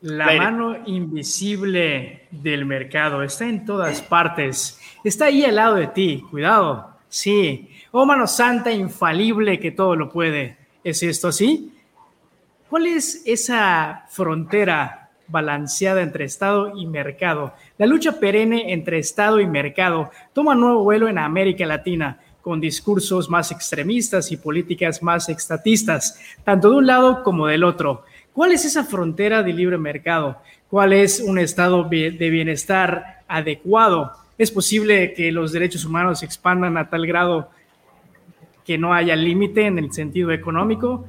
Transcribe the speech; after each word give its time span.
La 0.00 0.26
mano 0.26 0.76
invisible 0.86 2.28
del 2.30 2.64
mercado 2.64 3.24
está 3.24 3.48
en 3.48 3.64
todas 3.64 4.00
partes. 4.00 4.80
Está 5.02 5.24
ahí 5.24 5.44
al 5.44 5.56
lado 5.56 5.74
de 5.74 5.88
ti. 5.88 6.24
Cuidado. 6.30 6.98
Sí. 7.08 7.68
Oh 7.90 8.06
mano 8.06 8.28
santa 8.28 8.70
infalible 8.70 9.58
que 9.58 9.72
todo 9.72 9.96
lo 9.96 10.08
puede. 10.08 10.56
¿Es 10.84 11.02
esto 11.02 11.28
así? 11.28 11.72
¿Cuál 12.70 12.86
es 12.86 13.22
esa 13.26 14.04
frontera 14.08 15.10
balanceada 15.26 16.00
entre 16.00 16.26
Estado 16.26 16.76
y 16.76 16.86
mercado? 16.86 17.54
La 17.76 17.86
lucha 17.86 18.20
perenne 18.20 18.72
entre 18.72 19.00
Estado 19.00 19.40
y 19.40 19.48
mercado 19.48 20.12
toma 20.32 20.54
nuevo 20.54 20.84
vuelo 20.84 21.08
en 21.08 21.18
América 21.18 21.66
Latina 21.66 22.20
con 22.40 22.60
discursos 22.60 23.28
más 23.28 23.50
extremistas 23.50 24.30
y 24.30 24.36
políticas 24.36 25.02
más 25.02 25.28
estatistas, 25.28 26.18
tanto 26.44 26.70
de 26.70 26.76
un 26.76 26.86
lado 26.86 27.22
como 27.22 27.46
del 27.46 27.64
otro. 27.64 28.04
¿Cuál 28.38 28.52
es 28.52 28.64
esa 28.64 28.84
frontera 28.84 29.42
de 29.42 29.52
libre 29.52 29.78
mercado? 29.78 30.36
¿Cuál 30.70 30.92
es 30.92 31.18
un 31.18 31.40
estado 31.40 31.82
de 31.82 32.30
bienestar 32.30 33.24
adecuado? 33.26 34.12
¿Es 34.38 34.52
posible 34.52 35.12
que 35.12 35.32
los 35.32 35.50
derechos 35.50 35.84
humanos 35.84 36.20
se 36.20 36.26
expandan 36.26 36.76
a 36.76 36.88
tal 36.88 37.04
grado 37.04 37.50
que 38.64 38.78
no 38.78 38.94
haya 38.94 39.16
límite 39.16 39.66
en 39.66 39.80
el 39.80 39.92
sentido 39.92 40.30
económico? 40.30 41.04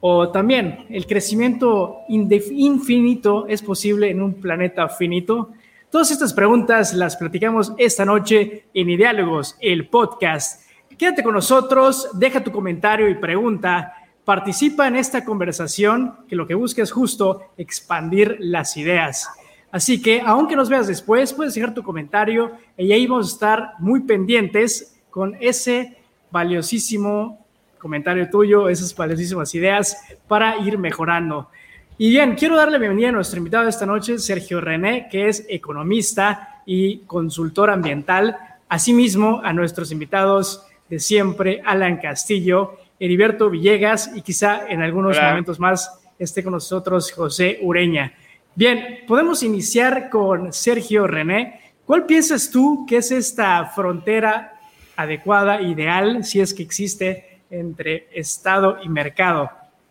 O 0.00 0.28
también, 0.28 0.84
¿el 0.90 1.06
crecimiento 1.06 2.00
infinito 2.10 3.46
es 3.48 3.62
posible 3.62 4.10
en 4.10 4.20
un 4.20 4.34
planeta 4.34 4.86
finito? 4.90 5.52
Todas 5.88 6.10
estas 6.10 6.34
preguntas 6.34 6.92
las 6.92 7.16
platicamos 7.16 7.72
esta 7.78 8.04
noche 8.04 8.66
en 8.74 8.90
Ideálogos, 8.90 9.56
el 9.62 9.88
podcast. 9.88 10.68
Quédate 10.98 11.22
con 11.22 11.32
nosotros, 11.32 12.10
deja 12.12 12.44
tu 12.44 12.52
comentario 12.52 13.08
y 13.08 13.14
pregunta 13.14 14.03
Participa 14.24 14.88
en 14.88 14.96
esta 14.96 15.24
conversación 15.24 16.16
que 16.28 16.36
lo 16.36 16.46
que 16.46 16.54
busca 16.54 16.82
es 16.82 16.90
justo 16.90 17.42
expandir 17.58 18.36
las 18.40 18.76
ideas. 18.76 19.28
Así 19.70 20.00
que, 20.00 20.20
aunque 20.20 20.56
nos 20.56 20.68
veas 20.68 20.86
después, 20.86 21.32
puedes 21.32 21.54
dejar 21.54 21.74
tu 21.74 21.82
comentario 21.82 22.52
y 22.78 22.92
ahí 22.92 23.06
vamos 23.06 23.26
a 23.26 23.34
estar 23.34 23.72
muy 23.80 24.00
pendientes 24.00 24.96
con 25.10 25.36
ese 25.40 25.98
valiosísimo 26.30 27.44
comentario 27.78 28.30
tuyo, 28.30 28.68
esas 28.68 28.96
valiosísimas 28.96 29.54
ideas 29.54 29.96
para 30.26 30.56
ir 30.58 30.78
mejorando. 30.78 31.50
Y 31.98 32.08
bien, 32.08 32.34
quiero 32.34 32.56
darle 32.56 32.78
bienvenida 32.78 33.10
a 33.10 33.12
nuestro 33.12 33.38
invitado 33.38 33.64
de 33.64 33.70
esta 33.70 33.84
noche, 33.84 34.18
Sergio 34.18 34.60
René, 34.60 35.06
que 35.10 35.28
es 35.28 35.44
economista 35.48 36.62
y 36.64 37.00
consultor 37.00 37.68
ambiental. 37.68 38.38
Asimismo, 38.68 39.42
a 39.44 39.52
nuestros 39.52 39.92
invitados 39.92 40.64
de 40.88 40.98
siempre, 40.98 41.62
Alan 41.64 41.98
Castillo, 41.98 42.78
Heriberto 42.98 43.50
Villegas 43.50 44.10
y 44.14 44.22
quizá 44.22 44.68
en 44.68 44.82
algunos 44.82 45.20
momentos 45.20 45.58
más 45.58 46.00
esté 46.18 46.42
con 46.42 46.52
nosotros 46.52 47.10
José 47.12 47.58
Ureña. 47.62 48.14
Bien, 48.54 49.00
podemos 49.06 49.42
iniciar 49.42 50.10
con 50.10 50.52
Sergio 50.52 51.06
René. 51.06 51.60
¿Cuál 51.84 52.06
piensas 52.06 52.50
tú 52.50 52.86
que 52.88 52.98
es 52.98 53.10
esta 53.10 53.66
frontera 53.66 54.60
adecuada, 54.96 55.60
ideal, 55.60 56.24
si 56.24 56.40
es 56.40 56.54
que 56.54 56.62
existe, 56.62 57.40
entre 57.50 58.08
Estado 58.12 58.78
y 58.82 58.88
mercado? 58.88 59.50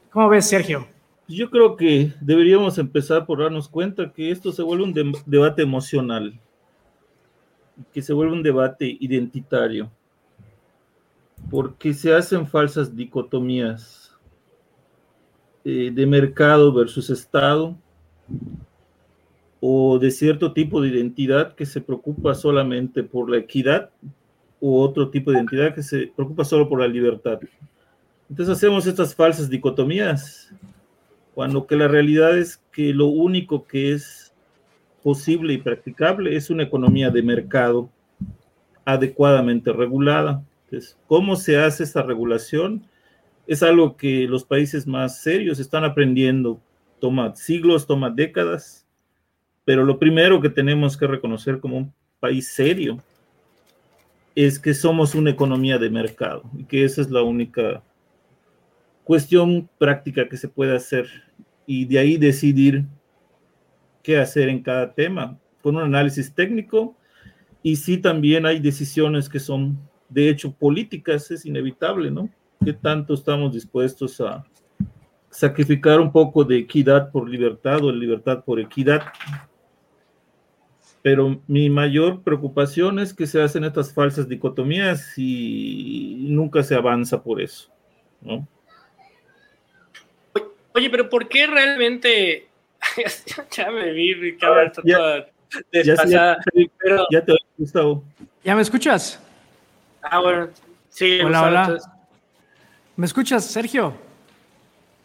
¿Cómo 0.09 0.29
ves, 0.29 0.47
Sergio? 0.47 0.87
Yo 1.27 1.49
creo 1.49 1.75
que 1.75 2.13
deberíamos 2.21 2.77
empezar 2.77 3.25
por 3.25 3.41
darnos 3.41 3.67
cuenta 3.67 4.11
que 4.11 4.31
esto 4.31 4.51
se 4.51 4.61
vuelve 4.61 4.83
un 4.83 5.13
debate 5.25 5.61
emocional, 5.61 6.39
que 7.93 8.01
se 8.01 8.13
vuelve 8.13 8.33
un 8.33 8.43
debate 8.43 8.97
identitario 8.99 9.91
porque 11.49 11.93
se 11.93 12.13
hacen 12.13 12.47
falsas 12.47 12.95
dicotomías 12.95 14.15
eh, 15.65 15.91
de 15.93 16.05
mercado 16.05 16.73
versus 16.73 17.09
Estado 17.09 17.75
o 19.61 19.97
de 19.97 20.11
cierto 20.11 20.51
tipo 20.51 20.81
de 20.81 20.89
identidad 20.89 21.55
que 21.55 21.65
se 21.65 21.79
preocupa 21.79 22.35
solamente 22.35 23.03
por 23.03 23.29
la 23.29 23.37
equidad 23.37 23.89
u 24.59 24.77
otro 24.77 25.09
tipo 25.09 25.31
de 25.31 25.37
identidad 25.37 25.73
que 25.73 25.83
se 25.83 26.07
preocupa 26.07 26.43
solo 26.43 26.67
por 26.67 26.79
la 26.79 26.87
libertad. 26.87 27.39
Entonces 28.29 28.57
hacemos 28.57 28.87
estas 28.87 29.13
falsas 29.15 29.49
dicotomías, 29.49 30.53
cuando 31.33 31.65
que 31.65 31.75
la 31.75 31.87
realidad 31.87 32.37
es 32.37 32.57
que 32.71 32.93
lo 32.93 33.07
único 33.07 33.65
que 33.65 33.93
es 33.93 34.33
posible 35.01 35.53
y 35.53 35.57
practicable 35.57 36.35
es 36.35 36.49
una 36.49 36.63
economía 36.63 37.09
de 37.09 37.21
mercado 37.21 37.89
adecuadamente 38.85 39.71
regulada 39.71 40.43
¿cómo 41.07 41.35
se 41.35 41.57
hace 41.57 41.83
esta 41.83 42.01
regulación? 42.01 42.87
Es 43.47 43.63
algo 43.63 43.97
que 43.97 44.27
los 44.27 44.43
países 44.43 44.87
más 44.87 45.21
serios 45.21 45.59
están 45.59 45.83
aprendiendo. 45.83 46.59
Toma 46.99 47.35
siglos, 47.35 47.85
toma 47.85 48.09
décadas, 48.09 48.87
pero 49.65 49.83
lo 49.83 49.99
primero 49.99 50.41
que 50.41 50.49
tenemos 50.49 50.97
que 50.97 51.07
reconocer 51.07 51.59
como 51.59 51.77
un 51.77 51.93
país 52.19 52.47
serio 52.53 52.97
es 54.35 54.59
que 54.59 54.73
somos 54.73 55.13
una 55.13 55.29
economía 55.29 55.77
de 55.77 55.89
mercado 55.89 56.43
y 56.57 56.63
que 56.63 56.83
esa 56.83 57.01
es 57.01 57.11
la 57.11 57.21
única 57.21 57.83
cuestión 59.03 59.69
práctica 59.77 60.27
que 60.27 60.37
se 60.37 60.47
puede 60.47 60.75
hacer 60.75 61.07
y 61.65 61.85
de 61.85 61.99
ahí 61.99 62.17
decidir 62.17 62.85
qué 64.01 64.17
hacer 64.17 64.49
en 64.49 64.63
cada 64.63 64.93
tema 64.93 65.37
con 65.61 65.75
un 65.75 65.83
análisis 65.83 66.33
técnico 66.33 66.95
y 67.61 67.75
sí 67.75 67.97
también 67.97 68.45
hay 68.45 68.59
decisiones 68.59 69.29
que 69.29 69.39
son 69.39 69.77
de 70.13 70.29
hecho 70.29 70.53
políticas 70.53 71.31
es 71.31 71.45
inevitable, 71.45 72.11
¿no? 72.11 72.29
¿Qué 72.63 72.73
tanto 72.73 73.13
estamos 73.13 73.53
dispuestos 73.53 74.21
a 74.21 74.45
sacrificar 75.29 75.99
un 75.99 76.11
poco 76.11 76.43
de 76.43 76.59
equidad 76.59 77.11
por 77.11 77.27
libertad 77.27 77.83
o 77.83 77.91
libertad 77.91 78.43
por 78.43 78.59
equidad? 78.59 79.01
Pero 81.01 81.41
mi 81.47 81.69
mayor 81.69 82.21
preocupación 82.21 82.99
es 82.99 83.13
que 83.13 83.27
se 83.27 83.41
hacen 83.41 83.65
estas 83.65 83.93
falsas 83.93 84.29
dicotomías 84.29 85.13
y 85.17 86.27
nunca 86.29 86.63
se 86.63 86.75
avanza 86.75 87.21
por 87.21 87.41
eso, 87.41 87.69
¿no? 88.21 88.47
Oye, 90.75 90.89
pero 90.89 91.09
¿por 91.09 91.27
qué 91.27 91.45
realmente 91.45 92.47
ya 93.51 93.71
me 93.71 93.91
vi, 93.91 94.37
ya, 94.39 94.71
ya, 95.71 96.37
ya, 97.11 97.25
te 97.25 97.31
oí, 97.31 97.37
Gustavo. 97.57 98.03
¿Ya 98.43 98.55
me 98.55 98.61
escuchas? 98.61 99.22
Ah, 100.03 100.19
bueno, 100.19 100.49
sí. 100.89 101.19
Hola, 101.21 101.43
hola. 101.43 101.79
¿Me 102.95 103.05
escuchas, 103.05 103.45
Sergio? 103.45 103.93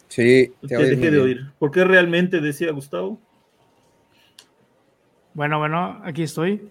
Sí, 0.08 0.52
te, 0.66 0.76
dejé 0.76 1.10
de 1.10 1.20
oír. 1.20 1.46
¿Por 1.58 1.70
qué 1.70 1.84
realmente 1.84 2.40
decía 2.40 2.72
Gustavo? 2.72 3.20
Bueno, 5.34 5.58
bueno, 5.58 6.00
aquí 6.04 6.24
estoy. 6.24 6.68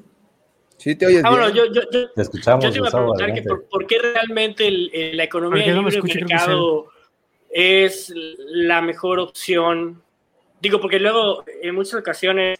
Sí, 0.77 0.95
te 0.95 1.07
oyes. 1.07 1.23
Ah, 1.23 1.29
bueno, 1.29 1.49
yo, 1.49 1.65
yo, 1.71 1.81
yo, 1.91 2.11
te 2.11 2.21
escuchamos. 2.21 2.65
Yo 2.65 2.71
te 2.71 2.77
iba 2.77 2.89
a 2.89 2.91
preguntar 2.91 3.33
que 3.33 3.43
por, 3.43 3.87
qué 3.87 3.99
realmente 3.99 4.69
la 5.13 5.23
economía 5.23 5.65
de 5.65 5.73
libre 5.73 6.01
mercado 6.01 6.87
es 7.49 8.13
la 8.15 8.81
mejor 8.81 9.19
opción. 9.19 10.01
Digo, 10.61 10.81
porque 10.81 10.99
luego 10.99 11.45
en 11.61 11.73
muchas 11.73 11.95
ocasiones, 11.95 12.59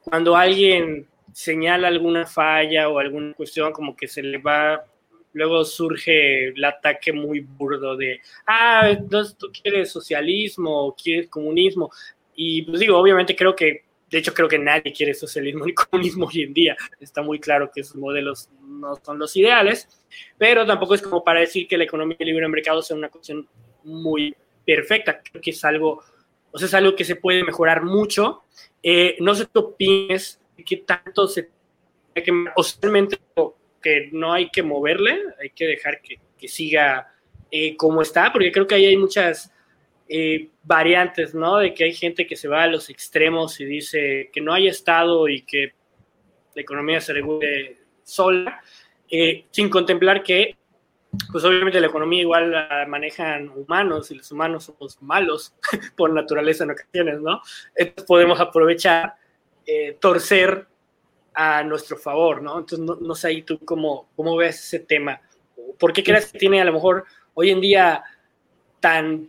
cuando 0.00 0.34
alguien 0.36 1.06
señala 1.38 1.86
alguna 1.86 2.26
falla 2.26 2.88
o 2.88 2.98
alguna 2.98 3.32
cuestión, 3.32 3.72
como 3.72 3.94
que 3.94 4.08
se 4.08 4.24
le 4.24 4.38
va, 4.38 4.84
luego 5.34 5.64
surge 5.64 6.48
el 6.48 6.64
ataque 6.64 7.12
muy 7.12 7.38
burdo 7.38 7.96
de, 7.96 8.20
ah, 8.44 8.90
entonces 8.90 9.36
tú 9.38 9.46
quieres 9.52 9.92
socialismo 9.92 10.86
o 10.86 10.96
quieres 10.96 11.28
comunismo. 11.30 11.92
Y 12.34 12.62
pues 12.62 12.80
digo, 12.80 12.98
obviamente 12.98 13.36
creo 13.36 13.54
que, 13.54 13.84
de 14.10 14.18
hecho 14.18 14.34
creo 14.34 14.48
que 14.48 14.58
nadie 14.58 14.92
quiere 14.92 15.14
socialismo 15.14 15.64
ni 15.64 15.74
comunismo 15.74 16.26
hoy 16.26 16.42
en 16.42 16.52
día. 16.52 16.76
Está 16.98 17.22
muy 17.22 17.38
claro 17.38 17.70
que 17.72 17.82
esos 17.82 17.94
modelos 17.94 18.50
no 18.60 18.96
son 18.96 19.20
los 19.20 19.36
ideales, 19.36 19.88
pero 20.36 20.66
tampoco 20.66 20.96
es 20.96 21.02
como 21.02 21.22
para 21.22 21.38
decir 21.38 21.68
que 21.68 21.78
la 21.78 21.84
economía 21.84 22.16
libre 22.18 22.48
mercado 22.48 22.82
sea 22.82 22.96
una 22.96 23.10
cuestión 23.10 23.48
muy 23.84 24.34
perfecta. 24.66 25.22
Creo 25.22 25.40
que 25.40 25.52
es 25.52 25.64
algo, 25.64 26.02
o 26.50 26.58
sea, 26.58 26.66
es 26.66 26.74
algo 26.74 26.96
que 26.96 27.04
se 27.04 27.14
puede 27.14 27.44
mejorar 27.44 27.84
mucho. 27.84 28.42
Eh, 28.82 29.16
no 29.20 29.36
sé 29.36 29.46
qué 29.52 29.60
opines 29.60 30.40
qué 30.64 30.78
tanto 30.78 31.28
se 31.28 31.50
que 32.14 32.32
o 32.56 32.62
realmente 32.80 33.18
que 33.82 34.08
no 34.12 34.32
hay 34.32 34.50
que 34.50 34.62
moverle, 34.62 35.22
hay 35.40 35.50
que 35.50 35.66
dejar 35.66 36.00
que, 36.00 36.18
que 36.36 36.48
siga 36.48 37.14
eh, 37.50 37.76
como 37.76 38.02
está, 38.02 38.32
porque 38.32 38.52
creo 38.52 38.66
que 38.66 38.74
ahí 38.74 38.86
hay 38.86 38.96
muchas 38.96 39.52
eh, 40.08 40.48
variantes, 40.62 41.34
¿no? 41.34 41.58
De 41.58 41.74
que 41.74 41.84
hay 41.84 41.94
gente 41.94 42.26
que 42.26 42.36
se 42.36 42.48
va 42.48 42.62
a 42.62 42.66
los 42.66 42.90
extremos 42.90 43.60
y 43.60 43.64
dice 43.64 44.30
que 44.32 44.40
no 44.40 44.52
hay 44.52 44.68
Estado 44.68 45.28
y 45.28 45.42
que 45.42 45.72
la 46.54 46.62
economía 46.62 47.00
se 47.00 47.12
regule 47.12 47.78
sola, 48.02 48.62
eh, 49.10 49.44
sin 49.50 49.70
contemplar 49.70 50.22
que, 50.22 50.56
pues 51.32 51.44
obviamente 51.44 51.80
la 51.80 51.86
economía 51.86 52.20
igual 52.20 52.50
la 52.50 52.84
manejan 52.86 53.48
humanos 53.48 54.10
y 54.10 54.16
los 54.16 54.30
humanos 54.30 54.64
somos 54.64 55.00
malos 55.02 55.54
por 55.96 56.12
naturaleza 56.12 56.64
en 56.64 56.72
ocasiones, 56.72 57.20
¿no? 57.20 57.40
Entonces 57.74 58.04
podemos 58.04 58.40
aprovechar 58.40 59.14
eh, 59.70 59.98
torcer 60.00 60.66
a 61.34 61.62
nuestro 61.62 61.98
favor, 61.98 62.40
¿no? 62.40 62.58
Entonces, 62.58 62.80
no, 62.80 63.14
sé 63.14 63.28
ahí 63.28 63.42
tú 63.42 63.58
cómo, 63.66 64.08
cómo 64.16 64.34
ves 64.34 64.64
ese 64.64 64.78
tema. 64.78 65.20
¿Por 65.78 65.92
qué 65.92 66.02
crees 66.02 66.32
que 66.32 66.38
tiene 66.38 66.62
a 66.62 66.64
lo 66.64 66.72
mejor 66.72 67.04
hoy 67.34 67.50
en 67.50 67.60
día 67.60 68.02
tan 68.80 69.28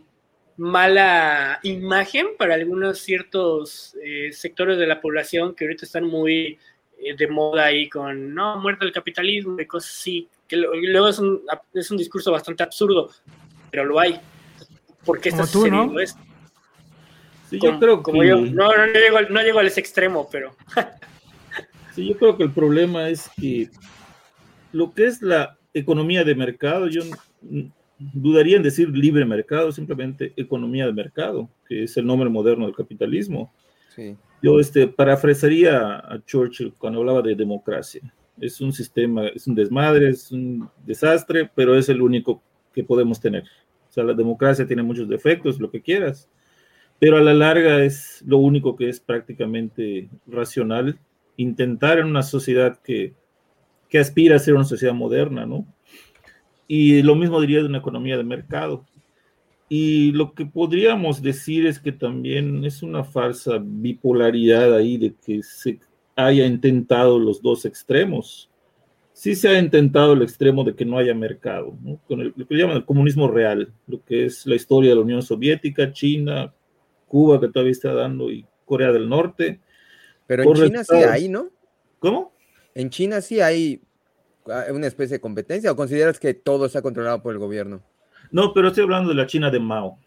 mala 0.56 1.60
imagen 1.62 2.28
para 2.38 2.54
algunos 2.54 3.00
ciertos 3.00 3.94
eh, 4.02 4.32
sectores 4.32 4.78
de 4.78 4.86
la 4.86 5.02
población 5.02 5.54
que 5.54 5.66
ahorita 5.66 5.84
están 5.84 6.04
muy 6.04 6.58
eh, 6.98 7.14
de 7.18 7.28
moda 7.28 7.66
ahí 7.66 7.90
con, 7.90 8.34
no, 8.34 8.58
muerte 8.60 8.86
del 8.86 8.94
capitalismo 8.94 9.60
y 9.60 9.66
cosas 9.66 9.90
así, 9.90 10.26
que 10.48 10.56
luego 10.56 11.08
es 11.08 11.18
un, 11.18 11.42
es 11.74 11.90
un 11.90 11.98
discurso 11.98 12.32
bastante 12.32 12.62
absurdo, 12.62 13.10
pero 13.70 13.84
lo 13.84 14.00
hay. 14.00 14.18
¿Por 15.04 15.20
qué 15.20 15.28
estás 15.28 15.52
tú, 15.52 15.66
¿no? 15.66 16.00
esto? 16.00 16.18
Sí, 17.50 17.58
yo 17.60 17.80
creo 17.80 18.00
como 18.00 18.22
yo, 18.22 18.36
no, 18.36 18.68
no, 18.76 18.86
llego, 18.86 19.20
no 19.28 19.42
llego 19.42 19.58
a 19.58 19.64
ese 19.64 19.80
extremo, 19.80 20.28
pero... 20.30 20.54
sí, 21.94 22.08
yo 22.08 22.16
creo 22.16 22.36
que 22.36 22.44
el 22.44 22.52
problema 22.52 23.08
es 23.08 23.28
que 23.36 23.68
lo 24.72 24.92
que 24.94 25.06
es 25.06 25.20
la 25.20 25.58
economía 25.74 26.22
de 26.22 26.36
mercado, 26.36 26.86
yo 26.86 27.02
dudaría 27.98 28.56
en 28.56 28.62
decir 28.62 28.88
libre 28.90 29.24
mercado, 29.24 29.72
simplemente 29.72 30.32
economía 30.36 30.86
de 30.86 30.92
mercado, 30.92 31.50
que 31.66 31.84
es 31.84 31.96
el 31.96 32.06
nombre 32.06 32.28
moderno 32.28 32.66
del 32.66 32.74
capitalismo. 32.74 33.52
Yo 34.40 34.60
este, 34.60 34.86
parafrasearía 34.86 35.96
a 35.96 36.22
Churchill 36.24 36.72
cuando 36.78 37.00
hablaba 37.00 37.20
de 37.20 37.34
democracia. 37.34 38.00
Es 38.40 38.60
un 38.60 38.72
sistema, 38.72 39.26
es 39.26 39.46
un 39.48 39.56
desmadre, 39.56 40.10
es 40.10 40.30
un 40.30 40.70
desastre, 40.86 41.50
pero 41.54 41.76
es 41.76 41.88
el 41.88 42.00
único 42.00 42.42
que 42.72 42.84
podemos 42.84 43.20
tener. 43.20 43.42
O 43.88 43.92
sea, 43.92 44.04
la 44.04 44.14
democracia 44.14 44.66
tiene 44.66 44.84
muchos 44.84 45.08
defectos, 45.08 45.60
lo 45.60 45.70
que 45.70 45.82
quieras, 45.82 46.30
pero 47.00 47.16
a 47.16 47.22
la 47.22 47.32
larga 47.34 47.82
es 47.82 48.22
lo 48.26 48.38
único 48.38 48.76
que 48.76 48.90
es 48.90 49.00
prácticamente 49.00 50.10
racional 50.26 50.98
intentar 51.38 51.98
en 51.98 52.06
una 52.06 52.22
sociedad 52.22 52.78
que, 52.82 53.14
que 53.88 53.98
aspira 53.98 54.36
a 54.36 54.38
ser 54.38 54.54
una 54.54 54.64
sociedad 54.64 54.92
moderna, 54.92 55.46
¿no? 55.46 55.66
Y 56.68 57.02
lo 57.02 57.16
mismo 57.16 57.40
diría 57.40 57.60
de 57.60 57.66
una 57.66 57.78
economía 57.78 58.18
de 58.18 58.24
mercado. 58.24 58.84
Y 59.68 60.12
lo 60.12 60.34
que 60.34 60.44
podríamos 60.44 61.22
decir 61.22 61.66
es 61.66 61.78
que 61.78 61.90
también 61.90 62.64
es 62.64 62.82
una 62.82 63.02
falsa 63.02 63.58
bipolaridad 63.62 64.74
ahí 64.74 64.98
de 64.98 65.14
que 65.24 65.42
se 65.42 65.80
haya 66.16 66.44
intentado 66.44 67.18
los 67.18 67.40
dos 67.40 67.64
extremos. 67.64 68.50
Sí 69.14 69.34
se 69.34 69.48
ha 69.48 69.58
intentado 69.58 70.12
el 70.12 70.22
extremo 70.22 70.64
de 70.64 70.74
que 70.74 70.84
no 70.84 70.98
haya 70.98 71.14
mercado, 71.14 71.74
con 72.06 72.32
lo 72.36 72.46
que 72.46 72.54
llaman 72.54 72.76
el 72.76 72.84
comunismo 72.84 73.28
real, 73.28 73.72
lo 73.86 74.04
que 74.04 74.26
es 74.26 74.46
la 74.46 74.54
historia 74.54 74.90
de 74.90 74.96
la 74.96 75.02
Unión 75.02 75.22
Soviética, 75.22 75.92
China, 75.92 76.52
Cuba 77.10 77.40
que 77.40 77.48
todavía 77.48 77.72
está 77.72 77.92
dando 77.92 78.30
y 78.30 78.46
Corea 78.64 78.92
del 78.92 79.08
Norte. 79.08 79.60
Pero 80.26 80.44
en 80.44 80.54
China 80.54 80.84
sí 80.84 80.96
hay, 80.96 81.28
¿no? 81.28 81.50
¿Cómo? 81.98 82.32
En 82.74 82.88
China 82.88 83.20
sí 83.20 83.40
hay 83.40 83.82
Ah, 84.50 84.64
una 84.72 84.86
especie 84.86 85.16
de 85.16 85.20
competencia 85.20 85.70
o 85.70 85.76
consideras 85.76 86.18
que 86.18 86.34
todo 86.34 86.66
está 86.66 86.82
controlado 86.82 87.22
por 87.22 87.32
el 87.32 87.38
gobierno? 87.38 87.82
No, 88.30 88.52
pero 88.54 88.68
estoy 88.68 88.84
hablando 88.84 89.10
de 89.10 89.14
la 89.14 89.26
China 89.26 89.50
de 89.50 89.60
Mao. 89.60 89.98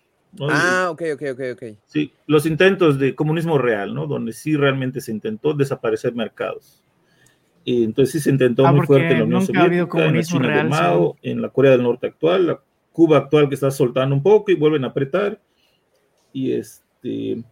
Ah, 0.41 0.89
ok, 0.89 1.03
ok, 1.13 1.21
ok, 1.33 1.41
ok. 1.53 1.63
Sí, 1.85 2.11
los 2.25 2.45
intentos 2.45 2.97
de 2.97 3.13
comunismo 3.13 3.57
real, 3.57 3.93
¿no? 3.93 4.07
Donde 4.07 4.33
sí 4.33 4.55
realmente 4.55 4.99
se 5.01 5.11
intentó 5.11 5.53
desaparecer 5.53 6.15
mercados. 6.15 6.83
Y 7.63 7.83
entonces 7.83 8.13
sí 8.13 8.19
se 8.19 8.31
intentó 8.31 8.65
ah, 8.65 8.73
muy 8.73 8.85
fuerte 8.85 9.11
en 9.11 9.19
la 9.19 9.25
Unión 9.25 9.45
Soviética, 9.45 10.05
en 10.05 10.15
la 10.15 10.23
China 10.23 10.57
de 10.57 10.63
Mao, 10.63 11.15
en 11.21 11.41
la 11.41 11.49
Corea 11.49 11.71
del 11.71 11.83
Norte 11.83 12.07
actual, 12.07 12.47
la 12.47 12.59
Cuba 12.91 13.17
actual 13.17 13.47
que 13.47 13.55
está 13.55 13.71
soltando 13.71 14.15
un 14.15 14.23
poco 14.23 14.51
y 14.51 14.55
vuelven 14.55 14.83
a 14.83 14.87
apretar. 14.87 15.39
Y 16.33 16.51
este 17.03 17.43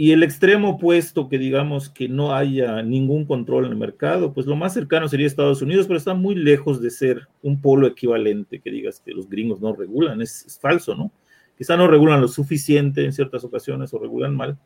y 0.00 0.12
el 0.12 0.22
extremo 0.22 0.70
opuesto, 0.70 1.28
que 1.28 1.38
digamos 1.38 1.88
que 1.88 2.08
no 2.08 2.32
haya 2.32 2.82
ningún 2.82 3.24
control 3.24 3.64
en 3.64 3.72
el 3.72 3.78
mercado, 3.78 4.32
pues 4.32 4.46
lo 4.46 4.54
más 4.54 4.72
cercano 4.72 5.08
sería 5.08 5.26
Estados 5.26 5.60
Unidos, 5.60 5.88
pero 5.88 5.98
está 5.98 6.14
muy 6.14 6.36
lejos 6.36 6.80
de 6.80 6.90
ser 6.90 7.26
un 7.42 7.60
polo 7.60 7.88
equivalente, 7.88 8.60
que 8.60 8.70
digas 8.70 9.02
que 9.04 9.10
los 9.10 9.28
gringos 9.28 9.60
no 9.60 9.74
regulan, 9.74 10.22
es, 10.22 10.56
falso, 10.62 10.94
¿no? 10.94 11.10
Quizá 11.56 11.76
no 11.76 11.88
regulan 11.88 12.20
lo 12.20 12.28
suficiente 12.28 13.04
en 13.04 13.12
ciertas 13.12 13.42
ocasiones 13.42 13.92
o 13.92 13.98
regulan 13.98 14.36
mal, 14.36 14.56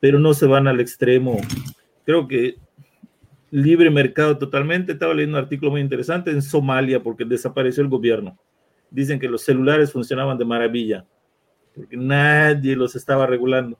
pero 0.00 0.18
no 0.18 0.34
se 0.34 0.46
van 0.46 0.66
al 0.66 0.80
extremo. 0.80 1.36
Creo 2.04 2.26
que 2.26 2.56
libre 3.52 3.88
mercado 3.88 4.36
totalmente. 4.36 4.94
Estaba 4.94 5.14
leyendo 5.14 5.38
un 5.38 5.44
artículo 5.44 5.70
muy 5.70 5.80
interesante 5.80 6.32
en 6.32 6.42
Somalia 6.42 7.00
porque 7.00 7.24
desapareció 7.24 7.84
el 7.84 7.88
gobierno. 7.88 8.36
Dicen 8.90 9.20
que 9.20 9.28
los 9.28 9.42
celulares 9.42 9.92
funcionaban 9.92 10.36
de 10.36 10.44
maravilla 10.44 11.06
porque 11.74 11.96
nadie 11.96 12.76
los 12.76 12.96
estaba 12.96 13.26
regulando 13.26 13.78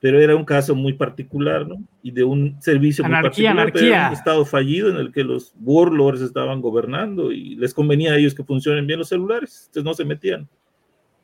pero 0.00 0.20
era 0.20 0.36
un 0.36 0.44
caso 0.44 0.74
muy 0.74 0.92
particular, 0.92 1.66
¿no? 1.66 1.82
Y 2.02 2.12
de 2.12 2.22
un 2.22 2.60
servicio 2.62 3.04
muy 3.04 3.12
particular, 3.20 3.58
anarquía. 3.58 4.08
un 4.08 4.14
estado 4.14 4.44
fallido 4.44 4.90
en 4.90 4.96
el 4.96 5.12
que 5.12 5.24
los 5.24 5.54
warlords 5.60 6.20
estaban 6.20 6.60
gobernando 6.60 7.32
y 7.32 7.56
les 7.56 7.74
convenía 7.74 8.12
a 8.12 8.16
ellos 8.16 8.34
que 8.34 8.44
funcionen 8.44 8.86
bien 8.86 9.00
los 9.00 9.08
celulares, 9.08 9.64
entonces 9.66 9.84
no 9.84 9.94
se 9.94 10.04
metían, 10.04 10.48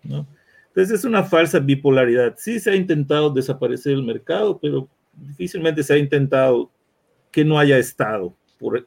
¿no? 0.03 0.27
Entonces 0.69 0.99
es 0.99 1.05
una 1.05 1.23
falsa 1.23 1.61
bipolaridad. 1.61 2.35
Sí 2.37 2.59
se 2.59 2.73
ha 2.73 2.75
intentado 2.75 3.31
desaparecer 3.31 3.93
el 3.93 4.03
mercado, 4.03 4.59
pero 4.59 4.89
difícilmente 5.13 5.85
se 5.85 5.95
ha 5.95 5.99
intentado 5.99 6.69
que 7.31 7.45
no 7.45 7.61
haya 7.61 7.79
estado 7.79 8.35
por, 8.59 8.85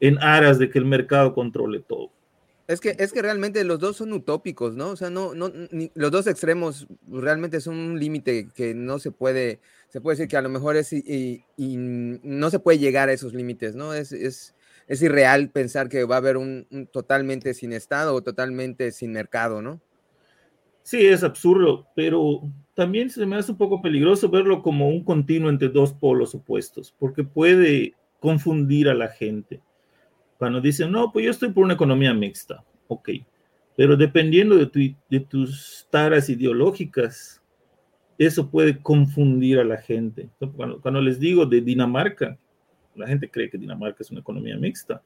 en 0.00 0.18
aras 0.22 0.58
de 0.58 0.68
que 0.68 0.78
el 0.78 0.84
mercado 0.84 1.32
controle 1.32 1.80
todo. 1.80 2.10
Es 2.66 2.80
que, 2.80 2.96
es 2.98 3.12
que 3.12 3.20
realmente 3.20 3.62
los 3.62 3.78
dos 3.78 3.96
son 3.96 4.12
utópicos, 4.14 4.74
¿no? 4.74 4.90
O 4.90 4.96
sea, 4.96 5.10
no, 5.10 5.34
no, 5.34 5.52
los 5.94 6.10
dos 6.10 6.26
extremos 6.26 6.86
realmente 7.06 7.60
son 7.60 7.76
un 7.76 8.00
límite 8.00 8.48
que 8.54 8.74
no 8.74 8.98
se 8.98 9.10
puede, 9.10 9.60
se 9.88 10.00
puede 10.00 10.16
decir 10.16 10.28
que 10.28 10.38
a 10.38 10.42
lo 10.42 10.48
mejor 10.48 10.76
es 10.76 10.90
y, 10.92 11.44
no 11.58 12.48
se 12.48 12.58
puede 12.58 12.78
llegar 12.78 13.10
a 13.10 13.12
esos 13.12 13.34
límites, 13.34 13.74
¿no? 13.74 13.92
Es, 13.92 14.12
es, 14.12 14.54
es, 14.88 15.02
irreal 15.02 15.50
pensar 15.50 15.90
que 15.90 16.04
va 16.04 16.14
a 16.14 16.18
haber 16.18 16.38
un, 16.38 16.88
totalmente 16.90 17.52
sin 17.52 17.74
Estado 17.74 18.14
o 18.14 18.22
totalmente 18.22 18.92
sin 18.92 19.12
mercado, 19.12 19.60
¿no? 19.60 19.82
Sí, 20.82 21.04
es 21.06 21.22
absurdo, 21.22 21.86
pero 21.94 22.42
también 22.72 23.10
se 23.10 23.26
me 23.26 23.36
hace 23.36 23.52
un 23.52 23.58
poco 23.58 23.82
peligroso 23.82 24.30
verlo 24.30 24.62
como 24.62 24.88
un 24.88 25.04
continuo 25.04 25.50
entre 25.50 25.68
dos 25.68 25.92
polos 25.92 26.34
opuestos, 26.34 26.94
porque 26.98 27.24
puede 27.24 27.94
confundir 28.20 28.88
a 28.88 28.94
la 28.94 29.08
gente 29.08 29.60
cuando 30.44 30.60
dicen, 30.60 30.92
no, 30.92 31.10
pues 31.10 31.24
yo 31.24 31.30
estoy 31.30 31.48
por 31.52 31.64
una 31.64 31.72
economía 31.72 32.12
mixta, 32.12 32.62
ok, 32.86 33.08
pero 33.78 33.96
dependiendo 33.96 34.58
de, 34.58 34.94
de 35.08 35.20
tus 35.20 35.88
taras 35.90 36.28
ideológicas, 36.28 37.42
eso 38.18 38.50
puede 38.50 38.78
confundir 38.82 39.58
a 39.58 39.64
la 39.64 39.78
gente. 39.78 40.28
Cuando, 40.54 40.82
cuando, 40.82 41.00
les 41.00 41.18
digo 41.18 41.46
de 41.46 41.62
Dinamarca, 41.62 42.38
la 42.94 43.06
gente 43.06 43.30
cree 43.30 43.48
que 43.48 43.56
Dinamarca 43.56 44.02
es 44.02 44.10
una 44.10 44.20
economía 44.20 44.58
mixta, 44.58 45.00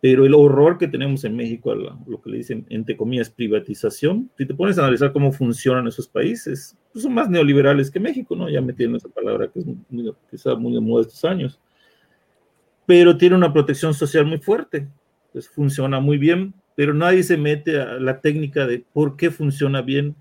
pero 0.00 0.24
el 0.24 0.32
horror 0.32 0.78
que 0.78 0.88
tenemos 0.88 1.24
en 1.24 1.36
México, 1.36 1.74
lo 1.74 2.22
que 2.22 2.30
le 2.30 2.38
dicen, 2.38 2.64
entre 2.70 2.96
comillas, 2.96 3.28
privatización, 3.28 4.30
si 4.38 4.46
te 4.46 4.54
pones 4.54 4.78
a 4.78 4.84
analizar 4.84 5.12
cómo 5.12 5.30
funcionan 5.30 5.86
esos 5.86 6.08
países, 6.08 6.74
pues 6.90 7.02
son 7.02 7.12
más 7.12 7.28
neoliberales 7.28 7.90
que 7.90 8.00
México, 8.00 8.34
¿no? 8.34 8.48
Ya 8.48 8.62
metiendo 8.62 8.96
esa 8.96 9.10
palabra 9.10 9.50
que, 9.52 9.58
es 9.58 9.66
muy, 9.90 10.10
está 10.32 10.54
muy 10.56 10.72
de 10.72 10.80
moda 10.80 11.02
estos 11.02 11.22
años 11.26 11.60
pero 12.88 13.18
tiene 13.18 13.36
una 13.36 13.52
protección 13.52 13.92
social 13.92 14.24
muy 14.24 14.38
fuerte. 14.38 14.88
Pues 15.30 15.46
funciona 15.46 16.00
muy 16.00 16.16
bien, 16.16 16.54
pero 16.74 16.94
nadie 16.94 17.22
se 17.22 17.36
mete 17.36 17.78
a 17.78 17.84
la 18.00 18.18
técnica 18.18 18.66
de 18.66 18.82
por 18.94 19.14
qué 19.14 19.30
funciona 19.30 19.82
bien, 19.82 20.16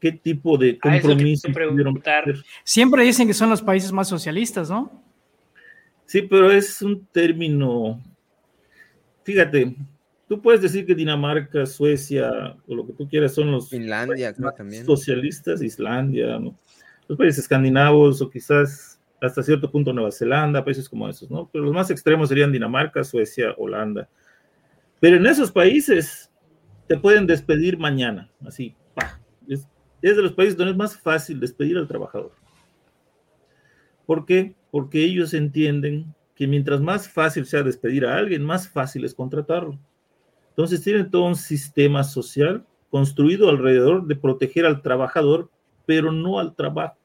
qué 0.00 0.10
tipo 0.10 0.58
de 0.58 0.80
compromiso 0.80 1.46
Siempre 2.64 3.04
dicen 3.04 3.28
que 3.28 3.34
son 3.34 3.50
los 3.50 3.62
países 3.62 3.92
más 3.92 4.08
socialistas, 4.08 4.68
¿no? 4.68 5.00
Sí, 6.06 6.22
pero 6.22 6.50
es 6.50 6.82
un 6.82 7.06
término. 7.06 8.02
Fíjate, 9.22 9.76
tú 10.28 10.42
puedes 10.42 10.60
decir 10.62 10.84
que 10.84 10.96
Dinamarca, 10.96 11.66
Suecia 11.66 12.56
o 12.66 12.74
lo 12.74 12.84
que 12.84 12.94
tú 12.94 13.08
quieras 13.08 13.32
son 13.32 13.52
los 13.52 13.70
Finlandia, 13.70 14.34
también. 14.56 14.84
socialistas, 14.84 15.62
Islandia, 15.62 16.36
los 17.06 17.16
países 17.16 17.44
escandinavos 17.44 18.20
o 18.20 18.28
quizás 18.28 18.89
hasta 19.20 19.42
cierto 19.42 19.70
punto 19.70 19.92
Nueva 19.92 20.10
Zelanda, 20.10 20.64
países 20.64 20.88
como 20.88 21.08
esos, 21.08 21.30
¿no? 21.30 21.48
Pero 21.52 21.64
los 21.64 21.74
más 21.74 21.90
extremos 21.90 22.28
serían 22.28 22.52
Dinamarca, 22.52 23.04
Suecia, 23.04 23.54
Holanda. 23.58 24.08
Pero 25.00 25.16
en 25.16 25.26
esos 25.26 25.50
países 25.50 26.30
te 26.86 26.96
pueden 26.96 27.26
despedir 27.26 27.78
mañana, 27.78 28.30
así, 28.46 28.74
Es, 29.48 29.68
es 30.02 30.16
de 30.16 30.22
los 30.22 30.32
países 30.32 30.56
donde 30.56 30.72
es 30.72 30.78
más 30.78 30.98
fácil 30.98 31.38
despedir 31.40 31.76
al 31.76 31.88
trabajador. 31.88 32.32
¿Por 34.06 34.26
qué? 34.26 34.54
Porque 34.70 35.04
ellos 35.04 35.34
entienden 35.34 36.14
que 36.34 36.46
mientras 36.46 36.80
más 36.80 37.08
fácil 37.08 37.46
sea 37.46 37.62
despedir 37.62 38.06
a 38.06 38.16
alguien, 38.16 38.42
más 38.42 38.68
fácil 38.68 39.04
es 39.04 39.14
contratarlo. 39.14 39.78
Entonces 40.48 40.82
tienen 40.82 41.10
todo 41.10 41.24
un 41.24 41.36
sistema 41.36 42.02
social 42.02 42.66
construido 42.90 43.48
alrededor 43.48 44.06
de 44.06 44.16
proteger 44.16 44.66
al 44.66 44.82
trabajador, 44.82 45.50
pero 45.86 46.12
no 46.12 46.38
al 46.38 46.54
trabajo. 46.54 46.99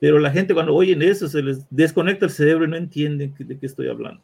Pero 0.00 0.18
la 0.18 0.30
gente 0.30 0.54
cuando 0.54 0.74
oyen 0.74 1.02
eso 1.02 1.28
se 1.28 1.42
les 1.42 1.66
desconecta 1.70 2.24
el 2.24 2.30
cerebro 2.30 2.64
y 2.64 2.68
no 2.68 2.76
entienden 2.76 3.34
de 3.38 3.58
qué 3.58 3.66
estoy 3.66 3.88
hablando. 3.88 4.22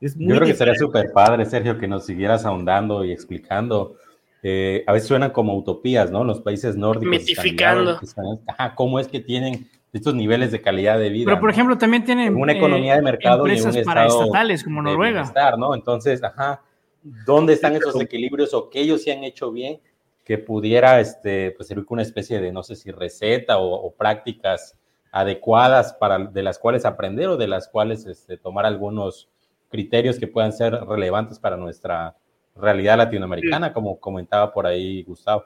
Es 0.00 0.16
muy 0.16 0.28
Yo 0.28 0.36
creo 0.36 0.46
que 0.46 0.54
sería 0.54 0.74
súper 0.76 1.12
padre, 1.12 1.44
Sergio, 1.46 1.78
que 1.78 1.88
nos 1.88 2.06
siguieras 2.06 2.44
ahondando 2.44 3.04
y 3.04 3.10
explicando. 3.10 3.96
Eh, 4.42 4.84
a 4.86 4.92
veces 4.92 5.08
suenan 5.08 5.30
como 5.30 5.56
utopías, 5.56 6.12
¿no? 6.12 6.22
Los 6.22 6.40
países 6.40 6.76
nórdicos. 6.76 7.10
Mitificando. 7.10 7.98
Ajá, 8.46 8.74
¿cómo 8.76 9.00
es 9.00 9.08
que 9.08 9.18
tienen 9.18 9.68
estos 9.92 10.14
niveles 10.14 10.52
de 10.52 10.60
calidad 10.60 11.00
de 11.00 11.10
vida? 11.10 11.24
Pero, 11.26 11.40
por 11.40 11.50
ejemplo, 11.50 11.76
también 11.76 12.04
tienen 12.04 12.36
una 12.36 12.52
economía 12.52 12.94
de 12.94 13.00
eh, 13.00 13.02
mercado 13.02 13.46
empresas 13.46 13.74
y 13.74 13.78
un 13.80 13.84
paraestatales 13.84 14.62
como 14.62 14.80
Noruega. 14.80 15.32
¿no? 15.58 15.74
Entonces, 15.74 16.22
ajá, 16.22 16.62
¿dónde 17.02 17.54
están 17.54 17.74
esos 17.74 18.00
equilibrios 18.00 18.54
o 18.54 18.70
que 18.70 18.80
ellos 18.80 19.02
se 19.02 19.10
han 19.10 19.24
hecho 19.24 19.50
bien 19.50 19.80
que 20.26 20.38
pudiera 20.38 20.98
este, 20.98 21.52
pues, 21.52 21.68
servir 21.68 21.84
como 21.84 21.96
una 21.96 22.02
especie 22.02 22.40
de, 22.40 22.50
no 22.50 22.64
sé 22.64 22.74
si 22.74 22.90
receta 22.90 23.58
o, 23.58 23.94
prácticas 23.94 24.76
adecuadas 25.12 25.94
para, 25.94 26.18
de 26.18 26.42
las 26.42 26.58
cuales 26.58 26.84
aprender 26.84 27.28
o 27.28 27.36
de 27.36 27.46
las 27.46 27.68
cuales 27.68 28.04
este, 28.06 28.36
tomar 28.36 28.66
algunos 28.66 29.30
criterios 29.70 30.18
que 30.18 30.26
puedan 30.26 30.52
ser 30.52 30.72
relevantes 30.72 31.38
para 31.38 31.56
nuestra 31.56 32.16
realidad 32.56 32.98
latinoamericana, 32.98 33.72
como 33.72 34.00
comentaba 34.00 34.52
por 34.52 34.66
ahí 34.66 35.04
Gustavo. 35.04 35.44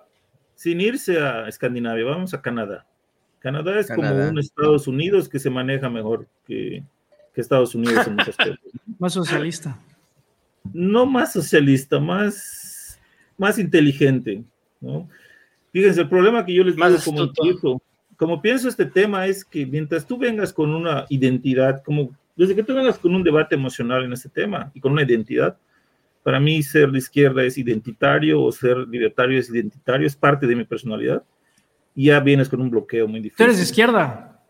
Sin 0.54 0.80
irse 0.80 1.20
a 1.20 1.46
Escandinavia, 1.46 2.06
vamos 2.06 2.32
a 2.32 2.40
Canadá. 2.40 2.86
Canadá 3.38 3.78
es 3.78 3.88
como 3.88 4.10
un 4.10 4.38
Estados 4.38 4.88
Unidos 4.88 5.28
que 5.28 5.38
se 5.38 5.50
maneja 5.50 5.90
mejor 5.90 6.26
que, 6.46 6.82
que 7.34 7.40
Estados 7.40 7.74
Unidos 7.74 8.06
en 8.06 8.16
muchas 8.16 8.36
cosas. 8.36 8.58
Más 8.98 9.12
socialista. 9.12 9.78
No 10.72 11.06
más 11.06 11.32
socialista, 11.32 11.98
más, 11.98 12.98
más 13.36 13.58
inteligente. 13.58 14.44
¿No? 14.80 15.08
Fíjense, 15.72 16.00
el 16.00 16.08
problema 16.08 16.44
que 16.44 16.54
yo 16.54 16.64
les 16.64 16.74
digo 16.74 16.88
como 17.04 17.32
pienso, 17.32 17.82
como 18.16 18.42
pienso 18.42 18.68
este 18.68 18.86
tema 18.86 19.26
es 19.26 19.44
que 19.44 19.64
mientras 19.64 20.06
tú 20.06 20.18
vengas 20.18 20.52
con 20.52 20.74
una 20.74 21.06
identidad, 21.08 21.82
como 21.82 22.10
desde 22.36 22.54
que 22.54 22.62
tú 22.62 22.74
vengas 22.74 22.98
con 22.98 23.14
un 23.14 23.22
debate 23.22 23.54
emocional 23.54 24.04
en 24.04 24.12
este 24.12 24.28
tema 24.28 24.70
y 24.74 24.80
con 24.80 24.92
una 24.92 25.02
identidad, 25.02 25.56
para 26.22 26.40
mí 26.40 26.62
ser 26.62 26.90
de 26.90 26.98
izquierda 26.98 27.44
es 27.44 27.56
identitario 27.56 28.42
o 28.42 28.52
ser 28.52 28.76
libertario 28.88 29.38
es 29.38 29.48
identitario, 29.50 30.06
es 30.06 30.16
parte 30.16 30.46
de 30.46 30.56
mi 30.56 30.64
personalidad. 30.64 31.22
Y 31.94 32.06
ya 32.06 32.20
vienes 32.20 32.48
con 32.48 32.60
un 32.60 32.70
bloqueo 32.70 33.08
muy 33.08 33.20
difícil. 33.20 33.38
¿Tú 33.38 33.44
eres 33.44 33.56
de 33.56 33.64
izquierda? 33.64 34.40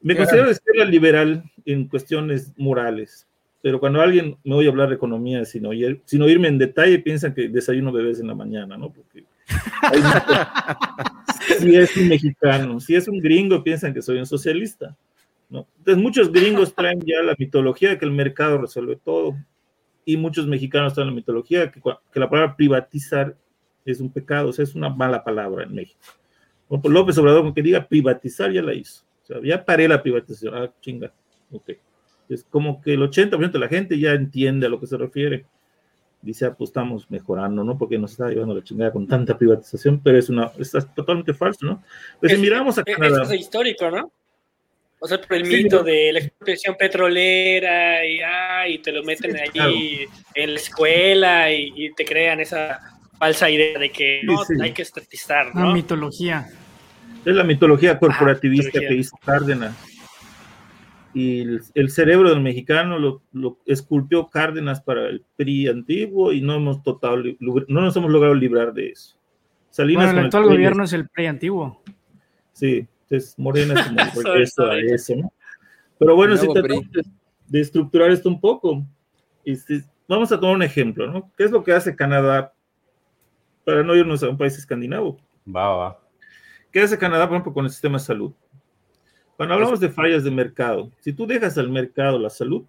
Me 0.00 0.16
considero 0.16 0.46
de 0.46 0.52
izquierda 0.52 0.84
liberal 0.84 1.44
en 1.64 1.86
cuestiones 1.86 2.52
morales, 2.56 3.26
pero 3.62 3.78
cuando 3.78 4.00
alguien 4.00 4.36
me 4.44 4.54
oye 4.54 4.68
hablar 4.68 4.88
de 4.88 4.96
economía 4.96 5.44
sin, 5.44 5.64
oír, 5.66 6.02
sin 6.04 6.22
oírme 6.22 6.48
en 6.48 6.58
detalle, 6.58 6.98
piensan 6.98 7.34
que 7.34 7.48
desayuno 7.48 7.92
bebés 7.92 8.20
en 8.20 8.26
la 8.26 8.34
mañana, 8.34 8.76
¿no? 8.76 8.92
Porque 8.92 9.24
si 11.58 11.76
es 11.76 11.96
un 11.96 12.08
mexicano, 12.08 12.80
si 12.80 12.94
es 12.94 13.08
un 13.08 13.18
gringo, 13.18 13.62
piensan 13.62 13.92
que 13.92 14.02
soy 14.02 14.18
un 14.18 14.26
socialista. 14.26 14.96
¿no? 15.50 15.66
Entonces 15.78 16.02
muchos 16.02 16.32
gringos 16.32 16.74
traen 16.74 17.00
ya 17.00 17.22
la 17.22 17.34
mitología 17.38 17.90
de 17.90 17.98
que 17.98 18.04
el 18.04 18.12
mercado 18.12 18.58
resuelve 18.58 18.96
todo 18.96 19.36
y 20.04 20.16
muchos 20.16 20.46
mexicanos 20.46 20.94
traen 20.94 21.08
la 21.08 21.14
mitología 21.14 21.70
que, 21.70 21.80
que 21.80 22.20
la 22.20 22.30
palabra 22.30 22.56
privatizar 22.56 23.36
es 23.84 24.00
un 24.00 24.10
pecado, 24.10 24.48
o 24.48 24.52
sea, 24.52 24.62
es 24.62 24.74
una 24.74 24.88
mala 24.88 25.24
palabra 25.24 25.64
en 25.64 25.74
México. 25.74 26.00
López 26.84 27.18
Obrador, 27.18 27.42
con 27.42 27.54
que 27.54 27.62
diga 27.62 27.86
privatizar, 27.86 28.50
ya 28.50 28.62
la 28.62 28.74
hizo. 28.74 29.04
O 29.22 29.26
sea, 29.26 29.36
ya 29.42 29.64
paré 29.64 29.88
la 29.88 30.02
privatización. 30.02 30.54
Ah, 30.54 30.72
chinga. 30.80 31.12
Ok. 31.50 31.70
Es 32.28 32.44
como 32.44 32.80
que 32.80 32.94
el 32.94 33.00
80% 33.00 33.52
de 33.52 33.58
la 33.58 33.68
gente 33.68 33.98
ya 33.98 34.12
entiende 34.12 34.66
a 34.66 34.68
lo 34.68 34.80
que 34.80 34.86
se 34.86 34.96
refiere. 34.96 35.44
Dice, 36.22 36.46
ah, 36.46 36.54
pues 36.56 36.70
estamos 36.70 37.10
mejorando, 37.10 37.64
¿no? 37.64 37.76
Porque 37.76 37.98
nos 37.98 38.12
está 38.12 38.28
llevando 38.28 38.54
la 38.54 38.62
chingada 38.62 38.92
con 38.92 39.08
tanta 39.08 39.36
privatización, 39.36 40.00
pero 40.02 40.18
es 40.18 40.28
una, 40.28 40.52
está 40.58 40.80
totalmente 40.80 41.34
falso, 41.34 41.66
¿no? 41.66 41.82
Pues 42.20 42.38
miramos 42.38 42.78
a 42.78 42.84
Canadá. 42.84 43.24
Eso 43.24 43.32
es 43.32 43.40
histórico, 43.40 43.90
¿no? 43.90 44.12
O 45.00 45.08
sea, 45.08 45.20
por 45.20 45.36
el 45.36 45.44
mito 45.44 45.82
de 45.82 46.12
la 46.12 46.20
explotación 46.20 46.76
petrolera 46.78 48.06
y, 48.06 48.20
ah, 48.20 48.68
y 48.68 48.78
te 48.78 48.92
lo 48.92 49.02
meten 49.02 49.36
ahí 49.36 50.06
en 50.32 50.54
la 50.54 50.60
escuela 50.60 51.52
y, 51.52 51.92
te 51.96 52.04
crean 52.04 52.38
esa 52.38 52.80
falsa 53.18 53.50
idea 53.50 53.80
de 53.80 53.90
que 53.90 54.20
no, 54.22 54.40
hay 54.60 54.72
que 54.72 54.82
estatizar, 54.82 55.52
¿no? 55.54 55.66
La 55.66 55.74
mitología. 55.74 56.46
Es 57.24 57.34
la 57.34 57.42
mitología 57.42 57.98
corporativista 57.98 58.78
que 58.78 58.94
hizo 58.94 59.16
Cárdenas 59.24 59.74
y 61.14 61.40
el, 61.74 61.90
cerebro 61.90 62.30
del 62.30 62.40
mexicano 62.40 62.98
lo, 62.98 63.22
lo, 63.32 63.58
esculpió 63.66 64.28
Cárdenas 64.28 64.80
para 64.80 65.08
el 65.08 65.24
PRI 65.36 65.68
antiguo 65.68 66.32
y 66.32 66.40
no 66.40 66.54
hemos 66.54 66.82
total, 66.82 67.36
no 67.40 67.80
nos 67.80 67.96
hemos 67.96 68.10
logrado 68.10 68.34
librar 68.34 68.72
de 68.72 68.90
eso. 68.90 69.16
Salinas 69.70 70.06
bueno, 70.06 70.20
el 70.20 70.24
actual 70.26 70.44
gobierno 70.44 70.84
es 70.84 70.92
el 70.92 71.08
PRI 71.08 71.26
antiguo. 71.26 71.82
Sí, 72.52 72.86
entonces 73.02 73.38
Morena 73.38 73.74
es 73.74 73.86
como 73.86 74.34
eso 74.36 74.66
a 74.66 74.78
eso, 74.78 75.16
¿no? 75.16 75.32
Pero 75.98 76.16
bueno, 76.16 76.36
si 76.36 76.52
tratamos 76.52 76.84
de, 77.48 77.60
estructurar 77.60 78.10
esto 78.10 78.28
un 78.28 78.40
poco, 78.40 78.84
este, 79.44 79.84
vamos 80.08 80.32
a 80.32 80.40
tomar 80.40 80.56
un 80.56 80.62
ejemplo, 80.62 81.06
¿no? 81.06 81.30
¿Qué 81.36 81.44
es 81.44 81.50
lo 81.50 81.62
que 81.62 81.72
hace 81.72 81.94
Canadá 81.94 82.52
para 83.64 83.82
no 83.82 83.94
irnos 83.94 84.22
a 84.22 84.28
un 84.28 84.36
país 84.36 84.56
escandinavo? 84.58 85.18
Va, 85.46 85.76
va. 85.76 86.00
¿Qué 86.72 86.80
hace 86.80 86.98
Canadá, 86.98 87.28
por 87.28 87.36
ejemplo, 87.36 87.52
con 87.52 87.66
el 87.66 87.70
sistema 87.70 87.98
de 87.98 88.04
salud? 88.04 88.32
Cuando 89.42 89.56
hablamos 89.56 89.80
de 89.80 89.88
fallas 89.88 90.22
de 90.22 90.30
mercado, 90.30 90.92
si 91.00 91.12
tú 91.12 91.26
dejas 91.26 91.58
al 91.58 91.68
mercado 91.68 92.16
la 92.16 92.30
salud, 92.30 92.62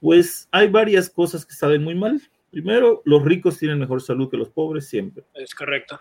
pues 0.00 0.48
hay 0.52 0.68
varias 0.68 1.10
cosas 1.10 1.44
que 1.44 1.54
salen 1.54 1.82
muy 1.82 1.96
mal. 1.96 2.22
Primero, 2.52 3.02
los 3.04 3.24
ricos 3.24 3.58
tienen 3.58 3.80
mejor 3.80 4.00
salud 4.00 4.30
que 4.30 4.36
los 4.36 4.48
pobres 4.48 4.86
siempre. 4.86 5.24
Es 5.34 5.56
correcto. 5.56 5.98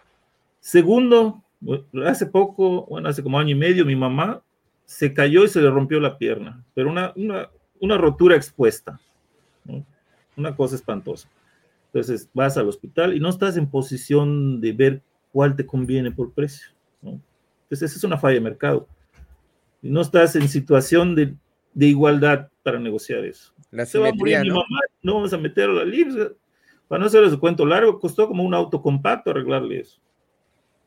Segundo, 0.60 1.42
hace 2.06 2.28
poco, 2.28 2.86
bueno, 2.86 3.10
hace 3.10 3.24
como 3.24 3.40
año 3.40 3.56
y 3.56 3.56
medio, 3.56 3.86
mi 3.86 3.96
mamá 3.96 4.44
se 4.86 5.12
cayó 5.16 5.46
y 5.46 5.48
se 5.48 5.62
le 5.64 5.72
rompió 5.72 6.00
la 6.00 6.20
pierna, 6.20 6.64
pero 6.76 6.92
una, 6.92 7.12
una, 7.80 7.98
rotura 7.98 8.36
expuesta. 8.36 9.00
Una 10.38 10.56
cosa 10.56 10.76
espantosa. 10.76 11.28
Entonces 11.88 12.30
vas 12.36 12.56
al 12.56 12.70
hospital 12.70 13.16
y 13.16 13.20
no 13.20 13.30
estás 13.30 13.58
en 13.58 13.66
posición 13.66 14.62
de 14.62 14.74
ver 14.74 15.02
cuál 15.32 15.56
te 15.56 15.66
conviene 15.66 16.12
por 16.12 16.34
precio. 16.34 16.68
Entonces 17.02 17.82
esa 17.82 17.98
es 17.98 18.04
una 18.04 18.20
falla 18.20 18.36
de 18.36 18.42
mercado 18.42 18.88
no 19.90 20.02
estás 20.02 20.36
en 20.36 20.48
situación 20.48 21.16
de, 21.16 21.36
igualdad 21.76 22.50
para 22.64 22.80
negociar 22.80 23.26
eso. 23.26 23.54
La 23.72 23.86
Se 23.86 24.00
va 24.00 24.10
a 24.10 24.14
morir 24.14 24.46
¿no? 24.46 24.56
mamá, 24.56 24.80
no 25.02 25.16
vamos 25.16 25.34
a 25.34 25.38
meterlo 25.38 25.80
a 25.80 25.86
la 25.86 25.96
IMSS. 25.96 26.32
Para 26.88 27.00
no 27.00 27.08
hacer 27.08 27.30
su 27.30 27.40
cuento 27.40 27.66
largo, 27.66 28.00
costó 28.00 28.28
como 28.28 28.44
un 28.44 28.54
auto 28.54 28.82
compacto 28.82 29.32
arreglarle 29.32 29.80
eso 29.80 30.00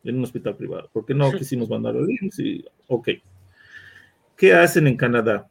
en 0.05 0.17
un 0.17 0.25
hospital 0.25 0.57
privado, 0.57 0.89
porque 0.93 1.15
no 1.15 1.31
quisimos 1.39 1.69
mandarlo 1.69 2.01
al 2.01 2.11
IMSS 2.11 2.39
y, 2.41 2.65
ok. 2.87 3.09
¿Qué 4.37 4.55
hacen 4.55 4.87
en 4.87 4.97
Canadá? 4.97 5.49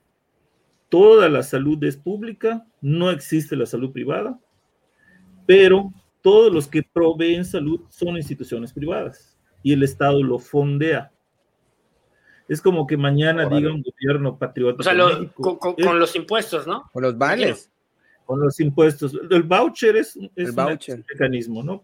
Toda 0.89 1.27
la 1.27 1.44
salud 1.44 1.84
es 1.84 1.98
pública, 1.98 2.66
no 2.82 3.12
existe 3.12 3.58
la 3.58 3.66
salud 3.66 3.92
privada, 3.92 4.39
pero 5.46 5.92
todos 6.22 6.51
los 6.54 6.68
que 6.68 6.84
proveen 6.84 7.44
salud 7.44 7.82
son 7.89 8.16
instituciones 8.16 8.72
privadas 8.72 9.38
y 9.63 9.74
el 9.74 9.84
Estado 9.84 10.24
lo 10.24 10.39
fondea. 10.39 11.12
Es 12.48 12.62
como 12.62 12.88
que 12.88 12.96
mañana 12.96 13.46
diga 13.46 13.72
un 13.72 13.84
gobierno 13.84 14.38
patriota. 14.38 14.77
O 14.80 14.84
sea, 14.84 14.94
con, 15.36 16.00
los 16.00 16.16
impuestos, 16.16 16.66
¿no? 16.66 16.89
Con 16.94 17.04
los 17.04 17.18
vales. 17.18 17.70
Con 18.25 18.39
los 18.39 18.60
impuestos. 18.60 19.18
El 19.30 19.44
voucher 19.44 19.98
es, 19.98 20.16
un 20.16 20.32
mecanismo, 21.10 21.63
¿no? 21.63 21.84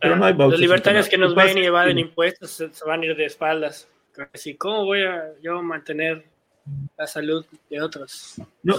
Pero 0.00 0.16
no 0.16 0.24
hay 0.24 0.32
voucher. 0.34 0.52
Los 0.52 0.60
libertarios 0.60 1.08
que 1.08 1.16
nos 1.16 1.34
ven 1.34 1.56
y 1.58 1.64
evaden 1.64 1.98
impuestos 1.98 2.50
se, 2.50 2.70
van 2.86 3.02
a 3.02 3.06
ir 3.06 3.16
de 3.16 3.24
espaldas. 3.24 3.88
Así, 4.32 4.54
¿cómo 4.54 4.84
voy 4.84 5.02
a 5.02 5.32
yo 5.42 5.62
mantener 5.62 6.24
la 6.98 7.06
salud 7.06 7.46
de 7.70 7.80
otros? 7.80 8.34
No, 8.62 8.76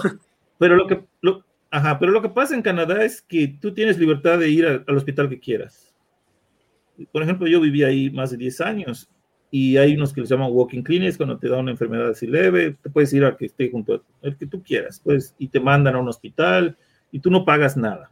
pero 0.58 0.76
lo 0.76 0.86
que, 0.86 1.04
ajá, 1.70 1.98
pero 1.98 2.12
lo 2.12 2.22
que 2.22 2.28
pasa 2.28 2.54
en 2.54 2.62
Canadá 2.62 3.04
es 3.04 3.20
que 3.20 3.48
tú 3.48 3.74
tienes 3.74 3.98
libertad 3.98 4.38
de 4.38 4.48
ir 4.48 4.66
al 4.66 4.96
hospital 4.96 5.28
que 5.28 5.40
quieras. 5.40 5.92
Por 7.10 7.24
ejemplo, 7.24 7.48
yo 7.48 7.60
viví 7.60 7.82
ahí 7.82 8.10
más 8.10 8.30
de 8.30 8.36
10 8.36 8.60
años 8.60 9.10
y 9.56 9.76
hay 9.76 9.94
unos 9.94 10.12
que 10.12 10.20
les 10.20 10.28
llaman 10.28 10.50
walking 10.50 10.82
clinics 10.82 11.16
cuando 11.16 11.38
te 11.38 11.48
da 11.48 11.58
una 11.58 11.70
enfermedad 11.70 12.10
así 12.10 12.26
leve, 12.26 12.76
te 12.82 12.90
puedes 12.90 13.12
ir 13.12 13.22
al 13.22 13.36
que 13.36 13.46
esté 13.46 13.70
junto 13.70 13.94
a 13.94 14.02
el 14.22 14.36
que 14.36 14.48
tú 14.48 14.60
quieras, 14.60 15.00
pues, 15.04 15.32
y 15.38 15.46
te 15.46 15.60
mandan 15.60 15.94
a 15.94 16.00
un 16.00 16.08
hospital 16.08 16.76
y 17.12 17.20
tú 17.20 17.30
no 17.30 17.44
pagas 17.44 17.76
nada. 17.76 18.10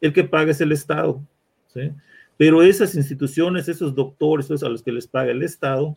El 0.00 0.12
que 0.12 0.24
paga 0.24 0.50
es 0.50 0.60
el 0.60 0.72
Estado, 0.72 1.24
¿sí? 1.68 1.92
Pero 2.36 2.60
esas 2.60 2.96
instituciones, 2.96 3.68
esos 3.68 3.94
doctores, 3.94 4.46
esos 4.46 4.64
a 4.64 4.68
los 4.68 4.82
que 4.82 4.90
les 4.90 5.06
paga 5.06 5.30
el 5.30 5.44
Estado, 5.44 5.96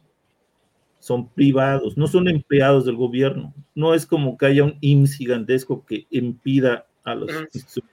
son 0.99 1.27
privados, 1.29 1.97
no 1.97 2.05
son 2.05 2.27
empleados 2.27 2.85
del 2.85 2.97
gobierno. 2.97 3.51
No 3.73 3.95
es 3.95 4.05
como 4.05 4.37
que 4.37 4.45
haya 4.45 4.63
un 4.63 4.77
IMSS 4.79 5.15
gigantesco 5.15 5.83
que 5.87 6.05
impida 6.11 6.85
a 7.03 7.15
los 7.15 7.29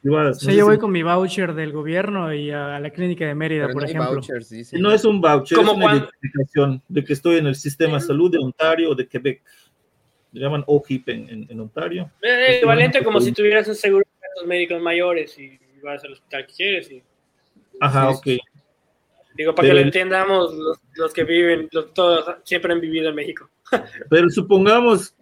privadas. 0.03 0.41
yo 0.41 0.67
voy 0.67 0.79
con 0.79 0.93
mi 0.93 1.03
voucher 1.03 1.55
del 1.55 1.73
gobierno 1.73 2.33
y 2.33 2.51
a 2.51 2.79
la 2.79 2.91
clínica 2.91 3.27
de 3.27 3.35
Mérida, 3.35 3.69
por 3.69 3.85
ejemplo. 3.85 4.21
No 4.73 4.93
es 4.93 5.05
un 5.05 5.21
voucher, 5.21 5.59
es 5.59 5.69
una 5.69 5.95
identificación 5.97 6.83
de 6.89 7.05
que 7.05 7.13
estoy 7.13 7.39
en 7.39 7.47
el 7.49 7.57
sistema 7.57 7.95
de 7.95 8.01
salud 8.01 8.31
de 8.31 8.39
Ontario 8.39 8.91
o 8.91 8.95
de 8.95 9.09
Quebec. 9.09 9.43
Le 10.33 10.41
llaman 10.41 10.63
OHIP 10.67 11.09
en, 11.09 11.47
en, 11.51 11.61
Ontario. 11.61 12.09
Es 12.21 12.59
equivalente 12.59 13.03
como 13.03 13.21
si 13.21 13.33
tuvieras 13.33 13.67
un 13.67 13.75
seguro 13.75 14.05
de 14.05 14.29
gastos 14.29 14.47
médicos 14.47 14.81
mayores 14.81 15.37
y 15.37 15.59
vas 15.83 16.05
al 16.05 16.13
hospital 16.13 16.47
que 16.47 16.53
quieres. 16.55 16.91
Y... 16.93 17.03
Ajá, 17.81 18.11
ok. 18.11 18.27
Digo, 19.35 19.55
para 19.55 19.69
que 19.69 19.75
lo 19.75 19.81
entendamos 19.81 20.55
los, 20.95 21.13
que 21.13 21.25
viven, 21.25 21.69
todos 21.95 22.37
siempre 22.45 22.73
han 22.73 22.81
vivido 22.81 23.09
en 23.09 23.15
México. 23.17 23.51
Pero 24.09 24.29
supongamos 24.31 25.15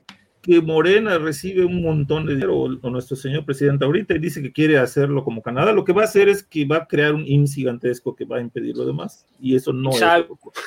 que 0.42 0.60
Morena 0.60 1.18
recibe 1.18 1.64
un 1.64 1.82
montón 1.82 2.26
de 2.26 2.34
dinero, 2.34 2.56
o, 2.56 2.90
nuestro 2.90 3.16
señor 3.16 3.44
presidente 3.44 3.84
ahorita, 3.84 4.14
y 4.14 4.18
dice 4.18 4.42
que 4.42 4.52
quiere 4.52 4.78
hacerlo 4.78 5.24
como 5.24 5.42
Canadá, 5.42 5.72
lo 5.72 5.84
que 5.84 5.92
va 5.92 6.02
a 6.02 6.06
hacer 6.06 6.28
es 6.28 6.42
que 6.42 6.64
va 6.64 6.78
a 6.78 6.86
crear 6.86 7.14
un 7.14 7.26
IMSS 7.26 7.54
gigantesco 7.54 8.14
que 8.14 8.24
va 8.24 8.38
a 8.38 8.40
impedir 8.40 8.76
lo 8.76 8.86
demás, 8.86 9.26
y 9.40 9.54
eso 9.54 9.72
no 9.72 9.90
es 9.90 10.00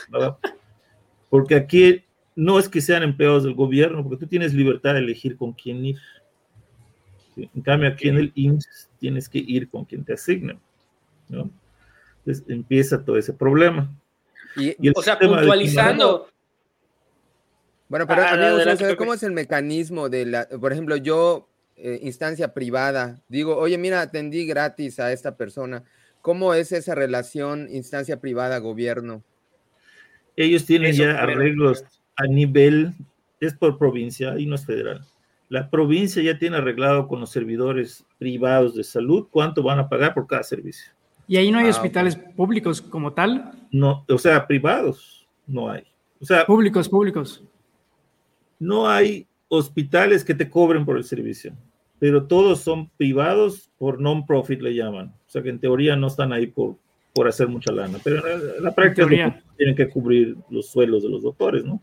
¿verdad? 0.09 0.37
Porque 1.29 1.55
aquí 1.55 2.03
no 2.35 2.59
es 2.59 2.67
que 2.67 2.81
sean 2.81 3.03
empleados 3.03 3.43
del 3.43 3.55
gobierno, 3.55 4.03
porque 4.03 4.17
tú 4.17 4.27
tienes 4.27 4.53
libertad 4.53 4.93
de 4.93 4.99
elegir 4.99 5.37
con 5.37 5.53
quién 5.53 5.85
ir. 5.85 5.97
En 7.37 7.61
cambio, 7.61 7.89
aquí 7.89 8.09
en 8.09 8.17
el 8.17 8.31
IMSS 8.35 8.89
tienes 8.99 9.29
que 9.29 9.39
ir 9.39 9.69
con 9.69 9.85
quien 9.85 10.03
te 10.03 10.13
asignen. 10.13 10.59
¿no? 11.29 11.49
Entonces 12.19 12.43
empieza 12.49 13.03
todo 13.03 13.17
ese 13.17 13.33
problema. 13.33 13.89
Y, 14.55 14.89
o 14.89 15.01
sea, 15.01 15.17
puntualizando. 15.17 16.27
Bueno, 17.91 18.07
pero 18.07 18.21
ah, 18.23 18.95
¿cómo 18.97 19.13
es 19.13 19.21
el 19.21 19.33
mecanismo 19.33 20.07
de 20.07 20.25
la, 20.25 20.47
por 20.47 20.71
ejemplo, 20.71 20.95
yo, 20.95 21.49
eh, 21.75 21.99
instancia 22.03 22.53
privada, 22.53 23.19
digo, 23.27 23.57
oye, 23.57 23.77
mira, 23.77 23.99
atendí 23.99 24.45
gratis 24.45 24.97
a 25.01 25.11
esta 25.11 25.35
persona. 25.35 25.83
¿Cómo 26.21 26.53
es 26.53 26.71
esa 26.71 26.95
relación 26.95 27.67
instancia 27.69 28.21
privada-gobierno? 28.21 29.25
Ellos 30.37 30.65
tienen 30.65 30.93
ya 30.93 31.21
arreglos 31.21 31.83
a 32.15 32.27
nivel, 32.27 32.93
es 33.41 33.53
por 33.55 33.77
provincia 33.77 34.39
y 34.39 34.45
no 34.45 34.55
es 34.55 34.65
federal. 34.65 35.05
La 35.49 35.69
provincia 35.69 36.23
ya 36.23 36.39
tiene 36.39 36.55
arreglado 36.55 37.09
con 37.09 37.19
los 37.19 37.29
servidores 37.29 38.05
privados 38.17 38.73
de 38.73 38.85
salud 38.85 39.27
cuánto 39.29 39.63
van 39.63 39.79
a 39.79 39.89
pagar 39.89 40.13
por 40.13 40.27
cada 40.27 40.43
servicio. 40.43 40.93
¿Y 41.27 41.35
ahí 41.35 41.51
no 41.51 41.59
hay 41.59 41.65
ah, 41.65 41.71
hospitales 41.71 42.15
públicos 42.15 42.81
como 42.81 43.11
tal? 43.11 43.51
No, 43.69 44.05
o 44.07 44.17
sea, 44.17 44.47
privados 44.47 45.27
no 45.45 45.69
hay. 45.69 45.83
O 46.21 46.25
sea, 46.25 46.45
públicos, 46.45 46.87
públicos. 46.87 47.43
No 48.61 48.87
hay 48.87 49.27
hospitales 49.47 50.23
que 50.23 50.35
te 50.35 50.47
cobren 50.47 50.85
por 50.85 50.95
el 50.95 51.03
servicio, 51.03 51.51
pero 51.97 52.27
todos 52.27 52.61
son 52.61 52.91
privados 52.91 53.71
por 53.79 53.99
non-profit 53.99 54.61
le 54.61 54.75
llaman. 54.75 55.07
O 55.07 55.29
sea 55.29 55.41
que 55.41 55.49
en 55.49 55.59
teoría 55.59 55.95
no 55.95 56.05
están 56.05 56.31
ahí 56.31 56.45
por, 56.45 56.75
por 57.11 57.27
hacer 57.27 57.47
mucha 57.47 57.71
lana, 57.71 57.97
pero 58.03 58.25
en 58.27 58.63
la, 58.63 58.75
práctica 58.75 59.41
tienen 59.57 59.75
que 59.75 59.89
cubrir 59.89 60.37
los 60.51 60.69
suelos 60.69 61.01
de 61.01 61.09
los 61.09 61.23
doctores, 61.23 61.65
¿no? 61.65 61.81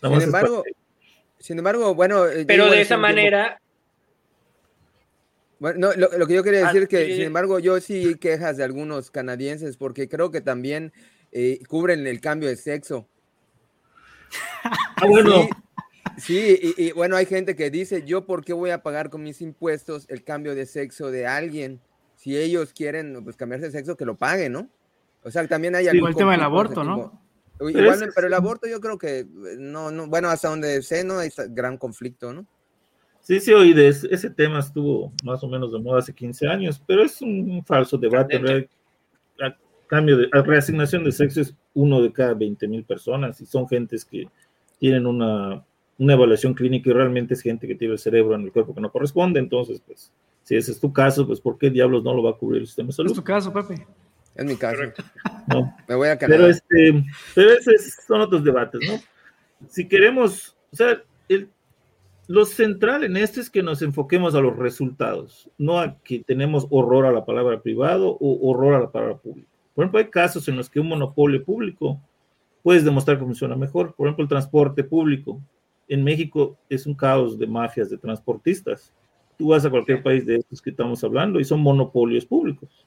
sin 0.00 0.22
embargo, 0.22 0.62
sin 1.40 1.58
embargo, 1.58 1.96
bueno. 1.96 2.28
Eh, 2.28 2.44
pero 2.46 2.70
de 2.70 2.80
esa 2.80 2.96
manera. 2.96 3.60
Bueno, 5.58 5.90
lo, 5.96 6.26
que 6.28 6.34
yo 6.34 6.44
quería 6.44 6.66
decir 6.66 6.84
es 6.84 6.88
que, 6.88 7.16
sin 7.16 7.24
embargo, 7.24 7.58
yo 7.58 7.80
sí 7.80 8.14
quejas 8.14 8.56
de 8.56 8.62
algunos 8.62 9.10
canadienses 9.10 9.76
porque 9.76 10.08
creo 10.08 10.30
que 10.30 10.40
también 10.40 10.92
eh, 11.32 11.58
cubren 11.68 12.06
el 12.06 12.20
cambio 12.20 12.48
de 12.48 12.56
sexo. 12.56 13.08
Ah, 14.62 15.06
bueno. 15.08 15.42
Sí, 15.42 15.48
y, 16.28 16.92
bueno, 16.92 17.16
hay 17.16 17.26
gente 17.26 17.56
que 17.56 17.70
dice, 17.70 18.04
yo 18.04 18.26
por 18.26 18.44
qué 18.44 18.52
voy 18.52 18.70
a 18.70 18.82
pagar 18.82 19.10
con 19.10 19.22
mis 19.22 19.40
impuestos 19.40 20.06
el 20.08 20.24
cambio 20.24 20.54
de 20.54 20.66
sexo 20.66 21.10
de 21.10 21.26
alguien. 21.26 21.80
Si 22.16 22.36
ellos 22.36 22.72
quieren 22.72 23.22
pues, 23.24 23.36
cambiarse 23.36 23.66
de 23.66 23.72
sexo, 23.72 23.96
que 23.96 24.04
lo 24.04 24.16
paguen, 24.16 24.52
¿no? 24.52 24.68
O 25.22 25.30
sea, 25.30 25.46
también 25.46 25.74
hay... 25.74 25.88
algo 25.88 26.08
el 26.08 26.14
tema 26.14 26.32
del 26.32 26.42
aborto, 26.42 26.84
¿no? 26.84 27.20
Igual, 27.60 28.10
pero, 28.14 28.26
el 28.26 28.34
aborto 28.34 28.66
yo 28.66 28.80
creo 28.80 28.96
que 28.96 29.26
no, 29.58 29.90
no, 29.90 30.06
bueno, 30.06 30.30
hasta 30.30 30.48
donde 30.48 30.80
sé, 30.80 31.04
no 31.04 31.18
hay 31.18 31.30
gran 31.50 31.76
conflicto, 31.76 32.32
¿no? 32.32 32.46
Sí, 33.20 33.38
sí, 33.38 33.52
oí 33.52 33.74
de 33.74 33.88
ese, 33.88 34.30
tema 34.30 34.60
estuvo 34.60 35.12
más 35.24 35.44
o 35.44 35.48
menos 35.48 35.70
de 35.72 35.78
moda 35.78 35.98
hace 35.98 36.14
15 36.14 36.48
años, 36.48 36.82
pero 36.86 37.04
es 37.04 37.20
un 37.20 37.62
falso 37.66 37.98
debate. 37.98 38.68
A 39.42 39.56
cambio 39.86 40.16
de 40.16 40.28
reasignación 40.32 41.04
de 41.04 41.12
sexo 41.12 41.40
es 41.42 41.54
uno 41.74 42.00
de 42.00 42.12
cada 42.12 42.32
20 42.34 42.66
mil 42.66 42.84
personas 42.84 43.40
y 43.40 43.46
son 43.46 43.68
gentes 43.68 44.04
que 44.04 44.26
tienen 44.78 45.06
una, 45.06 45.64
una 46.00 46.14
evaluación 46.14 46.54
clínica 46.54 46.88
y 46.88 46.94
realmente 46.94 47.34
es 47.34 47.42
gente 47.42 47.68
que 47.68 47.74
tiene 47.74 47.92
el 47.92 47.98
cerebro 47.98 48.34
en 48.34 48.40
el 48.40 48.52
cuerpo 48.52 48.74
que 48.74 48.80
no 48.80 48.90
corresponde. 48.90 49.38
Entonces, 49.38 49.82
pues, 49.86 50.10
si 50.42 50.56
ese 50.56 50.72
es 50.72 50.80
tu 50.80 50.92
caso, 50.92 51.26
pues, 51.26 51.40
¿por 51.40 51.58
qué 51.58 51.68
diablos 51.68 52.02
no 52.02 52.14
lo 52.14 52.22
va 52.22 52.30
a 52.30 52.36
cubrir 52.38 52.62
el 52.62 52.66
sistema 52.66 52.86
de 52.86 52.94
salud? 52.94 53.10
Es 53.10 53.16
tu 53.16 53.22
caso, 53.22 53.52
Pepe. 53.52 53.86
Es 54.34 54.46
mi 54.46 54.56
caso. 54.56 54.82
No. 55.46 55.76
Me 55.86 55.94
voy 55.94 56.08
a 56.08 56.18
Pero, 56.18 56.46
este, 56.46 57.04
pero 57.34 57.50
esos 57.50 57.98
son 58.06 58.22
otros 58.22 58.42
debates, 58.42 58.80
¿no? 58.88 58.98
Si 59.68 59.86
queremos, 59.86 60.56
o 60.72 60.76
sea, 60.76 61.02
el, 61.28 61.50
lo 62.28 62.46
central 62.46 63.04
en 63.04 63.18
esto 63.18 63.38
es 63.38 63.50
que 63.50 63.62
nos 63.62 63.82
enfoquemos 63.82 64.34
a 64.34 64.40
los 64.40 64.56
resultados, 64.56 65.50
no 65.58 65.78
a 65.78 65.98
que 66.02 66.20
tenemos 66.20 66.66
horror 66.70 67.04
a 67.04 67.12
la 67.12 67.26
palabra 67.26 67.60
privado 67.60 68.16
o 68.18 68.48
horror 68.48 68.74
a 68.74 68.80
la 68.80 68.90
palabra 68.90 69.18
pública. 69.18 69.48
Por 69.74 69.84
ejemplo, 69.84 69.98
hay 69.98 70.08
casos 70.08 70.48
en 70.48 70.56
los 70.56 70.70
que 70.70 70.80
un 70.80 70.88
monopolio 70.88 71.44
público 71.44 72.00
puedes 72.62 72.84
demostrar 72.84 73.18
que 73.18 73.24
funciona 73.24 73.54
mejor. 73.54 73.94
Por 73.94 74.06
ejemplo, 74.06 74.22
el 74.22 74.28
transporte 74.28 74.82
público. 74.82 75.42
En 75.90 76.04
México 76.04 76.56
es 76.68 76.86
un 76.86 76.94
caos 76.94 77.36
de 77.36 77.48
mafias 77.48 77.90
de 77.90 77.98
transportistas. 77.98 78.94
Tú 79.36 79.48
vas 79.48 79.64
a 79.64 79.70
cualquier 79.70 80.04
país 80.04 80.24
de 80.24 80.36
estos 80.36 80.62
que 80.62 80.70
estamos 80.70 81.02
hablando 81.02 81.40
y 81.40 81.44
son 81.44 81.60
monopolios 81.60 82.24
públicos. 82.24 82.86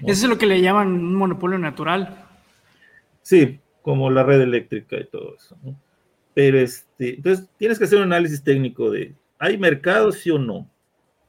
Eso 0.00 0.26
es 0.26 0.28
lo 0.28 0.36
que 0.36 0.46
le 0.46 0.60
llaman 0.60 0.88
un 0.88 1.14
monopolio 1.14 1.58
natural. 1.58 2.26
Sí, 3.22 3.60
como 3.82 4.10
la 4.10 4.24
red 4.24 4.40
eléctrica 4.40 4.98
y 4.98 5.06
todo 5.06 5.36
eso. 5.36 5.56
Pero 6.34 6.58
este, 6.58 7.14
entonces 7.14 7.48
tienes 7.56 7.78
que 7.78 7.84
hacer 7.84 7.98
un 7.98 8.04
análisis 8.04 8.42
técnico 8.42 8.90
de, 8.90 9.14
¿hay 9.38 9.56
mercado 9.56 10.10
sí 10.10 10.30
o 10.30 10.40
no? 10.40 10.68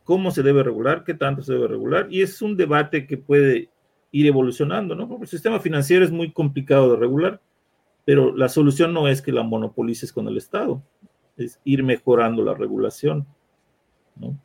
¿Cómo 0.03 0.31
se 0.31 0.41
debe 0.41 0.63
regular? 0.63 1.03
¿Qué 1.03 1.13
tanto 1.13 1.43
se 1.43 1.53
debe 1.53 1.67
regular? 1.67 2.07
Y 2.09 2.23
es 2.23 2.41
un 2.41 2.57
debate 2.57 3.05
que 3.05 3.17
puede 3.17 3.69
ir 4.11 4.25
evolucionando, 4.25 4.95
¿no? 4.95 5.07
Porque 5.07 5.25
el 5.25 5.29
sistema 5.29 5.59
financiero 5.59 6.03
es 6.03 6.09
muy 6.09 6.31
complicado 6.31 6.91
de 6.91 6.97
regular, 6.97 7.39
pero 8.09 8.35
la 8.35 8.49
solución 8.49 8.91
no 8.91 9.07
es 9.07 9.21
que 9.21 9.31
la 9.31 9.43
monopolices 9.43 10.11
con 10.11 10.27
el 10.27 10.35
Estado, 10.35 10.81
es 11.37 11.59
ir 11.63 11.83
mejorando 11.83 12.43
la 12.43 12.55
regulación, 12.55 13.27
¿no? 14.15 14.35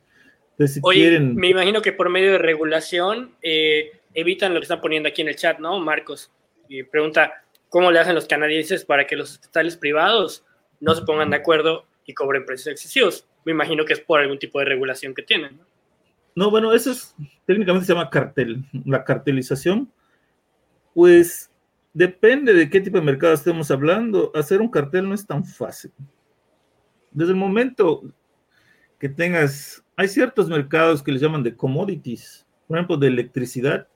Entonces, 0.51 0.75
si 0.75 0.81
quieren... 0.81 1.35
me 1.35 1.49
imagino 1.49 1.81
que 1.81 1.91
por 1.91 2.09
medio 2.09 2.33
de 2.33 2.37
regulación 2.37 3.33
eh, 3.41 4.01
evitan 4.13 4.53
lo 4.53 4.59
que 4.59 4.65
están 4.65 4.81
poniendo 4.81 5.09
aquí 5.09 5.23
en 5.23 5.29
el 5.29 5.35
chat, 5.35 5.57
¿no, 5.57 5.79
Marcos? 5.79 6.31
Y 6.69 6.83
pregunta, 6.83 7.43
¿cómo 7.67 7.89
le 7.89 7.97
hacen 7.97 8.13
los 8.13 8.27
canadienses 8.27 8.85
para 8.85 9.07
que 9.07 9.15
los 9.15 9.31
hospitales 9.31 9.77
privados 9.77 10.45
no 10.79 10.93
se 10.93 11.01
pongan 11.01 11.31
de 11.31 11.37
acuerdo 11.37 11.87
y 12.05 12.13
cobren 12.13 12.45
precios 12.45 12.67
excesivos? 12.67 13.27
Me 13.45 13.51
imagino 13.51 13.83
que 13.83 13.93
es 13.93 13.99
por 13.99 14.19
algún 14.19 14.37
tipo 14.37 14.59
de 14.59 14.65
regulación 14.65 15.15
que 15.15 15.23
tienen, 15.23 15.57
¿no? 15.57 15.65
No, 16.35 16.51
bueno, 16.51 16.71
eso 16.71 16.91
es, 16.91 17.15
técnicamente 17.47 17.87
se 17.87 17.93
llama 17.93 18.11
cartel, 18.11 18.63
la 18.85 19.03
cartelización. 19.03 19.91
Pues 20.93 21.49
depende 21.95 22.53
de 22.53 22.69
qué 22.69 22.81
tipo 22.81 22.97
de 22.97 23.05
mercado 23.05 23.33
estemos 23.33 23.71
hablando. 23.71 24.31
Hacer 24.35 24.61
un 24.61 24.69
cartel 24.69 25.07
no 25.07 25.15
es 25.15 25.25
tan 25.25 25.45
fácil. 25.45 25.91
Desde 27.09 27.31
el 27.31 27.37
momento 27.37 28.03
que 28.99 29.07
tengas, 29.07 29.83
hay 29.95 30.09
ciertos 30.09 30.49
mercados 30.49 31.01
que 31.01 31.13
les 31.13 31.21
llaman 31.21 31.41
de 31.41 31.55
commodities, 31.55 32.45
por 32.67 32.77
ejemplo, 32.77 32.97
de 32.97 33.07
electricidad, 33.07 33.87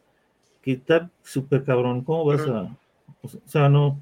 que 0.61 0.71
está 0.71 1.11
súper 1.23 1.65
cabrón. 1.65 2.03
¿Cómo 2.03 2.25
vas 2.25 2.41
a.? 2.47 2.75
O 3.21 3.27
sea, 3.45 3.67
no. 3.67 4.01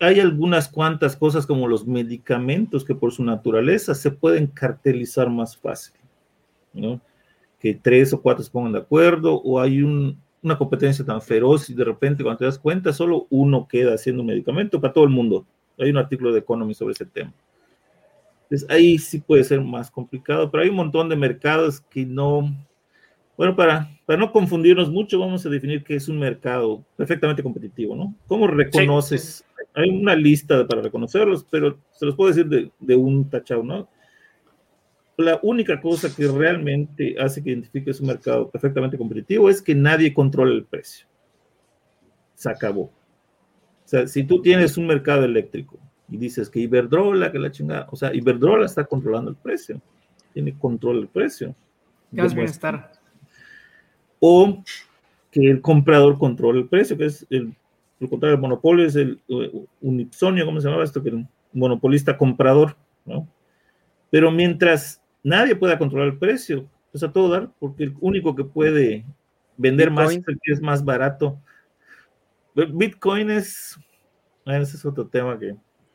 Hay 0.00 0.20
algunas 0.20 0.68
cuantas 0.68 1.16
cosas 1.16 1.46
como 1.46 1.68
los 1.68 1.86
medicamentos 1.86 2.84
que 2.84 2.94
por 2.94 3.12
su 3.12 3.24
naturaleza 3.24 3.94
se 3.94 4.10
pueden 4.10 4.46
cartelizar 4.48 5.30
más 5.30 5.56
fácil. 5.56 5.94
¿no? 6.72 7.00
Que 7.58 7.74
tres 7.74 8.12
o 8.12 8.20
cuatro 8.20 8.44
se 8.44 8.50
pongan 8.50 8.72
de 8.72 8.78
acuerdo, 8.78 9.34
o 9.34 9.60
hay 9.60 9.82
una 10.42 10.56
competencia 10.56 11.04
tan 11.04 11.20
feroz 11.20 11.68
y 11.70 11.74
de 11.74 11.84
repente 11.84 12.22
cuando 12.22 12.38
te 12.38 12.44
das 12.44 12.58
cuenta 12.58 12.92
solo 12.92 13.26
uno 13.30 13.66
queda 13.68 13.94
haciendo 13.94 14.22
un 14.22 14.28
medicamento 14.28 14.80
para 14.80 14.92
todo 14.92 15.04
el 15.04 15.10
mundo. 15.10 15.46
Hay 15.78 15.90
un 15.90 15.96
artículo 15.96 16.32
de 16.32 16.40
Economy 16.40 16.74
sobre 16.74 16.92
ese 16.92 17.06
tema. 17.06 17.32
Entonces 18.44 18.68
ahí 18.70 18.98
sí 18.98 19.20
puede 19.20 19.44
ser 19.44 19.60
más 19.60 19.90
complicado, 19.90 20.50
pero 20.50 20.62
hay 20.62 20.70
un 20.70 20.76
montón 20.76 21.08
de 21.08 21.16
mercados 21.16 21.80
que 21.80 22.06
no, 22.06 22.54
bueno, 23.36 23.54
para, 23.54 23.90
para 24.06 24.18
no 24.18 24.32
confundirnos 24.32 24.90
mucho, 24.90 25.18
vamos 25.18 25.44
a 25.44 25.50
definir 25.50 25.84
qué 25.84 25.96
es 25.96 26.08
un 26.08 26.18
mercado 26.18 26.82
perfectamente 26.96 27.42
competitivo, 27.42 27.94
¿no? 27.94 28.14
¿Cómo 28.26 28.46
reconoces? 28.46 29.44
Hay 29.74 29.90
una 29.90 30.16
lista 30.16 30.66
para 30.66 30.80
reconocerlos, 30.80 31.44
pero 31.50 31.78
se 31.92 32.06
los 32.06 32.14
puedo 32.14 32.28
decir 32.28 32.46
de, 32.46 32.70
de 32.78 32.96
un 32.96 33.28
tachado, 33.28 33.62
¿no? 33.62 33.88
La 35.18 35.38
única 35.42 35.80
cosa 35.80 36.14
que 36.14 36.26
realmente 36.26 37.16
hace 37.18 37.42
que 37.42 37.50
identifiques 37.50 38.00
un 38.00 38.06
mercado 38.06 38.48
perfectamente 38.48 38.96
competitivo 38.96 39.50
es 39.50 39.60
que 39.60 39.74
nadie 39.74 40.14
controla 40.14 40.54
el 40.54 40.64
precio. 40.64 41.06
Se 42.34 42.48
acabó. 42.48 42.82
O 42.82 42.92
sea, 43.84 44.06
si 44.06 44.24
tú 44.24 44.40
tienes 44.40 44.76
un 44.78 44.86
mercado 44.86 45.24
eléctrico 45.24 45.78
y 46.08 46.16
dices 46.16 46.48
que 46.48 46.60
Iberdrola, 46.60 47.30
que 47.30 47.38
la 47.38 47.50
chingada, 47.50 47.88
o 47.90 47.96
sea, 47.96 48.14
Iberdrola 48.14 48.64
está 48.64 48.84
controlando 48.84 49.30
el 49.30 49.36
precio, 49.36 49.80
tiene 50.32 50.56
control 50.56 51.00
del 51.00 51.08
precio. 51.08 51.54
Gas 52.10 52.34
bienestar 52.34 52.92
o 54.20 54.62
que 55.30 55.50
el 55.50 55.60
comprador 55.60 56.18
controle 56.18 56.60
el 56.60 56.68
precio, 56.68 56.96
que 56.96 57.06
es 57.06 57.26
el, 57.30 57.54
lo 58.00 58.08
contrario 58.08 58.36
del 58.36 58.42
monopolio, 58.42 58.86
es 58.86 58.96
el 58.96 59.20
unipsonio, 59.80 60.44
¿cómo 60.46 60.60
se 60.60 60.68
llama 60.68 60.84
esto? 60.84 61.02
Que 61.02 61.10
el 61.10 61.26
monopolista 61.52 62.16
comprador, 62.16 62.76
¿no? 63.04 63.28
Pero 64.10 64.30
mientras 64.30 64.97
nadie 65.22 65.56
pueda 65.56 65.78
controlar 65.78 66.08
el 66.08 66.18
precio, 66.18 66.66
pues 66.92 67.02
a 67.02 67.12
todo 67.12 67.28
dar, 67.28 67.50
porque 67.58 67.84
el 67.84 67.94
único 68.00 68.34
que 68.34 68.44
puede 68.44 69.04
vender 69.56 69.90
más 69.90 70.12
es 70.12 70.22
el 70.26 70.38
que 70.42 70.52
es 70.52 70.60
más 70.60 70.84
barato. 70.84 71.38
Bitcoin 72.54 73.30
es, 73.30 73.78
ah, 74.46 74.58
ese 74.58 74.76
es 74.76 74.84
otro 74.84 75.06
tema 75.06 75.38
que... 75.38 75.54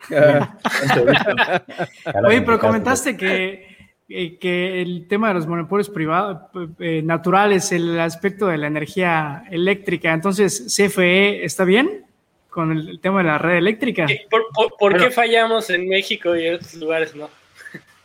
Oye, 2.26 2.42
pero 2.42 2.60
comentaste 2.60 3.16
que 3.16 3.74
eh, 4.10 4.38
que 4.38 4.82
el 4.82 5.08
tema 5.08 5.30
de 5.30 5.36
los 5.36 5.48
monopolios 5.48 5.90
privados 5.90 6.50
eh, 6.80 7.02
naturales, 7.04 7.72
el 7.72 7.98
aspecto 8.00 8.48
de 8.48 8.58
la 8.58 8.68
energía 8.68 9.46
eléctrica. 9.50 10.14
Entonces, 10.14 10.76
CFE 10.76 11.46
está 11.46 11.64
bien 11.64 12.06
con 12.50 12.74
el, 12.74 13.00
tema 13.00 13.20
de 13.20 13.30
la 13.30 13.38
red 13.38 13.58
eléctrica. 13.58 14.06
¿Por, 14.78 14.98
qué 14.98 15.10
fallamos 15.10 15.70
en 15.70 15.88
México 15.88 16.36
y 16.36 16.46
en 16.46 16.56
otros 16.56 16.74
lugares 16.76 17.16
no? 17.16 17.30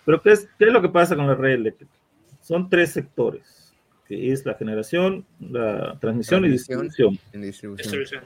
Pero 0.08 0.22
¿qué 0.22 0.30
es, 0.30 0.48
¿qué 0.58 0.64
es 0.64 0.72
lo 0.72 0.80
que 0.80 0.88
pasa 0.88 1.14
con 1.14 1.26
la 1.26 1.34
red 1.34 1.52
eléctrica? 1.52 1.92
Son 2.40 2.70
tres 2.70 2.92
sectores 2.92 3.74
que 4.06 4.32
es 4.32 4.46
la 4.46 4.54
generación, 4.54 5.26
la 5.38 5.98
transmisión, 6.00 6.46
y 6.46 6.48
distribución. 6.48 7.18
distribución. 7.34 8.24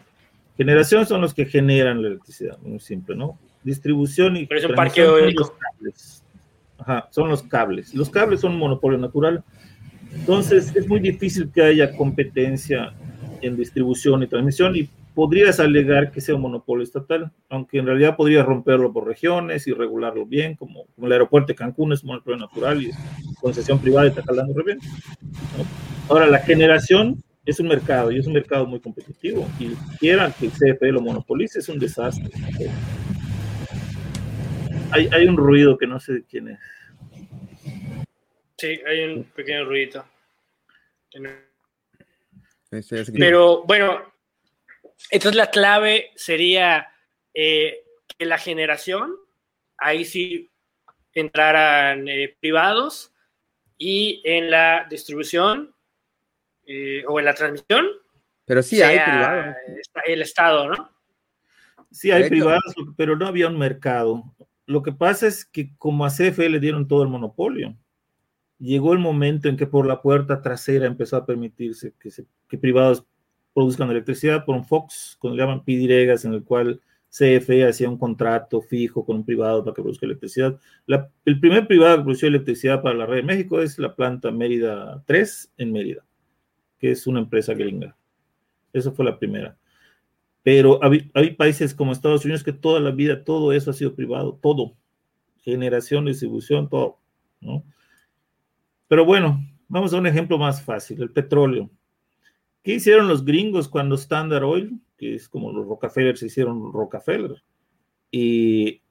Generación 0.56 1.06
son 1.06 1.22
los 1.22 1.34
que 1.34 1.44
generan 1.44 2.00
la 2.00 2.06
electricidad, 2.06 2.56
muy 2.58 2.78
simple, 2.78 3.16
¿no? 3.16 3.36
Distribución 3.64 4.36
y 4.36 4.46
Pero 4.46 4.60
es 4.60 4.66
un 4.66 4.76
parque 4.76 5.00
eólico. 5.02 5.56
Ajá, 6.78 7.08
son 7.10 7.28
los 7.28 7.42
cables. 7.42 7.92
Los 7.96 8.10
cables 8.10 8.42
son 8.42 8.52
un 8.52 8.58
monopolio 8.58 8.96
natural. 8.96 9.42
Entonces, 10.14 10.76
es 10.76 10.86
muy 10.86 11.00
difícil 11.00 11.50
que 11.50 11.62
haya 11.62 11.96
competencia 11.96 12.94
en 13.40 13.56
distribución 13.56 14.22
y 14.22 14.28
transmisión 14.28 14.76
y 14.76 14.88
podrías 15.14 15.61
alegar 15.61 16.11
que 16.11 16.20
sea 16.20 16.35
un 16.35 16.42
monopolio 16.42 16.83
estatal, 16.83 17.33
aunque 17.48 17.79
en 17.79 17.87
realidad 17.87 18.16
podrías 18.16 18.46
romperlo 18.46 18.92
por 18.92 19.07
regiones 19.07 19.66
y 19.66 19.72
regularlo 19.72 20.27
bien, 20.27 20.57
como, 20.57 20.87
el 21.01 21.12
aeropuerto 21.12 21.48
de 21.48 21.55
Cancún 21.55 21.92
es 21.92 22.03
un 22.03 22.09
monopolio 22.09 22.38
natural 22.38 22.83
y 22.83 22.90
es 22.90 22.96
concesión 23.40 23.79
privada 23.81 24.07
y 24.07 24.11
está 24.11 24.22
jalando 24.22 24.55
re 24.55 24.64
bien. 24.64 24.79
Ahora, 26.09 26.27
la 26.27 26.38
generación 26.38 27.22
es 27.44 27.61
un 27.61 27.68
mercado 27.68 28.11
y 28.11 28.18
es 28.18 28.27
un 28.27 28.35
mercado 28.35 28.66
muy 28.66 28.81
competitivo 28.81 29.48
y 29.59 29.75
quieran 29.98 30.33
que 30.33 30.46
el 30.46 30.53
CFE 30.53 30.92
lo 30.92 31.01
monopolice 31.01 31.59
es 31.59 31.68
un 31.68 31.79
desastre. 31.79 32.31
Hay, 34.90 35.09
hay 35.12 35.27
un 35.27 35.37
ruido 35.37 35.77
que 35.77 35.87
no 35.87 35.98
sé 35.98 36.12
de 36.14 36.25
quién 36.25 36.48
es. 36.48 36.59
Sí, 38.59 38.81
hay 38.87 39.05
un 39.05 39.25
pequeño 39.25 39.64
ruido. 39.64 40.05
Pero 43.18 43.64
bueno, 43.64 44.12
entonces 45.10 45.36
la 45.36 45.50
clave 45.50 46.10
sería 46.14 46.88
eh, 47.34 47.84
que 48.16 48.26
la 48.26 48.38
generación, 48.38 49.14
ahí 49.78 50.04
sí 50.04 50.50
entraran 51.14 52.08
eh, 52.08 52.36
privados 52.40 53.12
y 53.78 54.22
en 54.24 54.50
la 54.50 54.86
distribución 54.88 55.74
eh, 56.66 57.04
o 57.06 57.18
en 57.18 57.24
la 57.24 57.34
transmisión. 57.34 57.86
Pero 58.44 58.62
sí 58.62 58.82
hay 58.82 58.98
privados. 58.98 59.56
El 60.06 60.22
Estado, 60.22 60.68
¿no? 60.68 60.90
Sí 61.90 62.10
hay 62.10 62.28
privados, 62.28 62.74
pero 62.96 63.16
no 63.16 63.26
había 63.26 63.48
un 63.48 63.58
mercado. 63.58 64.24
Lo 64.66 64.82
que 64.82 64.92
pasa 64.92 65.26
es 65.26 65.44
que 65.44 65.76
como 65.76 66.06
a 66.06 66.10
CFE 66.10 66.48
le 66.48 66.60
dieron 66.60 66.88
todo 66.88 67.02
el 67.02 67.08
monopolio, 67.08 67.76
llegó 68.58 68.92
el 68.92 68.98
momento 68.98 69.48
en 69.48 69.56
que 69.56 69.66
por 69.66 69.86
la 69.86 70.00
puerta 70.00 70.40
trasera 70.40 70.86
empezó 70.86 71.16
a 71.16 71.26
permitirse 71.26 71.92
que, 71.98 72.10
que 72.48 72.58
privados 72.58 73.04
produzcan 73.54 73.90
electricidad 73.90 74.44
por 74.44 74.56
un 74.56 74.64
Fox, 74.64 75.16
como 75.18 75.34
llaman 75.34 75.64
PDREGAS, 75.64 76.24
en 76.24 76.34
el 76.34 76.44
cual 76.44 76.80
CFE 77.12 77.66
hacía 77.66 77.90
un 77.90 77.98
contrato 77.98 78.62
fijo 78.62 79.04
con 79.04 79.16
un 79.16 79.24
privado 79.24 79.62
para 79.62 79.74
que 79.74 79.82
produzca 79.82 80.06
electricidad. 80.06 80.58
el 81.26 81.40
primer 81.40 81.66
privado 81.66 81.98
que 81.98 82.04
produció 82.04 82.28
electricidad 82.28 82.80
para 82.80 82.94
la 82.94 83.04
red 83.04 83.16
de 83.16 83.22
México 83.22 83.60
es 83.60 83.78
la 83.78 83.94
planta 83.94 84.30
Mérida 84.30 85.02
3 85.06 85.52
en 85.58 85.72
Mérida, 85.72 86.04
que 86.78 86.90
es 86.90 87.06
una 87.06 87.20
empresa 87.20 87.52
gringa. 87.52 87.94
Esa 88.72 88.92
fue 88.92 89.04
la 89.04 89.18
primera. 89.18 89.58
Pero 90.42 90.80
hay, 90.82 91.30
países 91.32 91.74
como 91.74 91.92
Estados 91.92 92.24
Unidos 92.24 92.42
que 92.42 92.52
toda 92.52 92.80
la 92.80 92.90
vida 92.90 93.22
todo 93.22 93.52
eso 93.52 93.70
ha 93.70 93.74
sido 93.74 93.94
privado, 93.94 94.38
todo. 94.42 94.74
Generación, 95.42 96.06
distribución, 96.06 96.68
todo. 96.68 96.98
Pero 98.88 99.04
bueno, 99.04 99.38
vamos 99.68 99.92
a 99.92 99.98
un 99.98 100.06
ejemplo 100.06 100.38
más 100.38 100.62
fácil, 100.62 101.02
el 101.02 101.10
petróleo. 101.10 101.70
¿Qué 102.62 102.75
hicieron 102.75 103.09
los 103.09 103.25
gringos 103.25 103.68
cuando 103.68 103.96
Standard 103.96 104.44
Oil, 104.44 104.81
que 104.96 105.16
es 105.16 105.29
como 105.29 105.53
los 105.53 105.66
Rockefeller 105.66 106.16
se 106.16 106.27
hicieron 106.27 106.72
Rockefeller? 106.72 107.42
Y 108.11 108.83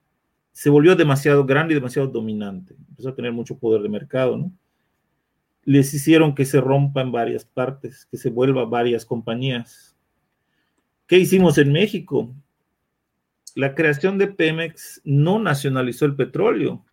se 0.52 0.70
volvió 0.70 0.96
demasiado 0.96 1.46
grande 1.46 1.74
y 1.74 1.76
demasiado 1.76 2.08
dominante. 2.10 2.76
Empezó 2.90 3.10
a 3.10 3.16
tener 3.16 3.32
mucho 3.32 3.58
poder 3.58 3.82
de 3.82 3.90
mercado, 3.90 4.38
¿no? 4.38 4.52
Les 5.64 5.94
hicieron 5.94 6.36
que 6.36 6.44
se 6.44 6.60
rompa 6.60 7.02
en 7.02 7.12
varias 7.12 7.46
partes, 7.46 8.06
que 8.06 8.18
se 8.18 8.30
vuelva 8.30 8.66
varias 8.66 9.06
compañías. 9.06 9.96
¿Qué 11.08 11.20
hicimos 11.20 11.58
en 11.58 11.72
México? 11.72 12.34
La 13.56 13.76
creación 13.76 14.18
de 14.18 14.28
Pemex 14.28 15.02
no 15.04 15.40
nacionalizó 15.40 16.06
el 16.06 16.16
petróleo, 16.16 16.84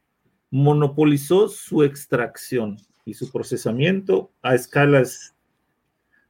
monopolizó 0.50 1.48
su 1.48 1.82
extracción 1.82 2.76
y 3.04 3.14
su 3.14 3.30
procesamiento 3.32 4.30
a 4.42 4.54
escalas 4.54 5.34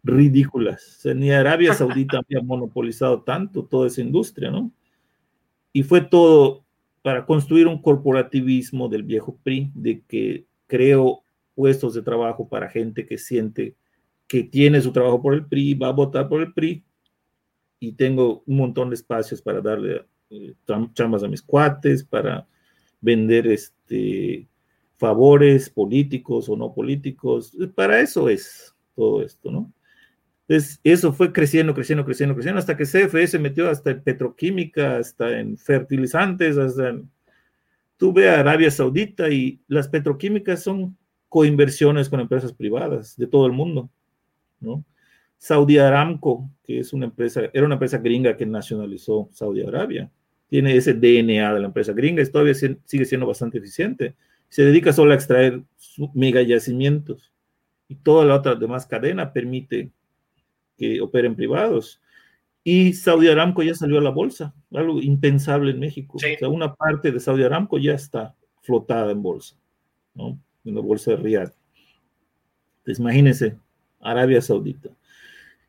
ridículas. 0.08 1.00
ni 1.14 1.30
Arabia 1.30 1.74
Saudita 1.74 2.18
había 2.18 2.42
monopolizado 2.42 3.22
tanto 3.22 3.64
toda 3.64 3.86
esa 3.86 4.00
industria, 4.00 4.50
¿no? 4.50 4.72
Y 5.72 5.82
fue 5.82 6.00
todo 6.00 6.64
para 7.02 7.24
construir 7.26 7.66
un 7.66 7.80
corporativismo 7.80 8.88
del 8.88 9.02
viejo 9.02 9.38
PRI, 9.42 9.70
de 9.74 10.02
que 10.06 10.46
creo 10.66 11.22
puestos 11.54 11.94
de 11.94 12.02
trabajo 12.02 12.48
para 12.48 12.68
gente 12.68 13.06
que 13.06 13.18
siente 13.18 13.76
que 14.26 14.42
tiene 14.42 14.82
su 14.82 14.92
trabajo 14.92 15.22
por 15.22 15.32
el 15.32 15.46
PRI, 15.46 15.74
va 15.74 15.88
a 15.88 15.92
votar 15.92 16.28
por 16.28 16.42
el 16.42 16.52
PRI, 16.52 16.84
y 17.80 17.92
tengo 17.92 18.42
un 18.46 18.56
montón 18.56 18.90
de 18.90 18.94
espacios 18.94 19.40
para 19.40 19.60
darle 19.60 20.04
eh, 20.30 20.54
chambas 20.92 21.22
a 21.22 21.28
mis 21.28 21.40
cuates, 21.40 22.04
para 22.04 22.46
vender 23.00 23.46
este, 23.46 24.46
favores 24.98 25.70
políticos 25.70 26.48
o 26.48 26.56
no 26.56 26.74
políticos. 26.74 27.56
Para 27.74 28.00
eso 28.00 28.28
es 28.28 28.74
todo 28.94 29.22
esto, 29.22 29.50
¿no? 29.50 29.72
Entonces, 30.48 30.80
eso 30.82 31.12
fue 31.12 31.30
creciendo, 31.30 31.74
creciendo, 31.74 32.06
creciendo, 32.06 32.34
creciendo, 32.34 32.58
hasta 32.58 32.74
que 32.74 32.84
CFE 32.84 33.26
se 33.26 33.38
metió 33.38 33.68
hasta 33.68 33.90
en 33.90 34.02
petroquímica, 34.02 34.96
hasta 34.96 35.38
en 35.38 35.58
fertilizantes, 35.58 36.56
hasta 36.56 36.88
en... 36.88 37.10
Tú 37.98 38.14
ve 38.14 38.30
a 38.30 38.40
Arabia 38.40 38.70
Saudita 38.70 39.28
y 39.28 39.60
las 39.68 39.88
petroquímicas 39.88 40.62
son 40.62 40.96
coinversiones 41.28 42.08
con 42.08 42.20
empresas 42.20 42.54
privadas 42.54 43.14
de 43.16 43.26
todo 43.26 43.44
el 43.46 43.52
mundo, 43.52 43.90
¿no? 44.60 44.84
Saudi 45.36 45.78
Aramco, 45.78 46.50
que 46.64 46.80
es 46.80 46.92
una 46.94 47.06
empresa, 47.06 47.42
era 47.52 47.66
una 47.66 47.74
empresa 47.74 47.98
gringa 47.98 48.36
que 48.36 48.46
nacionalizó 48.46 49.28
Saudi 49.32 49.62
Arabia, 49.62 50.10
tiene 50.48 50.74
ese 50.74 50.94
DNA 50.94 51.52
de 51.54 51.60
la 51.60 51.66
empresa 51.66 51.92
gringa 51.92 52.22
y 52.22 52.26
todavía 52.26 52.54
sigue 52.54 53.04
siendo 53.04 53.26
bastante 53.26 53.58
eficiente. 53.58 54.14
Se 54.48 54.64
dedica 54.64 54.94
solo 54.94 55.12
a 55.12 55.14
extraer 55.14 55.60
mega 56.14 56.40
yacimientos 56.40 57.32
y 57.86 57.96
toda 57.96 58.24
la 58.24 58.36
otra 58.36 58.54
demás 58.54 58.86
cadena 58.86 59.32
permite 59.32 59.90
que 60.78 61.00
operen 61.00 61.34
privados. 61.34 62.00
Y 62.64 62.92
Saudi 62.94 63.28
Aramco 63.28 63.62
ya 63.62 63.74
salió 63.74 63.98
a 63.98 64.02
la 64.02 64.10
bolsa, 64.10 64.54
algo 64.72 65.00
impensable 65.00 65.72
en 65.72 65.80
México. 65.80 66.16
O 66.16 66.18
sea, 66.18 66.48
una 66.48 66.74
parte 66.74 67.12
de 67.12 67.20
Saudi 67.20 67.42
Aramco 67.42 67.78
ya 67.78 67.94
está 67.94 68.34
flotada 68.62 69.10
en 69.12 69.22
bolsa, 69.22 69.56
¿no? 70.14 70.38
En 70.64 70.74
la 70.74 70.80
bolsa 70.80 71.10
de 71.12 71.16
Riyadh. 71.16 71.52
Entonces, 72.78 73.00
imagínense, 73.00 73.56
Arabia 74.00 74.40
Saudita. 74.40 74.90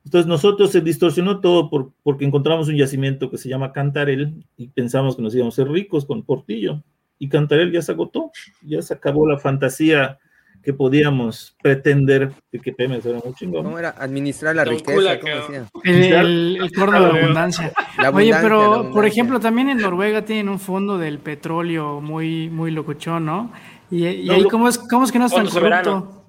Entonces 0.05 0.27
nosotros 0.27 0.71
se 0.71 0.81
distorsionó 0.81 1.39
todo 1.39 1.69
por, 1.69 1.91
porque 2.03 2.25
encontramos 2.25 2.67
un 2.67 2.75
yacimiento 2.75 3.29
que 3.29 3.37
se 3.37 3.49
llama 3.49 3.73
Cantarel 3.73 4.43
y 4.57 4.67
pensamos 4.69 5.15
que 5.15 5.21
nos 5.21 5.35
íbamos 5.35 5.53
a 5.53 5.63
ser 5.63 5.71
ricos 5.71 6.05
con 6.05 6.23
Portillo. 6.23 6.83
Y 7.19 7.29
Cantarel 7.29 7.71
ya 7.71 7.81
se 7.81 7.91
agotó, 7.91 8.31
ya 8.61 8.81
se 8.81 8.93
acabó 8.93 9.27
la 9.27 9.37
fantasía 9.37 10.17
que 10.61 10.73
podíamos 10.73 11.55
pretender 11.61 12.31
de 12.51 12.59
que 12.59 12.73
Pemex 12.73 13.05
era 13.05 13.19
muy 13.23 13.33
chingón. 13.33 13.63
¿Cómo 13.63 13.79
era? 13.79 13.95
Administrar 13.97 14.55
la 14.55 14.65
riqueza, 14.65 15.19
¿cómo 15.19 15.35
decía? 15.35 15.65
El, 15.83 16.57
el, 16.61 16.69
de 16.69 16.85
la 16.87 17.07
abundancia. 17.07 17.71
Oye, 18.13 18.33
pero 18.41 18.91
por 18.91 19.05
ejemplo, 19.05 19.39
también 19.39 19.69
en 19.69 19.77
Noruega 19.77 20.23
tienen 20.23 20.49
un 20.49 20.59
fondo 20.59 20.97
del 20.97 21.19
petróleo 21.19 22.01
muy, 22.01 22.49
muy 22.49 22.71
locochón, 22.71 23.25
¿no? 23.25 23.51
Y, 23.91 24.05
ahí, 24.05 24.43
¿cómo 24.49 24.67
es, 24.67 24.77
¿cómo 24.77 25.05
es 25.05 25.11
que 25.11 25.19
no 25.19 25.25
es 25.25 25.33
tan 25.33 25.47
corrupto? 25.47 26.25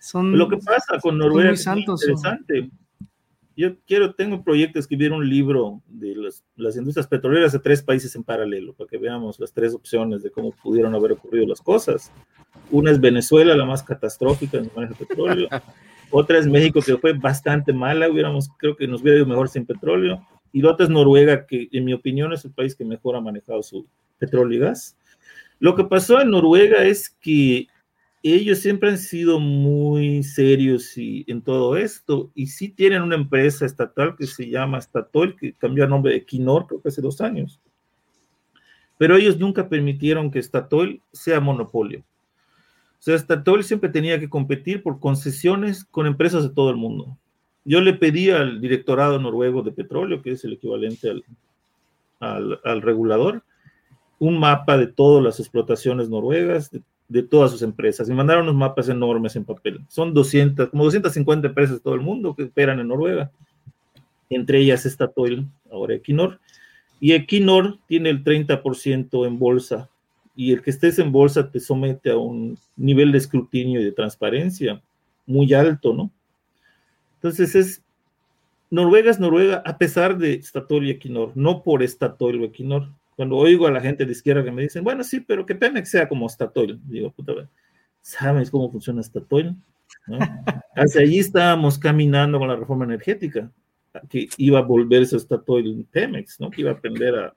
Son, 0.00 0.36
lo 0.36 0.48
que 0.48 0.56
pasa 0.56 0.98
con 1.00 1.18
Noruega 1.18 1.52
es 1.52 1.64
interesante 1.66 2.70
yo 3.56 3.76
quiero, 3.86 4.14
tengo 4.14 4.36
un 4.36 4.44
proyecto 4.44 4.74
de 4.74 4.80
escribir 4.80 5.12
un 5.12 5.28
libro 5.28 5.82
de 5.86 6.14
las, 6.56 6.76
industrias 6.76 7.06
petroleras 7.06 7.52
de 7.52 7.58
tres 7.58 7.82
países 7.82 8.14
en 8.16 8.24
paralelo, 8.24 8.72
para 8.74 8.88
que 8.88 8.98
veamos 8.98 9.38
las 9.38 9.52
tres 9.52 9.74
opciones 9.74 10.22
de 10.22 10.30
cómo 10.30 10.52
pudieron 10.62 10.94
haber 10.94 11.12
ocurrido 11.12 11.46
las 11.46 11.60
cosas. 11.60 12.12
Una 12.70 12.90
es 12.90 13.00
Venezuela, 13.00 13.54
la 13.54 13.64
más 13.64 13.82
catastrófica 13.82 14.58
en 14.58 14.64
el 14.64 14.70
manejo 14.74 14.94
de 14.94 15.06
petróleo. 15.06 15.48
Otra 16.10 16.38
es 16.38 16.46
México, 16.46 16.80
que 16.84 16.96
fue 16.98 17.14
bastante 17.14 17.72
mala, 17.72 18.10
hubiéramos, 18.10 18.48
creo 18.58 18.76
que 18.76 18.86
nos 18.86 19.00
hubiera 19.00 19.18
ido 19.18 19.26
mejor 19.26 19.48
sin 19.48 19.64
petróleo. 19.64 20.26
Y 20.52 20.60
la 20.60 20.72
otra 20.72 20.84
es 20.84 20.90
Noruega, 20.90 21.46
que 21.46 21.68
en 21.72 21.86
mi 21.86 21.94
opinión 21.94 22.34
es 22.34 22.44
el 22.44 22.52
país 22.52 22.76
que 22.76 22.84
mejor 22.84 23.16
ha 23.16 23.22
manejado 23.22 23.62
su 23.62 23.86
petróleo 24.18 24.58
y 24.58 24.60
gas. 24.60 24.98
Lo 25.58 25.74
que 25.74 25.84
pasó 25.84 26.20
en 26.20 26.30
Noruega 26.30 26.84
es 26.84 27.08
que 27.08 27.68
ellos 28.22 28.60
siempre 28.60 28.90
han 28.90 28.98
sido 28.98 29.40
muy 29.40 30.22
serios 30.22 30.96
y, 30.96 31.24
en 31.26 31.42
todo 31.42 31.76
esto 31.76 32.30
y 32.34 32.46
sí 32.46 32.68
tienen 32.68 33.02
una 33.02 33.16
empresa 33.16 33.66
estatal 33.66 34.14
que 34.16 34.26
se 34.26 34.48
llama 34.48 34.80
Statoil, 34.80 35.34
que 35.34 35.54
cambió 35.54 35.84
el 35.84 35.90
nombre 35.90 36.12
de 36.12 36.24
Quinor, 36.24 36.66
creo 36.68 36.80
que 36.80 36.88
hace 36.88 37.02
dos 37.02 37.20
años. 37.20 37.60
Pero 38.96 39.16
ellos 39.16 39.38
nunca 39.38 39.68
permitieron 39.68 40.30
que 40.30 40.40
Statoil 40.40 41.02
sea 41.12 41.40
monopolio. 41.40 42.00
O 42.00 43.02
sea, 43.04 43.18
Statoil 43.18 43.64
siempre 43.64 43.90
tenía 43.90 44.20
que 44.20 44.28
competir 44.28 44.84
por 44.84 45.00
concesiones 45.00 45.84
con 45.84 46.06
empresas 46.06 46.44
de 46.44 46.54
todo 46.54 46.70
el 46.70 46.76
mundo. 46.76 47.18
Yo 47.64 47.80
le 47.80 47.94
pedí 47.94 48.30
al 48.30 48.60
directorado 48.60 49.18
noruego 49.18 49.62
de 49.62 49.72
petróleo, 49.72 50.22
que 50.22 50.32
es 50.32 50.44
el 50.44 50.52
equivalente 50.52 51.10
al, 51.10 51.24
al, 52.20 52.60
al 52.62 52.82
regulador, 52.82 53.42
un 54.20 54.38
mapa 54.38 54.78
de 54.78 54.86
todas 54.86 55.24
las 55.24 55.40
explotaciones 55.40 56.08
noruegas, 56.08 56.70
de 56.70 56.82
de 57.12 57.22
todas 57.22 57.50
sus 57.50 57.60
empresas 57.60 58.08
y 58.08 58.12
mandaron 58.12 58.44
unos 58.44 58.54
mapas 58.54 58.88
enormes 58.88 59.36
en 59.36 59.44
papel. 59.44 59.80
Son 59.88 60.14
200, 60.14 60.70
como 60.70 60.84
250 60.84 61.48
empresas 61.48 61.76
de 61.76 61.80
todo 61.80 61.94
el 61.94 62.00
mundo 62.00 62.34
que 62.34 62.44
esperan 62.44 62.80
en 62.80 62.88
Noruega. 62.88 63.30
Entre 64.30 64.60
ellas 64.60 64.84
Statoil, 64.84 65.46
ahora 65.70 65.94
Equinor. 65.94 66.40
Y 67.00 67.12
Equinor 67.12 67.78
tiene 67.86 68.08
el 68.08 68.24
30% 68.24 69.26
en 69.26 69.38
bolsa. 69.38 69.90
Y 70.34 70.52
el 70.52 70.62
que 70.62 70.70
estés 70.70 70.98
en 70.98 71.12
bolsa 71.12 71.50
te 71.50 71.60
somete 71.60 72.10
a 72.10 72.16
un 72.16 72.56
nivel 72.76 73.12
de 73.12 73.18
escrutinio 73.18 73.80
y 73.80 73.84
de 73.84 73.92
transparencia 73.92 74.80
muy 75.26 75.52
alto, 75.52 75.92
¿no? 75.92 76.10
Entonces 77.16 77.54
es 77.54 77.82
Noruega 78.70 79.10
es 79.10 79.20
Noruega 79.20 79.62
a 79.66 79.76
pesar 79.76 80.16
de 80.16 80.42
Statoil 80.42 80.86
y 80.86 80.90
Equinor, 80.92 81.32
no 81.34 81.62
por 81.62 81.86
Statoil 81.86 82.40
o 82.40 82.44
Equinor. 82.46 82.88
Cuando 83.16 83.36
oigo 83.36 83.66
a 83.66 83.70
la 83.70 83.80
gente 83.80 84.04
de 84.04 84.12
izquierda 84.12 84.44
que 84.44 84.50
me 84.50 84.62
dicen, 84.62 84.84
bueno, 84.84 85.04
sí, 85.04 85.20
pero 85.20 85.44
que 85.44 85.54
Pemex 85.54 85.90
sea 85.90 86.08
como 86.08 86.28
Statoil, 86.28 86.80
digo, 86.84 87.10
puta, 87.12 87.32
¿sabes 88.00 88.50
cómo 88.50 88.70
funciona 88.70 89.02
Statoil? 89.02 89.54
Hacia 90.76 91.02
allí 91.02 91.18
estábamos 91.18 91.78
caminando 91.78 92.38
con 92.38 92.48
la 92.48 92.56
reforma 92.56 92.84
energética, 92.84 93.50
que 94.08 94.28
iba 94.38 94.58
a 94.58 94.62
volverse 94.62 95.18
Statoil 95.18 95.86
Pemex, 95.90 96.40
¿no? 96.40 96.50
Que 96.50 96.62
iba 96.62 96.70
a 96.70 96.74
aprender 96.74 97.14
a, 97.14 97.34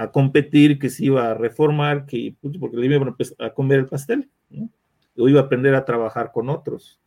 a 0.00 0.10
competir, 0.10 0.78
que 0.78 0.88
se 0.88 1.04
iba 1.04 1.30
a 1.30 1.34
reformar, 1.34 2.06
que, 2.06 2.34
porque 2.58 2.76
le 2.78 2.86
iba 2.86 3.14
a 3.38 3.50
comer 3.50 3.80
el 3.80 3.86
pastel, 3.86 4.30
¿no? 4.48 4.70
o 5.16 5.28
iba 5.28 5.40
a 5.40 5.44
aprender 5.44 5.74
a 5.74 5.84
trabajar 5.84 6.32
con 6.32 6.48
otros. 6.48 6.98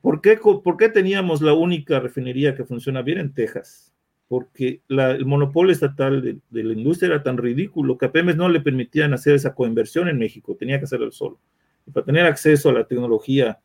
¿Por 0.00 0.20
qué, 0.20 0.36
¿Por 0.36 0.76
qué 0.76 0.88
teníamos 0.88 1.42
la 1.42 1.52
única 1.52 1.98
refinería 1.98 2.54
que 2.54 2.64
funciona 2.64 3.02
bien 3.02 3.18
en 3.18 3.34
Texas? 3.34 3.89
Porque 4.30 4.80
el 4.88 5.26
monopolio 5.26 5.72
estatal 5.72 6.22
de, 6.22 6.62
la 6.62 6.72
industria 6.72 7.08
era 7.08 7.22
tan 7.24 7.36
ridículo 7.36 7.98
que 7.98 8.06
a 8.06 8.12
Pemex 8.12 8.38
no 8.38 8.48
le 8.48 8.60
permitían 8.60 9.12
hacer 9.12 9.34
esa 9.34 9.56
coinversión 9.56 10.06
en 10.06 10.20
México, 10.20 10.54
tenía 10.56 10.78
que 10.78 10.84
hacerlo 10.84 11.10
solo. 11.10 11.40
Y 11.84 11.90
para 11.90 12.06
tener 12.06 12.24
acceso 12.26 12.68
a 12.68 12.74
la 12.74 12.84
tecnología 12.84 13.58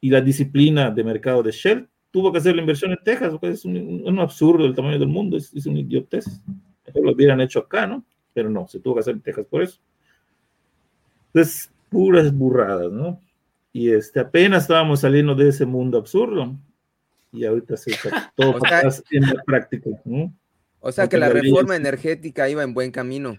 y 0.00 0.08
la 0.08 0.22
disciplina 0.22 0.90
de 0.90 1.04
mercado 1.04 1.42
de 1.42 1.52
Shell, 1.52 1.86
tuvo 2.10 2.32
que 2.32 2.38
hacer 2.38 2.54
la 2.54 2.62
inversión 2.62 2.92
en 2.92 3.00
Texas, 3.04 3.32
porque 3.32 3.50
es 3.50 3.66
un, 3.66 4.18
absurdo 4.18 4.64
el 4.64 4.74
tamaño 4.74 4.98
del 4.98 5.08
mundo, 5.08 5.36
es, 5.36 5.52
es 5.52 5.66
un 5.66 5.76
idiotez. 5.76 6.24
Eso 6.86 7.02
lo 7.02 7.12
hubieran 7.12 7.42
hecho 7.42 7.58
acá, 7.58 7.86
¿no? 7.86 8.02
Pero 8.32 8.48
no, 8.48 8.66
se 8.66 8.80
tuvo 8.80 8.94
que 8.94 9.00
hacer 9.00 9.12
en 9.12 9.20
Texas 9.20 9.44
por 9.44 9.62
eso. 9.62 9.78
Entonces, 11.26 11.70
puras 11.90 12.32
burradas, 12.32 12.90
¿no? 12.90 13.20
Y 13.74 13.90
este, 13.90 14.20
apenas 14.20 14.62
estábamos 14.62 15.00
saliendo 15.00 15.34
de 15.34 15.50
ese 15.50 15.66
mundo 15.66 15.98
absurdo 15.98 16.58
y 17.32 17.44
ahorita 17.44 17.76
se 17.76 17.92
está 17.92 18.32
todo 18.36 18.58
en 19.10 19.22
la 19.22 19.42
práctica. 19.44 19.90
¿no? 20.04 20.32
O 20.80 20.92
sea 20.92 21.08
que 21.08 21.18
la 21.18 21.28
reforma 21.28 21.76
energética 21.76 22.48
iba 22.48 22.62
en 22.62 22.74
buen 22.74 22.90
camino. 22.90 23.36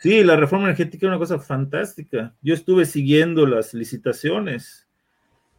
Sí, 0.00 0.22
la 0.22 0.36
reforma 0.36 0.66
energética 0.66 1.06
es 1.06 1.08
una 1.08 1.18
cosa 1.18 1.38
fantástica. 1.38 2.34
Yo 2.42 2.54
estuve 2.54 2.84
siguiendo 2.84 3.46
las 3.46 3.74
licitaciones. 3.74 4.86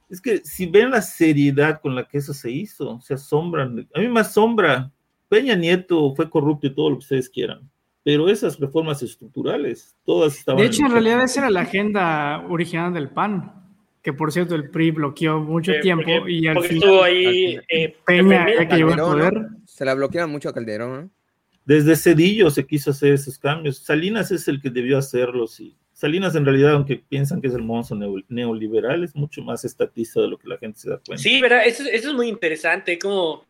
Es 0.10 0.22
que 0.22 0.38
si 0.46 0.68
ven 0.68 0.92
la 0.92 1.02
seriedad 1.02 1.82
con 1.82 1.96
la 1.96 2.08
que 2.08 2.20
eso 2.20 2.34
se 2.34 2.52
hizo, 2.52 3.02
se 3.02 3.16
asombran. 3.16 3.88
A 3.94 4.00
mí 4.00 4.08
me 4.08 4.22
asombra. 4.22 4.92
Peña 5.28 5.56
Nieto 5.56 6.16
fue 6.16 6.30
corrupto 6.30 6.68
y 6.68 6.74
todo 6.74 6.92
lo 6.92 6.96
que 6.98 7.04
ustedes 7.04 7.30
quieran 7.30 7.70
pero 8.08 8.30
esas 8.30 8.58
reformas 8.58 9.04
estructurales, 9.04 9.98
todas 10.06 10.38
estaban... 10.38 10.62
De 10.62 10.68
hecho, 10.68 10.86
en, 10.86 10.94
realidad 10.94 11.22
esa 11.26 11.42
era 11.42 11.50
la 11.50 11.60
agenda 11.60 12.42
original 12.48 12.94
del 12.94 13.10
PAN, 13.10 13.67
que 14.08 14.14
por 14.14 14.32
cierto 14.32 14.56
el 14.56 14.70
PRI 14.70 14.92
bloqueó 14.92 15.42
mucho 15.42 15.74
eh, 15.74 15.82
tiempo 15.82 16.30
y 16.30 16.48
al 16.48 16.64
final... 16.64 16.78
estuvo 16.78 17.04
ahí 17.04 17.60
eh, 17.68 17.94
Peña, 18.06 18.66
que 18.66 18.78
llevó 18.78 18.92
el 18.92 19.00
poder. 19.00 19.48
Se 19.66 19.84
la 19.84 19.96
bloquearon 19.96 20.32
mucho 20.32 20.48
a 20.48 20.54
Calderón, 20.54 21.12
Desde 21.66 21.94
Cedillo 21.98 22.50
se 22.50 22.66
quiso 22.66 22.92
hacer 22.92 23.12
esos 23.12 23.38
cambios. 23.38 23.80
Salinas 23.80 24.32
es 24.32 24.48
el 24.48 24.62
que 24.62 24.70
debió 24.70 24.98
hacerlos 24.98 25.60
y 25.60 25.76
Salinas 25.92 26.36
en 26.36 26.46
realidad, 26.46 26.76
aunque 26.76 26.96
piensan 26.96 27.42
que 27.42 27.50
es 27.50 27.54
el 27.54 27.64
monstruo 27.64 28.00
neoliberal, 28.30 29.04
es 29.04 29.14
mucho 29.14 29.42
más 29.42 29.66
estatista 29.66 30.22
de 30.22 30.30
lo 30.30 30.38
que 30.38 30.48
la 30.48 30.58
gente 30.58 30.80
se 30.80 30.90
da 30.90 31.02
cuenta. 31.06 31.22
Sí, 31.22 31.42
¿verdad? 31.42 31.64
Eso, 31.66 31.84
eso 31.84 32.08
es 32.08 32.16
muy 32.16 32.30
interesante, 32.30 32.98
como 32.98 33.46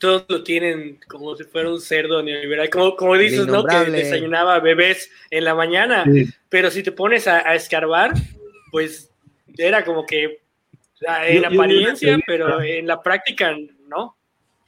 todos 0.00 0.24
lo 0.28 0.42
tienen 0.42 0.98
como 1.06 1.36
si 1.36 1.44
fuera 1.44 1.70
un 1.70 1.80
cerdo 1.80 2.20
neoliberal, 2.20 2.68
como, 2.68 2.96
como 2.96 3.16
dices, 3.16 3.46
¿no? 3.46 3.64
Que 3.64 3.92
desayunaba 3.92 4.58
bebés 4.58 5.08
en 5.30 5.44
la 5.44 5.54
mañana, 5.54 6.04
pero 6.48 6.68
si 6.72 6.82
te 6.82 6.90
pones 6.90 7.28
a, 7.28 7.54
escarbar, 7.54 8.14
pues 8.72 9.10
era 9.56 9.84
como 9.84 10.04
que 10.04 10.40
en 11.26 11.44
apariencia, 11.44 12.18
pero 12.26 12.60
en 12.60 12.86
la 12.86 13.02
práctica 13.02 13.54
no. 13.88 14.16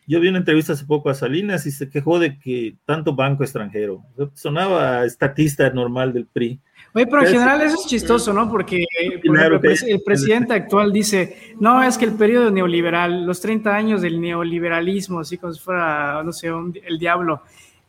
Yo 0.07 0.19
vi 0.19 0.29
una 0.29 0.39
entrevista 0.39 0.73
hace 0.73 0.85
poco 0.85 1.09
a 1.09 1.15
Salinas 1.15 1.67
y 1.67 1.71
se 1.71 1.89
quejó 1.89 2.19
de 2.19 2.39
que 2.39 2.75
tanto 2.85 3.15
banco 3.15 3.45
extranjero, 3.45 4.03
sonaba 4.35 5.05
estatista 5.05 5.71
normal 5.71 6.13
del 6.13 6.27
PRI 6.27 6.61
Oye, 6.93 7.07
pero 7.07 7.23
en 7.23 7.33
general 7.33 7.61
eso 7.63 7.77
es 7.77 7.87
chistoso, 7.87 8.33
¿no? 8.33 8.51
Porque 8.51 8.85
el, 9.01 10.01
presidente 10.05 10.55
actual 10.55 10.93
dice, 10.93 11.55
no, 11.61 11.83
es 11.85 11.97
que 11.97 12.05
el 12.05 12.15
periodo 12.15 12.51
neoliberal, 12.51 13.25
los 13.25 13.41
30 13.41 13.73
años 13.73 14.03
del 14.03 14.21
neoliberalismo, 14.21 15.21
así 15.21 15.39
como 15.39 15.53
si 15.53 15.61
fuera, 15.61 16.21
no 16.25 16.33
sé, 16.33 16.49
el 16.49 16.99
diablo. 16.99 17.43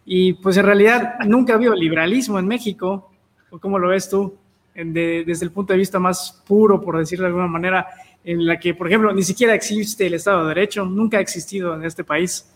Y 0.06 0.34
pues 0.34 0.58
en 0.58 0.66
realidad 0.66 1.16
nunca 1.26 1.54
ha 1.54 1.56
habido 1.56 1.74
liberalismo 1.74 2.38
en 2.38 2.48
México. 2.48 3.12
¿Cómo 3.60 3.80
lo 3.80 3.88
ves 3.88 4.08
tú? 4.08 4.38
Desde 4.74 5.46
el 5.46 5.52
punto 5.52 5.74
de 5.74 5.80
vista 5.80 6.00
más 6.00 6.44
puro, 6.48 6.82
por 6.82 6.98
decirlo 6.98 7.24
de 7.24 7.30
alguna 7.30 7.48
manera, 7.48 7.88
en 8.24 8.46
la 8.46 8.60
que, 8.60 8.74
por 8.74 8.88
ejemplo, 8.88 9.14
ni 9.14 9.24
siquiera 9.24 9.54
existe 9.54 10.08
el 10.08 10.14
Estado 10.14 10.44
de 10.44 10.50
Derecho, 10.50 10.86
nunca 10.86 11.18
ha 11.18 11.22
existido 11.22 11.76
en 11.76 11.84
este 11.84 12.04
país. 12.04 12.52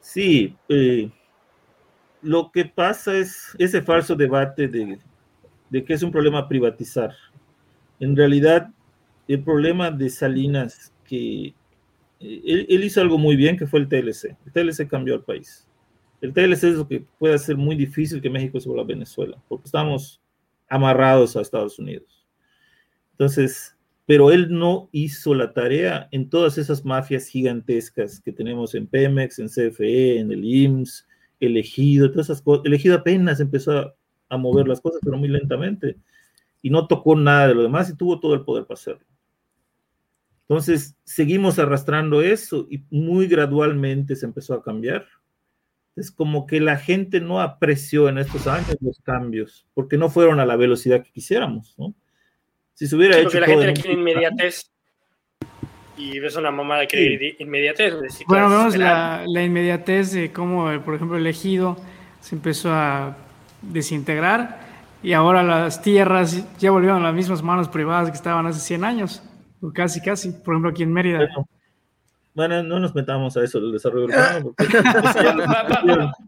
Sí, 0.00 0.54
eh, 0.68 1.10
lo 2.22 2.50
que 2.52 2.64
pasa 2.64 3.16
es 3.16 3.54
ese 3.58 3.82
falso 3.82 4.14
debate 4.14 4.68
de 4.68 4.98
de 5.70 5.84
que 5.84 5.94
es 5.94 6.02
un 6.02 6.10
problema 6.10 6.48
privatizar. 6.48 7.14
En 8.00 8.16
realidad, 8.16 8.70
el 9.26 9.42
problema 9.42 9.90
de 9.90 10.08
Salinas, 10.08 10.92
que 11.04 11.54
eh, 12.20 12.66
él, 12.68 12.84
hizo 12.84 13.00
algo 13.00 13.18
muy 13.18 13.36
bien, 13.36 13.56
que 13.56 13.66
fue 13.66 13.80
el 13.80 13.88
TLC. 13.88 14.36
El 14.46 14.52
TLC 14.52 14.88
cambió 14.88 15.14
al 15.14 15.24
país. 15.24 15.66
El 16.20 16.32
TLC 16.32 16.64
es 16.64 16.76
lo 16.76 16.88
que 16.88 17.04
puede 17.18 17.34
hacer 17.34 17.56
muy 17.56 17.76
difícil 17.76 18.20
que 18.20 18.30
México 18.30 18.58
se 18.58 18.68
vuelva 18.68 18.84
a 18.84 18.86
Venezuela, 18.86 19.38
porque 19.48 19.66
estamos 19.66 20.20
amarrados 20.68 21.36
a 21.36 21.40
Estados 21.40 21.78
Unidos. 21.78 22.26
Entonces, 23.12 23.76
pero 24.06 24.30
él 24.30 24.48
no 24.50 24.88
hizo 24.92 25.34
la 25.34 25.52
tarea 25.52 26.08
en 26.12 26.30
todas 26.30 26.58
esas 26.58 26.84
mafias 26.84 27.26
gigantescas 27.26 28.20
que 28.20 28.32
tenemos 28.32 28.74
en 28.74 28.86
Pemex, 28.86 29.38
en 29.38 29.48
CFE, 29.48 30.18
en 30.18 30.32
el 30.32 30.44
IMSS, 30.44 31.06
elegido, 31.40 32.10
todas 32.10 32.26
esas 32.26 32.42
cosas. 32.42 32.64
Elegido 32.64 32.96
apenas 32.96 33.40
empezó 33.40 33.78
a 33.78 33.94
a 34.28 34.36
mover 34.36 34.68
las 34.68 34.80
cosas, 34.80 35.00
pero 35.02 35.16
muy 35.16 35.28
lentamente. 35.28 35.96
Y 36.62 36.70
no 36.70 36.86
tocó 36.86 37.16
nada 37.16 37.48
de 37.48 37.54
lo 37.54 37.62
demás 37.62 37.90
y 37.90 37.96
tuvo 37.96 38.20
todo 38.20 38.34
el 38.34 38.44
poder 38.44 38.64
para 38.64 38.74
hacerlo. 38.74 39.06
Entonces, 40.42 40.96
seguimos 41.04 41.58
arrastrando 41.58 42.22
eso 42.22 42.66
y 42.70 42.82
muy 42.90 43.26
gradualmente 43.26 44.16
se 44.16 44.26
empezó 44.26 44.54
a 44.54 44.62
cambiar. 44.62 45.06
Es 45.98 46.10
como 46.10 46.46
que 46.46 46.60
la 46.60 46.76
gente 46.76 47.20
no 47.20 47.40
apreció 47.40 48.08
en 48.08 48.18
estos 48.18 48.46
años 48.46 48.76
los 48.80 49.00
cambios, 49.00 49.66
porque 49.74 49.96
no 49.96 50.08
fueron 50.08 50.40
a 50.40 50.46
la 50.46 50.56
velocidad 50.56 51.02
que 51.02 51.10
quisiéramos, 51.10 51.74
¿no? 51.78 51.94
Si 52.74 52.86
se 52.86 52.94
hubiera 52.94 53.16
hecho. 53.16 53.24
Porque 53.24 53.40
la 53.40 53.46
gente 53.46 53.80
quiere 53.80 53.92
inmediatez. 53.94 54.70
Y 55.96 56.20
ves 56.20 56.36
una 56.36 56.52
mamada 56.52 56.86
que 56.86 57.36
inmediatez. 57.40 57.94
Bueno, 58.28 58.48
vemos 58.48 58.76
la, 58.76 59.24
la, 59.26 59.42
inmediatez 59.42 60.12
de 60.12 60.30
cómo, 60.30 60.66
por 60.84 60.94
ejemplo, 60.94 61.18
el 61.18 61.26
ejido 61.26 61.76
se 62.20 62.36
empezó 62.36 62.72
a 62.72 63.16
desintegrar 63.62 64.60
y 65.02 65.12
ahora 65.12 65.42
las 65.42 65.82
tierras 65.82 66.44
ya 66.58 66.70
volvieron 66.70 67.00
a 67.00 67.06
las 67.06 67.14
mismas 67.14 67.42
manos 67.42 67.68
privadas 67.68 68.10
que 68.10 68.16
estaban 68.16 68.46
hace 68.46 68.60
100 68.60 68.84
años, 68.84 69.22
o 69.60 69.72
casi, 69.72 70.00
casi, 70.00 70.30
por 70.30 70.54
ejemplo, 70.54 70.70
aquí 70.70 70.82
en 70.82 70.92
Mérida. 70.92 71.18
Bueno, 71.18 71.48
no 72.46 72.78
nos 72.78 72.94
metamos 72.94 73.36
a 73.36 73.42
eso 73.42 73.60
del 73.60 73.72
desarrollo 73.72 74.04
urbano. 74.06 74.54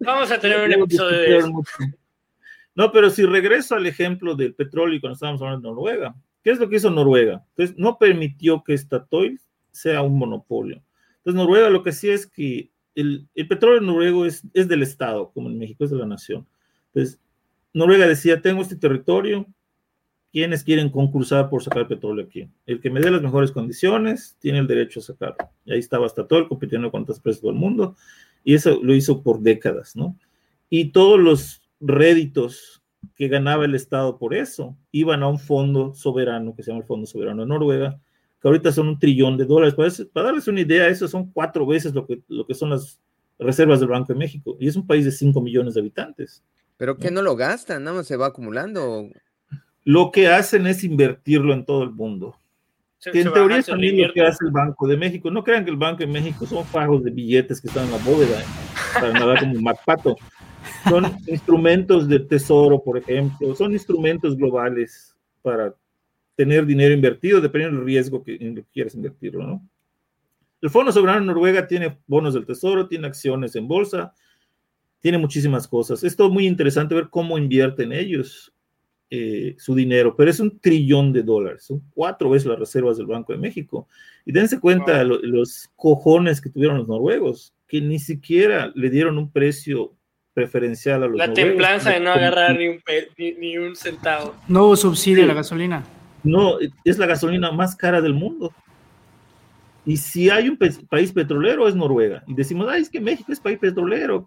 Vamos 0.00 0.30
a 0.30 0.40
tener 0.40 0.64
un 0.64 0.82
episodio 0.82 1.18
de 1.18 1.38
eso. 1.38 1.62
No, 2.74 2.90
pero 2.92 3.10
si 3.10 3.24
regreso 3.24 3.74
al 3.74 3.86
ejemplo 3.86 4.34
del 4.34 4.54
petróleo 4.54 5.00
cuando 5.00 5.14
estábamos 5.14 5.42
hablando 5.42 5.68
de 5.68 5.74
Noruega, 5.74 6.14
¿qué 6.42 6.50
es 6.50 6.58
lo 6.58 6.68
que 6.68 6.76
hizo 6.76 6.90
Noruega? 6.90 7.44
Entonces, 7.50 7.76
no 7.78 7.98
permitió 7.98 8.64
que 8.64 8.76
Statoil 8.76 9.40
sea 9.70 10.02
un 10.02 10.18
monopolio. 10.18 10.82
Entonces, 11.18 11.34
Noruega 11.34 11.70
lo 11.70 11.82
que 11.82 11.92
sí 11.92 12.08
es 12.08 12.26
que 12.26 12.70
el, 12.94 13.28
el 13.34 13.48
petróleo 13.48 13.80
noruego 13.80 14.26
es, 14.26 14.42
es 14.52 14.68
del 14.68 14.82
Estado, 14.82 15.30
como 15.32 15.48
en 15.48 15.58
México, 15.58 15.84
es 15.84 15.90
de 15.90 15.96
la 15.96 16.06
nación. 16.06 16.46
Entonces, 16.92 17.20
Noruega 17.72 18.06
decía, 18.06 18.40
tengo 18.40 18.62
este 18.62 18.76
territorio, 18.76 19.46
¿quiénes 20.32 20.64
quieren 20.64 20.90
concursar 20.90 21.48
por 21.50 21.62
sacar 21.62 21.88
petróleo 21.88 22.24
aquí? 22.24 22.48
El 22.66 22.80
que 22.80 22.90
me 22.90 23.00
dé 23.00 23.10
las 23.10 23.22
mejores 23.22 23.52
condiciones 23.52 24.36
tiene 24.40 24.58
el 24.58 24.66
derecho 24.66 25.00
a 25.00 25.02
sacarlo. 25.02 25.50
Y 25.64 25.72
ahí 25.72 25.78
estaba 25.78 26.06
hasta 26.06 26.26
todo 26.26 26.48
compitiendo 26.48 26.90
con 26.90 27.02
otras 27.02 27.18
empresas 27.18 27.42
del 27.42 27.54
mundo, 27.54 27.96
y 28.44 28.54
eso 28.54 28.80
lo 28.82 28.94
hizo 28.94 29.22
por 29.22 29.40
décadas, 29.40 29.96
¿no? 29.96 30.16
Y 30.68 30.92
todos 30.92 31.18
los 31.18 31.62
réditos 31.80 32.82
que 33.14 33.28
ganaba 33.28 33.64
el 33.64 33.74
Estado 33.74 34.18
por 34.18 34.34
eso 34.34 34.76
iban 34.92 35.22
a 35.22 35.28
un 35.28 35.38
fondo 35.38 35.94
soberano, 35.94 36.54
que 36.54 36.62
se 36.62 36.70
llama 36.70 36.82
el 36.82 36.86
Fondo 36.86 37.06
Soberano 37.06 37.42
de 37.42 37.48
Noruega, 37.48 38.00
que 38.40 38.48
ahorita 38.48 38.72
son 38.72 38.88
un 38.88 38.98
trillón 38.98 39.36
de 39.36 39.44
dólares. 39.44 39.74
Para, 39.74 39.90
para 40.12 40.26
darles 40.26 40.48
una 40.48 40.60
idea, 40.60 40.88
eso 40.88 41.08
son 41.08 41.30
cuatro 41.30 41.66
veces 41.66 41.94
lo 41.94 42.06
que, 42.06 42.22
lo 42.28 42.46
que 42.46 42.54
son 42.54 42.70
las 42.70 43.00
reservas 43.38 43.80
del 43.80 43.88
Banco 43.88 44.12
de 44.12 44.18
México, 44.18 44.56
y 44.60 44.68
es 44.68 44.76
un 44.76 44.86
país 44.86 45.04
de 45.04 45.10
5 45.10 45.40
millones 45.40 45.74
de 45.74 45.80
habitantes. 45.80 46.42
Pero 46.76 46.96
que 46.96 47.10
no 47.10 47.20
lo 47.20 47.36
gastan, 47.36 47.84
nada 47.84 47.98
más 47.98 48.06
se 48.06 48.16
va 48.16 48.28
acumulando. 48.28 49.08
Lo 49.84 50.10
que 50.10 50.28
hacen 50.28 50.66
es 50.66 50.84
invertirlo 50.84 51.52
en 51.52 51.64
todo 51.64 51.82
el 51.82 51.90
mundo. 51.90 52.36
que 53.12 53.22
en 53.22 53.32
teoría 53.32 53.58
es 53.58 53.66
también 53.66 54.00
lo 54.00 54.12
que 54.12 54.22
hace 54.22 54.44
el 54.44 54.50
Banco 54.50 54.86
de 54.86 54.96
México. 54.96 55.30
No 55.30 55.42
crean 55.42 55.64
que 55.64 55.70
el 55.70 55.76
Banco 55.76 55.98
de 55.98 56.06
México 56.06 56.46
son 56.46 56.64
fajos 56.64 57.02
de 57.02 57.10
billetes 57.10 57.60
que 57.60 57.68
están 57.68 57.86
en 57.86 57.92
la 57.92 57.98
bóveda 57.98 58.42
para 58.94 59.12
nadar 59.12 59.40
como 59.40 59.54
un 59.54 59.62
macpato. 59.62 60.16
Son 60.88 61.04
instrumentos 61.26 62.08
de 62.08 62.20
tesoro, 62.20 62.82
por 62.82 62.98
ejemplo, 62.98 63.54
son 63.54 63.72
instrumentos 63.72 64.36
globales 64.36 65.16
para 65.42 65.74
tener 66.36 66.66
dinero 66.66 66.94
invertido, 66.94 67.40
dependiendo 67.40 67.78
del 67.78 67.86
riesgo 67.86 68.22
que, 68.22 68.36
en 68.40 68.54
que 68.54 68.64
quieras 68.64 68.94
invertirlo, 68.94 69.46
¿no? 69.46 69.68
El 70.62 70.68
Fondo 70.68 70.92
Soberano 70.92 71.20
de 71.20 71.26
Noruega 71.26 71.66
tiene 71.66 71.98
bonos 72.06 72.34
del 72.34 72.44
Tesoro, 72.44 72.86
tiene 72.86 73.06
acciones 73.06 73.56
en 73.56 73.66
bolsa, 73.66 74.12
tiene 75.00 75.16
muchísimas 75.16 75.66
cosas. 75.66 76.04
Es 76.04 76.14
todo 76.14 76.30
muy 76.30 76.46
interesante 76.46 76.94
ver 76.94 77.08
cómo 77.08 77.38
invierten 77.38 77.92
ellos 77.92 78.52
eh, 79.12 79.56
su 79.58 79.74
dinero, 79.74 80.14
pero 80.16 80.30
es 80.30 80.38
un 80.38 80.60
trillón 80.60 81.12
de 81.12 81.24
dólares, 81.24 81.64
son 81.64 81.82
cuatro 81.92 82.30
veces 82.30 82.46
las 82.46 82.60
reservas 82.60 82.96
del 82.96 83.06
Banco 83.06 83.32
de 83.32 83.40
México. 83.40 83.88
Y 84.24 84.30
dense 84.30 84.60
cuenta 84.60 85.02
los 85.02 85.68
cojones 85.74 86.40
que 86.40 86.48
tuvieron 86.48 86.78
los 86.78 86.86
noruegos, 86.86 87.52
que 87.66 87.80
ni 87.80 87.98
siquiera 87.98 88.70
le 88.74 88.88
dieron 88.88 89.18
un 89.18 89.32
precio 89.32 89.96
preferencial 90.32 91.02
a 91.02 91.08
los 91.08 91.18
La 91.18 91.32
templanza 91.32 91.90
de 91.90 91.98
no 91.98 92.12
agarrar 92.12 92.56
ni 92.56 92.68
un, 92.68 92.80
ni, 93.18 93.58
un 93.58 93.74
centavo. 93.74 94.36
No 94.46 94.66
hubo 94.66 94.76
subsidio 94.76 95.24
a 95.24 95.26
la 95.26 95.34
gasolina. 95.34 95.84
No, 96.22 96.58
es 96.84 96.98
la 96.98 97.06
gasolina 97.06 97.50
más 97.50 97.74
cara 97.74 98.00
del 98.00 98.14
mundo. 98.14 98.52
Y 99.84 99.96
si 99.96 100.30
hay 100.30 100.48
un 100.48 100.56
país 100.56 101.12
petrolero 101.12 101.66
es 101.66 101.74
Noruega. 101.74 102.22
Y 102.28 102.34
decimos, 102.34 102.68
ay, 102.70 102.82
es 102.82 102.88
que 102.88 103.00
México 103.00 103.32
es 103.32 103.40
país 103.40 103.58
petrolero. 103.58 104.26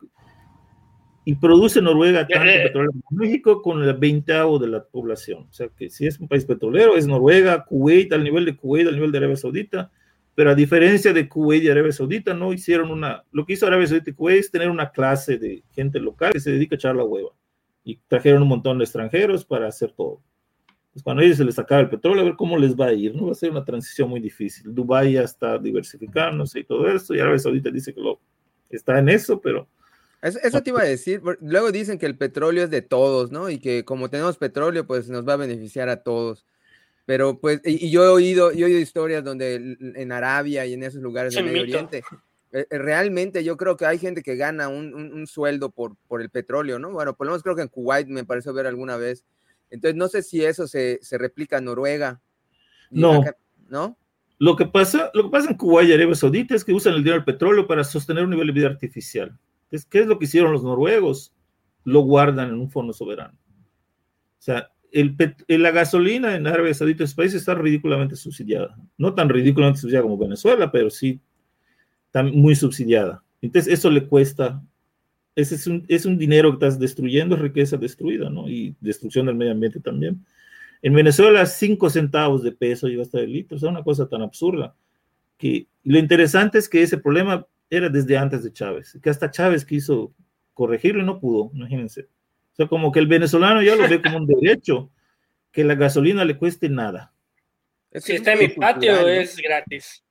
Y 1.26 1.36
produce 1.36 1.82
Noruega 1.82 2.28
tanto 2.28 2.46
petróleo 2.46 2.92
como 2.92 3.22
México 3.22 3.62
con 3.62 3.82
el 3.82 3.94
veinteavo 3.94 4.60
de 4.60 4.68
la 4.68 4.84
población. 4.84 5.48
O 5.50 5.54
sea 5.54 5.70
que 5.70 5.90
si 5.90 6.06
es 6.06 6.20
un 6.20 6.28
país 6.28 6.44
petrolero, 6.44 6.98
es 6.98 7.08
Noruega, 7.08 7.64
Kuwait, 7.64 8.12
al 8.12 8.24
nivel 8.24 8.46
de 8.46 8.58
Kuwait, 8.58 8.88
al 8.88 8.96
nivel 8.96 9.12
de 9.12 9.20
Arabia 9.20 9.38
Saudita. 9.38 9.92
Pero 10.36 10.50
a 10.50 10.56
diferencia 10.56 11.14
de 11.14 11.30
Kuwait 11.30 11.64
y 11.64 11.70
Arabia 11.70 11.92
Saudita, 11.92 12.34
no 12.34 12.52
hicieron 12.52 12.92
una. 12.92 13.24
Lo 13.32 13.46
que 13.46 13.54
hizo 13.54 13.68
Arabia 13.68 13.88
Saudita 13.88 14.10
y 14.10 14.14
Kuwait 14.14 14.40
es 14.40 14.52
tener 14.52 14.70
una 14.70 14.92
clase 14.92 15.38
de 15.38 15.64
gente 15.72 16.00
local 16.00 16.34
que 16.34 16.40
se 16.40 16.52
dedica 16.52 16.76
a 16.76 16.78
echar 16.78 16.96
la 16.96 17.06
hueva. 17.06 17.30
Y 17.86 18.00
trajeron 18.08 18.42
un 18.42 18.50
montón 18.50 18.78
de 18.78 18.84
extranjeros 18.84 19.46
para 19.46 19.68
hacer 19.68 19.92
todo. 19.92 20.22
Pues 20.92 21.04
cuando 21.04 21.22
a 21.22 21.26
ellos 21.26 21.38
se 21.38 21.46
les 21.46 21.58
acaba 21.58 21.82
el 21.82 21.90
petróleo, 21.90 22.22
a 22.22 22.26
ver 22.26 22.36
cómo 22.36 22.58
les 22.58 22.76
va 22.76 22.88
a 22.88 22.94
ir, 22.94 23.16
¿no? 23.16 23.28
Va 23.28 23.32
a 23.32 23.36
ser 23.36 23.50
una 23.50 23.66
transición 23.66 24.10
muy 24.10 24.20
difícil. 24.20 24.76
Dubái 24.76 25.14
ya 25.14 25.24
está 25.24 25.58
diversificándose 25.58 26.60
y 26.60 26.64
todo 26.66 26.88
eso, 26.88 27.16
y 27.16 27.20
Arabia 27.20 27.40
Saudita 27.40 27.72
dice 27.72 27.94
que 27.94 28.02
lo, 28.02 28.20
está 28.70 29.00
en 29.00 29.10
eso, 29.10 29.40
pero... 29.40 29.68
Eso, 30.24 30.64
te 30.64 30.70
iba 30.70 30.82
a 30.82 30.86
decir, 30.86 31.22
luego 31.42 31.72
dicen 31.72 32.00
que 32.00 32.06
el 32.06 32.18
petróleo 32.18 32.64
es 32.64 32.70
de 32.70 32.82
todos, 32.82 33.32
¿no? 33.32 33.50
Y 33.50 33.60
que 33.60 33.84
como 33.84 34.10
tenemos 34.10 34.38
petróleo, 34.38 34.88
pues 34.88 35.10
nos 35.10 35.28
va 35.28 35.34
a 35.34 35.38
beneficiar 35.38 35.90
a 35.90 36.02
todos. 36.02 36.46
Pero 37.06 37.40
pues, 37.40 37.60
y, 37.66 37.92
yo 37.92 38.06
he 38.06 38.08
oído, 38.08 38.52
yo 38.54 38.66
he 38.66 38.70
oído 38.70 38.80
historias 38.80 39.24
donde 39.24 39.78
en 39.80 40.12
Arabia 40.12 40.66
y 40.66 40.74
en 40.74 40.84
esos 40.84 41.02
lugares 41.02 41.36
del 41.36 41.46
Medio 41.46 41.64
Oriente, 41.64 42.04
eh, 42.54 42.66
eh, 42.70 42.78
realmente 42.78 43.44
yo 43.44 43.58
creo 43.58 43.76
que 43.76 43.86
hay 43.86 43.98
gente 43.98 44.24
que 44.24 44.38
gana 44.38 44.70
un, 44.70 44.94
un, 44.94 45.28
sueldo 45.28 45.70
por, 45.72 45.98
por 46.08 46.22
el 46.22 46.30
petróleo, 46.30 46.80
¿no? 46.80 46.92
Bueno, 46.92 47.16
por 47.16 47.28
lo 47.28 47.32
menos 47.32 47.44
creo 47.44 47.58
que 47.58 47.64
en 47.64 47.68
Kuwait 47.68 48.08
me 48.08 48.24
pareció 48.24 48.54
ver 48.54 48.68
alguna 48.68 48.96
vez 48.96 49.26
entonces, 49.74 49.96
no 49.96 50.08
sé 50.08 50.22
si 50.22 50.46
eso 50.46 50.68
se, 50.68 51.00
se 51.02 51.18
replica 51.18 51.58
en 51.58 51.66
Noruega. 51.66 52.22
No. 52.92 53.24
¿No? 53.68 53.98
Lo 54.38 54.56
que, 54.56 54.66
pasa, 54.66 55.10
lo 55.16 55.24
que 55.24 55.30
pasa 55.30 55.50
en 55.50 55.58
Kuwait 55.58 55.90
y 55.90 55.94
Arabia 55.94 56.14
Saudita 56.14 56.54
es 56.54 56.64
que 56.64 56.74
usan 56.74 56.94
el 56.94 57.00
dinero 57.00 57.16
del 57.16 57.26
petróleo 57.26 57.66
para 57.66 57.84
sostener 57.84 58.24
un 58.24 58.30
nivel 58.30 58.48
de 58.48 58.54
vida 58.54 58.68
artificial. 58.68 59.36
Entonces, 59.74 59.90
¿qué 59.90 60.02
es 60.02 60.06
lo 60.06 60.20
que 60.20 60.26
hicieron 60.26 60.52
los 60.52 60.64
noruegos? 60.64 61.34
Lo 61.84 62.02
guardan 62.02 62.50
en 62.50 62.60
un 62.60 62.70
fondo 62.70 62.94
soberano. 62.94 63.34
O 63.34 64.42
sea, 64.42 64.70
el, 64.92 65.18
la 65.48 65.72
gasolina 65.72 66.36
en 66.36 66.46
Arabia 66.46 66.76
Saudita, 66.76 67.04
ese 67.04 67.16
país, 67.16 67.34
está 67.34 67.56
ridículamente 67.56 68.16
subsidiada. 68.16 68.78
No 69.00 69.16
tan 69.16 69.30
ridículamente 69.30 69.80
subsidiada 69.80 70.04
como 70.04 70.20
Venezuela, 70.20 70.72
pero 70.72 70.92
sí 70.92 71.20
muy 72.32 72.54
subsidiada. 72.54 73.24
Entonces, 73.42 73.74
eso 73.74 73.90
le 73.90 74.06
cuesta 74.06 74.62
ese 75.36 75.56
es 75.56 75.66
un, 75.66 75.84
es 75.88 76.06
un 76.06 76.20
dinero 76.20 76.52
que 76.52 76.66
estás 76.66 76.78
destruyendo, 76.80 77.36
riqueza 77.36 77.76
destruida, 77.76 78.30
¿no? 78.30 78.48
Y 78.48 78.76
destrucción 78.80 79.26
del 79.26 79.36
medio 79.36 79.54
ambiente 79.54 79.80
también. 79.80 80.24
En 80.84 80.94
Venezuela, 80.94 81.48
5 81.48 81.90
centavos 81.90 82.44
de 82.44 82.52
peso 82.52 82.88
lleva 82.88 83.02
hasta 83.02 83.22
el 83.22 83.34
litro, 83.34 83.58
o 83.58 83.60
sea, 83.60 83.70
una 83.70 83.84
cosa 83.84 84.08
tan 84.08 84.22
absurda. 84.22 84.76
Que 85.40 85.66
lo 85.84 85.98
interesante 85.98 86.60
es 86.60 86.70
que 86.70 86.84
ese 86.84 87.00
problema 87.00 87.48
era 87.70 87.90
desde 87.90 88.18
antes 88.18 88.44
de 88.44 88.54
Chávez, 88.54 88.98
que 89.02 89.10
hasta 89.10 89.32
Chávez 89.32 89.66
quiso 89.66 90.14
corregirlo 90.54 91.02
y 91.02 91.06
no 91.06 91.20
pudo, 91.20 91.52
imagínense. 91.54 92.02
O 92.02 92.56
sea, 92.56 92.68
como 92.68 92.92
que 92.92 93.00
el 93.00 93.08
venezolano 93.08 93.62
ya 93.62 93.76
lo 93.76 93.88
ve 93.88 94.02
como 94.02 94.18
un 94.18 94.28
derecho, 94.28 94.92
que 95.52 95.64
la 95.64 95.76
gasolina 95.76 96.24
le 96.24 96.38
cueste 96.38 96.70
nada. 96.70 97.14
Si 97.94 98.14
está 98.14 98.34
en 98.34 98.40
mi 98.40 98.48
patio, 98.50 99.08
es 99.08 99.38
gratis. 99.38 100.04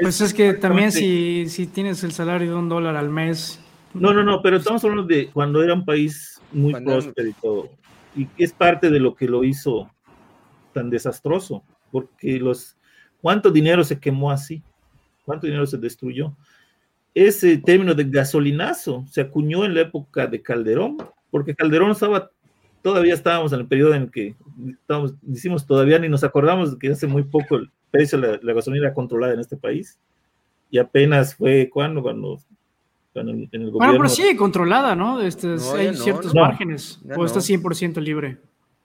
Pues 0.00 0.20
es 0.20 0.32
que 0.32 0.54
también 0.54 0.92
si, 0.92 1.48
si 1.48 1.66
tienes 1.66 2.02
el 2.04 2.12
salario 2.12 2.50
de 2.50 2.56
un 2.56 2.68
dólar 2.68 2.96
al 2.96 3.10
mes 3.10 3.60
no, 3.94 4.14
no, 4.14 4.22
no, 4.22 4.40
pero 4.40 4.56
estamos 4.56 4.82
hablando 4.84 5.04
de 5.04 5.30
cuando 5.30 5.62
era 5.62 5.74
un 5.74 5.84
país 5.84 6.40
muy 6.50 6.72
próspero 6.72 7.28
y 7.28 7.32
todo. 7.34 7.70
Y 8.16 8.26
es 8.38 8.52
parte 8.52 8.90
de 8.90 9.00
lo 9.00 9.14
que 9.14 9.26
lo 9.26 9.44
hizo 9.44 9.90
tan 10.72 10.88
desastroso, 10.88 11.64
porque 11.90 12.38
los, 12.38 12.78
¿cuánto 13.20 13.50
dinero 13.50 13.84
se 13.84 14.00
quemó 14.00 14.30
así? 14.30 14.62
¿Cuánto 15.24 15.46
dinero 15.46 15.66
se 15.66 15.78
destruyó? 15.78 16.34
Ese 17.14 17.58
término 17.58 17.94
de 17.94 18.04
gasolinazo 18.04 19.04
se 19.10 19.20
acuñó 19.20 19.64
en 19.64 19.74
la 19.74 19.82
época 19.82 20.26
de 20.26 20.40
Calderón, 20.42 20.96
porque 21.30 21.54
Calderón 21.54 21.90
estaba, 21.90 22.30
todavía 22.80 23.14
estábamos 23.14 23.52
en 23.52 23.60
el 23.60 23.66
periodo 23.66 23.94
en 23.94 24.08
que 24.08 24.34
estábamos, 24.80 25.14
decimos 25.20 25.66
todavía 25.66 25.98
ni 25.98 26.08
nos 26.08 26.24
acordamos 26.24 26.72
de 26.72 26.78
que 26.78 26.92
hace 26.92 27.06
muy 27.06 27.24
poco 27.24 27.56
el 27.56 27.70
precio 27.90 28.18
de 28.20 28.28
la, 28.28 28.40
la 28.42 28.52
gasolina 28.54 28.86
era 28.86 28.94
controlada 28.94 29.34
en 29.34 29.40
este 29.40 29.56
país. 29.56 29.98
Y 30.70 30.78
apenas 30.78 31.34
fue 31.34 31.68
cuando, 31.70 32.02
cuando 32.02 32.38
en, 33.14 33.48
el 33.52 33.70
gobierno. 33.70 33.78
Bueno, 33.78 33.94
pero 33.98 34.08
sí, 34.08 34.36
controlada, 34.36 34.94
¿no? 34.94 35.20
Este, 35.20 35.56
hay 35.76 35.94
ciertos 35.94 36.34
márgenes. 36.34 37.00
¿O 37.16 37.24
está 37.24 37.40
100% 37.40 38.00
libre? 38.00 38.38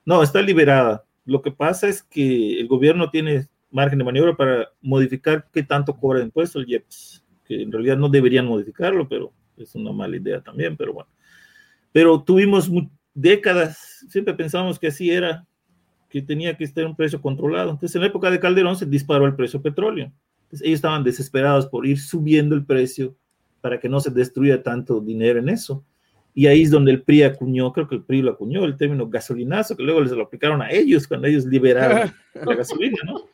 No, 0.06 0.21
está 0.21 0.41
liberada. 0.41 1.04
Lo 1.26 1.41
que 1.41 1.52
pasa 1.52 1.88
es 1.88 2.04
que 2.04 2.60
el 2.60 2.67
gobierno 2.67 3.10
tiene 3.10 3.47
margen 3.71 3.99
de 3.99 4.06
maniobra 4.06 4.36
para 4.36 4.69
modificar 4.82 5.47
qué 5.51 5.63
tanto 5.63 5.95
cobra 5.95 6.19
de 6.19 6.25
impuesto 6.25 6.60
el 6.60 6.69
IEPS, 6.69 7.23
que 7.45 7.62
en 7.62 7.71
realidad 7.71 7.97
no 7.97 8.10
deberían 8.10 8.45
modificarlo, 8.45 9.08
pero 9.08 9.34
es 9.58 9.73
una 9.75 9.91
mala 9.91 10.17
idea 10.17 10.41
también, 10.41 10.77
pero 10.77 10.93
bueno. 10.93 11.10
Pero 11.91 12.21
tuvimos 12.21 12.69
décadas, 13.13 14.06
siempre 14.10 14.34
pensábamos 14.34 14.77
que 14.80 14.88
así 14.88 15.10
era, 15.10 15.45
que 16.10 16.21
tenía 16.21 16.56
que 16.56 16.63
estar 16.63 16.86
un 16.86 16.95
precio 16.95 17.21
controlado. 17.21 17.71
Entonces, 17.71 17.95
en 17.95 18.01
la 18.01 18.08
época 18.08 18.30
de 18.30 18.39
Calderón 18.39 18.75
se 18.75 18.86
disparó 18.86 19.25
el 19.25 19.36
precio 19.36 19.62
petróleo. 19.62 20.12
Entonces, 20.43 20.65
ellos 20.65 20.77
estaban 20.77 21.03
desesperados 21.03 21.67
por 21.67 21.86
ir 21.86 21.99
subiendo 21.99 22.56
el 22.56 22.65
precio 22.65 23.15
para 23.62 23.80
que 23.80 23.89
no 23.89 23.99
se 23.99 24.12
destruya 24.12 24.63
tanto 24.63 25.01
dinero 25.01 25.39
en 25.39 25.49
eso. 25.49 25.84
Y 26.34 26.45
ahí 26.45 26.62
es 26.62 26.71
donde 26.71 26.91
el 26.91 27.01
PRI 27.01 27.23
acuñó, 27.23 27.73
creo 27.73 27.88
que 27.88 27.95
el 27.95 28.03
PRI 28.03 28.21
lo 28.21 28.32
acuñó, 28.32 28.63
el 28.63 28.77
término 28.77 29.10
gasolinazo, 29.10 29.75
que 29.75 29.84
luego 29.84 30.01
les 30.01 30.12
lo 30.12 30.23
aplicaron 30.23 30.62
a 30.62 30.69
ellos 30.69 31.08
cuando 31.08 31.27
ellos 31.27 31.45
liberaron 31.45 32.13
la 32.34 32.56
gasolina, 32.56 32.97
¿no? 33.06 33.25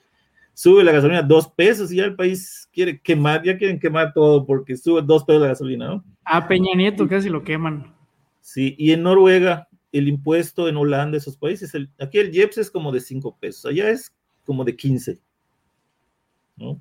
Sube 0.53 0.83
la 0.83 0.91
gasolina 0.91 1.21
dos 1.21 1.47
pesos 1.47 1.91
y 1.91 1.97
ya 1.97 2.05
el 2.05 2.15
país 2.15 2.69
quiere 2.71 2.99
quemar, 2.99 3.43
ya 3.43 3.57
quieren 3.57 3.79
quemar 3.79 4.13
todo 4.13 4.45
porque 4.45 4.77
sube 4.77 5.01
dos 5.01 5.23
pesos 5.23 5.41
la 5.41 5.47
gasolina, 5.49 5.87
¿no? 5.87 6.03
A 6.25 6.47
Peña 6.47 6.75
Nieto 6.75 7.07
casi 7.07 7.29
lo 7.29 7.43
queman. 7.43 7.93
Sí, 8.41 8.75
y 8.77 8.91
en 8.91 9.03
Noruega, 9.03 9.67
el 9.91 10.07
impuesto 10.07 10.67
en 10.67 10.77
Holanda, 10.77 11.17
esos 11.17 11.37
países, 11.37 11.73
aquí 11.99 12.19
el 12.19 12.35
IEPS 12.35 12.57
es 12.59 12.71
como 12.71 12.91
de 12.91 12.99
cinco 12.99 13.35
pesos, 13.39 13.65
allá 13.65 13.89
es 13.89 14.13
como 14.45 14.63
de 14.63 14.75
15, 14.75 15.19
¿no? 16.57 16.79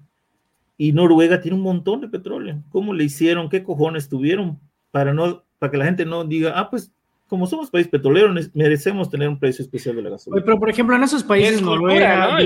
y 0.82 0.92
Noruega 0.92 1.40
tiene 1.40 1.56
un 1.56 1.62
montón 1.62 2.00
de 2.00 2.08
petróleo. 2.08 2.60
¿Cómo 2.70 2.92
le 2.92 3.04
hicieron? 3.04 3.48
¿Qué 3.48 3.62
cojones 3.62 4.08
tuvieron 4.08 4.58
para 4.90 5.14
no 5.14 5.44
para 5.60 5.70
que 5.70 5.76
la 5.76 5.84
gente 5.84 6.04
no 6.04 6.24
diga, 6.24 6.58
ah, 6.58 6.70
pues 6.70 6.92
como 7.32 7.46
somos 7.46 7.70
país 7.70 7.88
petrolero, 7.88 8.30
merecemos 8.52 9.08
tener 9.08 9.26
un 9.26 9.38
precio 9.38 9.62
especial 9.62 9.96
de 9.96 10.02
la 10.02 10.10
gasolina. 10.10 10.44
Pero 10.44 10.58
por 10.58 10.68
ejemplo, 10.68 10.94
en 10.94 11.02
esos 11.02 11.24
países, 11.24 11.62
Noruega, 11.62 12.36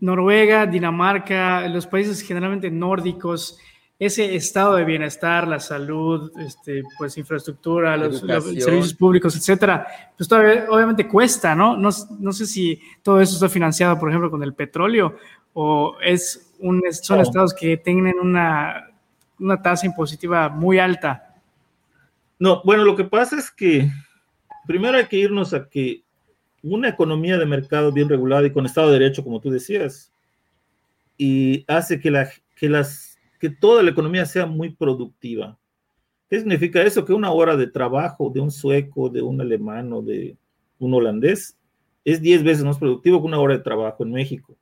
Noruega, 0.00 0.64
Dinamarca, 0.64 1.68
los 1.68 1.86
países 1.86 2.22
generalmente 2.22 2.70
nórdicos, 2.70 3.58
ese 3.98 4.34
estado 4.34 4.76
de 4.76 4.86
bienestar, 4.86 5.46
la 5.46 5.60
salud, 5.60 6.32
este, 6.40 6.84
pues 6.96 7.18
infraestructura, 7.18 7.98
los, 7.98 8.20
servicios 8.20 8.94
públicos, 8.94 9.36
etcétera, 9.36 9.86
pues 10.16 10.26
todavía 10.26 10.64
obviamente 10.70 11.06
cuesta, 11.06 11.54
¿no? 11.54 11.76
¿no? 11.76 11.90
No 12.18 12.32
sé 12.32 12.46
si 12.46 12.80
todo 13.02 13.20
eso 13.20 13.34
está 13.34 13.50
financiado, 13.50 13.98
por 13.98 14.08
ejemplo, 14.08 14.30
con 14.30 14.42
el 14.42 14.54
petróleo 14.54 15.16
o 15.52 15.98
es 16.02 16.50
son 17.02 17.20
estados 17.20 17.52
que 17.52 17.76
tienen 17.76 18.18
una, 18.18 18.88
una 19.38 19.60
tasa 19.60 19.84
impositiva 19.84 20.48
muy 20.48 20.78
alta. 20.78 21.27
No, 22.38 22.62
bueno, 22.64 22.84
lo 22.84 22.96
que 22.96 23.04
pasa 23.04 23.36
es 23.36 23.50
que 23.50 23.90
primero 24.66 24.96
hay 24.96 25.06
que 25.06 25.16
irnos 25.18 25.52
a 25.54 25.68
que 25.68 26.04
una 26.62 26.88
economía 26.88 27.36
de 27.38 27.46
mercado 27.46 27.92
bien 27.92 28.08
regulada 28.08 28.46
y 28.46 28.52
con 28.52 28.66
Estado 28.66 28.88
de 28.88 28.98
Derecho, 28.98 29.24
como 29.24 29.40
tú 29.40 29.50
decías, 29.50 30.12
y 31.16 31.64
hace 31.66 31.98
que, 32.00 32.10
la, 32.10 32.30
que, 32.56 32.68
las, 32.68 33.18
que 33.40 33.50
toda 33.50 33.82
la 33.82 33.90
economía 33.90 34.24
sea 34.26 34.46
muy 34.46 34.70
productiva. 34.70 35.58
¿Qué 36.30 36.38
significa 36.38 36.82
eso? 36.82 37.04
Que 37.04 37.12
una 37.12 37.32
hora 37.32 37.56
de 37.56 37.66
trabajo 37.66 38.30
de 38.30 38.40
un 38.40 38.50
sueco, 38.50 39.08
de 39.08 39.22
un 39.22 39.40
alemán 39.40 39.92
o 39.92 40.02
de 40.02 40.36
un 40.78 40.94
holandés 40.94 41.56
es 42.04 42.20
10 42.20 42.44
veces 42.44 42.64
más 42.64 42.78
productivo 42.78 43.20
que 43.20 43.26
una 43.26 43.40
hora 43.40 43.56
de 43.56 43.64
trabajo 43.64 44.04
en 44.04 44.12
México. 44.12 44.56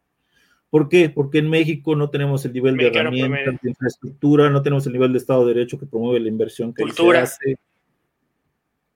¿Por 0.71 0.89
qué? 0.89 1.09
Porque 1.09 1.39
en 1.39 1.49
México 1.49 1.95
no 1.95 2.11
tenemos 2.11 2.45
el 2.45 2.53
nivel 2.53 2.77
de 2.77 2.89
herramientas, 2.89 3.61
de 3.63 3.71
infraestructura, 3.71 4.51
no 4.51 4.63
tenemos 4.63 4.87
el 4.87 4.93
nivel 4.93 5.13
de 5.13 5.19
Estado 5.19 5.47
de 5.47 5.55
Derecho 5.55 5.79
que 5.79 5.87
promueve 5.87 6.21
la 6.21 6.29
inversión 6.29 6.75
que 6.75 6.91
se 6.91 7.17
hace. 7.17 7.57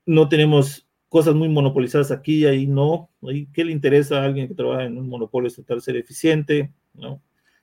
No 0.04 0.28
tenemos 0.28 0.86
cosas 1.08 1.34
muy 1.34 1.48
monopolizadas 1.48 2.10
aquí 2.10 2.38
y 2.38 2.46
ahí 2.46 2.66
no. 2.66 3.10
¿Qué 3.52 3.64
le 3.64 3.72
interesa 3.72 4.20
a 4.20 4.24
alguien 4.24 4.48
que 4.48 4.54
trabaja 4.54 4.84
en 4.84 4.98
un 4.98 5.08
monopolio 5.08 5.48
estatal 5.48 5.80
ser 5.80 5.96
eficiente? 5.96 6.72
¿No? 6.94 7.22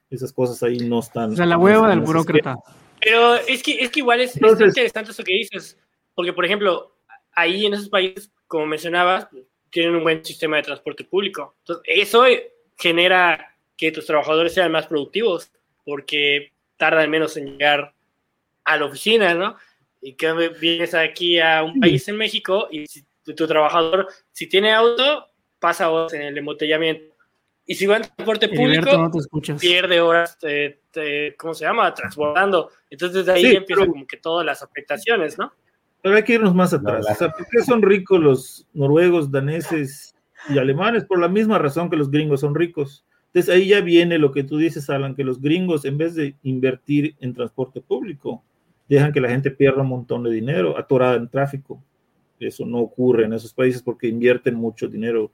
Esas 0.10 0.32
cosas 0.32 0.64
ahí 0.64 0.78
no 0.78 1.00
están. 1.00 1.34
O 1.34 1.36
sea, 1.36 1.46
la 1.46 1.58
hueva 1.58 1.90
del 1.90 2.00
burócrata. 2.00 2.56
Pero 3.02 3.36
es 3.36 3.62
que, 3.62 3.84
es 3.84 3.90
que 3.90 4.00
igual 4.00 4.22
es, 4.22 4.36
interesante 4.36 5.12
eso 5.12 5.24
que 5.24 5.34
dices, 5.34 5.78
porque 6.16 6.34
por 6.34 6.46
ejemplo, 6.46 6.96
ahí 7.34 7.66
en 7.66 7.74
esos 7.74 7.90
países, 7.90 8.32
como 8.48 8.66
mencionabas, 8.66 9.28
tienen 9.70 9.96
un 9.96 10.04
buen 10.04 10.24
sistema 10.24 10.58
de 10.58 10.64
transporte 10.64 11.04
público. 11.04 11.56
Entonces, 11.60 11.84
eso 11.88 12.24
genera 12.78 13.57
que 13.78 13.92
tus 13.92 14.06
trabajadores 14.06 14.54
sean 14.54 14.72
más 14.72 14.88
productivos, 14.88 15.52
porque 15.86 16.52
tardan 16.76 17.10
menos 17.10 17.38
en 17.38 17.52
llegar 17.52 17.94
a 18.66 18.78
la 18.78 18.86
oficina, 18.86 19.34
¿no? 19.34 19.56
Y 20.02 20.14
que 20.14 20.32
vienes 20.60 20.94
aquí 20.94 21.40
a 21.40 21.64
un 21.64 21.80
país 21.80 22.08
en 22.08 22.18
México 22.18 22.68
y 22.72 22.86
tu, 23.24 23.48
trabajador, 23.48 24.08
si 24.32 24.48
tiene 24.48 24.74
auto, 24.74 25.28
pasa 25.60 25.90
horas 25.90 26.14
en 26.14 26.24
el 26.24 26.38
embotellamiento. 26.38 27.16
Y 27.66 27.76
si 27.76 27.86
va 27.86 27.98
en 27.98 28.04
transporte 28.04 28.48
público, 28.48 29.12
pierde 29.60 30.00
horas, 30.00 30.38
¿cómo 31.38 31.54
se 31.54 31.66
llama? 31.66 31.94
Transbordando. 31.94 32.72
Entonces 32.90 33.26
de 33.26 33.32
ahí 33.32 33.56
empiezan 33.56 33.92
como 33.92 34.08
que 34.08 34.18
todas 34.18 34.46
las 34.46 34.64
afectaciones, 34.64 35.38
¿no? 35.38 35.52
Pero 36.02 36.16
hay 36.16 36.24
que 36.24 36.34
irnos 36.34 36.56
más 36.56 36.74
atrás. 36.74 37.06
¿Por 37.20 37.48
qué 37.50 37.64
son 37.66 37.82
ricos 37.82 38.20
los 38.20 38.68
noruegos, 38.74 39.32
daneses 39.32 40.16
y 40.48 40.58
alemanes? 40.58 41.04
Por 41.06 41.20
la 41.20 41.28
misma 41.28 41.58
razón 41.58 41.90
que 41.90 41.98
los 41.98 42.10
gringos 42.10 42.42
son 42.42 42.56
ricos. 42.56 43.06
Entonces 43.38 43.56
ahí 43.56 43.68
ya 43.68 43.82
viene 43.82 44.18
lo 44.18 44.32
que 44.32 44.44
tú 44.44 44.58
dices, 44.58 44.90
Alan, 44.90 45.14
que 45.14 45.24
los 45.24 45.40
gringos 45.40 45.86
en 45.86 45.96
vez 45.96 46.16
de 46.16 46.36
invertir 46.42 47.16
en 47.20 47.36
transporte 47.36 47.82
público, 47.82 48.44
dejan 48.90 49.14
que 49.14 49.22
la 49.22 49.30
gente 49.30 49.52
pierda 49.52 49.84
un 49.84 49.90
montón 49.90 50.24
de 50.24 50.32
dinero 50.32 50.76
atorada 50.76 51.18
en 51.18 51.30
tráfico. 51.30 51.80
Eso 52.40 52.66
no 52.66 52.80
ocurre 52.80 53.26
en 53.26 53.34
esos 53.34 53.54
países 53.54 53.84
porque 53.84 54.08
invierten 54.08 54.56
mucho 54.56 54.88
dinero 54.88 55.30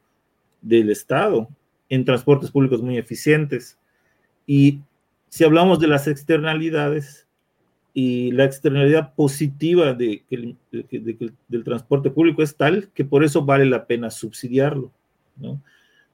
del 0.62 0.90
Estado 0.90 1.48
en 1.88 2.04
transportes 2.04 2.52
públicos 2.52 2.82
muy 2.82 2.98
eficientes. 2.98 3.80
Y 4.46 4.82
si 5.30 5.46
hablamos 5.46 5.80
de 5.80 5.88
las 5.88 6.10
externalidades 6.10 7.26
y 7.94 8.32
la 8.34 8.44
externalidad 8.44 9.16
positiva 9.16 9.94
del 9.94 10.58
transporte 11.64 12.12
público 12.12 12.44
es 12.44 12.58
tal 12.58 12.90
que 12.94 13.06
por 13.06 13.24
eso 13.24 13.46
vale 13.46 13.66
la 13.66 13.88
pena 13.88 14.10
subsidiarlo. 14.12 14.92
¿no? 15.38 15.62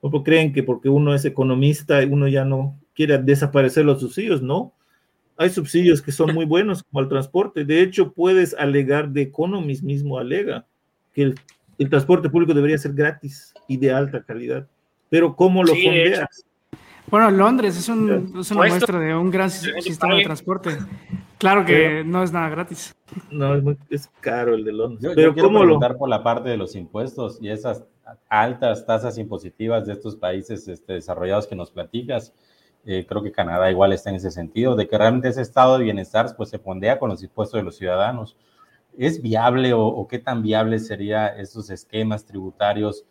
¿O 0.02 0.24
creen 0.24 0.54
que 0.54 0.64
porque 0.64 0.90
uno 0.90 1.14
es 1.14 1.26
economista 1.26 2.00
uno 2.10 2.28
ya 2.28 2.46
no 2.46 2.80
quiere 2.96 3.18
desaparecer 3.18 3.86
los 3.86 4.00
subsidios? 4.00 4.42
No. 4.42 4.74
Hay 5.38 5.50
subsidios 5.50 6.02
que 6.02 6.12
son 6.12 6.34
muy 6.34 6.46
buenos 6.46 6.84
como 6.84 7.02
el 7.02 7.10
transporte. 7.10 7.64
De 7.64 7.82
hecho, 7.82 8.12
puedes 8.14 8.54
alegar, 8.54 9.10
de 9.10 9.24
Economist 9.24 9.84
mismo 9.84 10.18
alega, 10.18 10.66
que 11.14 11.34
el, 11.78 11.90
transporte 11.90 12.30
público 12.30 12.54
debería 12.54 12.78
ser 12.78 12.94
gratis 12.94 13.54
y 13.68 13.78
de 13.78 13.92
alta 13.92 14.22
calidad. 14.22 14.68
Pero 15.10 15.36
¿cómo 15.36 15.64
lo 15.64 15.74
fondeas? 15.74 16.46
Bueno, 17.10 17.32
Londres 17.32 17.78
es, 17.78 17.90
un, 17.90 18.40
es 18.40 18.52
una 18.52 18.68
muestra 18.68 19.00
de 19.00 19.16
un 19.16 19.32
gran 19.32 19.50
sistema 19.50 20.16
de 20.16 20.24
transporte. 20.24 20.78
Claro 21.38 21.66
que 21.66 22.04
no 22.06 22.22
es 22.22 22.32
nada 22.32 22.50
gratis. 22.50 22.96
No, 23.32 23.56
es, 23.56 23.64
muy, 23.64 23.78
es 23.90 24.10
caro 24.20 24.54
el 24.54 24.66
de 24.66 24.74
Londres. 24.74 25.02
Yo, 25.02 25.16
pero 25.16 25.34
quiero 25.34 25.50
preguntar 25.50 25.98
por 25.98 26.10
la 26.10 26.22
parte 26.22 26.50
de 26.50 26.58
los 26.58 26.76
impuestos 26.76 27.40
y 27.42 27.50
esas 27.50 27.86
altas 28.28 28.86
tasas 28.86 29.18
impositivas 29.18 29.86
de 29.86 29.94
estos 29.94 30.16
países 30.16 30.68
este, 30.68 30.94
desarrollados 30.94 31.48
que 31.48 31.56
nos 31.56 31.72
platicas. 31.72 32.34
Eh, 32.86 33.06
creo 33.08 33.24
que 33.24 33.32
Canadá 33.32 33.70
igual 33.70 33.94
está 33.94 34.10
en 34.10 34.18
ese 34.18 34.32
sentido, 34.32 34.76
de 34.76 34.88
que 34.88 34.98
realmente 34.98 35.30
ese 35.30 35.42
estado 35.42 35.78
de 35.78 35.84
bienestar 35.84 36.34
pues, 36.36 36.50
se 36.50 36.60
fondea 36.60 37.00
con 37.00 37.10
los 37.10 37.22
impuestos 37.24 37.60
de 37.60 37.64
los 37.64 37.78
ciudadanos. 37.78 38.38
¿Es 38.98 39.22
viable 39.22 39.74
o, 39.74 40.08
qué 40.10 40.20
tan 40.20 40.42
viable 40.42 40.80
sería 40.80 41.28
esos 41.28 41.70
esquemas 41.70 42.26
tributarios 42.26 43.06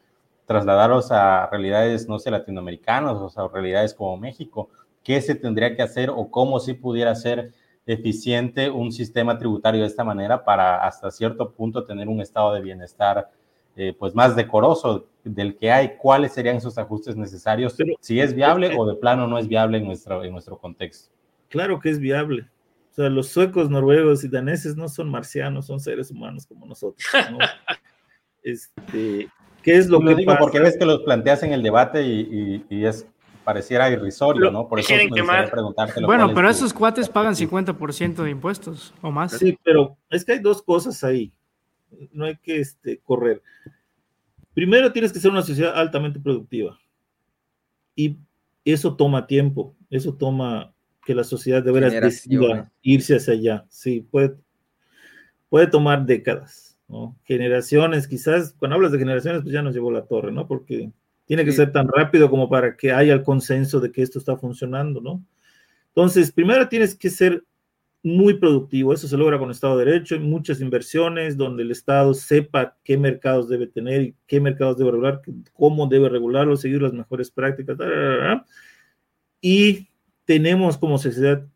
trasladarlos 0.49 1.13
a 1.13 1.47
realidades, 1.51 2.09
no 2.09 2.19
sé, 2.19 2.31
latinoamericanos 2.31 3.37
o 3.37 3.41
a 3.41 3.49
realidades 3.49 3.93
como 3.93 4.17
México? 4.17 4.71
¿Qué 5.05 5.21
se 5.21 5.35
tendría 5.35 5.77
que 5.77 5.83
hacer 5.83 6.09
o 6.11 6.31
cómo 6.31 6.59
si 6.59 6.73
pudiera 6.73 7.15
ser 7.15 7.53
eficiente 7.87 8.71
un 8.71 8.91
sistema 8.91 9.39
tributario 9.39 9.83
de 9.83 9.87
esta 9.87 10.05
manera 10.05 10.45
para 10.45 10.85
hasta 10.85 11.11
cierto 11.11 11.53
punto 11.53 11.85
tener 11.85 12.09
un 12.09 12.21
estado 12.21 12.55
de 12.55 12.63
bienestar 12.63 13.31
eh, 13.77 13.95
pues 13.99 14.15
más 14.15 14.35
decoroso 14.35 15.07
del 15.23 15.55
que 15.57 15.71
hay, 15.71 15.97
cuáles 15.99 16.33
serían 16.33 16.57
esos 16.57 16.79
ajustes 16.79 17.15
necesarios, 17.15 17.77
si 18.01 18.19
es 18.19 18.35
viable 18.35 18.75
o 18.77 18.87
de 18.87 18.95
plano 18.97 19.27
no 19.27 19.39
es 19.39 19.47
viable 19.47 19.79
en 19.79 19.85
nuestro, 19.85 20.25
en 20.25 20.33
nuestro 20.33 20.59
contexto. 20.59 21.11
Claro 21.49 21.79
que 21.79 21.91
es 21.91 22.01
viable. 22.01 22.49
O 22.91 22.95
sea, 22.95 23.09
los 23.11 23.29
suecos, 23.29 23.71
noruegos 23.71 24.25
y 24.25 24.29
daneses 24.29 24.77
no 24.77 24.89
son 24.89 25.11
marcianos, 25.11 25.67
son 25.67 25.79
seres 25.79 26.11
humanos 26.11 26.47
como 26.47 26.67
nosotros. 26.67 27.07
este, 28.43 29.29
¿Qué 29.73 29.79
es 29.79 29.89
lo, 29.89 30.01
que 30.01 30.15
digo 30.15 30.35
porque 30.39 30.61
ves 30.61 30.77
que 30.79 30.85
los 30.85 31.01
planteas 31.01 31.43
en 31.43 31.53
el 31.53 31.63
debate 31.63 32.05
y, 32.05 32.65
es 32.71 33.07
pareciera 33.45 33.91
irrisorio, 33.91 34.51
¿no? 34.51 34.69
Por 34.69 34.81
eso 34.81 34.95
me 34.95 35.09
gustaría 35.09 35.51
preguntarte. 35.51 36.05
Bueno, 36.05 36.35
pero 36.35 36.51
esos 36.51 36.75
cuates 36.75 37.09
pagan 37.09 37.35
50% 37.35 38.23
de 38.23 38.31
impuestos 38.31 38.93
o 39.01 39.11
más. 39.11 39.33
Sí, 39.33 39.59
pero 39.65 39.97
es 40.11 40.25
que 40.25 40.33
hay 40.33 40.39
dos 40.39 40.61
cosas 40.63 41.03
ahí 41.03 41.33
no 42.13 42.25
hay 42.25 42.37
que 42.37 42.61
este, 42.61 42.99
correr. 43.01 43.43
Primero 44.55 44.93
tienes 44.93 45.13
que 45.13 45.21
ser 45.21 45.31
una 45.31 45.43
sociedad 45.43 45.79
altamente 45.79 46.21
productiva. 46.21 46.79
Y 47.95 48.17
eso 48.65 48.97
toma 48.97 49.27
tiempo, 49.27 49.75
eso 49.91 50.15
toma 50.15 50.73
que 51.05 51.15
la 51.15 51.25
sociedad 51.25 51.63
de 51.63 51.73
veras 51.73 51.93
decida 51.93 52.71
irse 52.83 53.17
hacia 53.17 53.35
allá. 53.35 53.67
Sí, 53.69 54.01
puede, 54.01 54.37
puede 55.49 55.67
tomar 55.67 56.05
décadas, 56.05 56.68
¿no? 56.89 57.17
Generaciones, 57.25 58.09
quizás, 58.09 58.55
cuando 58.59 58.77
hablas 58.77 58.93
de 58.93 58.99
generaciones, 58.99 59.43
pues 59.43 59.53
ya 59.53 59.63
nos 59.63 59.75
llevó 59.75 59.91
la 59.93 60.07
torre, 60.07 60.33
¿no? 60.33 60.47
Porque 60.47 60.91
tiene 61.27 61.45
que 61.45 61.53
ser 61.53 61.71
tan 61.73 61.87
rápido 61.89 62.31
como 62.31 62.49
para 62.49 62.77
que 62.77 62.91
haya 62.91 63.13
el 63.13 63.23
consenso 63.23 63.81
de 63.81 63.93
que 63.93 64.03
esto 64.03 64.19
está 64.19 64.37
funcionando, 64.37 65.01
¿no? 65.01 65.23
Entonces, 65.89 66.33
primero 66.33 66.69
tienes 66.69 66.95
que 66.97 67.11
ser 67.11 67.45
muy 68.03 68.35
productivo. 68.35 68.93
Eso 68.93 69.09
se 69.09 69.17
logra 69.17 69.39
con 69.39 69.51
Estado 69.51 69.77
de 69.77 69.85
Derecho, 69.85 70.15
y 70.15 70.21
muchas 70.21 70.61
inversiones 70.61 71.37
donde 71.37 71.65
el 71.65 71.71
Estado 71.71 72.15
sepa 72.15 72.77
qué 72.85 72.97
mercados 72.97 73.49
debe 73.49 73.67
tener 73.67 74.03
y 74.03 74.15
qué 74.27 74.41
mercados 74.41 74.79
debe 74.79 74.93
regular, 74.93 75.21
cómo 75.53 75.87
debe 75.87 76.09
regularlo, 76.09 76.57
seguir 76.57 76.81
las 76.81 76.93
mejores 76.93 77.31
prácticas. 77.31 77.77
Y 79.41 79.89
tenemos 80.25 80.79
como 80.79 80.99
sociedad 80.99 81.47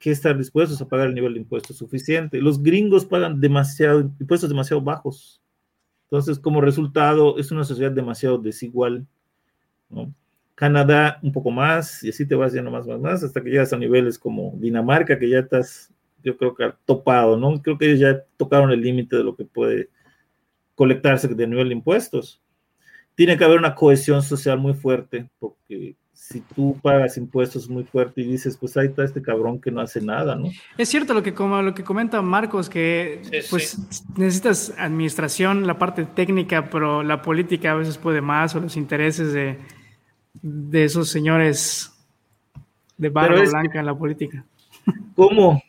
que 0.00 0.10
estar 0.10 0.36
dispuestos 0.36 0.80
a 0.80 0.88
pagar 0.88 1.08
el 1.08 1.14
nivel 1.14 1.34
de 1.34 1.40
impuestos 1.40 1.76
suficiente. 1.76 2.40
Los 2.40 2.60
gringos 2.60 3.04
pagan 3.04 3.38
demasiado, 3.38 4.00
impuestos 4.00 4.48
demasiado 4.48 4.80
bajos. 4.80 5.42
Entonces, 6.04 6.38
como 6.38 6.62
resultado, 6.62 7.38
es 7.38 7.52
una 7.52 7.64
sociedad 7.64 7.92
demasiado 7.92 8.38
desigual. 8.38 9.06
Canadá 10.54 11.20
un 11.22 11.32
poco 11.32 11.50
más, 11.50 12.02
y 12.02 12.08
así 12.08 12.26
te 12.26 12.34
vas 12.34 12.54
yendo 12.54 12.70
más, 12.70 12.86
más, 12.86 12.98
más, 12.98 13.22
hasta 13.22 13.42
que 13.42 13.50
llegas 13.50 13.74
a 13.74 13.76
niveles 13.76 14.18
como 14.18 14.54
Dinamarca, 14.56 15.18
que 15.18 15.28
ya 15.28 15.40
estás, 15.40 15.92
yo 16.24 16.34
creo 16.38 16.54
que 16.54 16.72
topado, 16.86 17.36
¿no? 17.36 17.60
Creo 17.60 17.76
que 17.76 17.86
ellos 17.86 18.00
ya 18.00 18.24
tocaron 18.38 18.70
el 18.70 18.80
límite 18.80 19.16
de 19.16 19.24
lo 19.24 19.36
que 19.36 19.44
puede 19.44 19.90
colectarse 20.74 21.28
de 21.28 21.46
nivel 21.46 21.68
de 21.68 21.74
impuestos. 21.74 22.42
Tiene 23.14 23.36
que 23.36 23.44
haber 23.44 23.58
una 23.58 23.74
cohesión 23.74 24.22
social 24.22 24.58
muy 24.58 24.72
fuerte, 24.72 25.28
porque 25.38 25.94
si 26.20 26.40
tú 26.40 26.78
pagas 26.82 27.16
impuestos 27.16 27.68
muy 27.70 27.82
fuerte 27.82 28.20
y 28.20 28.24
dices, 28.24 28.56
pues 28.56 28.76
ahí 28.76 28.88
está 28.88 29.02
este 29.02 29.22
cabrón 29.22 29.58
que 29.58 29.70
no 29.70 29.80
hace 29.80 30.02
nada, 30.02 30.36
¿no? 30.36 30.50
Es 30.76 30.90
cierto 30.90 31.14
lo 31.14 31.22
que, 31.22 31.32
como 31.32 31.62
lo 31.62 31.74
que 31.74 31.82
comenta 31.82 32.20
Marcos, 32.20 32.68
que 32.68 33.22
pues 33.48 34.04
necesitas 34.16 34.74
administración, 34.76 35.66
la 35.66 35.78
parte 35.78 36.04
técnica, 36.04 36.68
pero 36.68 37.02
la 37.02 37.22
política 37.22 37.72
a 37.72 37.74
veces 37.74 37.96
puede 37.96 38.20
más, 38.20 38.54
o 38.54 38.60
los 38.60 38.76
intereses 38.76 39.32
de, 39.32 39.58
de 40.42 40.84
esos 40.84 41.08
señores 41.08 41.90
de 42.98 43.08
barba 43.08 43.40
blanca 43.40 43.80
en 43.80 43.86
la 43.86 43.94
política. 43.94 44.44
¿Cómo, 45.16 45.62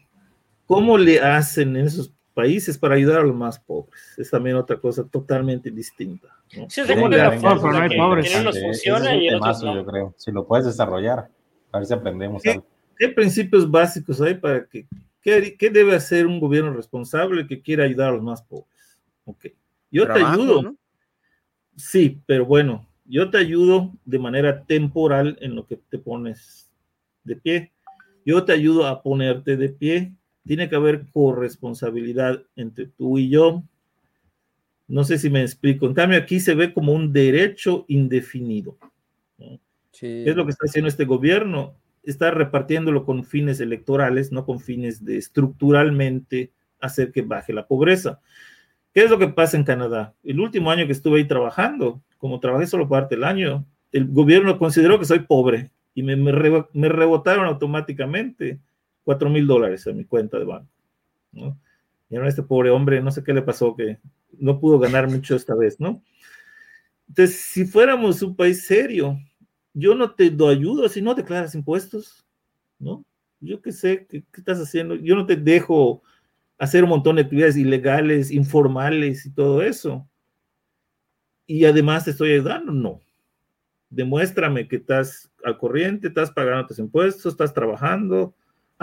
¿Cómo 0.67 0.97
le 0.97 1.21
hacen 1.21 1.77
en 1.77 1.87
esos 1.87 2.11
países 2.33 2.77
para 2.77 2.95
ayudar 2.95 3.21
a 3.21 3.23
los 3.23 3.35
más 3.35 3.59
pobres? 3.59 4.15
Es 4.17 4.29
también 4.29 4.55
otra 4.55 4.77
cosa 4.77 5.03
totalmente 5.03 5.69
distinta. 5.71 6.27
¿no? 6.57 6.69
Sí, 6.69 6.81
no 6.87 7.07
hay 7.07 7.97
pobres. 7.97 8.33
funciona 8.61 9.15
y 9.15 9.29
yo 9.29 9.85
creo. 9.85 10.13
Si 10.17 10.31
lo 10.31 10.45
puedes 10.45 10.65
desarrollar, 10.65 11.29
a 11.71 11.77
ver 11.77 11.87
si 11.87 11.93
aprendemos 11.93 12.41
¿Qué, 12.41 12.61
¿Qué 12.97 13.09
principios 13.09 13.69
básicos 13.69 14.21
hay 14.21 14.35
para 14.35 14.65
que 14.65 14.85
¿Qué, 15.21 15.55
¿Qué, 15.55 15.69
debe 15.69 15.95
hacer 15.95 16.25
un 16.25 16.39
gobierno 16.39 16.73
responsable 16.73 17.45
que 17.45 17.61
quiera 17.61 17.83
ayudar 17.83 18.09
a 18.09 18.13
los 18.13 18.23
más 18.23 18.41
pobres? 18.41 18.99
Ok. 19.25 19.47
Yo 19.91 20.07
te 20.07 20.23
ayudo. 20.23 20.75
Sí, 21.75 22.21
pero 22.25 22.45
bueno, 22.45 22.87
yo 23.05 23.29
te 23.29 23.37
ayudo 23.37 23.91
de 24.05 24.19
manera 24.19 24.63
temporal 24.63 25.37
en 25.41 25.55
lo 25.55 25.65
que 25.65 25.77
te 25.77 25.99
pones 25.99 26.71
de 27.23 27.35
pie. 27.35 27.71
Yo 28.25 28.43
te 28.45 28.53
ayudo 28.53 28.87
a 28.87 29.01
ponerte 29.01 29.57
de 29.57 29.69
pie. 29.69 30.13
Tiene 30.45 30.69
que 30.69 30.75
haber 30.75 31.07
corresponsabilidad 31.11 32.43
entre 32.55 32.87
tú 32.87 33.17
y 33.17 33.29
yo. 33.29 33.63
No 34.87 35.03
sé 35.03 35.17
si 35.17 35.29
me 35.29 35.41
explico. 35.41 35.85
En 35.85 35.93
cambio, 35.93 36.17
aquí 36.17 36.39
se 36.39 36.55
ve 36.55 36.73
como 36.73 36.93
un 36.93 37.13
derecho 37.13 37.85
indefinido. 37.87 38.77
es 39.91 40.35
lo 40.35 40.45
que 40.45 40.51
está 40.51 40.65
haciendo 40.65 40.89
este 40.89 41.05
gobierno? 41.05 41.75
Está 42.03 42.31
repartiéndolo 42.31 43.05
con 43.05 43.23
fines 43.23 43.59
electorales, 43.59 44.31
no 44.31 44.45
con 44.45 44.59
fines 44.59 45.05
de 45.05 45.17
estructuralmente 45.17 46.51
hacer 46.79 47.11
que 47.11 47.21
baje 47.21 47.53
la 47.53 47.67
pobreza. 47.67 48.19
¿Qué 48.93 49.03
es 49.03 49.09
lo 49.09 49.19
que 49.19 49.29
pasa 49.29 49.55
en 49.55 49.63
Canadá? 49.63 50.13
El 50.23 50.39
último 50.39 50.71
año 50.71 50.85
que 50.85 50.91
estuve 50.91 51.19
ahí 51.19 51.25
trabajando, 51.25 52.01
como 52.17 52.39
trabajé 52.39 52.67
solo 52.67 52.89
parte 52.89 53.15
del 53.15 53.23
año, 53.23 53.65
el 53.91 54.07
gobierno 54.07 54.57
consideró 54.57 54.99
que 54.99 55.05
soy 55.05 55.19
pobre 55.19 55.71
y 55.93 56.03
me, 56.03 56.15
me, 56.15 56.31
rebotaron 56.89 57.45
automáticamente 57.45 58.59
cuatro 59.03 59.29
mil 59.29 59.47
dólares 59.47 59.85
a 59.87 59.93
mi 59.93 60.05
cuenta 60.05 60.37
de 60.37 60.45
banco. 60.45 60.71
¿no? 61.31 61.57
Y 62.09 62.15
ahora 62.15 62.29
este 62.29 62.43
pobre 62.43 62.69
hombre, 62.69 63.01
no 63.01 63.11
sé 63.11 63.23
qué 63.23 63.33
le 63.33 63.41
pasó, 63.41 63.75
que 63.75 63.99
no 64.37 64.59
pudo 64.59 64.79
ganar 64.79 65.09
mucho 65.09 65.35
esta 65.35 65.55
vez, 65.55 65.79
¿no? 65.79 66.03
Entonces, 67.07 67.37
si 67.37 67.65
fuéramos 67.65 68.21
un 68.21 68.35
país 68.35 68.65
serio, 68.65 69.17
yo 69.73 69.95
no 69.95 70.13
te 70.13 70.29
doy 70.29 70.55
ayuda 70.55 70.89
si 70.89 71.01
no 71.01 71.15
declaras 71.15 71.55
impuestos, 71.55 72.25
¿no? 72.79 73.05
Yo 73.39 73.61
qué 73.61 73.71
sé, 73.71 74.05
¿qué, 74.09 74.23
¿qué, 74.31 74.41
estás 74.41 74.59
haciendo? 74.59 74.95
Yo 74.95 75.15
no 75.15 75.25
te 75.25 75.35
dejo 75.35 76.03
hacer 76.57 76.83
un 76.83 76.91
montón 76.91 77.15
de 77.15 77.23
actividades 77.23 77.57
ilegales, 77.57 78.31
informales 78.31 79.25
y 79.25 79.33
todo 79.33 79.61
eso. 79.61 80.07
Y 81.47 81.65
además 81.65 82.05
te 82.05 82.11
estoy 82.11 82.33
ayudando, 82.33 82.71
no 82.71 83.01
demuéstrame 83.91 84.67
que 84.67 84.77
estás 84.77 85.31
al 85.43 85.57
corriente, 85.57 86.07
estás 86.07 86.31
pagando 86.31 86.65
tus 86.65 86.79
impuestos, 86.79 87.33
estás 87.33 87.53
trabajando. 87.53 88.33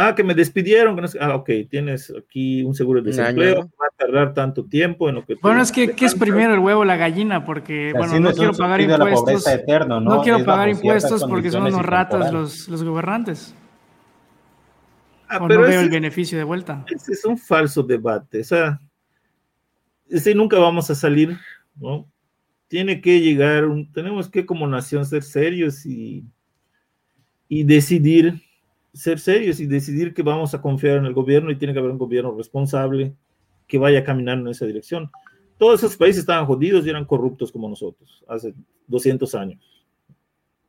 Ah, 0.00 0.14
que 0.14 0.22
me 0.22 0.34
despidieron. 0.34 0.94
Que 0.94 1.02
no 1.02 1.08
ah, 1.20 1.34
ok, 1.34 1.50
tienes 1.68 2.12
aquí 2.16 2.62
un 2.62 2.74
seguro 2.74 3.02
de 3.02 3.10
desempleo, 3.10 3.68
va 3.80 3.86
a 3.86 3.96
tardar 3.96 4.32
tanto 4.32 4.64
tiempo 4.64 5.08
en 5.08 5.16
lo 5.16 5.24
que... 5.24 5.34
Bueno, 5.34 5.60
es 5.60 5.72
que 5.72 5.90
¿qué 5.96 6.04
es 6.04 6.14
primero 6.14 6.54
el 6.54 6.60
huevo 6.60 6.82
o 6.82 6.84
la 6.84 6.96
gallina? 6.96 7.44
Porque, 7.44 7.92
bueno, 7.96 8.20
no 8.20 8.32
quiero 8.32 8.52
pagar 8.52 8.80
impuestos. 8.80 9.44
¿no? 9.88 10.22
quiero 10.22 10.44
pagar 10.44 10.68
impuestos 10.68 11.24
porque 11.24 11.50
son 11.50 11.64
unos 11.64 11.84
ratas 11.84 12.32
los, 12.32 12.68
los 12.68 12.84
gobernantes. 12.84 13.54
Ah, 15.28 15.38
o 15.38 15.48
no 15.48 15.58
veo 15.60 15.80
el 15.80 15.90
beneficio 15.90 16.38
de 16.38 16.44
vuelta. 16.44 16.84
Ese 16.88 17.12
es 17.12 17.24
un 17.24 17.36
falso 17.36 17.82
debate. 17.82 18.40
O 18.40 18.44
sea, 18.44 18.80
ese 20.08 20.34
nunca 20.34 20.58
vamos 20.58 20.88
a 20.90 20.94
salir, 20.94 21.36
¿no? 21.74 22.06
tiene 22.68 23.00
que 23.00 23.20
llegar, 23.20 23.64
tenemos 23.92 24.28
que 24.28 24.46
como 24.46 24.66
nación 24.66 25.04
ser 25.06 25.22
serios 25.22 25.84
y, 25.86 26.24
y 27.48 27.64
decidir, 27.64 28.40
ser 28.92 29.18
serios 29.18 29.60
y 29.60 29.66
decidir 29.66 30.14
que 30.14 30.22
vamos 30.22 30.54
a 30.54 30.60
confiar 30.60 30.98
en 30.98 31.06
el 31.06 31.14
gobierno 31.14 31.50
y 31.50 31.56
tiene 31.56 31.72
que 31.72 31.80
haber 31.80 31.92
un 31.92 31.98
gobierno 31.98 32.34
responsable 32.36 33.14
que 33.66 33.78
vaya 33.78 34.02
caminando 34.04 34.48
en 34.48 34.52
esa 34.52 34.66
dirección. 34.66 35.10
Todos 35.58 35.82
esos 35.82 35.96
países 35.96 36.20
estaban 36.20 36.46
jodidos 36.46 36.86
y 36.86 36.90
eran 36.90 37.04
corruptos 37.04 37.50
como 37.52 37.68
nosotros 37.68 38.24
hace 38.28 38.54
200 38.86 39.34
años. 39.34 39.78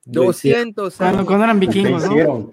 200 0.05 1.01
años. 1.01 1.25
Cuando, 1.25 1.43
eran 1.43 1.59
vikingos, 1.59 2.09
¿no? 2.09 2.51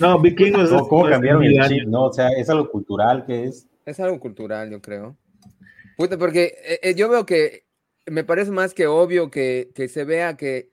No, 0.00 0.20
vikingos. 0.20 0.70
¿Cómo 0.88 1.08
cambiaron 1.08 1.44
el 1.44 1.60
chip? 1.68 1.86
No, 1.86 2.06
o 2.06 2.12
sea, 2.12 2.28
es 2.30 2.50
algo 2.50 2.70
cultural 2.70 3.24
que 3.24 3.44
es. 3.44 3.68
Es 3.84 4.00
algo 4.00 4.18
cultural, 4.18 4.70
yo 4.70 4.80
creo. 4.80 5.16
porque 5.96 6.54
eh, 6.64 6.80
eh, 6.82 6.94
yo 6.94 7.08
veo 7.08 7.26
que 7.26 7.64
me 8.06 8.24
parece 8.24 8.50
más 8.50 8.74
que 8.74 8.86
obvio 8.86 9.30
que, 9.30 9.70
se 9.88 10.04
vea 10.04 10.36
que 10.36 10.70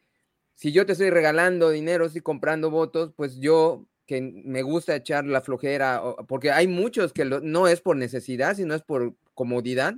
si 0.55 0.71
yo 0.71 0.85
te 0.85 0.93
estoy 0.93 1.09
regalando 1.09 1.69
dinero, 1.69 2.05
estoy 2.05 2.21
comprando 2.21 2.69
votos, 2.69 3.13
pues 3.15 3.39
yo 3.39 3.85
que 4.09 4.21
me 4.43 4.63
gusta 4.63 4.95
echar 4.95 5.23
la 5.27 5.39
flojera, 5.39 6.01
porque 6.27 6.49
hay 6.49 6.67
muchos 6.67 7.13
que 7.13 7.25
no 7.25 7.67
es 7.67 7.79
por 7.79 7.95
necesidad, 7.95 8.55
sino 8.55 8.73
es 8.73 8.81
por 8.81 9.13
comodidad. 9.35 9.93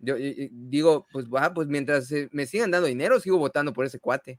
Yo 0.00 0.16
digo, 0.50 1.06
pues, 1.10 1.24
pues 1.54 1.66
mientras 1.66 2.12
me 2.30 2.44
sigan 2.44 2.70
dando 2.70 2.88
dinero, 2.88 3.18
sigo 3.20 3.38
votando 3.38 3.72
por 3.72 3.86
ese 3.86 4.00
cuate. 4.00 4.38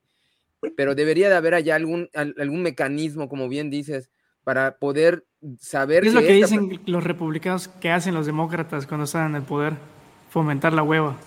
Pero 0.78 0.94
debería 0.94 1.28
de 1.28 1.34
haber 1.34 1.56
allá 1.56 1.76
algún, 1.76 2.08
algún 2.14 2.62
mecanismo, 2.62 3.30
como 3.30 3.50
bien 3.50 3.72
dices, 3.72 4.12
para 4.44 4.78
poder 4.78 5.26
saber. 5.58 6.04
¿Qué 6.04 6.10
es 6.10 6.14
lo 6.14 6.22
que 6.22 6.34
dicen 6.34 6.80
los 6.86 7.04
republicanos 7.04 7.68
que 7.68 7.90
hacen 7.90 8.14
los 8.14 8.28
demócratas 8.28 8.86
cuando 8.86 9.06
están 9.06 9.32
en 9.32 9.38
el 9.38 9.42
poder? 9.42 9.74
Fomentar 10.30 10.72
la 10.74 10.84
hueva. 10.84 11.18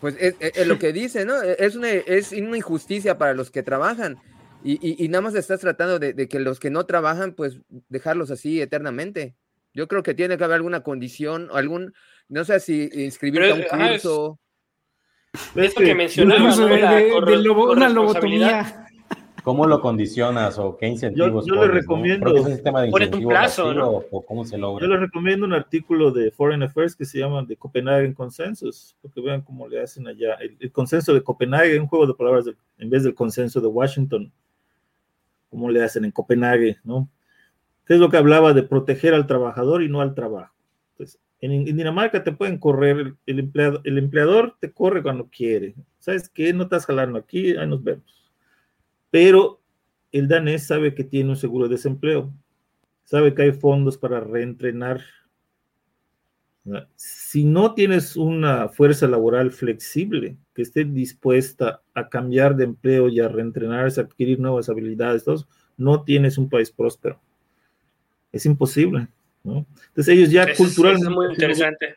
Pues 0.00 0.14
es, 0.20 0.64
lo 0.68 0.78
que 0.78 0.92
dice, 0.92 1.24
¿no? 1.24 1.42
E, 1.42 1.56
es 1.58 1.74
una, 1.74 1.90
es 1.90 2.30
una 2.30 2.56
injusticia 2.56 3.18
para 3.18 3.34
los 3.34 3.50
que 3.50 3.64
trabajan. 3.64 4.16
Y, 4.64 5.04
y, 5.04 5.08
nada 5.08 5.20
más 5.20 5.34
estás 5.34 5.60
tratando 5.60 5.98
de, 5.98 6.26
que 6.26 6.40
los 6.40 6.58
que 6.58 6.70
no 6.70 6.86
trabajan, 6.86 7.34
pues 7.34 7.60
dejarlos 7.90 8.30
así 8.30 8.62
eternamente. 8.62 9.34
Yo 9.74 9.88
creo 9.88 10.02
que 10.02 10.14
tiene 10.14 10.38
que 10.38 10.44
haber 10.44 10.56
alguna 10.56 10.82
condición, 10.82 11.48
algún, 11.52 11.92
no 12.28 12.44
sé 12.44 12.60
si 12.60 12.88
inscribirte 12.94 13.50
a 13.50 13.54
un 13.54 13.88
curso. 13.88 14.40
esto 15.54 15.80
que 15.82 15.94
mencionabas, 15.94 16.56
de, 16.56 16.66
de, 16.66 17.50
una 17.50 17.90
lobotomía. 17.90 18.84
¿Cómo 19.44 19.66
lo 19.66 19.78
condicionas 19.82 20.58
o 20.58 20.74
qué 20.78 20.86
incentivos? 20.86 21.44
Yo, 21.44 21.66
le 21.66 21.68
recomiendo. 21.68 22.32
un 22.32 22.46
sistema 22.46 22.80
de 22.80 22.90
un 22.90 23.28
plazo, 23.28 23.74
¿no? 23.74 24.02
o, 24.10 24.24
cómo 24.24 24.46
se 24.46 24.56
logra? 24.56 24.86
Yo 24.86 24.90
le 24.90 24.98
recomiendo 24.98 25.44
un 25.44 25.52
artículo 25.52 26.10
de 26.10 26.30
Foreign 26.30 26.62
Affairs 26.62 26.96
que 26.96 27.04
se 27.04 27.18
llama 27.18 27.46
The 27.46 27.56
Copenhagen 27.56 28.14
Consensus, 28.14 28.96
porque 29.02 29.20
vean 29.20 29.42
cómo 29.42 29.68
le 29.68 29.82
hacen 29.82 30.08
allá. 30.08 30.38
El, 30.40 30.72
consenso 30.72 31.12
de 31.12 31.22
Copenhague, 31.22 31.78
un 31.78 31.86
juego 31.86 32.06
de 32.06 32.14
palabras 32.14 32.46
en 32.78 32.88
vez 32.88 33.02
del 33.02 33.14
consenso 33.14 33.60
de 33.60 33.66
Washington, 33.66 34.32
cómo 35.54 35.70
le 35.70 35.82
hacen 35.82 36.04
en 36.04 36.10
Copenhague, 36.10 36.78
¿no? 36.84 37.08
¿Qué 37.86 37.94
es 37.94 38.00
lo 38.00 38.10
que 38.10 38.16
hablaba 38.16 38.52
de 38.52 38.62
proteger 38.62 39.14
al 39.14 39.26
trabajador 39.26 39.82
y 39.82 39.88
no 39.88 40.00
al 40.00 40.14
trabajo? 40.14 40.54
Entonces, 40.92 41.20
en, 41.40 41.64
Dinamarca 41.64 42.24
te 42.24 42.32
pueden 42.32 42.58
correr, 42.58 43.14
el, 43.26 43.38
empleado, 43.38 43.80
el 43.84 43.98
empleador 43.98 44.56
te 44.58 44.72
corre 44.72 45.02
cuando 45.02 45.28
quiere. 45.28 45.74
¿Sabes 45.98 46.28
qué? 46.28 46.52
No 46.52 46.64
estás 46.64 46.86
jalando 46.86 47.18
aquí, 47.18 47.56
ahí 47.56 47.66
nos 47.66 47.82
vemos 47.84 48.24
pero 49.14 49.60
el 50.10 50.26
danés 50.26 50.66
sabe 50.66 50.92
que 50.92 51.04
tiene 51.04 51.30
un 51.30 51.36
seguro 51.36 51.68
de 51.68 51.76
desempleo, 51.76 52.34
sabe 53.04 53.32
que 53.32 53.42
hay 53.42 53.52
fondos 53.52 53.96
para 53.96 54.18
reentrenar. 54.18 55.02
Si 56.96 57.44
no 57.44 57.74
tienes 57.74 58.16
una 58.16 58.68
fuerza 58.68 59.06
laboral 59.06 59.50
flexible 59.50 60.36
que 60.54 60.62
esté 60.62 60.84
dispuesta 60.84 61.82
a 61.92 62.08
cambiar 62.08 62.56
de 62.56 62.64
empleo 62.64 63.08
y 63.08 63.20
a 63.20 63.28
reentrenarse, 63.28 64.00
a 64.00 64.04
adquirir 64.04 64.40
nuevas 64.40 64.70
habilidades, 64.70 65.24
no 65.76 66.02
tienes 66.04 66.38
un 66.38 66.48
país 66.48 66.70
próspero. 66.70 67.20
Es 68.32 68.46
imposible. 68.46 69.08
¿no? 69.42 69.66
Entonces 69.88 70.14
ellos 70.14 70.30
ya 70.30 70.54
culturalmente... 70.54 71.06
es 71.06 71.14
muy 71.14 71.26
interesante. 71.26 71.96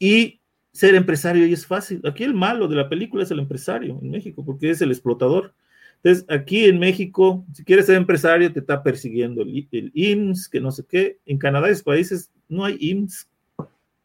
Y 0.00 0.40
ser 0.72 0.96
empresario 0.96 1.44
es 1.44 1.64
fácil. 1.64 2.00
Aquí 2.04 2.24
el 2.24 2.34
malo 2.34 2.66
de 2.66 2.76
la 2.76 2.88
película 2.88 3.22
es 3.22 3.30
el 3.30 3.38
empresario 3.38 3.98
en 4.02 4.10
México, 4.10 4.44
porque 4.44 4.70
es 4.70 4.80
el 4.80 4.90
explotador. 4.90 5.54
Entonces, 6.02 6.24
aquí 6.28 6.66
en 6.66 6.78
México, 6.78 7.44
si 7.52 7.64
quieres 7.64 7.86
ser 7.86 7.96
empresario, 7.96 8.52
te 8.52 8.60
está 8.60 8.82
persiguiendo 8.82 9.42
el, 9.42 9.66
el 9.72 9.90
IMSS, 9.94 10.48
que 10.48 10.60
no 10.60 10.70
sé 10.70 10.84
qué. 10.88 11.18
En 11.26 11.38
Canadá 11.38 11.68
y 11.70 11.82
países 11.82 12.30
no 12.48 12.64
hay 12.64 12.76
IMSS. 12.80 13.28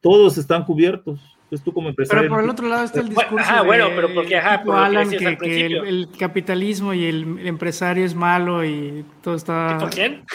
Todos 0.02 0.38
están 0.38 0.66
cubiertos. 0.66 1.20
Entonces, 1.44 1.64
tú 1.64 1.74
como 1.74 1.90
empresario. 1.90 2.24
Pero 2.24 2.34
por 2.34 2.44
el 2.44 2.50
otro 2.50 2.68
lado 2.68 2.84
está 2.84 3.00
el 3.00 3.10
discurso. 3.10 3.46
Ah, 3.48 3.62
bueno, 3.62 3.90
pero 3.96 4.14
porque, 4.14 4.38
ajá, 4.38 4.64
Alan, 4.74 5.10
que, 5.10 5.66
el, 5.66 6.10
capitalismo 6.18 6.94
y 6.94 7.06
el, 7.06 7.48
empresario 7.48 8.04
es 8.04 8.16
malo 8.16 8.66
y 8.66 9.06
todo 9.22 9.36
está. 9.36 9.78
¿Tipo 9.78 9.90
quién? 9.90 10.26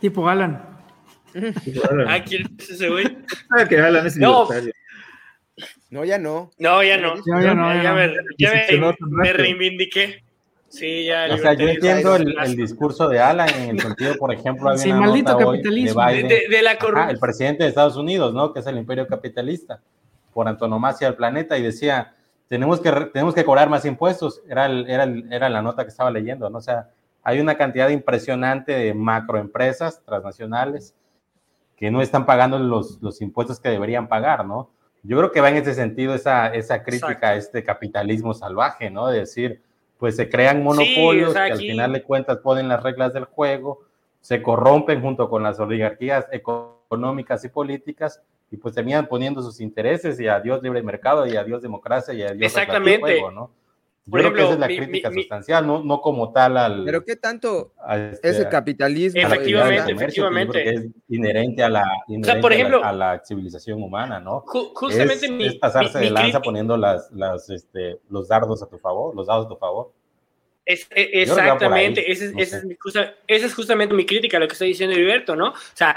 Tipo 0.00 0.28
Alan. 0.28 0.62
Ah, 2.08 2.22
¿quién 2.24 2.44
es 2.58 2.70
ese 2.70 2.88
güey? 2.88 3.06
Ah, 3.50 3.64
que 3.66 3.78
Alan 3.78 4.06
es 4.06 4.16
no. 4.16 4.48
No, 5.90 6.04
ya 6.04 6.18
no. 6.18 6.50
No, 6.58 6.82
ya 6.82 6.96
no. 6.98 7.14
Ya, 7.26 7.54
no, 7.54 7.82
ya, 7.82 7.94
Me, 7.94 8.14
ya 8.38 8.52
me, 8.52 8.96
me 9.10 9.32
reivindiqué. 9.32 10.22
Sí, 10.70 11.06
ya. 11.06 11.26
O 11.34 11.36
sea, 11.36 11.54
yo 11.54 11.68
entiendo 11.68 12.14
el, 12.14 12.56
discurso 12.56 13.08
de 13.08 13.18
Alan 13.18 13.48
en 13.48 13.70
el 13.70 13.80
sentido, 13.80 14.14
por 14.16 14.32
ejemplo, 14.32 14.70
había 14.70 14.80
sí, 14.80 14.92
maldito 14.92 15.36
capitalismo. 15.36 16.00
De, 16.06 16.46
de, 16.48 16.62
la 16.62 16.78
el 17.10 17.18
presidente 17.18 17.64
de 17.64 17.68
Estados 17.68 17.96
Unidos, 17.96 18.32
¿no? 18.32 18.52
Que 18.52 18.60
es 18.60 18.66
el 18.68 18.78
imperio 18.78 19.08
capitalista, 19.08 19.80
por 20.32 20.46
antonomasia 20.46 21.08
del 21.08 21.16
planeta, 21.16 21.58
y 21.58 21.62
decía, 21.62 22.14
tenemos 22.46 22.80
que, 22.80 22.92
tenemos 23.12 23.34
que 23.34 23.44
cobrar 23.44 23.68
más 23.68 23.84
impuestos. 23.84 24.42
Era, 24.48 24.66
era, 24.66 25.12
era 25.30 25.48
la 25.48 25.60
nota 25.60 25.82
que 25.82 25.90
estaba 25.90 26.12
leyendo, 26.12 26.48
¿no? 26.48 26.58
O 26.58 26.62
sea, 26.62 26.90
hay 27.24 27.40
una 27.40 27.56
cantidad 27.56 27.88
impresionante 27.88 28.72
de 28.72 28.94
macroempresas 28.94 30.04
transnacionales 30.04 30.94
que 31.76 31.90
no 31.90 32.00
están 32.00 32.26
pagando 32.26 32.60
los, 32.60 33.02
los 33.02 33.20
impuestos 33.20 33.58
que 33.58 33.70
deberían 33.70 34.06
pagar, 34.06 34.46
¿no? 34.46 34.70
Yo 35.02 35.18
creo 35.18 35.32
que 35.32 35.40
va 35.40 35.48
en 35.48 35.56
ese 35.56 35.74
sentido 35.74 36.14
esa, 36.14 36.46
esa 36.48 36.84
crítica 36.84 37.30
a 37.30 37.34
este 37.34 37.64
capitalismo 37.64 38.34
salvaje, 38.34 38.88
¿no? 38.88 39.08
De 39.08 39.20
decir, 39.20 39.62
pues 40.00 40.16
se 40.16 40.30
crean 40.30 40.64
monopolios 40.64 41.34
que 41.34 41.38
al 41.38 41.58
final 41.58 41.92
de 41.92 42.02
cuentas 42.02 42.38
ponen 42.38 42.68
las 42.68 42.82
reglas 42.82 43.12
del 43.12 43.26
juego, 43.26 43.82
se 44.20 44.42
corrompen 44.42 45.02
junto 45.02 45.28
con 45.28 45.42
las 45.42 45.60
oligarquías 45.60 46.26
económicas 46.32 47.44
y 47.44 47.50
políticas 47.50 48.22
y 48.50 48.56
pues 48.56 48.74
terminan 48.74 49.06
poniendo 49.06 49.42
sus 49.42 49.60
intereses 49.60 50.18
y 50.18 50.26
adiós 50.26 50.62
libre 50.62 50.82
mercado 50.82 51.26
y 51.26 51.36
adiós 51.36 51.60
democracia 51.60 52.14
y 52.14 52.22
adiós 52.22 52.42
Exactamente. 52.42 53.20
Juego, 53.20 53.30
¿no? 53.30 53.50
Por 54.10 54.20
ejemplo, 54.20 54.42
esa 54.42 54.52
es 54.54 54.58
la 54.58 54.66
crítica 54.66 55.12
sustancial, 55.12 55.66
no, 55.66 55.82
no 55.84 56.00
como 56.00 56.32
tal 56.32 56.56
al. 56.56 56.84
Pero 56.84 57.04
qué 57.04 57.16
tanto 57.16 57.72
este, 57.88 58.28
es 58.28 58.38
el 58.38 58.48
capitalismo. 58.48 59.20
Efectivamente, 59.20 59.92
efectivamente. 59.92 60.74
Es 60.74 60.86
inherente 61.08 61.62
a 61.62 61.68
la, 61.68 61.84
por 62.40 62.52
ejemplo, 62.52 62.84
a 62.84 62.92
la 62.92 63.22
civilización 63.24 63.82
humana, 63.82 64.20
¿no? 64.20 64.40
justamente 64.40 65.26
es, 65.26 65.52
es 65.52 65.58
pasarse 65.58 65.98
de 65.98 66.10
lanza 66.10 66.40
poniendo 66.40 66.76
las, 66.76 67.10
las, 67.12 67.48
este, 67.50 67.98
los 68.08 68.28
dardos 68.28 68.62
a 68.62 68.68
tu 68.68 68.78
favor, 68.78 69.14
los 69.14 69.26
dados 69.26 69.46
a 69.46 69.48
tu 69.48 69.56
favor. 69.56 69.92
Es, 70.64 70.86
e, 70.90 71.22
exactamente, 71.22 72.10
esa 72.10 72.26
es, 72.36 72.64
es, 73.26 73.54
justamente 73.54 73.94
mi 73.94 74.06
crítica 74.06 74.36
a 74.36 74.40
lo 74.40 74.46
que 74.46 74.52
está 74.52 74.64
diciendo 74.64 74.94
Heriberto, 74.94 75.34
¿no? 75.34 75.50
O 75.50 75.54
sea, 75.74 75.96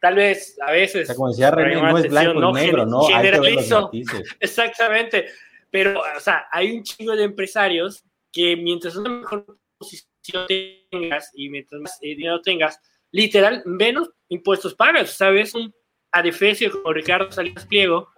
tal 0.00 0.14
vez 0.14 0.58
a 0.60 0.72
veces. 0.72 1.04
O 1.04 1.06
sea, 1.06 1.14
como 1.14 1.28
decía 1.30 1.50
René, 1.50 1.80
no 1.80 1.98
es 1.98 2.08
blanco 2.08 2.50
y 2.50 2.52
negro, 2.52 2.86
¿no? 2.86 3.02
Generalizo. 3.02 3.90
Exactamente. 4.40 5.26
Pero, 5.70 6.00
o 6.16 6.20
sea, 6.20 6.46
hay 6.50 6.72
un 6.72 6.82
chingo 6.82 7.14
de 7.14 7.24
empresarios 7.24 8.04
que 8.32 8.56
mientras 8.56 8.96
una 8.96 9.10
mejor 9.10 9.58
posición 9.78 10.46
tengas 10.90 11.30
y 11.34 11.48
mientras 11.48 11.80
más 11.80 11.98
eh, 12.02 12.14
dinero 12.14 12.40
tengas, 12.42 12.80
literal, 13.12 13.62
menos 13.64 14.10
impuestos 14.28 14.74
pagas. 14.74 15.10
¿Sabes? 15.10 15.54
Un 15.54 15.72
adefesio 16.12 16.70
como 16.70 16.92
Ricardo 16.92 17.30
Salinas 17.30 17.66
Pliego, 17.66 18.08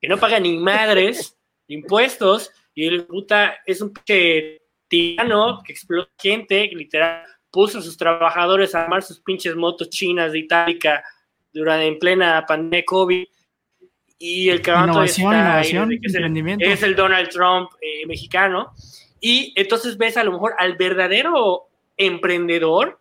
que 0.00 0.08
no 0.08 0.18
paga 0.18 0.40
ni 0.40 0.56
madres 0.56 1.38
impuestos 1.68 2.50
y 2.74 2.86
el 2.86 3.06
puta 3.06 3.60
es 3.66 3.80
un 3.80 3.92
pinche 3.92 4.62
tirano 4.88 5.62
que 5.64 5.72
explota 5.72 6.10
gente, 6.18 6.68
que 6.68 6.76
literal 6.76 7.24
puso 7.50 7.78
a 7.78 7.82
sus 7.82 7.96
trabajadores 7.96 8.74
a 8.74 8.84
armar 8.84 9.02
sus 9.02 9.20
pinches 9.20 9.54
motos 9.54 9.90
chinas 9.90 10.32
de 10.32 10.40
Itálica 10.40 11.04
durante 11.52 11.86
en 11.86 11.98
plena 11.98 12.44
pandemia 12.46 12.84
COVID 12.84 13.26
y 14.24 14.50
el 14.50 14.62
que 14.62 14.70
innovación, 14.70 15.34
innovación, 15.34 15.92
es, 16.00 16.14
el, 16.14 16.62
es, 16.62 16.82
el, 16.84 16.94
Donald 16.94 17.28
Trump 17.28 17.70
eh, 17.80 18.06
mexicano. 18.06 18.72
Y 19.20 19.52
entonces 19.56 19.98
ves 19.98 20.16
a 20.16 20.22
lo 20.22 20.30
mejor 20.30 20.54
al 20.58 20.76
verdadero 20.76 21.64
emprendedor 21.96 23.00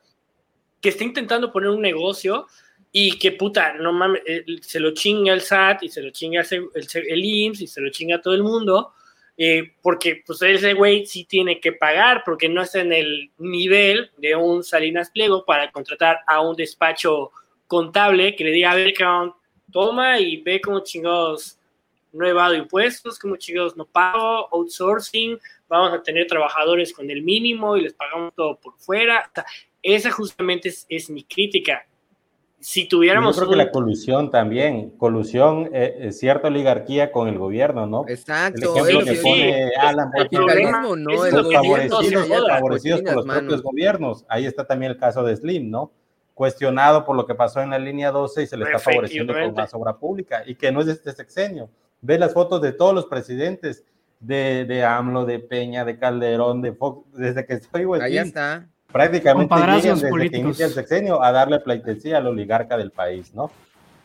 que 0.81 0.89
está 0.89 1.03
intentando 1.03 1.51
poner 1.51 1.69
un 1.69 1.81
negocio 1.81 2.47
y 2.91 3.19
que 3.19 3.33
puta, 3.33 3.73
no 3.73 3.93
mames, 3.93 4.23
eh, 4.25 4.43
se 4.61 4.79
lo 4.79 4.95
chinga 4.95 5.31
el 5.31 5.41
SAT 5.41 5.83
y 5.83 5.89
se 5.89 6.01
lo 6.01 6.09
chinga 6.09 6.41
el, 6.41 6.71
el, 6.73 7.23
IMSS 7.23 7.61
y 7.61 7.67
se 7.67 7.81
lo 7.81 7.91
chinga 7.91 8.19
todo 8.19 8.33
el 8.33 8.41
mundo, 8.41 8.93
eh, 9.37 9.73
porque 9.83 10.23
pues 10.25 10.41
ese 10.41 10.73
güey 10.73 11.05
sí 11.05 11.25
tiene 11.25 11.59
que 11.59 11.71
pagar 11.71 12.23
porque 12.25 12.49
no 12.49 12.63
está 12.63 12.79
en 12.79 12.93
el 12.93 13.29
nivel 13.37 14.09
de 14.17 14.35
un 14.35 14.63
Salinas 14.63 15.11
Pliego 15.11 15.45
para 15.45 15.71
contratar 15.71 16.21
a 16.25 16.41
un 16.41 16.55
despacho 16.55 17.29
contable 17.67 18.35
que 18.35 18.43
le 18.43 18.51
diga, 18.51 18.71
a 18.71 18.75
ver, 18.75 18.91
toma 19.71 20.19
y 20.19 20.41
ve 20.41 20.61
cómo 20.61 20.81
chingados 20.81 21.57
no 22.13 22.25
he 22.25 22.29
evado 22.29 22.55
impuestos, 22.55 23.17
cómo 23.17 23.37
chingados 23.37 23.77
no 23.77 23.85
pago, 23.85 24.49
outsourcing, 24.51 25.39
vamos 25.69 25.93
a 25.93 26.03
tener 26.03 26.27
trabajadores 26.27 26.93
con 26.93 27.09
el 27.09 27.23
mínimo 27.23 27.77
y 27.77 27.81
les 27.81 27.93
pagamos 27.93 28.33
todo 28.35 28.57
por 28.59 28.77
fuera. 28.77 29.31
esa 29.81 30.11
justamente 30.11 30.71
es, 30.89 31.09
mi 31.09 31.23
crítica. 31.23 31.85
Si 32.59 32.87
tuviéramos. 32.87 33.35
Yo 33.35 33.41
creo 33.41 33.51
que 33.51 33.55
la 33.55 33.71
colusión 33.71 34.29
también, 34.29 34.91
colusión, 34.91 35.71
eh, 35.73 35.95
eh, 35.97 36.11
cierta 36.11 36.49
oligarquía 36.49 37.11
con 37.11 37.27
el 37.27 37.39
gobierno, 37.39 37.87
¿no? 37.87 38.05
Exacto. 38.07 38.75
El 38.75 38.87
ejemplo 38.87 39.13
que 39.13 39.19
pone 39.19 39.71
Alan, 39.79 40.11
el 40.15 41.03
no 41.03 41.25
es 41.25 41.33
los 41.33 41.51
favorecidos, 41.51 42.27
favorecidos 42.47 43.01
por 43.01 43.15
los 43.15 43.25
propios 43.25 43.63
gobiernos. 43.63 44.25
Ahí 44.29 44.45
está 44.45 44.67
también 44.67 44.91
el 44.91 44.99
caso 44.99 45.23
de 45.23 45.35
Slim, 45.37 45.71
¿no? 45.71 45.91
Cuestionado 46.41 47.05
por 47.05 47.15
lo 47.15 47.27
que 47.27 47.35
pasó 47.35 47.61
en 47.61 47.69
la 47.69 47.77
línea 47.77 48.09
12 48.09 48.41
y 48.41 48.47
se 48.47 48.57
le 48.57 48.65
está 48.65 48.79
favoreciendo 48.79 49.31
con 49.31 49.53
más 49.53 49.71
obra 49.75 49.95
pública 49.95 50.41
y 50.43 50.55
que 50.55 50.71
no 50.71 50.79
es 50.79 50.87
de 50.87 50.93
este 50.93 51.11
sexenio. 51.11 51.69
Ve 52.01 52.17
las 52.17 52.33
fotos 52.33 52.59
de 52.63 52.71
todos 52.71 52.95
los 52.95 53.05
presidentes 53.05 53.85
de, 54.19 54.65
de 54.65 54.83
AMLO, 54.83 55.25
de 55.25 55.37
Peña, 55.37 55.85
de 55.85 55.99
Calderón, 55.99 56.63
de 56.63 56.73
Fox, 56.73 57.05
desde 57.13 57.45
que 57.45 57.53
estoy 57.53 57.85
Ahí 58.01 58.17
está. 58.17 58.67
Prácticamente 58.91 59.53
llegan 59.53 59.99
desde 59.99 60.29
que 60.31 60.37
inicia 60.37 60.65
el 60.65 60.71
sexenio 60.71 61.21
a 61.21 61.31
darle 61.31 61.59
pleitesía 61.59 62.17
al 62.17 62.25
oligarca 62.25 62.75
del 62.75 62.89
país, 62.89 63.35
¿no? 63.35 63.51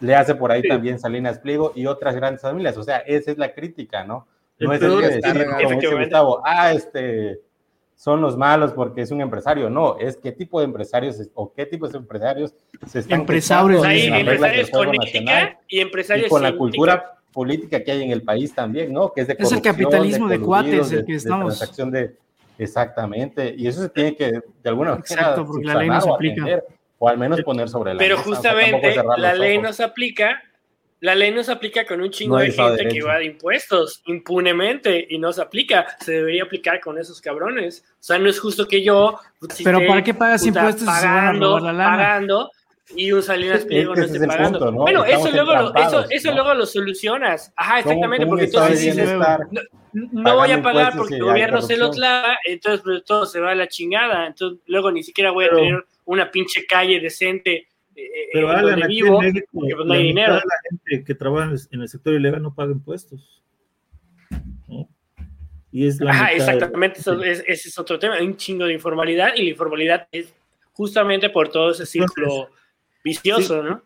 Le 0.01 0.15
hace 0.15 0.35
por 0.35 0.53
ahí 0.53 0.61
también 0.61 0.99
Salinas 0.99 1.39
Pliego 1.39 1.73
y 1.75 1.87
otras 1.87 2.15
grandes 2.17 2.43
familias. 2.43 2.77
O 2.77 2.83
sea, 2.83 2.99
esa 2.99 3.31
es 3.31 3.39
la 3.39 3.55
crítica, 3.55 4.05
¿no? 4.05 4.29
No 4.59 4.75
es 4.75 4.83
el 4.83 5.01
que 5.01 5.09
decir, 5.09 5.47
como 5.47 5.81
dice 5.81 5.95
Gustavo, 5.95 6.43
ah, 6.45 6.75
este, 6.75 7.41
son 7.97 8.21
los 8.21 8.37
malos 8.37 8.73
porque 8.73 9.01
es 9.01 9.11
un 9.11 9.21
empresario. 9.21 9.71
No, 9.71 9.99
es 9.99 10.17
qué 10.17 10.31
tipo 10.31 10.61
de 10.61 10.67
empresarios 10.67 11.21
o 11.35 11.53
qué 11.53 11.67
tipo 11.67 11.89
de 11.89 11.99
empresarios 11.99 12.55
se 12.87 13.01
están 13.01 13.21
empresarios, 13.21 13.83
hay 13.83 14.07
empresarios 14.07 14.71
con 14.71 14.95
ética 14.95 15.59
y 15.67 15.81
empresarios 15.81 16.29
con 16.29 16.43
la 16.43 16.57
cultura 16.57 17.17
política 17.33 17.83
que 17.83 17.93
hay 17.93 18.03
en 18.03 18.11
el 18.11 18.23
país 18.23 18.55
también, 18.55 18.93
¿no? 18.93 19.13
Que 19.13 19.23
es 19.23 19.27
de 19.27 19.37
Es 19.39 19.51
el 19.51 19.63
capitalismo 19.63 20.29
de, 20.29 20.41
cuates 20.41 20.93
el 20.93 21.05
que 21.05 21.15
estamos. 21.15 21.53
De 21.53 21.59
transacción 21.59 21.91
de, 21.91 22.17
exactamente, 22.59 23.55
y 23.57 23.67
eso 23.67 23.83
se 23.83 23.89
tiene 23.89 24.15
que 24.15 24.31
de 24.31 24.69
alguna 24.69 24.91
manera 24.91 25.07
Exacto, 25.09 25.47
porque 25.47 25.65
la 25.65 25.75
ley 25.75 25.89
no 25.89 26.01
se 26.01 26.11
aplica. 26.11 26.63
o 26.99 27.09
al 27.09 27.19
menos 27.19 27.43
poner 27.43 27.69
sobre 27.69 27.95
la 27.95 27.99
Pero 27.99 28.19
justamente 28.19 28.95
la 29.19 29.35
ley 29.35 29.59
no 29.59 29.73
se 29.73 29.83
aplica 29.83 30.43
la 31.01 31.15
ley 31.15 31.31
no 31.31 31.43
se 31.43 31.53
aplica 31.53 31.87
con 31.87 32.01
un 32.01 32.11
chingo 32.11 32.39
de 32.39 32.51
gente 32.51 32.89
que 32.89 33.03
va 33.03 33.19
de 33.19 33.27
impuestos 33.27 34.03
impunemente 34.07 35.07
y 35.09 35.19
no 35.19 35.33
se 35.33 35.43
aplica. 35.43 35.87
Se 36.01 36.13
debería 36.13 36.45
aplicar 36.45 36.81
con 36.81 36.99
esos 36.99 37.21
cabrones. 37.21 37.85
O 37.93 38.03
sea, 38.03 38.19
no 38.19 38.31
es 38.31 38.41
justo 38.41 38.67
que 38.67 38.83
yo. 38.83 39.19
Pero 39.63 39.87
¿para 39.87 40.03
qué 40.03 40.15
pagas 40.15 40.47
impuestos 40.47 40.85
pagando, 40.85 41.61
pagando 41.61 42.51
y 42.95 43.13
un 43.13 43.23
Salinas 43.23 43.65
Pliego 43.65 43.95
no 43.95 44.05
esté 44.05 44.27
pagando? 44.27 44.73
Bueno, 44.73 45.05
eso 45.05 45.31
luego, 45.31 45.53
lo, 45.55 45.75
eso, 45.75 46.07
eso 46.09 46.33
luego 46.33 46.55
lo 46.55 46.65
solucionas. 46.65 47.53
Ajá, 47.57 47.81
exactamente, 47.81 48.27
porque 48.27 48.45
entonces 48.45 48.81
dices, 48.81 49.11
no, 49.93 50.37
voy 50.37 50.51
a 50.51 50.63
pagar 50.63 50.97
porque 50.97 51.17
el 51.17 51.25
gobierno 51.25 51.61
se 51.61 51.77
lo 51.77 51.91
clava, 51.91 52.39
entonces 52.45 52.81
pues, 52.83 53.05
todo 53.05 53.27
se 53.27 53.41
va 53.41 53.51
a 53.51 53.55
la 53.55 53.69
chingada. 53.69 54.27
Entonces 54.27 54.61
luego 54.67 54.91
ni 54.91 55.03
siquiera 55.03 55.31
voy 55.31 55.45
a 55.45 55.51
tener 55.51 55.85
una 56.07 56.31
pinche 56.31 56.65
calle 56.67 57.01
decente 57.01 57.69
eh, 57.97 58.29
Pero 58.33 58.51
Alan, 58.51 58.83
aquí 58.83 59.03
vivo, 59.03 59.21
México, 59.21 59.47
pues 59.53 59.87
no 59.87 59.93
hay 59.93 60.03
dinero. 60.05 60.35
La 60.35 60.43
gente 60.69 61.05
que 61.05 61.15
trabaja 61.15 61.55
en 61.71 61.81
el 61.81 61.89
sector 61.89 62.15
ilegal 62.15 62.43
no 62.43 62.55
paga 62.55 62.73
impuestos. 62.73 63.43
Y 65.73 65.87
es 65.87 66.01
la 66.01 66.11
Ajá, 66.11 66.33
exactamente, 66.33 67.01
ese 67.01 67.69
es 67.69 67.79
otro 67.79 67.99
tema. 67.99 68.15
Hay 68.15 68.27
un 68.27 68.37
chingo 68.37 68.65
de 68.65 68.73
informalidad 68.73 69.35
y 69.37 69.43
la 69.43 69.51
informalidad 69.51 70.09
es 70.11 70.35
justamente 70.73 71.29
por 71.29 71.49
todo 71.49 71.71
ese 71.71 71.85
círculo 71.85 72.49
vicioso, 73.05 73.63
¿no? 73.63 73.83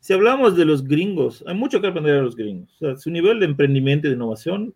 Si 0.00 0.12
hablamos 0.12 0.56
de 0.56 0.64
los 0.64 0.82
gringos, 0.82 1.44
hay 1.46 1.54
mucho 1.54 1.80
que 1.80 1.86
aprender 1.86 2.16
de 2.16 2.22
los 2.22 2.34
gringos. 2.34 2.74
O 2.74 2.78
sea, 2.78 2.96
su 2.96 3.10
nivel 3.10 3.38
de 3.38 3.46
emprendimiento 3.46 4.06
y 4.06 4.10
de 4.10 4.16
innovación 4.16 4.74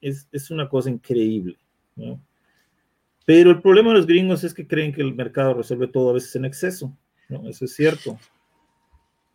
es, 0.00 0.28
es 0.30 0.50
una 0.50 0.68
cosa 0.68 0.90
increíble. 0.90 1.56
¿no? 1.96 2.20
Pero 3.24 3.50
el 3.50 3.60
problema 3.60 3.88
de 3.88 3.96
los 3.96 4.06
gringos 4.06 4.44
es 4.44 4.54
que 4.54 4.66
creen 4.66 4.92
que 4.92 5.00
el 5.00 5.14
mercado 5.14 5.54
resuelve 5.54 5.88
todo 5.88 6.10
a 6.10 6.12
veces 6.12 6.36
en 6.36 6.44
exceso. 6.44 6.96
¿No? 7.28 7.48
Eso 7.48 7.64
es 7.64 7.74
cierto. 7.74 8.18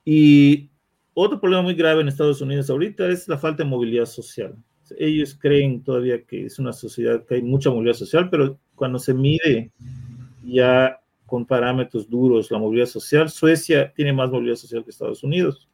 Y 0.05 0.69
otro 1.13 1.39
problema 1.39 1.63
muy 1.63 1.75
grave 1.75 2.01
en 2.01 2.07
Estados 2.07 2.41
Unidos 2.41 2.69
ahorita 2.69 3.07
es 3.09 3.27
la 3.27 3.37
falta 3.37 3.63
de 3.63 3.69
movilidad 3.69 4.05
social. 4.05 4.55
Ellos 4.97 5.37
creen 5.39 5.83
todavía 5.83 6.23
que 6.23 6.45
es 6.45 6.59
una 6.59 6.73
sociedad 6.73 7.25
que 7.25 7.35
hay 7.35 7.41
mucha 7.41 7.69
movilidad 7.69 7.95
social, 7.95 8.29
pero 8.29 8.59
cuando 8.75 8.99
se 8.99 9.13
mide 9.13 9.71
ya 10.43 10.99
con 11.25 11.45
parámetros 11.45 12.09
duros 12.09 12.51
la 12.51 12.57
movilidad 12.57 12.87
social, 12.87 13.29
Suecia 13.29 13.93
tiene 13.93 14.11
más 14.11 14.29
movilidad 14.29 14.55
social 14.55 14.83
que 14.83 14.89
Estados 14.89 15.23
Unidos. 15.23 15.69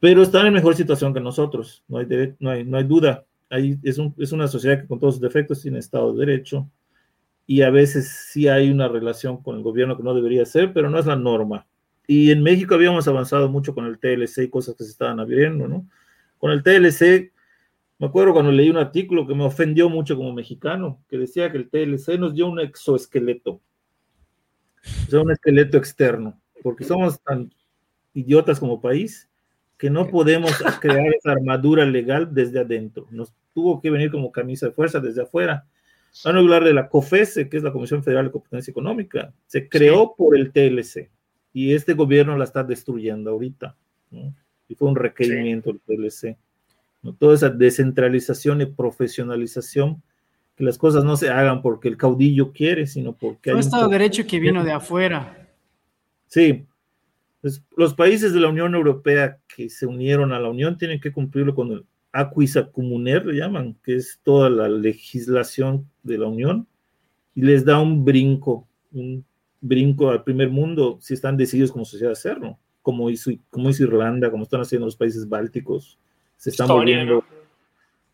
Pero 0.00 0.22
están 0.22 0.46
en 0.46 0.54
mejor 0.54 0.74
situación 0.74 1.14
que 1.14 1.20
nosotros, 1.20 1.84
no 1.86 1.98
hay, 1.98 2.06
no 2.40 2.50
hay, 2.50 2.64
no 2.64 2.76
hay 2.76 2.84
duda. 2.84 3.24
Ahí 3.48 3.78
es, 3.84 3.98
un, 3.98 4.12
es 4.18 4.32
una 4.32 4.48
sociedad 4.48 4.80
que 4.80 4.88
con 4.88 4.98
todos 4.98 5.14
sus 5.14 5.22
defectos 5.22 5.62
tiene 5.62 5.78
Estado 5.78 6.12
de 6.12 6.26
Derecho, 6.26 6.68
y 7.46 7.62
a 7.62 7.70
veces 7.70 8.28
sí 8.30 8.48
hay 8.48 8.70
una 8.70 8.88
relación 8.88 9.42
con 9.42 9.56
el 9.56 9.62
gobierno 9.62 9.96
que 9.96 10.02
no 10.02 10.14
debería 10.14 10.44
ser, 10.46 10.72
pero 10.72 10.90
no 10.90 10.98
es 10.98 11.06
la 11.06 11.16
norma. 11.16 11.66
Y 12.06 12.30
en 12.30 12.42
México 12.42 12.74
habíamos 12.74 13.06
avanzado 13.08 13.48
mucho 13.48 13.74
con 13.74 13.86
el 13.86 13.98
TLC 13.98 14.44
y 14.44 14.50
cosas 14.50 14.74
que 14.76 14.84
se 14.84 14.90
estaban 14.90 15.20
abriendo, 15.20 15.68
¿no? 15.68 15.86
Con 16.38 16.50
el 16.50 16.62
TLC, 16.62 17.32
me 17.98 18.06
acuerdo 18.06 18.32
cuando 18.32 18.52
leí 18.52 18.70
un 18.70 18.76
artículo 18.76 19.26
que 19.26 19.34
me 19.34 19.44
ofendió 19.44 19.88
mucho 19.88 20.16
como 20.16 20.32
mexicano, 20.32 21.02
que 21.08 21.18
decía 21.18 21.50
que 21.52 21.58
el 21.58 21.68
TLC 21.68 22.18
nos 22.18 22.34
dio 22.34 22.48
un 22.48 22.60
exoesqueleto, 22.60 23.52
o 23.52 25.10
sea, 25.10 25.20
un 25.20 25.30
esqueleto 25.30 25.78
externo, 25.78 26.40
porque 26.62 26.84
somos 26.84 27.20
tan 27.22 27.52
idiotas 28.14 28.58
como 28.58 28.80
país 28.80 29.28
que 29.78 29.90
no 29.90 30.06
podemos 30.08 30.52
crear 30.80 31.06
esa 31.14 31.32
armadura 31.32 31.84
legal 31.84 32.32
desde 32.32 32.60
adentro. 32.60 33.06
Nos 33.10 33.32
tuvo 33.52 33.80
que 33.80 33.90
venir 33.90 34.10
como 34.10 34.32
camisa 34.32 34.66
de 34.66 34.72
fuerza 34.72 35.00
desde 35.00 35.22
afuera 35.22 35.66
Van 36.24 36.36
a 36.36 36.38
hablar 36.40 36.64
de 36.64 36.74
la 36.74 36.88
COFESE, 36.88 37.48
que 37.48 37.56
es 37.56 37.62
la 37.62 37.72
Comisión 37.72 38.02
Federal 38.02 38.26
de 38.26 38.32
Competencia 38.32 38.70
Económica. 38.70 39.32
Se 39.46 39.68
creó 39.68 40.14
por 40.14 40.36
el 40.36 40.52
TLC 40.52 41.10
y 41.52 41.74
este 41.74 41.94
gobierno 41.94 42.36
la 42.36 42.44
está 42.44 42.62
destruyendo 42.62 43.30
ahorita. 43.30 43.76
Y 44.68 44.74
fue 44.74 44.88
un 44.88 44.96
requerimiento 44.96 45.72
del 45.72 45.80
TLC. 45.80 46.36
¿no? 47.02 47.14
Toda 47.14 47.34
esa 47.34 47.48
descentralización 47.48 48.60
y 48.60 48.66
profesionalización, 48.66 50.02
que 50.54 50.64
las 50.64 50.78
cosas 50.78 51.04
no 51.04 51.16
se 51.16 51.30
hagan 51.30 51.62
porque 51.62 51.88
el 51.88 51.96
caudillo 51.96 52.52
quiere, 52.52 52.86
sino 52.86 53.14
porque... 53.14 53.50
hay 53.50 53.54
un 53.54 53.60
Estado 53.60 53.88
de 53.88 53.98
Derecho 53.98 54.26
que 54.26 54.38
vino 54.38 54.62
de 54.62 54.72
afuera. 54.72 55.48
Sí. 56.26 56.66
Pues, 57.40 57.62
los 57.76 57.94
países 57.94 58.32
de 58.32 58.40
la 58.40 58.48
Unión 58.48 58.74
Europea 58.74 59.38
que 59.48 59.68
se 59.68 59.86
unieron 59.86 60.32
a 60.32 60.38
la 60.38 60.48
Unión 60.48 60.78
tienen 60.78 61.00
que 61.00 61.12
cumplirlo 61.12 61.54
con 61.54 61.72
el 61.72 61.84
Aquisa 62.12 62.70
Comuner, 62.70 63.24
le 63.24 63.38
llaman, 63.38 63.76
que 63.82 63.96
es 63.96 64.20
toda 64.22 64.50
la 64.50 64.68
legislación 64.68 65.88
de 66.02 66.18
la 66.18 66.28
Unión, 66.28 66.66
y 67.34 67.42
les 67.42 67.64
da 67.64 67.80
un 67.80 68.04
brinco, 68.04 68.68
un 68.92 69.24
brinco 69.60 70.10
al 70.10 70.22
primer 70.22 70.50
mundo 70.50 70.98
si 71.00 71.14
están 71.14 71.36
decididos 71.36 71.72
como 71.72 71.84
sociedad 71.84 72.10
a 72.10 72.12
hacerlo, 72.12 72.58
como 72.82 73.08
hizo, 73.08 73.30
como 73.48 73.70
hizo 73.70 73.84
Irlanda, 73.84 74.30
como 74.30 74.42
están 74.42 74.60
haciendo 74.60 74.86
los 74.86 74.96
países 74.96 75.26
bálticos, 75.28 75.98
se 76.36 76.50
están 76.50 76.68
volviendo 76.68 77.24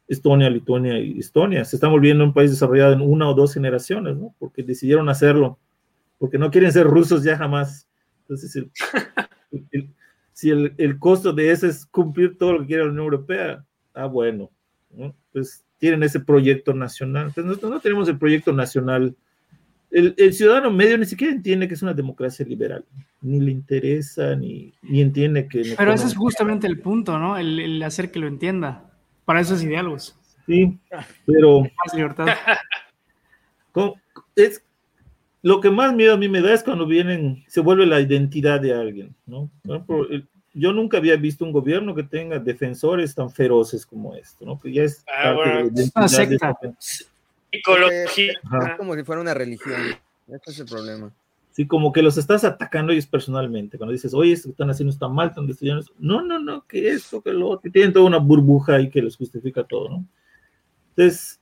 Estonia, 0.07 0.49
Lituania 0.49 0.99
y 0.99 1.19
Estonia, 1.19 1.65
se 1.65 1.77
están 1.77 1.91
volviendo 1.91 2.25
un 2.25 2.33
país 2.33 2.51
desarrollado 2.51 2.93
en 2.93 3.01
una 3.01 3.29
o 3.29 3.35
dos 3.35 3.53
generaciones, 3.53 4.17
¿no? 4.17 4.35
Porque 4.39 4.63
decidieron 4.63 5.09
hacerlo, 5.09 5.59
porque 6.19 6.39
no 6.39 6.51
quieren 6.51 6.73
ser 6.73 6.87
rusos 6.87 7.25
ya 7.25 7.37
jamás. 7.37 7.89
Entonces, 8.21 8.65
si 10.33 10.51
el, 10.51 10.75
el, 10.79 10.99
costo 10.99 11.33
de 11.33 11.51
eso 11.51 11.67
es 11.67 11.85
cumplir 11.85 12.39
todo 12.39 12.55
lo 12.55 12.61
que 12.61 12.69
quiere 12.69 12.85
la 12.85 12.91
Unión 12.91 13.05
Europea, 13.05 13.65
ah, 13.99 14.07
bueno, 14.07 14.51
¿no? 14.91 15.15
Pues 15.33 15.65
tienen 15.79 16.03
ese 16.03 16.21
proyecto 16.21 16.75
nacional. 16.75 17.29
Entonces, 17.29 17.45
nosotros 17.45 17.73
no 17.73 17.81
tenemos 17.81 18.09
el 18.09 18.19
proyecto 18.19 18.53
nacional. 18.53 19.17
El, 19.91 20.15
el, 20.19 20.35
ciudadano 20.35 20.71
medio 20.71 20.99
ni 20.99 21.07
siquiera 21.07 21.33
entiende 21.33 21.67
que 21.67 21.75
es 21.75 21.83
una 21.83 21.95
democracia 21.95 22.45
liberal, 22.45 22.85
ni 23.23 23.41
le 23.41 23.51
interesa, 23.51 24.37
ni, 24.37 24.75
ni 24.83 25.01
entiende 25.01 25.49
que... 25.49 25.75
Pero 25.77 25.93
ese 25.93 26.07
es 26.07 26.17
justamente 26.17 26.67
el 26.67 26.79
punto, 26.81 27.19
¿no? 27.19 27.39
El, 27.39 27.59
el, 27.59 27.83
hacer 27.83 28.11
que 28.11 28.19
lo 28.19 28.27
entienda. 28.27 28.91
Para 29.25 29.41
esos 29.41 29.61
diálogos. 29.61 30.19
Sí, 30.47 30.79
pero... 31.27 31.61
Más 31.85 31.95
libertad. 31.95 32.27
Es, 34.35 34.65
lo 35.43 35.61
que 35.61 35.71
más 35.71 35.95
miedo 35.95 36.15
a 36.15 36.17
mí 36.17 36.29
me 36.29 36.41
da 36.41 36.53
es 36.53 36.65
cuando 36.65 36.87
vienen, 36.87 37.45
se 37.47 37.61
vuelve 37.61 37.87
la 37.87 38.01
identidad 38.01 38.61
de 38.61 38.75
alguien, 38.75 39.15
¿no? 39.25 39.51
Yo 40.55 40.73
nunca 40.73 40.99
había 40.99 41.17
visto 41.17 41.45
un 41.45 41.53
gobierno 41.53 41.95
que 41.95 42.03
tenga 42.03 42.39
defensores 42.39 43.15
tan 43.15 43.31
feroces 43.31 43.85
como 43.85 44.15
esto, 44.15 44.45
¿no? 44.45 44.59
Que 44.59 44.73
ya 44.73 44.83
es 44.83 45.05
ah, 45.15 45.63
una 45.95 46.09
secta. 46.09 46.59
Psicología. 47.51 48.33
Es 48.33 48.77
como 48.77 48.95
si 48.95 49.05
fuera 49.05 49.21
una 49.21 49.35
religión. 49.35 49.81
Este 50.27 50.51
es 50.51 50.61
el 50.61 50.67
problema. 50.67 51.13
Sí, 51.53 51.67
como 51.67 51.93
que 51.93 52.03
los 52.03 52.17
estás 52.17 52.45
atacando 52.45 52.93
ellos 52.93 53.07
personalmente. 53.07 53.79
Cuando 53.79 53.93
dices, 53.93 54.15
oye, 54.15 54.33
esto 54.33 54.49
que 54.49 54.53
están 54.53 54.71
haciendo 54.71 54.93
está 54.93 55.09
mal, 55.09 55.29
están 55.29 55.47
destruyendo. 55.47 55.85
No, 55.99 56.23
no, 56.23 56.39
no, 56.39 56.65
que 56.67 56.89
esto, 56.91 57.21
que 57.21 57.33
lo 57.33 57.59
que 57.59 57.71
tienen 57.71 57.93
toda 57.93 58.05
una 58.07 58.19
burbuja 58.19 58.77
ahí 58.77 58.89
que 58.89 59.03
les 59.03 59.17
justifica 59.17 59.65
todo, 59.65 59.89
¿no? 59.89 60.05
Entonces, 60.91 61.41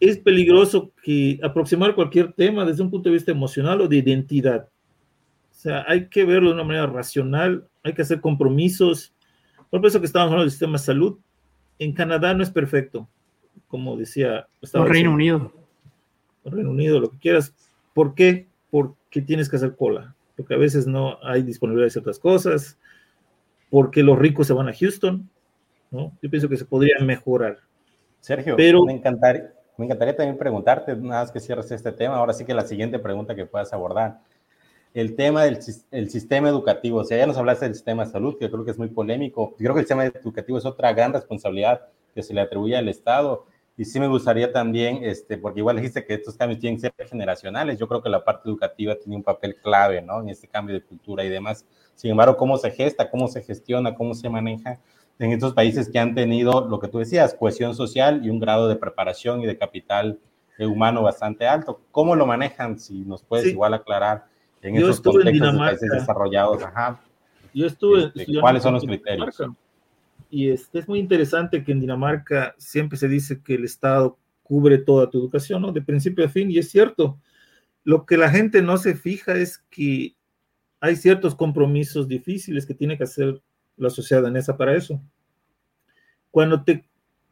es 0.00 0.18
peligroso 0.18 0.90
que 1.02 1.38
aproximar 1.42 1.94
cualquier 1.94 2.32
tema 2.32 2.64
desde 2.64 2.82
un 2.82 2.90
punto 2.90 3.08
de 3.08 3.14
vista 3.14 3.30
emocional 3.30 3.80
o 3.82 3.86
de 3.86 3.98
identidad. 3.98 4.68
O 5.50 5.54
sea, 5.54 5.84
hay 5.86 6.08
que 6.08 6.24
verlo 6.24 6.48
de 6.48 6.54
una 6.54 6.64
manera 6.64 6.86
racional, 6.86 7.68
hay 7.82 7.94
que 7.94 8.02
hacer 8.02 8.20
compromisos. 8.20 9.14
Por 9.70 9.84
eso 9.86 10.00
que 10.00 10.06
estamos 10.06 10.26
hablando 10.26 10.42
del 10.42 10.50
sistema 10.50 10.72
de 10.72 10.84
salud. 10.84 11.18
En 11.78 11.92
Canadá 11.92 12.34
no 12.34 12.42
es 12.42 12.50
perfecto, 12.50 13.08
como 13.68 13.96
decía. 13.96 14.48
O 14.74 14.84
Reino 14.84 15.12
Unido. 15.12 15.52
Reino 16.44 16.70
Unido, 16.70 17.00
lo 17.00 17.10
que 17.10 17.18
quieras. 17.18 17.54
¿Por 17.94 18.14
qué? 18.14 18.48
Porque 18.70 19.22
tienes 19.22 19.48
que 19.48 19.56
hacer 19.56 19.76
cola. 19.76 20.14
Porque 20.36 20.54
a 20.54 20.58
veces 20.58 20.86
no 20.86 21.18
hay 21.22 21.42
disponibilidad 21.42 21.86
de 21.86 21.90
ciertas 21.90 22.18
cosas. 22.18 22.78
Porque 23.70 24.02
los 24.02 24.18
ricos 24.18 24.46
se 24.46 24.52
van 24.52 24.68
a 24.68 24.74
Houston. 24.74 25.28
¿no? 25.90 26.16
Yo 26.22 26.30
pienso 26.30 26.48
que 26.48 26.56
se 26.56 26.64
podría 26.64 26.98
mejorar. 27.00 27.58
Sergio, 28.20 28.54
pero, 28.56 28.84
me 28.84 28.92
encantaría, 28.92 29.52
me 29.78 29.86
encantaría 29.86 30.14
también 30.14 30.36
preguntarte, 30.36 30.94
nada 30.94 31.22
más 31.22 31.32
que 31.32 31.40
cierres 31.40 31.70
este 31.70 31.90
tema, 31.90 32.16
ahora 32.16 32.34
sí 32.34 32.44
que 32.44 32.52
la 32.52 32.66
siguiente 32.66 32.98
pregunta 32.98 33.34
que 33.34 33.46
puedas 33.46 33.72
abordar. 33.72 34.20
El 34.92 35.14
tema 35.14 35.44
del 35.44 35.58
el 35.92 36.10
sistema 36.10 36.48
educativo, 36.48 36.98
o 36.98 37.04
sea, 37.04 37.18
ya 37.18 37.26
nos 37.26 37.36
hablaste 37.36 37.66
del 37.66 37.74
sistema 37.74 38.04
de 38.04 38.10
salud, 38.10 38.36
que 38.38 38.50
creo 38.50 38.64
que 38.64 38.72
es 38.72 38.78
muy 38.78 38.88
polémico. 38.88 39.50
Yo 39.52 39.64
creo 39.64 39.74
que 39.74 39.80
el 39.80 39.86
sistema 39.86 40.04
educativo 40.06 40.58
es 40.58 40.66
otra 40.66 40.92
gran 40.92 41.12
responsabilidad 41.12 41.82
que 42.14 42.22
se 42.22 42.34
le 42.34 42.40
atribuye 42.40 42.76
al 42.76 42.88
Estado. 42.88 43.46
Y 43.76 43.84
sí 43.84 44.00
me 44.00 44.08
gustaría 44.08 44.52
también, 44.52 45.04
este, 45.04 45.38
porque 45.38 45.60
igual 45.60 45.76
dijiste 45.76 46.04
que 46.04 46.14
estos 46.14 46.36
cambios 46.36 46.60
tienen 46.60 46.76
que 46.76 46.82
ser 46.82 47.08
generacionales, 47.08 47.78
yo 47.78 47.88
creo 47.88 48.02
que 48.02 48.10
la 48.10 48.24
parte 48.24 48.48
educativa 48.48 48.94
tiene 48.96 49.16
un 49.16 49.22
papel 49.22 49.56
clave, 49.56 50.02
¿no? 50.02 50.20
En 50.20 50.28
este 50.28 50.48
cambio 50.48 50.74
de 50.74 50.82
cultura 50.82 51.24
y 51.24 51.28
demás. 51.28 51.64
Sin 51.94 52.10
embargo, 52.10 52.36
cómo 52.36 52.58
se 52.58 52.70
gesta, 52.72 53.10
cómo 53.10 53.28
se 53.28 53.42
gestiona, 53.42 53.94
cómo 53.94 54.14
se 54.14 54.28
maneja, 54.28 54.80
en 55.18 55.32
estos 55.32 55.54
países 55.54 55.88
que 55.88 55.98
han 55.98 56.14
tenido 56.14 56.66
lo 56.68 56.80
que 56.80 56.88
tú 56.88 56.98
decías, 56.98 57.34
cohesión 57.34 57.74
social 57.74 58.24
y 58.24 58.30
un 58.30 58.40
grado 58.40 58.68
de 58.68 58.76
preparación 58.76 59.42
y 59.42 59.46
de 59.46 59.56
capital 59.56 60.18
humano 60.58 61.02
bastante 61.02 61.46
alto. 61.46 61.80
¿Cómo 61.90 62.16
lo 62.16 62.26
manejan? 62.26 62.78
Si 62.78 63.00
nos 63.00 63.22
puedes 63.22 63.46
igual 63.46 63.74
aclarar 63.74 64.24
en 64.62 64.74
Yo 64.74 64.86
esos 64.86 65.00
contextos 65.00 65.48
en 65.48 65.54
de 65.54 65.58
países 65.58 65.90
desarrollados. 65.90 66.62
Ajá. 66.62 67.00
Yo 67.54 67.66
estuve 67.66 68.12
este, 68.14 68.40
¿Cuáles 68.40 68.62
son 68.62 68.74
los 68.74 68.84
criterios? 68.84 69.42
Y 70.30 70.50
este, 70.50 70.78
es 70.78 70.88
muy 70.88 71.00
interesante 71.00 71.64
que 71.64 71.72
en 71.72 71.80
Dinamarca 71.80 72.54
siempre 72.58 72.96
se 72.96 73.08
dice 73.08 73.42
que 73.42 73.54
el 73.54 73.64
Estado 73.64 74.16
cubre 74.42 74.78
toda 74.78 75.10
tu 75.10 75.18
educación, 75.18 75.62
¿no? 75.62 75.72
De 75.72 75.82
principio 75.82 76.24
a 76.24 76.28
fin, 76.28 76.50
y 76.50 76.58
es 76.58 76.70
cierto. 76.70 77.18
Lo 77.82 78.04
que 78.06 78.16
la 78.16 78.30
gente 78.30 78.62
no 78.62 78.76
se 78.76 78.94
fija 78.94 79.34
es 79.34 79.58
que 79.70 80.14
hay 80.80 80.96
ciertos 80.96 81.34
compromisos 81.34 82.06
difíciles 82.06 82.66
que 82.66 82.74
tiene 82.74 82.96
que 82.96 83.04
hacer 83.04 83.40
la 83.76 83.90
sociedad 83.90 84.22
danesa 84.22 84.56
para 84.56 84.76
eso. 84.76 85.00
Cuando 86.30 86.62
te 86.62 86.84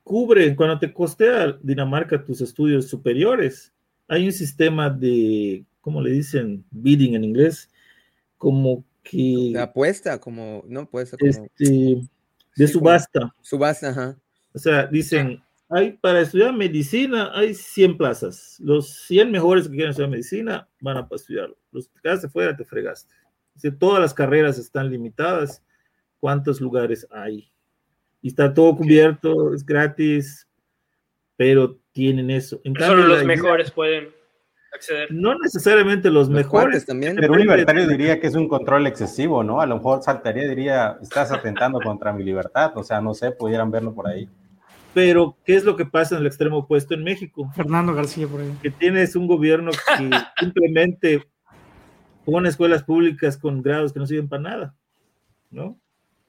cubre, 0.02 0.56
cuando 0.56 0.78
te 0.78 0.92
costea 0.92 1.56
Dinamarca 1.62 2.24
tus 2.24 2.40
estudios 2.40 2.88
superiores, 2.88 3.72
hay 4.08 4.26
un 4.26 4.32
sistema 4.32 4.88
de, 4.90 5.64
¿cómo 5.88 6.02
le 6.02 6.10
dicen? 6.10 6.66
Bidding 6.70 7.14
en 7.14 7.24
inglés, 7.24 7.70
como 8.36 8.84
que... 9.02 9.52
De 9.54 9.58
apuesta, 9.58 10.20
como, 10.20 10.62
no 10.68 10.86
puede 10.86 11.06
ser 11.06 11.18
como... 11.18 11.30
Este, 11.30 12.02
de 12.56 12.68
subasta. 12.68 13.34
subasta, 13.40 13.88
ajá. 13.88 14.18
O 14.52 14.58
sea, 14.58 14.86
dicen, 14.86 15.42
hay 15.70 15.92
para 15.92 16.20
estudiar 16.20 16.52
medicina 16.52 17.30
hay 17.34 17.54
100 17.54 17.96
plazas. 17.96 18.58
Los 18.60 19.06
100 19.06 19.30
mejores 19.30 19.64
que 19.66 19.76
quieren 19.76 19.88
estudiar 19.88 20.10
medicina 20.10 20.68
van 20.82 20.98
a 20.98 21.08
estudiarlo. 21.10 21.56
Los 21.72 21.88
que 21.88 22.00
quedaste 22.02 22.28
fuera 22.28 22.54
te 22.54 22.66
fregaste. 22.66 23.14
todas 23.78 24.02
las 24.02 24.12
carreras 24.12 24.58
están 24.58 24.90
limitadas 24.90 25.64
cuántos 26.20 26.60
lugares 26.60 27.06
hay. 27.10 27.50
Y 28.20 28.28
está 28.28 28.52
todo 28.52 28.76
cubierto, 28.76 29.54
es 29.54 29.64
gratis, 29.64 30.46
pero 31.38 31.80
tienen 31.92 32.30
eso. 32.30 32.60
Solo 32.78 33.06
los 33.06 33.24
mejores 33.24 33.70
pueden 33.70 34.17
acceder. 34.78 35.12
No 35.12 35.34
necesariamente 35.38 36.10
los, 36.10 36.28
mejores. 36.28 36.86
También. 36.86 37.16
Pero 37.16 37.32
un 37.32 37.40
libertario 37.40 37.86
diría 37.86 38.20
que 38.20 38.26
es 38.26 38.34
un 38.34 38.48
control 38.48 38.86
excesivo, 38.86 39.44
¿no? 39.44 39.60
A 39.60 39.66
lo 39.66 39.76
mejor 39.76 40.02
saltaría, 40.02 40.48
diría, 40.48 40.98
estás 41.02 41.30
atentando 41.30 41.80
contra 41.80 42.12
mi 42.12 42.24
libertad. 42.24 42.72
O 42.76 42.82
sea, 42.82 43.00
no 43.00 43.14
sé, 43.14 43.30
pudieran 43.32 43.70
verlo 43.70 43.94
por 43.94 44.08
ahí. 44.08 44.28
Pero, 44.94 45.36
¿qué 45.44 45.54
es 45.54 45.64
lo 45.64 45.76
que 45.76 45.84
pasa 45.84 46.14
en 46.14 46.22
el 46.22 46.26
extremo 46.26 46.58
opuesto 46.58 46.94
en 46.94 47.04
México? 47.04 47.50
Fernando 47.54 47.94
García, 47.94 48.26
por 48.26 48.40
ahí. 48.40 48.52
Que 48.62 48.70
tienes 48.70 49.14
un 49.14 49.26
gobierno 49.26 49.70
que 49.70 50.10
simplemente 50.40 51.22
pone 52.24 52.48
escuelas 52.48 52.82
públicas 52.82 53.36
con 53.36 53.62
grados 53.62 53.92
que 53.92 54.00
no 54.00 54.06
sirven 54.06 54.28
para 54.28 54.42
nada, 54.42 54.76
¿no? 55.50 55.78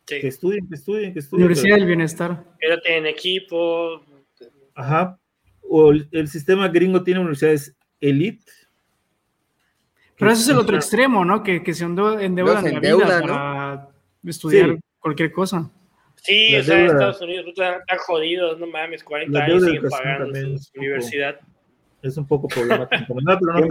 Que 0.06 0.28
estudien, 0.28 0.68
que 0.68 0.76
estudien, 0.76 1.14
que 1.14 1.20
estudien. 1.20 1.46
Universidad 1.46 1.78
del 1.78 1.86
Bienestar. 1.86 2.44
Pero 2.60 2.82
tienen 2.82 3.06
equipo. 3.06 4.02
Ajá. 4.74 5.20
O 5.62 5.92
el, 5.92 6.28
sistema 6.28 6.68
gringo 6.68 7.04
tiene 7.04 7.20
universidades 7.20 7.76
elite. 8.00 8.52
Pero 10.18 10.32
ese 10.32 10.42
es 10.42 10.50
el 10.50 10.58
otro 10.58 10.76
extremo, 10.76 11.24
¿no? 11.24 11.44
Que, 11.44 11.64
que 11.64 11.74
se 11.74 11.86
endeudan 11.86 12.22
en 12.68 12.74
la 12.74 12.80
vida 12.80 13.22
para 13.22 13.90
estudiar 14.26 14.78
cualquier 15.00 15.32
cosa. 15.32 15.70
Sí, 16.22 16.56
o 16.58 16.64
sea, 16.64 16.86
Estados 16.86 17.22
Unidos 17.22 17.48
están, 17.48 17.82
jodidos, 18.06 18.60
no 18.60 18.68
mames, 18.68 19.04
40 19.04 19.40
años 19.40 19.64
siguen 19.64 19.90
pagando 19.90 20.58
su 20.58 20.72
universidad 20.76 21.40
es 22.02 22.18
un 22.18 22.26
poco 22.26 22.48
problemático. 22.48 23.16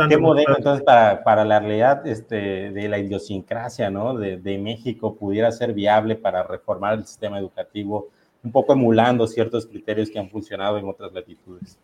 ¿Qué, 0.09 0.18
modelo 0.18 0.57
entonces 0.57 0.85
para, 0.85 1.22
para, 1.24 1.45
la 1.45 1.61
realidad 1.61 2.07
este, 2.07 2.70
de 2.70 2.89
la 2.89 2.99
idiosincrasia 2.99 3.91
¿no? 3.91 4.16
de, 4.16 4.37
de, 4.37 4.59
México 4.59 5.16
pudiera 5.16 5.51
ser 5.51 5.72
viable 5.72 6.16
para 6.16 6.43
reformar 6.43 6.95
el 6.95 7.07
sistema 7.07 7.39
educativo, 7.39 8.09
un 8.43 8.53
poco 8.53 8.72
emulando 8.72 9.26
ciertos 9.26 9.66
criterios 9.66 10.11
que 10.11 10.18
han 10.18 10.29
funcionado 10.29 10.79
en 10.79 10.87
otras 10.87 11.12
latitudes? 11.12 11.79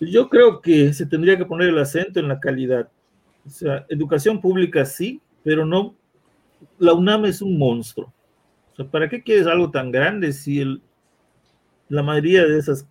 Yo 0.00 0.28
creo 0.28 0.60
que 0.60 0.92
se 0.92 1.06
tendría 1.06 1.36
que 1.36 1.44
poner 1.44 1.68
el 1.68 1.78
acento 1.78 2.20
en 2.20 2.28
la 2.28 2.40
calidad. 2.40 2.88
O 3.46 3.50
sea, 3.50 3.84
educación 3.88 4.40
pública 4.40 4.84
sí, 4.84 5.20
pero 5.42 5.66
no. 5.66 5.94
La 6.78 6.92
UNAM 6.92 7.26
es 7.26 7.42
un 7.42 7.58
monstruo. 7.58 8.12
O 8.72 8.76
sea, 8.76 8.86
¿para 8.86 9.08
qué 9.08 9.22
quieres 9.22 9.46
algo 9.46 9.70
tan 9.70 9.90
grande 9.90 10.32
si 10.32 10.60
el, 10.60 10.82
la 11.88 12.02
mayoría 12.02 12.46
de 12.46 12.58
esas 12.58 12.86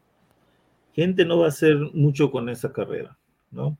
gente 0.93 1.25
no 1.25 1.39
va 1.39 1.45
a 1.45 1.49
hacer 1.49 1.77
mucho 1.93 2.29
con 2.29 2.49
esa 2.49 2.73
carrera, 2.73 3.17
¿no? 3.51 3.77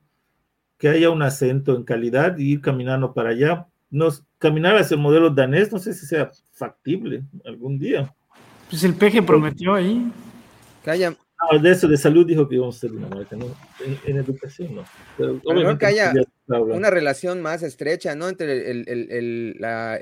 Que 0.78 0.88
haya 0.88 1.10
un 1.10 1.22
acento 1.22 1.76
en 1.76 1.84
calidad 1.84 2.38
y 2.38 2.52
ir 2.52 2.60
caminando 2.60 3.12
para 3.12 3.30
allá. 3.30 3.66
Nos, 3.90 4.24
caminar 4.38 4.76
hacia 4.76 4.94
el 4.94 5.02
modelo 5.02 5.28
danés, 5.28 5.70
no 5.70 5.78
sé 5.78 5.92
si 5.92 6.06
sea 6.06 6.30
factible 6.52 7.24
algún 7.44 7.78
día. 7.78 8.14
Pues 8.70 8.84
el 8.84 8.94
peje 8.94 9.22
prometió 9.22 9.74
ahí. 9.74 10.10
Que 10.82 10.90
haya... 10.90 11.14
Ah, 11.40 11.56
de 11.56 11.70
eso, 11.70 11.88
de 11.88 11.96
salud 11.96 12.26
dijo 12.26 12.46
que 12.46 12.56
íbamos 12.56 12.76
a 12.76 12.80
ser 12.80 12.90
Dinamarca, 12.90 13.34
¿no? 13.34 13.46
En, 14.04 14.16
educación, 14.16 14.74
¿no? 14.74 14.84
Pero 15.16 15.78
que 15.78 15.86
haya 15.86 16.12
una 16.46 16.90
relación 16.90 17.40
más 17.40 17.62
estrecha, 17.62 18.14
¿no? 18.14 18.28
Entre 18.28 18.70
el, 18.70 18.84
el, 18.86 19.10
el, 19.10 19.56
la, 19.58 19.98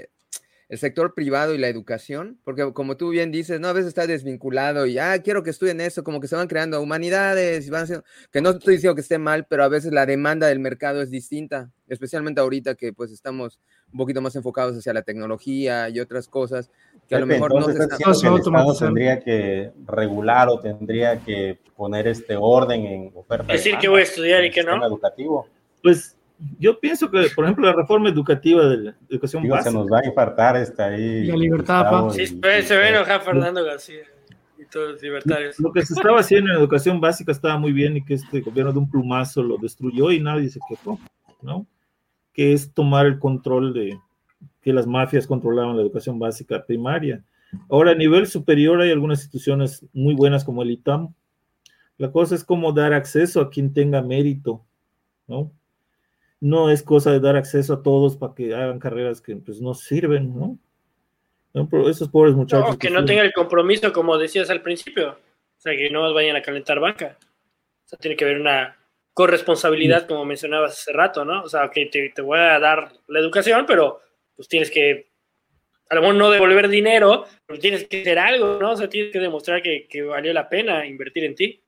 el 0.69 0.79
sector 0.79 1.15
privado 1.15 1.55
y 1.55 1.59
la 1.59 1.69
educación, 1.69 2.39
porque 2.45 2.73
como 2.75 2.97
tú 2.97 3.11
bien 3.11 3.31
dices, 3.31 3.59
no, 3.59 3.69
a 3.69 3.73
veces 3.73 3.89
está 3.89 4.07
desvinculado 4.07 4.85
y, 4.87 4.99
ah, 4.99 5.23
quiero 5.23 5.43
que 5.43 5.51
estudien 5.51 5.81
eso, 5.81 6.05
como 6.05 6.21
que 6.21 6.29
se 6.29 6.37
van 6.37 6.47
creando 6.47 6.83
humanidades 6.83 7.67
y 7.67 7.71
van 7.71 7.85
haciendo, 7.85 8.05
que 8.31 8.43
no 8.43 8.51
estoy 8.51 8.75
diciendo 8.75 8.95
que 8.95 9.01
esté 9.01 9.19
mal, 9.19 9.47
pero 9.49 9.65
a 9.65 9.69
veces 9.69 9.93
la 9.93 10.05
demanda 10.05 10.49
del 10.49 10.59
mercado 10.59 11.01
es 11.01 11.11
distinta, 11.11 11.71
especialmente 11.89 12.41
ahorita 12.41 12.75
que 12.75 12.93
pues 12.93 13.13
estamos 13.13 13.59
un 13.91 13.99
poquito 13.99 14.21
más 14.21 14.37
enfocados 14.37 14.77
hacia 14.77 14.93
la 14.93 15.03
tecnología 15.03 15.89
y 15.89 16.01
otras 16.01 16.29
cosas 16.29 16.71
que 17.09 17.15
a 17.15 17.21
lo 17.21 17.27
mejor 17.27 17.55
no 17.55 17.63
se 17.63 17.73
están... 17.73 18.73
tendría 18.79 19.19
que 19.21 19.73
regular 19.87 20.49
o 20.49 20.61
tendría 20.61 21.19
que 21.19 21.59
poner 21.75 22.07
este 22.07 22.37
orden 22.37 22.85
en 22.85 23.13
oferta. 23.15 23.53
Decir 23.53 23.79
que 23.79 23.89
voy 23.89 24.01
a 24.01 24.05
estudiar 24.05 24.45
y 24.45 24.51
que 24.51 24.63
no. 24.63 24.85
educativo. 24.85 25.49
Pues 25.83 26.17
yo 26.59 26.79
pienso 26.79 27.11
que, 27.11 27.29
por 27.35 27.45
ejemplo, 27.45 27.67
la 27.67 27.73
reforma 27.73 28.11
educativa 28.11 28.67
de 28.67 28.77
la 28.77 28.95
educación 29.09 29.43
Digo, 29.43 29.55
básica. 29.55 29.71
Se 29.71 29.77
nos 29.77 29.87
va 29.87 30.01
a 30.01 30.07
infartar 30.07 30.57
esta 30.57 30.87
ahí. 30.87 31.27
La 31.27 31.37
libertad, 31.37 32.11
Sí, 32.11 32.27
se 32.27 32.77
ve 32.77 32.89
enojar 32.89 33.23
Fernando 33.23 33.65
García 33.65 34.03
y 34.59 34.67
todos 34.67 34.93
los 34.93 35.03
libertarios. 35.03 35.59
Lo 35.59 35.73
que 35.73 35.87
se 35.87 35.95
estaba 35.95 36.21
haciendo 36.21 36.51
en 36.51 36.59
educación 36.59 37.01
básica 37.01 37.33
estaba 37.33 37.57
muy 37.57 37.73
bien 37.73 37.97
y 37.97 38.05
que 38.05 38.15
este 38.15 38.41
gobierno 38.43 38.73
de 38.73 38.81
un 38.81 38.91
plumazo 38.91 39.43
lo 39.43 39.57
destruyó 39.57 40.11
y 40.11 40.21
nadie 40.21 40.51
se 40.51 40.61
quejó, 40.69 40.99
¿no? 41.41 41.67
Que 42.35 42.53
es 42.53 42.73
tomar 42.75 43.07
el 43.07 43.19
control 43.19 43.73
de 43.73 43.99
que 44.61 44.73
las 44.73 44.87
mafias 44.87 45.27
controlaban 45.27 45.77
la 45.77 45.83
educación 45.83 46.19
básica 46.19 46.65
primaria. 46.65 47.23
Ahora, 47.69 47.93
a 47.93 47.95
nivel 47.95 48.27
superior 48.27 48.81
hay 48.81 48.91
algunas 48.91 49.21
instituciones 49.21 49.85
muy 49.93 50.15
buenas 50.15 50.45
como 50.45 50.63
el 50.63 50.71
ITAM. 50.71 51.15
La 51.97 52.13
cosa 52.13 52.35
es 52.35 52.45
cómo 52.45 52.73
dar 52.73 52.93
acceso 52.93 53.41
a 53.41 53.51
quien 53.51 53.73
tenga 53.73 54.03
mérito, 54.03 54.65
¿no? 55.27 55.51
no 56.41 56.71
es 56.71 56.83
cosa 56.83 57.13
de 57.13 57.21
dar 57.21 57.37
acceso 57.37 57.75
a 57.75 57.83
todos 57.83 58.17
para 58.17 58.35
que 58.35 58.55
hagan 58.55 58.79
carreras 58.79 59.21
que 59.21 59.37
pues 59.37 59.61
no 59.61 59.75
sirven, 59.75 60.35
¿no? 60.35 60.59
esos 61.89 62.09
pobres 62.09 62.35
muchachos. 62.35 62.77
que, 62.77 62.91
no 62.91 63.05
tengan 63.05 63.27
el 63.27 63.33
compromiso, 63.33 63.93
como 63.93 64.17
decías 64.17 64.49
al 64.51 64.63
principio. 64.63 65.11
O 65.11 65.61
sea, 65.61 65.75
que 65.75 65.91
no 65.91 66.15
vayan 66.15 66.37
a 66.37 66.43
calentar 66.43 66.79
banca. 66.79 67.17
O 67.85 67.89
sea, 67.89 67.99
tiene 67.99 68.17
que 68.17 68.25
haber 68.25 68.41
una 68.41 68.77
corresponsabilidad, 69.13 70.07
como 70.07 70.25
mencionabas 70.25 70.75
hace 70.75 70.93
rato, 70.93 71.25
¿no? 71.25 71.43
O 71.43 71.49
sea, 71.49 71.69
que 71.71 71.87
te, 71.87 72.13
te, 72.15 72.23
voy 72.23 72.39
a 72.39 72.61
dar 72.61 72.93
la 73.09 73.19
educación, 73.19 73.65
pero 73.67 74.01
pues 74.39 74.47
tienes 74.47 74.71
que, 74.71 75.11
a 75.91 75.97
lo 75.97 76.01
mejor 76.01 76.17
no 76.17 76.31
devolver 76.31 76.69
dinero, 76.69 77.25
pero 77.45 77.59
tienes 77.59 77.89
que 77.89 78.03
hacer 78.03 78.21
algo, 78.21 78.61
¿no? 78.61 78.71
O 78.71 78.77
sea, 78.77 78.89
tienes 78.89 79.13
que 79.13 79.19
demostrar 79.19 79.61
que, 79.63 80.03
valió 80.05 80.33
la 80.33 80.49
pena 80.49 80.87
invertir 80.87 81.25
en 81.25 81.35
ti. 81.35 81.61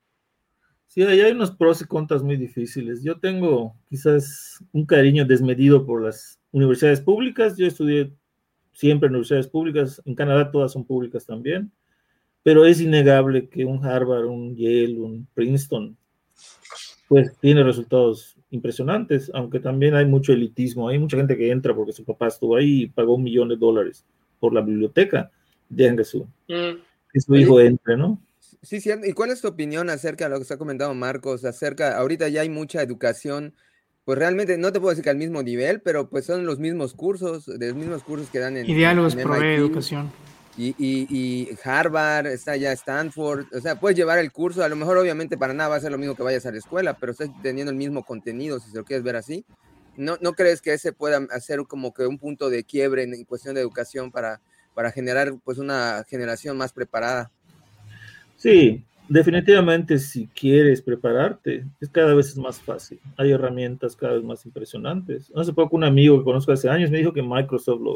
Sí, 0.87 1.03
ahí 1.03 1.19
hay 1.19 1.33
unos 1.33 1.51
pros 1.51 1.81
y 1.81 1.85
contras 1.85 2.23
muy 2.23 2.37
difíciles. 2.37 3.03
Yo 3.03 3.19
tengo 3.19 3.75
quizás 3.89 4.63
un 4.71 4.85
cariño 4.85 5.25
desmedido 5.25 5.85
por 5.85 6.01
las 6.01 6.39
universidades 6.53 7.01
públicas. 7.01 7.57
Yo 7.57 7.67
estudié 7.67 8.13
siempre 8.71 9.07
en 9.07 9.15
universidades 9.15 9.47
públicas. 9.47 10.01
En 10.05 10.15
Canadá 10.15 10.49
todas 10.49 10.71
son 10.71 10.85
públicas 10.85 11.25
también. 11.25 11.73
Pero 12.41 12.65
es 12.65 12.79
innegable 12.79 13.49
que 13.49 13.65
un 13.65 13.85
Harvard, 13.85 14.27
un 14.27 14.55
Yale, 14.55 14.97
un 14.97 15.27
Princeton, 15.33 15.97
pues 17.09 17.37
tiene 17.41 17.63
resultados 17.63 18.37
impresionantes, 18.51 19.31
aunque 19.33 19.59
también 19.59 19.95
hay 19.95 20.05
mucho 20.05 20.33
elitismo. 20.33 20.89
Hay 20.89 20.99
mucha 20.99 21.17
gente 21.17 21.37
que 21.37 21.49
entra 21.49 21.73
porque 21.73 21.93
su 21.93 22.03
papá 22.05 22.27
estuvo 22.27 22.55
ahí 22.55 22.83
y 22.83 22.87
pagó 22.87 23.15
un 23.15 23.23
millón 23.23 23.49
de 23.49 23.55
dólares 23.55 24.05
por 24.39 24.53
la 24.53 24.61
biblioteca. 24.61 25.31
Dejan 25.69 25.97
que 25.97 26.03
su, 26.03 26.23
mm. 26.23 26.77
que 27.11 27.19
su 27.19 27.35
hijo 27.35 27.59
entre, 27.59 27.97
¿no? 27.97 28.21
Sí, 28.61 28.79
cierto. 28.79 29.07
¿Y 29.07 29.13
cuál 29.13 29.31
es 29.31 29.41
tu 29.41 29.47
opinión 29.47 29.89
acerca 29.89 30.25
de 30.25 30.31
lo 30.31 30.35
que 30.35 30.43
está 30.43 30.57
comentando 30.57 30.93
Marcos? 30.93 31.45
Acerca, 31.45 31.97
ahorita 31.97 32.27
ya 32.27 32.41
hay 32.41 32.49
mucha 32.49 32.81
educación, 32.83 33.53
pues 34.03 34.19
realmente 34.19 34.57
no 34.57 34.71
te 34.71 34.79
puedo 34.79 34.91
decir 34.91 35.03
que 35.03 35.09
al 35.09 35.17
mismo 35.17 35.41
nivel, 35.41 35.81
pero 35.81 36.09
pues 36.09 36.25
son 36.25 36.45
los 36.45 36.59
mismos 36.59 36.93
cursos, 36.93 37.45
de 37.45 37.67
los 37.67 37.75
mismos 37.75 38.03
cursos 38.03 38.29
que 38.29 38.39
dan 38.39 38.57
en. 38.57 38.67
Diálogos 38.67 39.15
provee 39.15 39.55
educación. 39.55 40.11
Y, 40.57 41.49
Harvard, 41.63 42.27
está 42.27 42.55
ya 42.57 42.71
Stanford, 42.73 43.45
o 43.53 43.61
sea, 43.61 43.79
puedes 43.79 43.97
llevar 43.97 44.19
el 44.19 44.31
curso, 44.31 44.63
a 44.63 44.69
lo 44.69 44.75
mejor 44.75 44.97
obviamente 44.97 45.37
para 45.37 45.53
nada 45.53 45.69
va 45.69 45.75
a 45.77 45.79
ser 45.79 45.91
lo 45.91 45.97
mismo 45.97 46.15
que 46.15 46.23
vayas 46.23 46.45
a 46.45 46.51
la 46.51 46.57
escuela, 46.57 46.97
pero 46.97 47.13
estás 47.13 47.29
teniendo 47.41 47.71
el 47.71 47.77
mismo 47.77 48.03
contenido, 48.03 48.59
si 48.59 48.69
se 48.69 48.77
lo 48.77 48.83
quieres 48.83 49.03
ver 49.03 49.15
así. 49.15 49.45
¿No, 49.97 50.17
¿No 50.21 50.33
crees 50.33 50.61
que 50.61 50.73
ese 50.73 50.93
pueda 50.93 51.25
hacer 51.31 51.59
como 51.67 51.93
que 51.93 52.05
un 52.05 52.17
punto 52.17 52.49
de 52.49 52.63
quiebre 52.63 53.03
en, 53.03 53.13
en 53.13 53.23
cuestión 53.23 53.55
de 53.55 53.61
educación 53.61 54.11
para, 54.11 54.41
para 54.73 54.91
generar 54.91 55.33
pues 55.43 55.57
una 55.57 56.03
generación 56.07 56.57
más 56.57 56.73
preparada? 56.73 57.31
Sí, 58.35 58.83
definitivamente 59.07 59.99
si 59.99 60.27
quieres 60.27 60.81
prepararte, 60.81 61.65
es 61.79 61.89
cada 61.89 62.13
vez 62.13 62.29
es 62.29 62.37
más 62.37 62.59
fácil. 62.59 62.99
Hay 63.17 63.31
herramientas 63.31 63.95
cada 63.95 64.13
vez 64.13 64.23
más 64.23 64.45
impresionantes. 64.45 65.31
Hace 65.35 65.53
poco 65.53 65.75
un 65.75 65.83
amigo 65.83 66.17
que 66.17 66.23
conozco 66.23 66.51
hace 66.51 66.69
años 66.69 66.89
me 66.91 66.97
dijo 66.97 67.13
que 67.13 67.21
Microsoft 67.21 67.81
lo, 67.81 67.95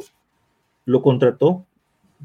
lo 0.86 1.02
contrató 1.02 1.66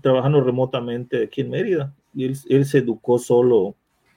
trabajando 0.01 0.41
remotamente 0.41 1.25
aquí 1.25 1.41
en 1.41 1.51
Mérida 1.51 1.95
y 2.15 2.25
él, 2.25 2.65
se 2.65 2.79
educó 2.79 3.19
solo, 3.19 3.75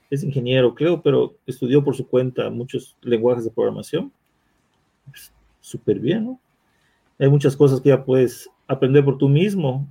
es 0.09 0.23
ingeniero 0.23 0.73
creo, 0.73 1.01
pero 1.01 1.35
estudió 1.45 1.83
por 1.83 1.95
su 1.95 2.07
cuenta 2.07 2.49
muchos 2.49 2.97
lenguajes 3.01 3.43
de 3.43 3.51
programación. 3.51 4.11
Pues, 5.09 5.31
súper 5.61 5.99
bien, 5.99 6.25
¿no? 6.25 6.39
Hay 7.19 7.29
muchas 7.29 7.55
cosas 7.55 7.79
que 7.79 7.89
ya 7.89 8.03
puedes 8.03 8.49
aprender 8.67 9.05
por 9.05 9.17
tú 9.17 9.29
mismo 9.29 9.87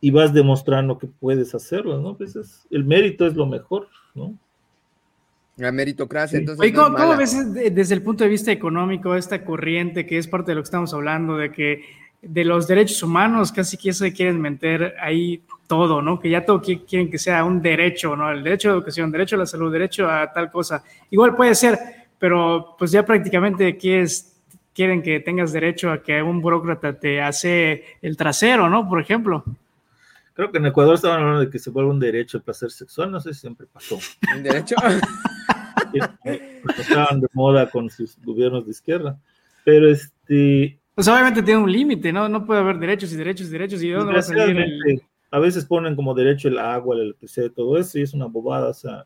y 0.00 0.10
vas 0.10 0.32
demostrando 0.34 0.98
que 0.98 1.06
puedes 1.06 1.54
hacerlo, 1.54 2.00
¿no? 2.00 2.16
Pues 2.16 2.36
es, 2.36 2.66
el 2.70 2.84
mérito 2.84 3.26
es 3.26 3.34
lo 3.34 3.46
mejor, 3.46 3.88
¿no? 4.14 4.38
La 5.56 5.70
meritocracia, 5.70 6.38
entonces. 6.38 6.68
¿Y 6.68 6.72
cómo, 6.72 7.16
ves 7.16 7.54
desde 7.54 7.94
el 7.94 8.02
punto 8.02 8.24
de 8.24 8.30
vista 8.30 8.50
económico 8.50 9.14
esta 9.14 9.44
corriente 9.44 10.04
que 10.04 10.18
es 10.18 10.26
parte 10.26 10.50
de 10.50 10.56
lo 10.56 10.62
que 10.62 10.66
estamos 10.66 10.92
hablando, 10.92 11.36
de 11.36 11.52
que 11.52 11.84
de 12.26 12.44
los 12.44 12.66
derechos 12.66 13.02
humanos 13.02 13.52
casi 13.52 13.76
que 13.76 13.92
se 13.92 14.12
quieren 14.12 14.40
meter 14.40 14.94
ahí 15.00 15.42
todo, 15.66 16.02
¿no? 16.02 16.20
Que 16.20 16.30
ya 16.30 16.44
todo 16.44 16.60
quieren 16.60 17.10
que 17.10 17.18
sea 17.18 17.44
un 17.44 17.62
derecho, 17.62 18.16
¿no? 18.16 18.30
El 18.30 18.42
derecho 18.42 18.68
a 18.68 18.72
la 18.72 18.78
educación, 18.78 19.10
derecho 19.10 19.36
a 19.36 19.40
la 19.40 19.46
salud, 19.46 19.72
derecho 19.72 20.10
a 20.10 20.32
tal 20.32 20.50
cosa. 20.50 20.82
Igual 21.10 21.34
puede 21.34 21.54
ser, 21.54 21.78
pero 22.18 22.76
pues 22.78 22.90
ya 22.90 23.04
prácticamente 23.04 23.76
quieres, 23.76 24.40
quieren 24.74 25.02
que 25.02 25.20
tengas 25.20 25.52
derecho 25.52 25.90
a 25.90 26.02
que 26.02 26.22
un 26.22 26.40
burócrata 26.40 26.98
te 26.98 27.20
hace 27.20 27.84
el 28.02 28.16
trasero, 28.16 28.68
¿no? 28.68 28.88
Por 28.88 29.00
ejemplo. 29.00 29.44
Creo 30.34 30.50
que 30.50 30.58
en 30.58 30.66
Ecuador 30.66 30.96
estaban 30.96 31.20
hablando 31.20 31.40
de 31.40 31.50
que 31.50 31.58
se 31.58 31.70
vuelve 31.70 31.90
un 31.90 32.00
derecho 32.00 32.38
el 32.38 32.42
placer 32.42 32.70
sexual, 32.70 33.10
no 33.10 33.20
sé 33.20 33.32
si 33.32 33.40
siempre 33.40 33.66
pasó. 33.72 33.98
¿Un 34.34 34.42
derecho? 34.42 34.74
estaban 36.78 37.20
de 37.20 37.28
moda 37.32 37.70
con 37.70 37.88
sus 37.88 38.16
gobiernos 38.22 38.64
de 38.64 38.72
izquierda. 38.72 39.18
Pero 39.64 39.88
este. 39.88 40.78
Pues 40.94 41.08
obviamente 41.08 41.42
tiene 41.42 41.60
un 41.60 41.70
límite, 41.70 42.12
¿no? 42.12 42.28
No 42.28 42.44
puede 42.44 42.60
haber 42.60 42.78
derechos 42.78 43.12
y 43.12 43.16
derechos 43.16 43.48
y 43.48 43.50
derechos. 43.50 43.82
¿Y 43.82 43.90
dónde 43.90 44.12
va 44.12 44.18
a 44.20 44.22
salir 44.22 44.56
el... 44.56 45.02
A 45.30 45.38
veces 45.40 45.64
ponen 45.64 45.96
como 45.96 46.14
derecho 46.14 46.46
el 46.46 46.58
agua, 46.58 46.94
el 46.94 47.02
electricidad, 47.02 47.50
todo 47.50 47.76
eso, 47.76 47.98
y 47.98 48.02
es 48.02 48.14
una 48.14 48.26
bobada, 48.26 48.68
o 48.68 48.74
sea, 48.74 49.04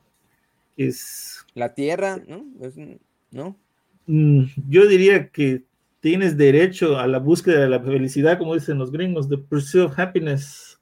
es. 0.76 1.46
La 1.54 1.72
tierra, 1.72 2.20
¿no? 2.28 2.44
¿No? 3.30 3.56
Mm, 4.06 4.44
yo 4.68 4.86
diría 4.86 5.28
que 5.30 5.64
tienes 6.00 6.36
derecho 6.36 6.98
a 6.98 7.06
la 7.06 7.18
búsqueda 7.18 7.60
de 7.60 7.68
la 7.70 7.80
felicidad, 7.80 8.38
como 8.38 8.54
dicen 8.54 8.78
los 8.78 8.92
gringos, 8.92 9.28
the 9.28 9.38
pursuit 9.38 9.84
of 9.84 9.98
happiness 9.98 10.78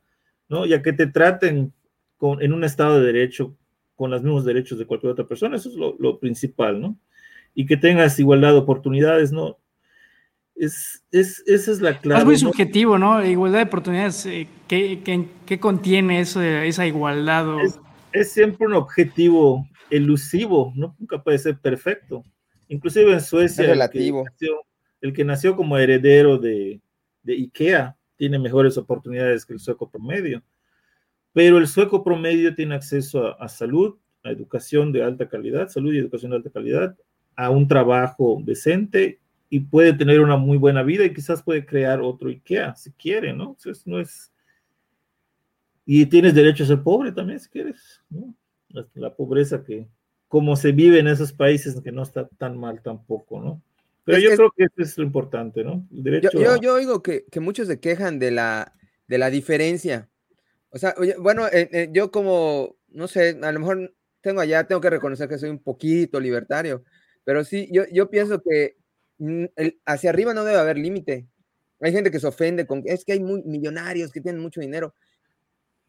¿no? 0.49 0.67
Ya 0.67 0.83
que 0.83 0.93
te 0.93 1.07
traten 1.07 1.73
con, 2.17 2.43
en 2.43 2.53
un 2.53 2.65
estado 2.65 3.01
de 3.01 3.13
derecho 3.13 3.57
con 3.95 4.11
los 4.11 4.23
mismos 4.23 4.45
derechos 4.45 4.79
de 4.79 4.87
cualquier 4.87 5.13
otra 5.13 5.27
persona, 5.27 5.57
eso 5.57 5.71
es 5.71 5.77
lo, 5.77 6.19
principal, 6.19 6.81
¿no? 6.81 6.99
Y 7.55 7.65
que 7.65 7.77
tengas 7.77 8.19
igualdad 8.19 8.53
de 8.53 8.59
oportunidades, 8.59 9.33
¿no? 9.33 9.59
Es, 10.57 11.05
es, 11.11 11.43
esa 11.47 11.73
es 11.73 11.81
la 11.81 12.01
clave. 12.01 12.21
Es 12.21 12.27
muy 12.27 12.39
subjetivo, 12.39 12.99
¿no? 12.99 13.25
Igualdad 13.25 13.59
de 13.59 13.65
oportunidades, 13.65 14.25
eh, 14.27 14.49
¿qué, 14.67 15.59
contiene 15.61 16.21
eso, 16.21 16.41
esa 16.43 16.87
igualdad? 16.87 17.47
Es, 18.13 18.33
siempre 18.33 18.67
un 18.67 18.73
objetivo 18.73 19.69
elusivo, 19.91 20.73
¿no? 20.75 20.97
Nunca 20.99 21.23
puede 21.23 21.39
ser 21.39 21.59
perfecto. 21.59 22.25
Inclusive 22.69 23.13
en 23.13 23.21
Suecia, 23.21 23.67
relativo. 23.67 24.25
El, 25.03 25.13
que 25.13 25.25
nació, 25.25 25.57
como 25.57 25.77
heredero 25.77 26.39
de, 26.39 26.81
de 27.23 27.35
IKEA, 27.35 27.97
tiene 28.17 28.39
mejores 28.39 28.79
oportunidades 28.79 29.45
que 29.45 29.53
el 29.53 29.61
sueco 29.61 29.91
promedio. 29.91 30.43
Pero 31.33 31.59
el 31.59 31.69
sueco 31.69 32.03
promedio 32.03 32.55
tiene 32.55 32.75
acceso 32.75 33.41
a, 33.41 33.49
salud, 33.49 33.97
a 34.25 34.31
educación 34.31 34.91
de 34.91 35.03
alta 35.03 35.29
calidad, 35.29 35.69
salud 35.69 35.93
y 35.93 35.99
educación 35.99 36.31
de 36.31 36.39
alta 36.39 36.51
calidad, 36.51 36.97
a 37.37 37.51
un 37.51 37.69
trabajo 37.69 38.41
decente 38.43 39.21
y 39.49 39.61
puede 39.61 39.93
tener 39.93 40.21
una 40.21 40.37
muy 40.37 40.59
buena 40.59 40.83
vida 40.83 41.05
y 41.05 41.15
quizás 41.15 41.43
puede 41.43 41.65
crear 41.65 42.01
otro 42.01 42.29
IKEA 42.29 42.75
si 42.75 42.93
quiere, 42.93 43.33
¿no? 43.33 43.57
Entonces 43.57 43.87
no 43.87 44.01
es... 44.01 44.33
Y 45.85 46.05
tienes 46.07 46.35
derecho 46.35 46.65
a 46.65 46.67
ser 46.67 46.83
pobre 46.83 47.13
también 47.13 47.39
si 47.39 47.49
quieres, 47.49 48.03
¿no? 48.11 48.35
La, 48.95 49.15
pobreza 49.15 49.63
que, 49.63 49.87
como 50.27 50.57
se 50.57 50.73
vive 50.73 50.99
en 50.99 51.07
esos 51.07 51.33
países, 51.33 51.81
que 51.81 51.93
no 51.93 52.03
está 52.03 52.29
tan 52.37 52.59
mal 52.59 52.83
tampoco, 52.83 53.41
¿no? 53.41 53.63
Pero 54.05 54.19
yo 54.19 54.31
creo 54.37 54.53
que 54.57 54.65
eso 54.65 54.73
es 54.77 54.99
lo 54.99 55.05
importante, 55.05 55.65
¿no? 55.65 55.87
yo, 55.91 56.57
yo, 56.61 56.75
oigo 56.75 57.03
que, 57.03 57.25
que, 57.25 57.41
muchos 57.41 57.67
se 57.67 57.81
quejan 57.81 58.19
de 58.19 58.31
la, 58.31 58.73
de 59.09 59.19
la 59.19 59.31
diferencia. 59.31 60.09
O 60.71 60.79
sea, 60.79 60.95
bueno, 61.19 61.47
eh, 61.49 61.69
eh, 61.73 61.89
yo 61.93 62.11
como, 62.11 62.77
no 62.89 63.09
sé, 63.09 63.39
a 63.43 63.53
lo 63.53 63.61
mejor 63.61 63.95
tengo 64.21 64.41
allá, 64.41 64.65
tengo 64.65 64.81
que 64.81 64.91
reconocer 64.91 65.29
que 65.29 65.39
soy 65.39 65.51
un 65.51 65.59
poquito 65.59 66.21
libertario, 66.21 66.85
pero 67.25 67.45
sí, 67.45 67.69
yo, 67.73 67.85
yo 67.93 68.11
pienso 68.11 68.41
que 68.43 68.77
mm, 69.19 69.45
hacia 69.85 70.11
arriba 70.11 70.35
no 70.35 70.45
debe 70.45 70.59
haber 70.59 70.79
límite. 70.79 71.27
Hay 71.81 71.93
gente 71.93 72.11
que 72.11 72.21
se 72.21 72.27
ofende 72.27 72.67
con, 72.67 72.83
es 72.85 73.05
que 73.05 73.13
hay 73.13 73.21
muy 73.21 73.43
millonarios 73.43 74.13
que 74.13 74.21
tienen 74.21 74.41
mucho 74.41 74.61
dinero. 74.61 74.95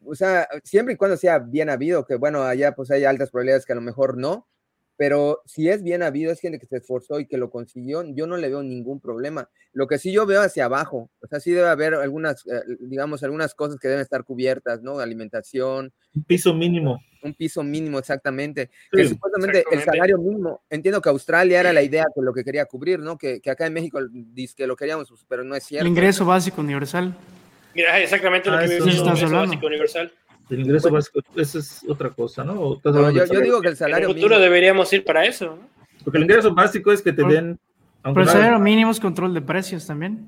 O 0.04 0.14
sea, 0.14 0.48
siempre 0.64 0.94
y 0.94 0.96
cuando 0.96 1.16
sea 1.16 1.38
bien 1.38 1.70
habido, 1.70 2.06
que 2.06 2.16
bueno, 2.16 2.42
allá 2.42 2.74
pues 2.74 2.90
hay 2.90 3.04
altas 3.04 3.30
probabilidades 3.30 3.66
que 3.66 3.72
a 3.72 3.76
lo 3.76 3.80
mejor 3.82 4.16
no, 4.16 4.46
pero 4.98 5.42
si 5.46 5.68
es 5.68 5.84
bien 5.84 6.02
habido, 6.02 6.32
es 6.32 6.40
gente 6.40 6.58
que 6.58 6.66
se 6.66 6.78
esforzó 6.78 7.20
y 7.20 7.26
que 7.26 7.36
lo 7.36 7.50
consiguió, 7.50 8.02
yo 8.04 8.26
no 8.26 8.36
le 8.36 8.48
veo 8.48 8.64
ningún 8.64 9.00
problema. 9.00 9.48
Lo 9.72 9.86
que 9.86 9.96
sí 9.96 10.10
yo 10.10 10.26
veo 10.26 10.42
hacia 10.42 10.64
abajo, 10.64 11.08
o 11.20 11.26
sea, 11.28 11.38
sí 11.38 11.52
debe 11.52 11.68
haber 11.68 11.94
algunas, 11.94 12.44
eh, 12.48 12.62
digamos, 12.80 13.22
algunas 13.22 13.54
cosas 13.54 13.78
que 13.78 13.86
deben 13.86 14.02
estar 14.02 14.24
cubiertas, 14.24 14.82
¿no? 14.82 14.98
Alimentación. 14.98 15.92
Un 16.16 16.24
piso 16.24 16.52
mínimo. 16.52 17.00
Un 17.22 17.32
piso 17.32 17.62
mínimo, 17.62 18.00
exactamente. 18.00 18.70
que 18.90 19.06
supuestamente 19.06 19.64
el 19.70 19.82
salario 19.82 20.18
mínimo, 20.18 20.62
entiendo 20.68 21.00
que 21.00 21.10
Australia 21.10 21.60
era 21.60 21.72
la 21.72 21.82
idea 21.82 22.04
que 22.12 22.20
lo 22.20 22.32
que 22.32 22.42
quería 22.42 22.66
cubrir, 22.66 22.98
¿no? 22.98 23.16
Que, 23.16 23.40
que 23.40 23.52
acá 23.52 23.66
en 23.66 23.74
México 23.74 24.00
dice 24.10 24.56
que 24.56 24.66
lo 24.66 24.74
queríamos, 24.74 25.12
pero 25.28 25.44
no 25.44 25.54
es 25.54 25.62
cierto. 25.62 25.86
El 25.86 25.92
ingreso 25.92 26.24
básico 26.24 26.60
universal. 26.60 27.14
Mira, 27.72 28.00
exactamente 28.00 28.50
lo 28.50 28.56
ah, 28.56 28.62
que 28.62 28.66
me 28.66 28.74
el 28.74 28.82
ingreso 28.82 29.30
básico 29.30 29.66
universal. 29.66 30.12
El 30.50 30.60
ingreso 30.60 30.90
básico, 30.90 31.20
eso 31.36 31.58
es 31.58 31.84
otra 31.88 32.10
cosa, 32.10 32.42
¿no? 32.42 32.80
yo, 32.82 33.40
digo 33.40 33.60
que 33.60 33.68
el 33.68 33.76
salario 33.76 34.08
En 34.08 34.10
el 34.10 34.16
futuro 34.16 34.38
deberíamos 34.38 34.90
ir 34.92 35.04
para 35.04 35.26
eso, 35.26 35.46
¿no? 35.46 35.58
Porque 36.04 36.18
el 36.18 36.24
ingreso 36.24 36.54
básico 36.54 36.90
es 36.90 37.02
que 37.02 37.12
te 37.12 37.22
den... 37.22 37.58
Pero 38.02 38.22
el 38.22 38.28
salario 38.28 38.58
mínimo 38.58 38.90
es 38.90 39.00
control 39.00 39.34
de 39.34 39.42
precios 39.42 39.86
también. 39.86 40.26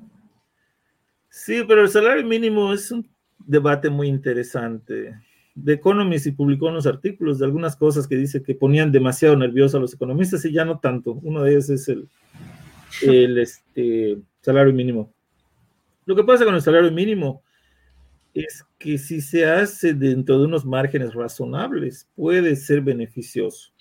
Sí, 1.29 1.63
pero 1.67 1.81
el 1.81 1.89
salario 1.89 2.23
mínimo 2.25 2.73
es 2.73 2.91
un 2.91 3.09
debate 3.39 3.89
muy 3.89 4.07
interesante. 4.07 5.15
The 5.63 5.73
Economist 5.73 6.27
y 6.27 6.31
publicó 6.31 6.67
unos 6.67 6.85
artículos 6.85 7.39
de 7.39 7.45
algunas 7.45 7.75
cosas 7.75 8.07
que 8.07 8.15
dice 8.15 8.43
que 8.43 8.53
ponían 8.53 8.91
demasiado 8.91 9.35
nerviosos 9.35 9.75
a 9.75 9.79
los 9.79 9.93
economistas 9.93 10.45
y 10.45 10.51
ya 10.51 10.65
no 10.65 10.79
tanto. 10.79 11.13
Uno 11.23 11.43
de 11.43 11.51
ellos 11.51 11.69
es 11.69 11.87
el, 11.87 12.07
el 13.01 13.37
este, 13.37 14.17
salario 14.41 14.73
mínimo. 14.73 15.11
Lo 16.05 16.15
que 16.15 16.23
pasa 16.23 16.45
con 16.45 16.55
el 16.55 16.61
salario 16.61 16.91
mínimo 16.91 17.43
es 18.33 18.65
que 18.77 18.97
si 18.97 19.21
se 19.21 19.45
hace 19.45 19.93
dentro 19.93 20.39
de 20.39 20.45
unos 20.45 20.65
márgenes 20.65 21.13
razonables, 21.13 22.07
puede 22.15 22.55
ser 22.55 22.81
beneficioso. 22.81 23.71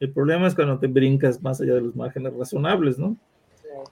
El 0.00 0.12
problema 0.12 0.46
es 0.46 0.54
cuando 0.54 0.78
te 0.78 0.86
brincas 0.86 1.42
más 1.42 1.60
allá 1.60 1.74
de 1.74 1.80
los 1.80 1.96
márgenes 1.96 2.32
razonables, 2.34 2.98
¿no? 2.98 3.16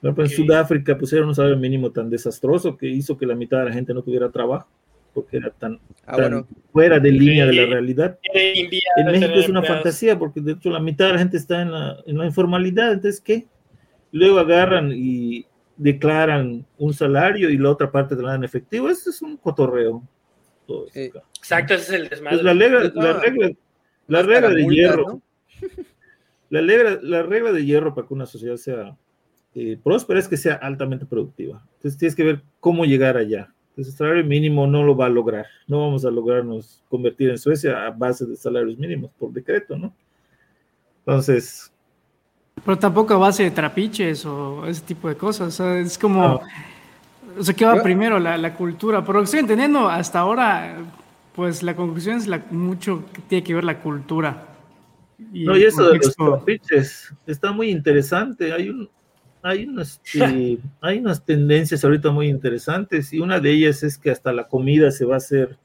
Por 0.01 0.09
ejemplo, 0.09 0.23
en 0.25 0.29
Sudáfrica 0.29 0.97
pusieron 0.97 1.29
un 1.29 1.35
salario 1.35 1.57
mínimo 1.57 1.91
tan 1.91 2.09
desastroso 2.09 2.77
que 2.77 2.87
hizo 2.87 3.17
que 3.17 3.25
la 3.25 3.35
mitad 3.35 3.59
de 3.59 3.65
la 3.65 3.73
gente 3.73 3.93
no 3.93 4.01
tuviera 4.01 4.29
trabajo, 4.31 4.67
porque 5.13 5.37
era 5.37 5.49
tan, 5.49 5.79
ah, 6.05 6.43
fuera 6.71 6.99
de 6.99 7.11
línea 7.11 7.45
de 7.45 7.53
la 7.53 7.65
realidad. 7.65 8.19
En 8.33 9.05
México 9.07 9.33
es 9.33 9.49
una 9.49 9.63
fantasía, 9.63 10.17
porque 10.17 10.41
de 10.41 10.53
hecho 10.53 10.69
la 10.69 10.79
mitad 10.79 11.07
de 11.07 11.13
la 11.13 11.19
gente 11.19 11.37
está 11.37 11.61
en 11.61 11.71
la, 11.71 11.97
en 12.05 12.17
la 12.17 12.25
informalidad, 12.25 12.93
entonces, 12.93 13.21
¿qué? 13.21 13.47
Luego 14.11 14.39
agarran 14.39 14.91
y 14.93 15.45
declaran 15.77 16.65
un 16.77 16.93
salario 16.93 17.49
y 17.49 17.57
la 17.57 17.71
otra 17.71 17.91
parte 17.91 18.15
te 18.15 18.21
la 18.21 18.29
dan 18.29 18.41
en 18.41 18.45
efectivo. 18.45 18.89
Eso 18.89 19.09
es 19.09 19.21
un 19.21 19.37
cotorreo. 19.37 20.03
Exacto, 20.93 21.75
ese 21.75 21.83
es 21.95 22.01
el 22.01 22.09
desmadre. 22.09 22.43
la 22.43 22.53
regla, 22.53 22.91
la 24.07 24.21
regla, 24.21 24.49
de 24.49 24.65
hierro. 24.65 25.21
La 26.49 26.61
regla, 26.61 26.97
la 27.01 27.23
regla 27.23 27.51
de 27.51 27.65
hierro 27.65 27.93
para 27.93 28.07
que 28.07 28.13
una 28.13 28.25
sociedad 28.25 28.55
sea 28.55 28.95
eh, 29.53 29.77
próspera 29.83 30.17
es 30.17 30.29
que 30.29 30.37
sea 30.37 30.53
altamente 30.53 31.05
productiva. 31.05 31.61
Entonces 31.75 31.97
tienes 31.99 32.15
que 32.15 32.23
ver 32.23 32.41
cómo 32.61 32.85
llegar 32.85 33.17
allá. 33.17 33.53
Entonces 33.69 33.93
el 33.93 33.97
salario 33.97 34.23
mínimo 34.23 34.65
no 34.65 34.81
lo 34.83 34.95
va 34.95 35.07
a 35.07 35.09
lograr. 35.09 35.45
No 35.67 35.81
vamos 35.81 36.05
a 36.05 36.09
lograrnos 36.09 36.83
convertir 36.87 37.31
en 37.31 37.37
Suecia 37.37 37.85
a 37.85 37.89
base 37.89 38.25
de 38.25 38.37
salarios 38.37 38.77
mínimos 38.77 39.11
por 39.19 39.33
decreto, 39.33 39.77
¿no? 39.77 39.93
Entonces, 40.99 41.73
pero 42.65 42.77
tampoco 42.77 43.13
a 43.13 43.17
base 43.17 43.43
de 43.43 43.51
trapiches 43.51 44.25
o 44.25 44.65
ese 44.65 44.81
tipo 44.81 45.07
de 45.07 45.15
cosas. 45.15 45.47
O 45.47 45.51
sea, 45.51 45.79
es 45.79 45.97
como. 45.97 46.41
O 47.37 47.43
sea, 47.43 47.53
¿qué 47.53 47.65
va 47.65 47.81
primero? 47.81 48.19
La, 48.19 48.37
la, 48.37 48.53
cultura. 48.53 49.03
Por 49.03 49.15
lo 49.15 49.21
que 49.21 49.25
estoy 49.25 49.41
entendiendo, 49.41 49.87
hasta 49.87 50.19
ahora, 50.19 50.77
pues 51.35 51.61
la 51.61 51.75
conclusión 51.75 52.17
es 52.17 52.27
la, 52.27 52.43
mucho 52.49 53.03
que 53.13 53.21
tiene 53.21 53.43
que 53.43 53.53
ver 53.53 53.63
la 53.63 53.79
cultura. 53.79 54.47
no, 55.17 55.55
y 55.55 55.63
eso 55.63 55.89
de 55.89 55.97
los 55.97 56.15
trapiches 56.15 57.13
está 57.25 57.51
muy 57.51 57.69
interesante. 57.69 58.53
Hay 58.53 58.69
un. 58.69 58.89
Hay 59.43 59.65
unas, 59.65 60.01
este, 60.03 60.57
hay 60.81 60.97
unas 60.97 61.23
tendencias 61.23 61.85
ahorita 61.85 62.11
muy 62.11 62.27
interesantes 62.27 63.13
y 63.13 63.19
una 63.19 63.39
de 63.39 63.51
ellas 63.51 63.83
es 63.83 63.97
que 63.97 64.09
hasta 64.09 64.33
la 64.33 64.47
comida 64.47 64.89
se 64.91 65.05
va 65.05 65.13
a 65.13 65.17
hacer 65.17 65.57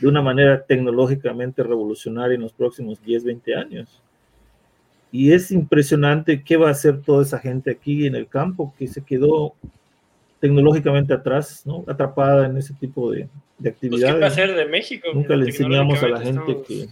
de 0.00 0.08
una 0.08 0.22
manera 0.22 0.64
tecnológicamente 0.64 1.62
revolucionaria 1.62 2.36
en 2.36 2.42
los 2.42 2.52
próximos 2.52 3.02
10, 3.02 3.24
20 3.24 3.54
años. 3.56 4.02
Y 5.12 5.32
es 5.32 5.50
impresionante 5.50 6.42
qué 6.42 6.56
va 6.56 6.68
a 6.68 6.72
hacer 6.72 7.00
toda 7.02 7.22
esa 7.22 7.38
gente 7.38 7.70
aquí 7.70 8.06
en 8.06 8.14
el 8.14 8.28
campo 8.28 8.74
que 8.78 8.86
se 8.86 9.02
quedó 9.02 9.54
tecnológicamente 10.40 11.14
atrás, 11.14 11.62
¿no? 11.64 11.84
Atrapada 11.86 12.46
en 12.46 12.56
ese 12.56 12.74
tipo 12.74 13.10
de, 13.10 13.28
de 13.58 13.70
actividades. 13.70 14.02
Pues, 14.02 14.14
¿Qué 14.14 14.20
va 14.20 14.26
a 14.26 14.30
hacer 14.30 14.54
de 14.54 14.66
México? 14.66 15.08
Nunca 15.14 15.36
le 15.36 15.46
enseñamos 15.46 16.02
a 16.02 16.08
la 16.08 16.20
gente 16.20 16.56
que 16.66 16.88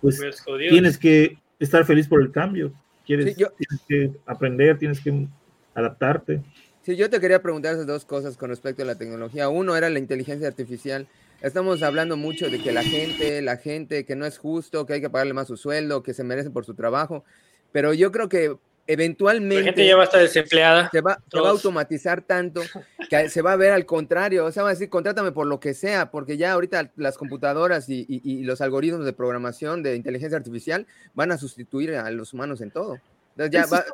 pues, 0.00 0.20
tienes 0.68 0.98
que 0.98 1.38
estar 1.58 1.84
feliz 1.84 2.08
por 2.08 2.20
el 2.20 2.30
cambio, 2.30 2.72
quieres, 3.06 3.36
tienes 3.36 3.82
que 3.88 4.10
aprender, 4.26 4.78
tienes 4.78 5.00
que 5.00 5.26
adaptarte. 5.74 6.42
Sí, 6.82 6.96
yo 6.96 7.10
te 7.10 7.20
quería 7.20 7.42
preguntar 7.42 7.74
esas 7.74 7.86
dos 7.86 8.04
cosas 8.04 8.36
con 8.36 8.50
respecto 8.50 8.82
a 8.82 8.86
la 8.86 8.96
tecnología. 8.96 9.48
Uno 9.48 9.76
era 9.76 9.90
la 9.90 9.98
inteligencia 9.98 10.48
artificial. 10.48 11.06
Estamos 11.42 11.82
hablando 11.82 12.16
mucho 12.16 12.48
de 12.50 12.60
que 12.60 12.72
la 12.72 12.82
gente, 12.82 13.42
la 13.42 13.58
gente, 13.58 14.04
que 14.04 14.16
no 14.16 14.26
es 14.26 14.38
justo, 14.38 14.86
que 14.86 14.94
hay 14.94 15.00
que 15.00 15.10
pagarle 15.10 15.34
más 15.34 15.46
su 15.46 15.56
sueldo, 15.56 16.02
que 16.02 16.14
se 16.14 16.24
merece 16.24 16.50
por 16.50 16.64
su 16.64 16.74
trabajo 16.74 17.24
pero 17.72 17.92
yo 17.94 18.10
creo 18.12 18.28
que 18.28 18.56
eventualmente... 18.88 19.56
La 19.56 19.64
gente 19.64 19.86
ya 19.86 19.96
va 19.96 20.02
a 20.02 20.04
estar 20.06 20.20
desempleada. 20.20 20.88
Se 20.90 21.00
va, 21.00 21.12
a 21.12 21.48
automatizar 21.48 22.22
tanto 22.22 22.62
que 23.08 23.28
se 23.28 23.42
va 23.42 23.52
a 23.52 23.56
ver 23.56 23.72
al 23.72 23.86
contrario. 23.86 24.46
O 24.46 24.50
sea, 24.50 24.62
va 24.62 24.70
a 24.70 24.72
decir, 24.72 24.88
contrátame 24.88 25.30
por 25.30 25.46
lo 25.46 25.60
que 25.60 25.74
sea, 25.74 26.10
porque 26.10 26.36
ya 26.36 26.52
ahorita 26.52 26.90
las 26.96 27.18
computadoras 27.18 27.88
y, 27.88 28.42
los 28.42 28.60
algoritmos 28.60 29.04
de 29.04 29.12
programación 29.12 29.82
de 29.82 29.94
inteligencia 29.94 30.38
artificial 30.38 30.86
van 31.14 31.30
a 31.30 31.38
sustituir 31.38 31.94
a 31.94 32.10
los 32.10 32.32
humanos 32.32 32.60
en 32.62 32.70
todo. 32.70 32.98
Entonces 33.36 33.52
ya 33.52 33.66
va, 33.66 33.84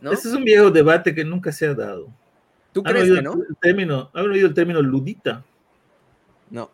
¿no? 0.00 0.12
Ese 0.12 0.28
es 0.28 0.34
un 0.34 0.44
viejo 0.44 0.70
debate 0.70 1.14
que 1.14 1.24
nunca 1.24 1.50
se 1.52 1.66
ha 1.66 1.74
dado. 1.74 2.08
¿Tú 2.72 2.84
crees 2.84 3.12
que 3.12 3.20
no? 3.20 3.34
El 3.34 3.56
término, 3.60 4.10
¿Han 4.14 4.30
oído 4.30 4.46
el 4.46 4.54
término 4.54 4.80
ludita? 4.80 5.44
No. 6.50 6.70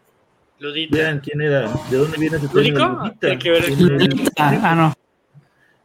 Ludita. 0.59 0.97
Vean 0.97 1.21
quién 1.21 1.41
era, 1.41 1.73
de 1.91 1.97
dónde 1.97 2.19
viene 2.19 2.37
ese 2.37 2.49
término. 2.49 3.15
Ludita. 3.79 4.37
Ah, 4.39 4.75
no. 4.75 5.06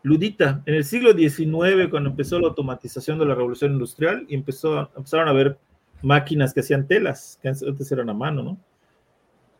Ludita, 0.03 0.63
en 0.65 0.75
el 0.75 0.83
siglo 0.83 1.13
XIX, 1.13 1.89
cuando 1.89 2.09
empezó 2.09 2.39
la 2.39 2.47
automatización 2.47 3.19
de 3.19 3.25
la 3.25 3.35
revolución 3.35 3.73
industrial 3.73 4.25
y 4.27 4.35
empezó, 4.35 4.89
empezaron 4.95 5.27
a 5.27 5.33
ver 5.33 5.57
máquinas 6.01 6.53
que 6.53 6.61
hacían 6.61 6.87
telas, 6.87 7.37
que 7.41 7.49
antes 7.49 7.91
eran 7.91 8.09
a 8.09 8.13
mano, 8.13 8.41
¿no? 8.41 8.57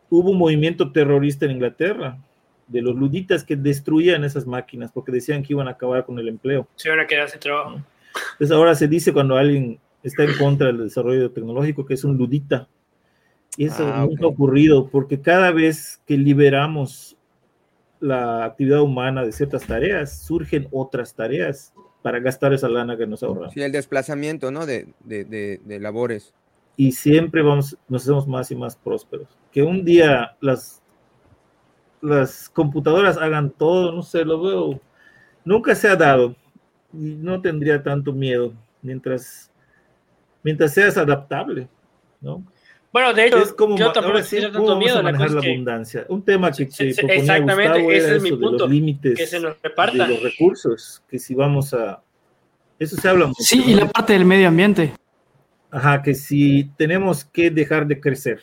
Hubo 0.10 0.32
un 0.32 0.38
movimiento 0.38 0.92
terrorista 0.92 1.46
en 1.46 1.52
Inglaterra 1.52 2.18
de 2.68 2.82
los 2.82 2.96
luditas 2.96 3.44
que 3.44 3.56
destruían 3.56 4.24
esas 4.24 4.46
máquinas 4.46 4.92
porque 4.92 5.12
decían 5.12 5.44
que 5.44 5.54
iban 5.54 5.68
a 5.68 5.72
acabar 5.72 6.06
con 6.06 6.18
el 6.20 6.28
empleo. 6.28 6.68
Se 6.76 6.90
iban 6.90 7.00
a 7.00 7.08
quedar 7.08 7.30
sin 7.30 7.40
trabajo. 7.40 7.82
Entonces 8.34 8.52
ahora 8.52 8.76
se 8.76 8.88
dice 8.88 9.14
cuando 9.14 9.38
alguien 9.38 9.80
está 10.04 10.24
en 10.24 10.38
contra 10.38 10.68
del 10.68 10.80
desarrollo 10.80 11.32
tecnológico 11.32 11.86
que 11.86 11.94
es 11.94 12.04
un 12.04 12.18
ludita. 12.18 12.68
Y 13.58 13.66
eso 13.66 13.86
ah, 13.86 14.06
nunca 14.06 14.26
ha 14.26 14.30
ocurrido 14.30 14.88
porque 14.90 15.22
cada 15.22 15.52
vez 15.52 16.02
que 16.08 16.18
liberamos 16.18 17.18
la 18.02 18.44
actividad 18.44 18.82
humana 18.82 19.24
de 19.24 19.32
ciertas 19.32 19.66
tareas, 19.66 20.24
surgen 20.24 20.68
otras 20.72 21.14
tareas 21.16 21.74
para 22.02 22.20
gastar 22.20 22.52
esa 22.52 22.68
lana 22.68 22.98
que 22.98 23.08
nos 23.08 23.24
ahorramos. 23.24 23.54
Sí, 23.54 23.62
el 23.62 23.72
desplazamiento, 23.72 24.52
¿no? 24.52 24.66
De, 24.66 24.90
labores. 25.80 26.34
Y 26.76 26.92
siempre 26.94 27.44
vamos, 27.44 27.78
nos 27.88 28.02
hacemos 28.02 28.28
más 28.28 28.50
y 28.52 28.56
más 28.56 28.76
prósperos. 28.76 29.28
Que 29.52 29.62
un 29.62 29.86
día 29.86 30.36
las, 30.42 30.82
las 32.02 32.50
computadoras 32.50 33.18
hagan 33.18 33.52
todo, 33.52 33.92
no 33.92 34.02
sé, 34.02 34.26
lo 34.26 34.42
veo. 34.42 34.82
Nunca 35.46 35.76
se 35.76 35.88
ha 35.88 35.96
dado. 35.96 36.36
Y 36.94 37.16
no 37.16 37.40
tendría 37.40 37.84
tanto 37.84 38.14
miedo 38.14 38.54
mientras, 38.82 39.52
mientras 40.44 40.74
seas 40.74 40.98
adaptable, 40.98 41.70
¿no? 42.20 42.44
Bueno, 42.92 43.14
de 43.14 43.28
hecho, 43.28 43.38
es 43.38 43.54
como, 43.54 43.78
yo 43.78 43.92
tampoco 43.94 44.18
ahora 44.18 44.24
sí, 44.24 44.42
tanto 44.42 44.78
miedo. 44.78 45.02
manejar 45.02 45.32
la, 45.32 45.42
abundancia. 45.42 46.06
Un 46.10 46.24
tema 46.24 46.52
que 46.52 46.70
se, 46.70 46.92
se 46.92 47.02
exactamente, 47.06 47.96
ese 47.96 48.18
es 48.18 48.22
mi 48.22 48.32
punto, 48.32 48.52
de 48.52 48.58
los 48.60 48.70
límites 48.70 49.18
que 49.18 49.28
se 49.28 49.40
nos 49.40 49.56
reparta. 49.62 50.06
de 50.06 50.14
los 50.14 50.24
recursos, 50.24 51.02
que 51.10 51.18
si 51.18 51.34
vamos 51.34 51.74
a... 51.74 52.02
Eso 52.78 52.98
se 52.98 53.08
habla 53.08 53.28
mucho. 53.28 53.42
Sí, 53.44 53.64
y 53.66 53.76
la 53.76 53.88
parte 53.88 54.14
del 54.14 54.26
medio 54.26 54.50
ambiente. 54.50 54.94
Ajá, 55.70 56.02
que 56.02 56.14
si 56.14 56.70
tenemos 56.76 57.24
que 57.24 57.50
dejar 57.50 57.88
de 57.88 58.00
crecer 58.02 58.42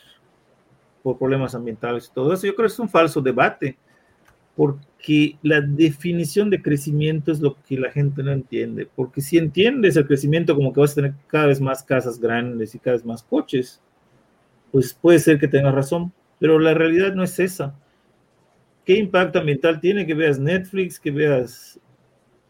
por 1.03 1.19
problemas 1.19 1.53
ambientales 1.53 2.07
y 2.07 2.13
todo 2.13 2.33
eso, 2.33 2.47
yo 2.47 2.55
creo 2.55 2.67
que 2.67 2.73
es 2.73 2.79
un 2.79 2.89
falso 2.89 3.21
debate, 3.21 3.77
porque 4.55 5.37
la 5.43 5.61
definición 5.61 6.49
de 6.49 6.61
crecimiento 6.61 7.31
es 7.31 7.39
lo 7.39 7.55
que 7.61 7.77
la 7.77 7.91
gente 7.91 8.23
no 8.23 8.31
entiende, 8.31 8.89
porque 8.95 9.21
si 9.21 9.37
entiendes 9.37 9.95
el 9.95 10.07
crecimiento 10.07 10.55
como 10.55 10.73
que 10.73 10.79
vas 10.79 10.93
a 10.93 10.95
tener 10.95 11.13
cada 11.27 11.45
vez 11.45 11.61
más 11.61 11.83
casas 11.83 12.19
grandes 12.19 12.73
y 12.73 12.79
cada 12.79 12.95
vez 12.95 13.05
más 13.05 13.21
coches, 13.21 13.79
pues 14.71 14.93
puede 14.93 15.19
ser 15.19 15.39
que 15.39 15.47
tengas 15.47 15.73
razón, 15.73 16.11
pero 16.39 16.59
la 16.59 16.73
realidad 16.73 17.13
no 17.13 17.23
es 17.23 17.39
esa. 17.39 17.75
¿Qué 18.85 18.97
impacto 18.97 19.39
ambiental 19.39 19.79
tiene 19.79 20.05
que 20.05 20.13
veas 20.13 20.39
Netflix, 20.39 20.99
que 20.99 21.11
veas 21.11 21.79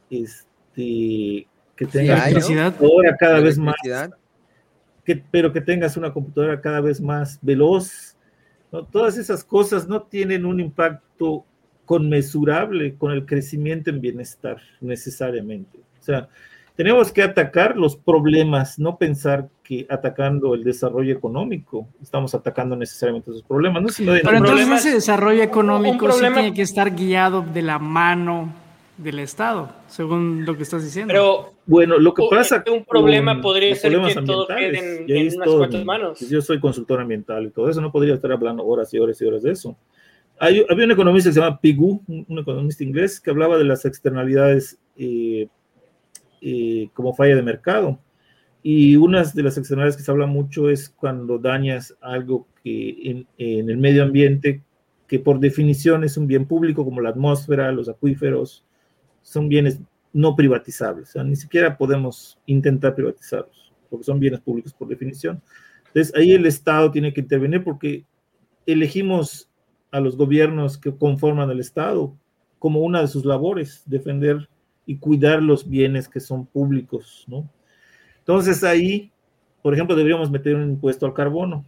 este 0.09 1.47
que 1.75 1.85
tengas 1.85 2.27
electricidad 2.27 2.75
ahora 2.81 3.15
cada 3.17 3.39
vez 3.39 3.57
más 3.57 3.75
que, 5.05 5.15
pero 5.31 5.51
que 5.51 5.61
tengas 5.61 5.97
una 5.97 6.11
computadora 6.11 6.59
cada 6.61 6.81
vez 6.81 6.99
más 7.01 7.39
veloz. 7.41 8.17
¿no? 8.71 8.85
Todas 8.85 9.17
esas 9.17 9.43
cosas 9.43 9.87
no 9.87 10.03
tienen 10.03 10.45
un 10.45 10.59
impacto 10.59 11.45
conmensurable 11.85 12.95
con 12.95 13.11
el 13.11 13.25
crecimiento 13.25 13.89
en 13.89 14.01
bienestar 14.01 14.57
necesariamente. 14.79 15.79
O 15.99 16.03
sea, 16.03 16.29
tenemos 16.79 17.11
que 17.11 17.21
atacar 17.21 17.75
los 17.75 17.97
problemas, 17.97 18.79
no 18.79 18.97
pensar 18.97 19.49
que 19.63 19.85
atacando 19.89 20.53
el 20.55 20.63
desarrollo 20.63 21.13
económico 21.13 21.89
estamos 22.01 22.33
atacando 22.33 22.73
necesariamente 22.73 23.31
esos 23.31 23.43
problemas. 23.43 23.83
¿no? 23.83 23.89
Pero 24.23 24.37
entonces 24.37 24.69
ese 24.79 24.93
desarrollo 24.93 25.43
económico 25.43 26.09
sí 26.09 26.21
tiene 26.21 26.53
que 26.53 26.61
estar 26.61 26.95
guiado 26.95 27.41
de 27.41 27.63
la 27.63 27.79
mano 27.79 28.53
del 28.95 29.19
Estado, 29.19 29.69
según 29.89 30.45
lo 30.45 30.55
que 30.55 30.63
estás 30.63 30.81
diciendo. 30.81 31.11
Pero 31.11 31.53
bueno, 31.65 31.97
lo 31.97 32.13
que 32.13 32.23
pasa 32.29 32.63
un 32.71 32.85
problema 32.85 33.41
podría 33.41 33.75
ser 33.75 33.91
que 34.01 34.21
todo 34.21 34.47
quede 34.47 35.03
en, 35.05 35.35
unas 35.35 35.49
cuantas 35.49 35.83
manos. 35.83 36.29
Yo 36.29 36.41
soy 36.41 36.61
consultor 36.61 37.01
ambiental 37.01 37.47
y 37.47 37.49
todo 37.49 37.69
eso, 37.69 37.81
no 37.81 37.91
podría 37.91 38.13
estar 38.13 38.31
hablando 38.31 38.65
horas 38.65 38.93
y 38.93 38.99
horas 38.99 39.21
y 39.21 39.25
horas 39.25 39.43
de 39.43 39.51
eso. 39.51 39.75
Hay, 40.39 40.65
había 40.69 40.85
un 40.85 40.91
economista 40.91 41.29
que 41.29 41.33
se 41.33 41.41
llama 41.41 41.59
Pigou, 41.59 42.01
un 42.07 42.39
economista 42.39 42.85
inglés, 42.85 43.19
que 43.19 43.31
hablaba 43.31 43.57
de 43.57 43.65
las 43.65 43.83
externalidades 43.83 44.79
eh, 44.95 45.49
eh, 46.41 46.89
como 46.93 47.13
falla 47.13 47.35
de 47.35 47.41
mercado. 47.41 47.99
Y 48.61 48.97
una 48.97 49.23
de 49.23 49.43
las 49.43 49.57
externalidades 49.57 49.97
que 49.97 50.03
se 50.03 50.11
habla 50.11 50.25
mucho 50.25 50.69
es 50.69 50.89
cuando 50.89 51.37
dañas 51.37 51.95
algo 52.01 52.47
que 52.63 53.09
en, 53.09 53.27
en, 53.37 53.69
el 53.69 53.77
medio 53.77 54.03
ambiente, 54.03 54.61
que 55.07 55.19
por 55.19 55.39
definición 55.39 56.03
es 56.03 56.17
un 56.17 56.27
bien 56.27 56.45
público, 56.45 56.83
como 56.83 57.01
la 57.01 57.09
atmósfera, 57.09 57.71
los 57.71 57.87
acuíferos, 57.87 58.65
son 59.21 59.47
bienes 59.47 59.79
no 60.11 60.35
privatizables. 60.35 61.09
O 61.09 61.11
sea, 61.13 61.23
ni 61.23 61.35
siquiera 61.35 61.77
podemos 61.77 62.37
intentar 62.45 62.95
privatizarlos, 62.95 63.71
porque 63.89 64.03
son 64.03 64.19
bienes 64.19 64.41
públicos 64.41 64.73
por 64.73 64.87
definición. 64.87 65.41
Entonces, 65.87 66.13
ahí 66.15 66.33
el 66.33 66.45
Estado 66.45 66.91
tiene 66.91 67.13
que 67.13 67.21
intervenir 67.21 67.63
porque 67.63 68.05
elegimos 68.65 69.49
a 69.91 69.99
los 69.99 70.17
gobiernos 70.17 70.77
que 70.77 70.95
conforman 70.95 71.49
el 71.49 71.59
Estado 71.59 72.15
como 72.59 72.81
una 72.81 73.01
de 73.01 73.07
sus 73.07 73.25
labores, 73.25 73.83
defender 73.85 74.49
y 74.89 74.97
cuidar 74.97 75.43
los 75.43 75.69
bienes 75.69 76.09
que 76.09 76.19
son 76.19 76.47
públicos, 76.47 77.23
¿no? 77.27 77.47
Entonces 78.17 78.63
ahí, 78.63 79.11
por 79.61 79.75
ejemplo, 79.75 79.95
deberíamos 79.95 80.31
meter 80.31 80.55
un 80.55 80.71
impuesto 80.71 81.05
al 81.05 81.13
carbono, 81.13 81.63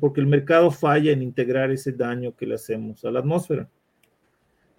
porque 0.00 0.22
el 0.22 0.26
mercado 0.26 0.70
falla 0.70 1.12
en 1.12 1.20
integrar 1.20 1.70
ese 1.70 1.92
daño 1.92 2.34
que 2.34 2.46
le 2.46 2.54
hacemos 2.54 3.04
a 3.04 3.10
la 3.10 3.18
atmósfera. 3.18 3.68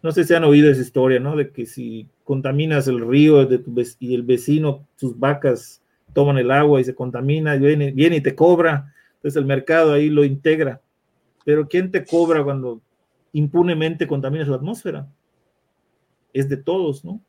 No 0.02 0.12
sé 0.12 0.24
si 0.24 0.34
han 0.34 0.44
oído 0.44 0.72
esa 0.72 0.82
historia, 0.82 1.20
¿no? 1.20 1.36
De 1.36 1.52
que 1.52 1.68
si 1.68 2.10
contaminas 2.24 2.88
el 2.88 3.00
río 3.08 3.48
tu 3.48 3.80
y 4.00 4.16
el 4.16 4.24
vecino, 4.24 4.88
tus 4.98 5.20
vacas 5.20 5.84
toman 6.14 6.39
el 6.39 6.50
agua 6.50 6.82
y 6.82 6.86
se 6.86 6.96
contamina, 6.96 7.58
viene, 7.58 7.91
viene 7.91 8.16
y 8.16 8.22
te 8.22 8.34
cobra, 8.34 8.91
entonces 9.18 9.39
el 9.39 9.46
mercado 9.46 9.94
ahí 9.94 10.10
lo 10.10 10.24
integra. 10.24 10.82
Pero 11.46 11.68
¿quién 11.68 11.91
te 11.91 12.04
cobra 12.04 12.44
cuando 12.44 12.82
impunemente 13.34 14.08
contaminas 14.08 14.48
la 14.48 14.56
atmósfera? 14.56 15.08
Es 16.34 16.50
de 16.50 16.58
todos, 16.58 17.06
¿no? 17.06 17.22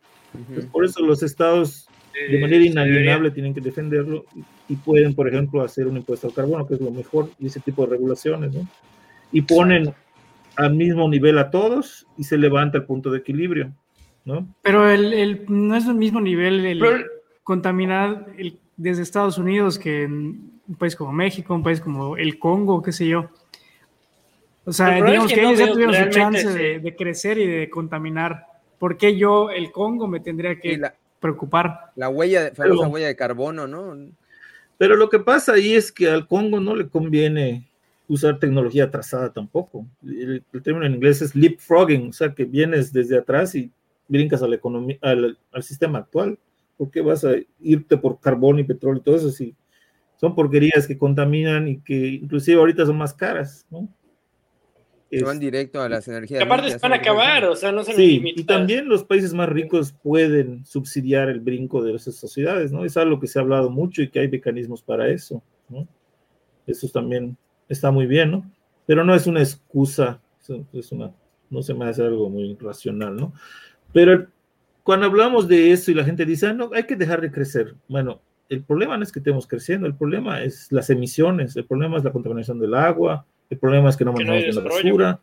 Por 0.73 0.85
eso 0.85 1.05
los 1.05 1.23
estados 1.23 1.89
de 2.31 2.39
manera 2.39 2.65
inalienable 2.65 3.31
tienen 3.31 3.55
que 3.55 3.61
defenderlo 3.61 4.25
y 4.69 4.77
pueden, 4.77 5.15
por 5.15 5.29
ejemplo, 5.29 5.63
hacer 5.63 5.87
un 5.87 5.97
impuesto 5.97 6.29
al 6.29 6.35
carbono, 6.35 6.67
que 6.67 6.75
es 6.75 6.81
lo 6.81 6.91
mejor, 6.91 7.31
y 7.39 7.47
ese 7.47 7.61
tipo 7.61 7.85
de 7.85 7.91
regulaciones, 7.91 8.55
¿no? 8.55 8.67
Y 9.33 9.43
ponen 9.43 9.93
al 10.57 10.75
mismo 10.75 11.09
nivel 11.09 11.39
a 11.39 11.51
todos 11.51 12.07
y 12.17 12.25
se 12.25 12.39
levanta 12.39 12.79
el 12.79 12.85
punto 12.85 13.11
de 13.11 13.19
equilibrio, 13.19 13.73
¿no? 14.25 14.47
Pero 14.63 14.89
el, 14.89 15.45
no 15.49 15.77
es 15.77 15.87
el 15.87 15.97
mismo 15.97 16.21
nivel 16.21 16.65
el 16.65 17.07
contaminar 17.43 18.27
desde 18.77 19.03
Estados 19.03 19.39
Unidos 19.39 19.79
que 19.79 20.05
en 20.05 20.61
un 20.67 20.75
país 20.79 20.97
como 20.97 21.13
México, 21.13 21.55
un 21.55 21.63
país 21.63 21.81
como 21.81 22.17
el 22.17 22.39
Congo, 22.39 22.81
qué 22.81 22.93
sé 22.93 23.09
yo. 23.09 23.31
O 24.65 24.73
sea, 24.73 24.95
digamos 24.95 25.31
que, 25.31 25.41
ellos 25.41 25.59
ya 25.59 25.71
tuvieron 25.71 25.95
su 25.95 26.09
chance 26.09 26.49
de, 26.49 26.79
de 26.79 26.97
crecer 26.97 27.37
y 27.39 27.47
de 27.47 27.69
contaminar 27.69 28.47
¿por 28.85 28.99
qué 28.99 29.17
yo, 29.17 29.49
el 29.49 29.73
Congo, 29.73 30.07
me 30.07 30.21
tendría 30.21 30.61
que 30.61 30.79
preocupar? 31.19 31.93
La 31.97 32.11
huella, 32.11 32.53
famosa 32.55 32.87
huella 32.87 33.07
de 33.07 33.17
carbono, 33.17 33.67
¿no? 33.67 33.97
Pero 34.77 34.97
lo 34.97 35.09
que 35.09 35.21
pasa 35.21 35.55
ahí 35.55 35.73
es 35.73 35.91
que 35.91 36.11
al 36.11 36.29
Congo 36.29 36.61
no 36.61 36.77
le 36.77 36.87
conviene 36.87 37.67
usar 38.09 38.39
tecnología 38.39 38.85
atrasada 38.85 39.33
tampoco. 39.33 39.87
El, 40.07 40.45
término 40.63 40.85
en 40.85 40.97
inglés 40.97 41.23
es 41.23 41.35
leapfrogging, 41.35 42.11
o 42.11 42.13
sea, 42.13 42.35
que 42.35 42.45
vienes 42.45 42.93
desde 42.93 43.17
atrás 43.17 43.55
y 43.55 43.73
brincas 44.07 44.43
a 44.43 44.49
la 44.49 44.57
economía, 44.57 44.99
al, 45.01 45.39
al, 45.51 45.63
sistema 45.63 46.01
actual. 46.01 46.39
¿Por 46.77 46.91
qué 46.91 47.01
vas 47.01 47.25
a 47.25 47.37
irte 47.61 47.97
por 47.97 48.21
carbón 48.21 48.59
y 48.59 48.65
petróleo 48.65 49.01
y 49.01 49.03
todo 49.03 49.17
eso? 49.17 49.31
Si 49.31 49.57
son 50.21 50.35
porquerías 50.35 50.87
que 50.87 50.99
contaminan 50.99 51.69
y 51.69 51.79
que 51.79 51.95
inclusive 51.95 52.61
ahorita 52.61 52.85
son 52.85 52.99
más 52.99 53.15
caras, 53.15 53.65
¿no? 53.71 53.89
Van 55.23 55.39
directo 55.39 55.81
a 55.81 55.89
las 55.89 56.09
energías. 56.09 56.43
aparte 56.43 56.71
se 56.71 56.79
van 56.79 56.93
a 56.93 56.97
acabar, 56.97 57.45
o 57.45 57.57
sea, 57.57 57.73
no 57.73 57.85
se 57.85 57.95
Sí, 57.95 58.23
y 58.25 58.45
también 58.45 58.89
los 58.89 59.05
países 59.05 59.35
más 59.35 59.49
ricos 59.49 59.95
pueden 60.03 60.65
subsidiar 60.65 61.29
el 61.29 61.41
brinco 61.41 61.83
de 61.83 61.95
esas 61.95 62.17
sociedades, 62.17 62.73
¿no? 62.73 62.85
Es 62.85 62.97
algo 62.97 63.21
que 63.21 63.27
se 63.27 63.39
ha 63.39 63.43
hablado 63.43 63.71
mucho 63.71 64.03
y 64.03 64.09
que 64.09 64.21
hay 64.21 64.29
mecanismos 64.29 64.83
para 64.83 65.09
eso, 65.09 65.43
¿no? 65.69 65.87
Eso 66.67 66.89
también 66.89 67.37
está 67.69 67.91
muy 67.91 68.07
bien, 68.07 68.31
¿no? 68.31 68.51
Pero 68.87 69.05
no 69.05 69.15
es 69.15 69.27
una 69.27 69.41
excusa, 69.41 70.21
es 70.73 70.93
una, 70.93 71.13
no 71.51 71.63
se 71.63 71.75
me 71.75 71.87
hace 71.87 72.03
algo 72.03 72.29
muy 72.29 72.57
racional, 72.61 73.17
¿no? 73.17 73.33
Pero 73.93 74.27
cuando 74.83 75.07
hablamos 75.07 75.49
de 75.49 75.73
eso 75.73 75.91
y 75.91 75.95
la 75.95 76.05
gente 76.05 76.27
dice, 76.27 76.49
ah, 76.49 76.53
no, 76.53 76.71
hay 76.75 76.85
que 76.85 76.97
dejar 76.97 77.21
de 77.21 77.31
crecer, 77.31 77.75
bueno, 77.89 78.21
el 78.49 78.63
problema 78.63 78.97
no 78.97 79.03
es 79.03 79.13
que 79.13 79.21
estemos 79.21 79.47
creciendo, 79.47 79.87
el 79.87 79.95
problema 79.95 80.43
es 80.43 80.71
las 80.71 80.91
emisiones, 80.91 81.57
el 81.57 81.65
problema 81.65 81.97
es 81.97 82.05
la 82.05 82.13
contaminación 82.13 82.59
del 82.59 82.75
agua, 82.75 83.27
el 83.51 83.59
problema 83.59 83.91
es 83.91 83.97
que 83.97 84.05
no 84.05 84.13
mandamos 84.13 84.55
la 84.55 84.63
basura. 84.63 85.21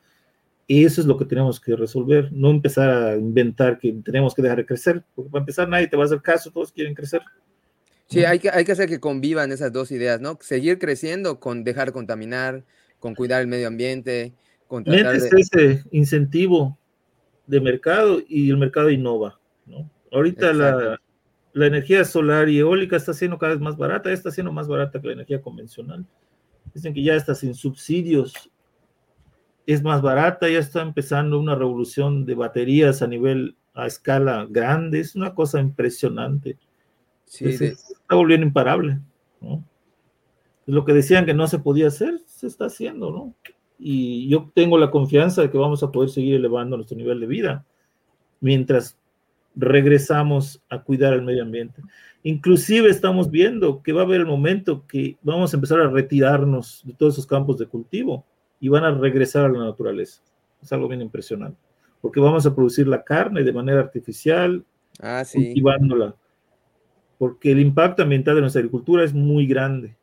Y 0.67 0.86
eso 0.86 1.01
es 1.01 1.07
lo 1.07 1.17
que 1.17 1.26
tenemos 1.26 1.59
que 1.59 1.76
resolver, 1.76 2.32
no 2.32 2.49
empezar 2.49 2.89
a 2.89 3.15
inventar 3.17 3.78
que 3.78 3.91
tenemos 4.05 4.34
que 4.34 4.41
dejar 4.41 4.57
de 4.57 4.65
crecer, 4.65 5.03
porque 5.13 5.30
para 5.30 5.41
empezar 5.41 5.67
nadie 5.67 5.88
te 5.88 5.97
va 5.97 6.03
a 6.03 6.05
hacer 6.05 6.22
caso, 6.22 6.49
todos 6.49 6.72
quieren 6.72 6.93
crecer. 6.93 7.22
Sí, 8.07 8.24
hay 8.24 8.39
que, 8.39 8.49
hay 8.49 8.63
que 8.63 8.72
hacer 8.72 8.88
que 8.88 8.99
convivan 8.99 9.51
esas 9.51 9.74
dos 9.74 9.91
ideas, 9.91 10.22
¿no? 10.22 10.38
Seguir 10.39 10.80
creciendo 10.80 11.39
con 11.39 11.63
dejar 11.63 11.88
de 11.88 11.93
contaminar, 11.93 12.63
con 12.99 13.15
cuidar 13.15 13.41
el 13.41 13.47
medio 13.47 13.67
ambiente, 13.67 14.34
con 14.67 14.84
tratar 14.86 15.19
de... 15.19 15.41
ese 15.41 15.84
incentivo 15.91 16.78
de 17.47 17.59
mercado 17.59 18.22
y 18.26 18.49
el 18.49 18.57
mercado 18.57 18.89
innova, 18.89 19.39
¿no? 19.65 19.89
Ahorita 20.11 20.53
la, 20.53 20.99
la, 21.53 21.65
energía 21.65 22.05
solar 22.05 22.47
y 22.47 22.59
eólica 22.59 22.95
está 22.95 23.13
siendo 23.13 23.38
cada 23.38 23.53
vez 23.53 23.61
más 23.61 23.76
barata, 23.76 24.11
está 24.11 24.32
siendo 24.32 24.53
más 24.53 24.67
barata 24.69 25.01
que 25.01 25.07
la 25.07 25.13
energía 25.13 25.41
convencional. 25.41 26.05
Dicen 26.74 26.93
que 26.93 27.03
ya 27.03 27.15
está 27.15 27.36
sin 27.36 27.53
subsidios, 27.53 28.51
es 29.65 29.84
más 29.84 30.01
barata, 30.01 30.49
ya 30.49 30.59
está 30.59 30.82
empezando 30.82 31.39
una 31.39 31.55
revolución 31.55 32.26
de 32.26 32.36
baterías 32.36 33.01
a 33.01 33.07
nivel, 33.07 33.55
a 33.74 33.88
escala 33.88 34.47
grande, 34.49 34.99
es 34.99 35.15
una 35.15 35.34
cosa 35.34 35.59
impresionante. 35.59 36.57
Sí, 37.26 37.51
se 37.53 37.67
está 37.69 38.15
volviendo 38.15 38.45
imparable, 38.45 38.99
¿no? 39.39 39.63
Lo 40.65 40.86
que 40.86 40.93
decían 40.93 41.26
que 41.26 41.34
no 41.34 41.47
se 41.47 41.59
podía 41.59 41.88
hacer, 41.88 42.19
se 42.26 42.47
está 42.47 42.65
haciendo, 42.65 43.11
¿no? 43.11 43.34
Y 43.80 44.30
yo 44.30 44.51
tengo 44.53 44.78
la 44.78 44.91
confianza 44.91 45.41
de 45.41 45.49
que 45.49 45.57
vamos 45.57 45.82
a 45.84 45.91
poder 45.91 46.09
seguir 46.09 46.36
elevando 46.36 46.78
nuestro 46.78 46.97
nivel 46.97 47.19
de 47.19 47.28
vida 47.28 47.65
mientras 48.41 48.97
regresamos 49.56 50.63
a 50.70 50.82
cuidar 50.82 51.13
el 51.13 51.21
medio 51.21 51.43
ambiente. 51.43 51.82
Inclusive 52.24 52.89
estamos 52.89 53.32
viendo 53.32 53.82
que 53.82 53.93
va 53.93 54.01
a 54.01 54.05
haber 54.05 54.21
el 54.21 54.28
momento 54.28 54.86
que 54.88 55.17
vamos 55.24 55.54
a 55.54 55.58
empezar 55.58 55.80
a 55.80 55.89
retirarnos 55.89 56.82
de 56.86 56.93
todos 56.93 57.16
esos 57.16 57.28
campos 57.28 57.58
de 57.58 57.66
cultivo 57.66 58.25
y 58.59 58.70
van 58.70 58.84
a 58.84 58.92
regresar 58.92 59.46
a 59.46 59.50
la 59.50 59.59
naturaleza. 59.59 60.21
Es 60.62 60.71
algo 60.71 60.88
bien 60.88 61.01
impresionante, 61.01 61.59
porque 62.00 62.20
vamos 62.20 62.46
a 62.46 62.54
producir 62.54 62.88
la 62.88 63.04
carne 63.04 63.43
de 63.43 63.51
manera 63.51 63.80
artificial, 63.80 64.63
ah, 65.01 65.24
cultivándola, 65.32 66.16
porque 67.17 67.51
el 67.51 67.59
impacto 67.59 68.04
ambiental 68.04 68.36
de 68.36 68.42
nuestra 68.42 68.59
agricultura 68.59 69.04
es 69.04 69.13
muy 69.13 69.47
grande. 69.47 69.97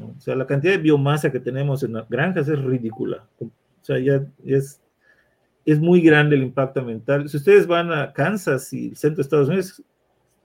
O 0.00 0.20
sea, 0.20 0.34
la 0.36 0.46
cantidad 0.46 0.72
de 0.72 0.78
biomasa 0.78 1.30
que 1.30 1.40
tenemos 1.40 1.82
en 1.82 1.94
las 1.94 2.08
granjas 2.08 2.48
es 2.48 2.58
ridícula. 2.58 3.26
O 3.40 3.50
sea, 3.82 3.98
ya 3.98 4.24
es, 4.44 4.80
es 5.72 5.80
muy 5.80 6.00
grande 6.00 6.34
el 6.34 6.42
impacto 6.42 6.80
ambiental. 6.80 7.28
Si 7.28 7.36
ustedes 7.36 7.66
van 7.66 7.92
a 7.92 8.10
Kansas 8.14 8.72
y 8.72 8.88
el 8.88 8.96
centro 8.96 9.16
de 9.16 9.22
Estados 9.22 9.48
Unidos, 9.48 9.82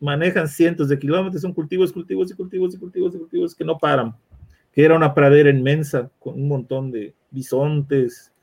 manejan 0.02 0.50
cientos 0.50 0.90
de 0.90 1.00
kilómetros, 1.00 1.42
son 1.42 1.54
cultivos, 1.54 1.94
cultivos 1.94 2.30
y 2.30 2.36
cultivos 2.36 2.76
y 2.76 2.78
cultivos 2.78 3.16
y 3.16 3.18
cultivos 3.20 3.56
que 3.56 3.64
no 3.64 3.78
paran, 3.78 4.14
que 4.74 4.84
era 4.84 4.98
una 4.98 5.14
pradera 5.14 5.50
inmensa 5.50 6.12
con 6.20 6.34
un 6.34 6.50
montón 6.50 6.92
de 6.92 7.14
bisontes 7.32 8.34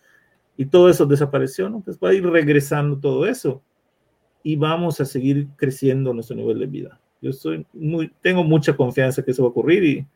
y 0.56 0.64
todo 0.64 0.88
eso 0.88 1.04
desapareció, 1.04 1.68
¿no? 1.68 1.76
Entonces 1.76 2.02
va 2.02 2.08
a 2.08 2.14
ir 2.14 2.26
regresando 2.26 2.98
todo 2.98 3.26
eso 3.26 3.62
y 4.42 4.56
vamos 4.56 5.02
a 5.02 5.04
seguir 5.04 5.48
creciendo 5.56 6.14
nuestro 6.14 6.34
nivel 6.34 6.60
de 6.60 6.66
vida. 6.66 7.00
Yo 7.20 7.28
estoy 7.28 7.66
muy, 7.74 8.10
tengo 8.22 8.42
mucha 8.42 8.74
confianza 8.74 9.22
que 9.22 9.32
eso 9.32 9.42
va 9.42 9.48
a 9.48 9.50
ocurrir 9.50 9.84
y 9.84 10.06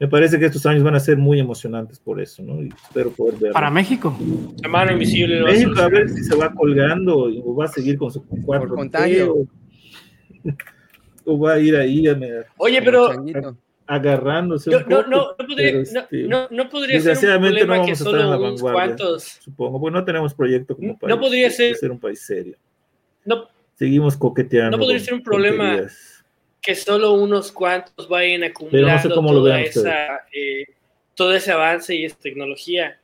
me 0.00 0.08
parece 0.08 0.38
que 0.38 0.46
estos 0.46 0.64
años 0.66 0.82
van 0.82 0.94
a 0.94 1.00
ser 1.00 1.16
muy 1.16 1.40
emocionantes 1.40 1.98
por 1.98 2.20
eso, 2.20 2.42
¿no? 2.42 2.62
Y 2.62 2.68
espero 2.68 3.10
poder 3.10 3.34
verlo. 3.34 3.52
Para 3.52 3.70
México. 3.70 4.16
La 4.62 4.68
mano 4.68 4.92
invisible. 4.92 5.42
México 5.42 5.80
a 5.80 5.88
ver 5.88 6.08
si 6.08 6.22
se 6.22 6.36
va 6.36 6.52
colgando 6.52 7.28
o 7.44 7.54
va 7.56 7.64
a 7.64 7.68
seguir 7.68 7.98
con 7.98 8.12
su 8.12 8.24
cuarto. 8.24 8.68
Por 8.68 8.76
contagio. 8.76 9.34
va 11.26 11.54
a 11.54 11.58
ir 11.58 11.76
ahí 11.76 12.06
a 12.06 12.16
Oye, 12.56 12.80
pero 12.80 13.10
agarrándose. 13.86 14.70
No, 14.70 14.80
no, 14.80 15.02
no, 15.06 15.36
podría, 15.36 15.80
este, 15.80 16.28
no, 16.28 16.46
no, 16.50 16.68
podría 16.68 17.00
ser 17.00 17.36
un 17.36 17.42
problema 17.42 17.84
que 17.84 17.96
solo 17.96 18.38
unos 18.38 18.60
cuantos. 18.60 19.38
Supongo, 19.40 19.80
pues 19.80 19.92
no 19.92 20.04
tenemos 20.04 20.34
proyecto 20.34 20.76
como 20.76 20.98
país. 20.98 21.14
No 21.14 21.20
podría 21.20 21.50
ser, 21.50 21.74
ser 21.74 21.90
un 21.90 21.98
país 21.98 22.24
serio. 22.24 22.56
No, 23.24 23.48
Seguimos 23.78 24.16
coqueteando. 24.16 24.76
No 24.76 24.82
podría 24.82 24.98
ser 24.98 25.14
un 25.14 25.22
problema 25.22 25.80
que 26.60 26.74
solo 26.74 27.12
unos 27.12 27.52
cuantos 27.52 28.08
vayan 28.08 28.44
acumulando 28.44 29.14
toda 29.14 29.60
esa, 29.60 30.26
eh, 30.32 30.66
todo 31.14 31.34
ese 31.34 31.52
avance 31.52 31.94
y 31.94 32.04
esa 32.04 32.18
tecnología. 32.18 32.98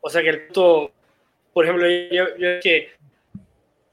O 0.00 0.10
sea 0.10 0.22
que 0.22 0.30
el 0.30 0.46
punto, 0.46 0.92
por 1.52 1.64
ejemplo, 1.64 1.86
yo, 1.88 2.36
yo 2.38 2.60
que, 2.60 2.90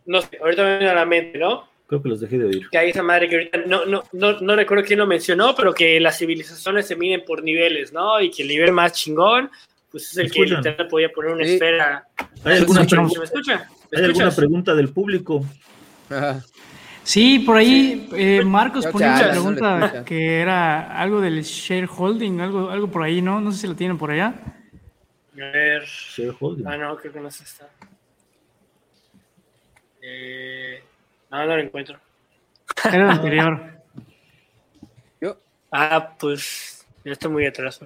no 0.05 0.21
sé, 0.21 0.37
ahorita 0.41 0.63
me 0.63 0.77
viene 0.77 0.89
a 0.89 0.95
la 0.95 1.05
mente, 1.05 1.37
¿no? 1.37 1.67
Creo 1.87 2.01
que 2.01 2.09
los 2.09 2.19
dejé 2.19 2.39
de 2.39 2.45
oír. 2.45 2.69
Que 2.69 2.77
hay 2.77 2.89
esa 2.89 3.03
madre 3.03 3.29
que 3.29 3.35
ahorita 3.35 3.57
no, 3.67 3.85
no, 3.85 4.03
no, 4.11 4.39
no 4.39 4.55
recuerdo 4.55 4.83
quién 4.83 4.99
lo 4.99 5.05
mencionó, 5.05 5.53
pero 5.55 5.73
que 5.73 5.99
las 5.99 6.17
civilizaciones 6.17 6.87
se 6.87 6.95
miden 6.95 7.23
por 7.25 7.43
niveles, 7.43 7.93
¿no? 7.93 8.19
Y 8.21 8.31
que 8.31 8.43
el 8.43 8.49
nivel 8.49 8.71
más 8.71 8.93
chingón, 8.93 9.51
pues 9.91 10.11
es 10.11 10.17
el 10.17 10.31
que 10.31 10.45
literal 10.45 10.87
podía 10.87 11.09
poner 11.09 11.31
una 11.31 11.43
esfera. 11.43 12.07
¿Hay 12.43 12.57
alguna, 12.57 12.81
¿Me 12.81 13.23
escucha? 13.23 13.69
¿Hay 13.95 14.03
alguna 14.03 14.31
pregunta 14.31 14.73
del 14.73 14.89
público? 14.89 15.45
Sí, 17.06 17.38
por 17.38 17.57
ahí 17.57 18.10
eh, 18.15 18.44
Marcos 18.44 18.88
ponía 18.88 19.14
una 19.14 19.30
pregunta 19.30 20.03
que 20.03 20.41
era 20.41 20.99
algo 20.99 21.22
del 21.22 21.44
shareholding, 21.44 22.41
algo, 22.41 22.72
algo 22.72 22.90
por 22.90 23.03
ahí, 23.03 23.22
¿no? 23.22 23.40
No 23.40 23.52
sé 23.52 23.60
si 23.60 23.68
lo 23.68 23.76
tienen 23.76 23.95
por 23.95 24.10
allá. 24.10 24.34
A 25.34 25.52
ver. 25.52 25.84
Shareholding. 25.86 26.65
Ah, 26.65 26.77
no, 26.77 26.98
creo 26.98 27.14
que 27.14 27.19
no 27.19 27.30
se 27.30 27.44
está. 27.44 27.69
Eh, 30.02 30.84
no, 31.30 31.45
no 31.45 31.56
lo 31.56 31.61
encuentro. 31.61 31.99
Era 32.86 33.03
el 33.03 33.10
anterior. 33.11 33.61
¿Yo? 35.22 35.38
Ah, 35.72 36.15
pues 36.19 36.88
yo 37.03 37.11
estoy 37.11 37.30
muy 37.30 37.45
atrás. 37.45 37.80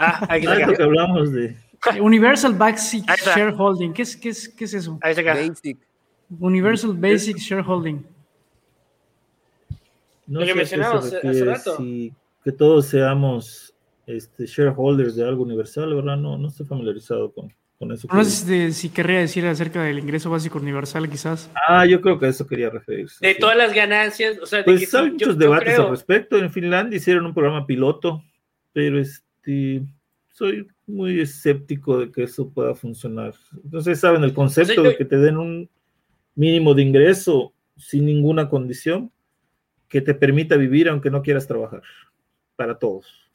Ah, 0.00 0.26
aquí 0.28 0.46
está. 0.46 0.74
que 0.74 0.82
hablamos 0.82 1.32
de. 1.32 1.56
Universal 2.00 2.54
Basic 2.54 3.08
Shareholding. 3.08 3.92
¿Qué 3.92 4.02
es, 4.02 4.16
qué, 4.16 4.30
es, 4.30 4.48
¿Qué 4.48 4.64
es 4.64 4.74
eso? 4.74 4.98
Ahí 5.00 5.12
está 5.12 5.22
Basic. 5.22 5.78
Universal 6.40 6.92
Basic 6.94 7.36
Shareholding. 7.36 8.15
No 10.26 10.40
lo 10.40 10.46
que 10.46 10.54
mencionamos 10.54 11.12
hace 11.12 11.44
rato. 11.44 11.76
Si, 11.76 12.12
que 12.42 12.52
todos 12.52 12.86
seamos 12.86 13.74
este, 14.06 14.46
shareholders 14.46 15.16
de 15.16 15.24
algo 15.24 15.42
universal, 15.42 15.94
¿verdad? 15.94 16.16
No, 16.16 16.38
no 16.38 16.48
estoy 16.48 16.66
familiarizado 16.66 17.32
con, 17.32 17.52
con 17.78 17.92
eso. 17.92 18.08
No 18.12 18.24
sé 18.24 18.72
si, 18.72 18.88
querría 18.88 19.20
decir 19.20 19.46
acerca 19.46 19.82
del 19.82 19.98
ingreso 19.98 20.30
básico 20.30 20.58
universal, 20.58 21.08
quizás. 21.08 21.50
Ah, 21.68 21.86
yo 21.86 22.00
creo 22.00 22.18
que 22.18 22.26
a 22.26 22.28
eso 22.28 22.46
quería 22.46 22.70
referirse. 22.70 23.26
De 23.26 23.34
todas 23.34 23.56
las 23.56 23.74
ganancias, 23.74 24.38
o 24.40 24.46
sea, 24.46 24.64
pues 24.64 24.94
hay 24.94 25.10
muchos 25.10 25.38
debates 25.38 25.78
al 25.78 25.90
respecto. 25.90 26.38
En 26.38 26.50
Finlandia 26.50 26.96
hicieron 26.96 27.26
un 27.26 27.34
programa 27.34 27.66
piloto, 27.66 28.22
pero 28.72 28.98
este, 28.98 29.82
soy 30.28 30.68
muy 30.86 31.20
escéptico 31.20 31.98
de 31.98 32.12
que 32.12 32.24
eso 32.24 32.48
pueda 32.48 32.74
funcionar. 32.74 33.34
Entonces, 33.64 33.98
¿saben 33.98 34.22
el 34.22 34.34
concepto 34.34 34.82
de 34.82 34.96
que 34.96 35.04
te 35.04 35.16
den 35.16 35.36
un 35.36 35.68
mínimo 36.34 36.74
de 36.74 36.82
ingreso 36.82 37.52
sin 37.76 38.06
ninguna 38.06 38.48
condición 38.48 39.10
que 39.88 40.00
te 40.00 40.14
permita 40.14 40.56
vivir 40.56 40.88
aunque 40.88 41.10
no 41.10 41.22
quieras 41.22 41.46
trabajar? 41.46 41.82
Para 42.56 42.78
todos. 42.78 43.26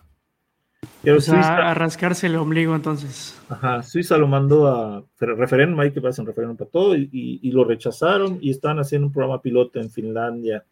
Pero 1.03 1.19
a 1.33 1.73
rascarse 1.73 2.27
el 2.27 2.35
ombligo 2.35 2.75
entonces. 2.75 3.39
Ajá, 3.49 3.81
Suiza 3.83 4.17
lo 4.17 4.27
mandó 4.27 4.67
a 4.67 5.03
referéndum, 5.19 5.79
hay 5.79 5.91
que 5.91 5.99
hacer 5.99 6.21
un 6.21 6.27
referéndum 6.27 6.57
para 6.57 6.69
todo, 6.69 6.95
y, 6.95 7.51
lo 7.51 7.63
rechazaron 7.63 8.39
y 8.41 8.51
están 8.51 8.79
haciendo 8.79 9.07
un 9.07 9.13
programa 9.13 9.41
piloto 9.41 9.79
en 9.79 9.89
Finlandia 9.89 10.63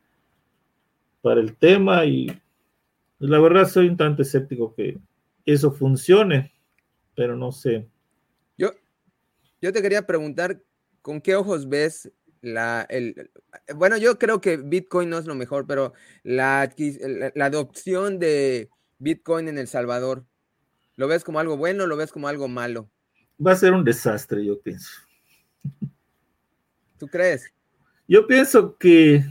para 1.22 1.42
el 1.42 1.56
tema 1.56 2.06
y 2.06 2.32
la 3.20 3.40
verdad 3.40 3.68
soy 3.68 3.88
un 3.88 3.98
tanto 3.98 4.22
escéptico 4.22 4.74
que 4.74 4.98
eso 5.46 5.72
funcione, 5.72 6.54
pero 7.16 7.36
no 7.36 7.52
sé. 7.52 7.88
Yo, 8.58 8.72
yo 9.62 9.74
te 9.74 9.82
quería 9.82 10.06
preguntar, 10.06 10.62
¿con 11.02 11.22
qué 11.22 11.36
ojos 11.36 11.68
ves 11.68 12.12
la, 12.42 12.86
el, 12.90 13.32
bueno, 13.76 13.98
yo 13.98 14.18
creo 14.18 14.42
que 14.42 14.58
Bitcoin 14.58 15.10
no 15.10 15.18
es 15.18 15.26
lo 15.26 15.36
mejor, 15.36 15.66
pero 15.68 15.94
la, 16.24 16.74
la 17.36 17.46
adopción 17.46 18.20
de 18.20 18.70
Bitcoin 19.00 19.48
en 19.48 19.58
El 19.58 19.68
Salvador? 19.68 20.26
¿Lo 20.96 21.08
ves 21.08 21.24
como 21.24 21.40
algo 21.40 21.58
bueno 21.58 21.86
o 21.86 21.88
lo 21.88 21.98
ves 21.98 22.12
como 22.12 22.28
algo 22.28 22.48
malo? 22.48 22.90
Va 23.46 23.54
a 23.54 23.56
ser 23.56 23.74
un 23.74 23.86
desastre, 23.86 24.46
yo 24.46 24.60
pienso. 24.60 24.92
¿Tú 26.98 27.08
crees? 27.08 27.52
Yo 28.08 28.28
pienso 28.28 28.78
que 28.78 29.24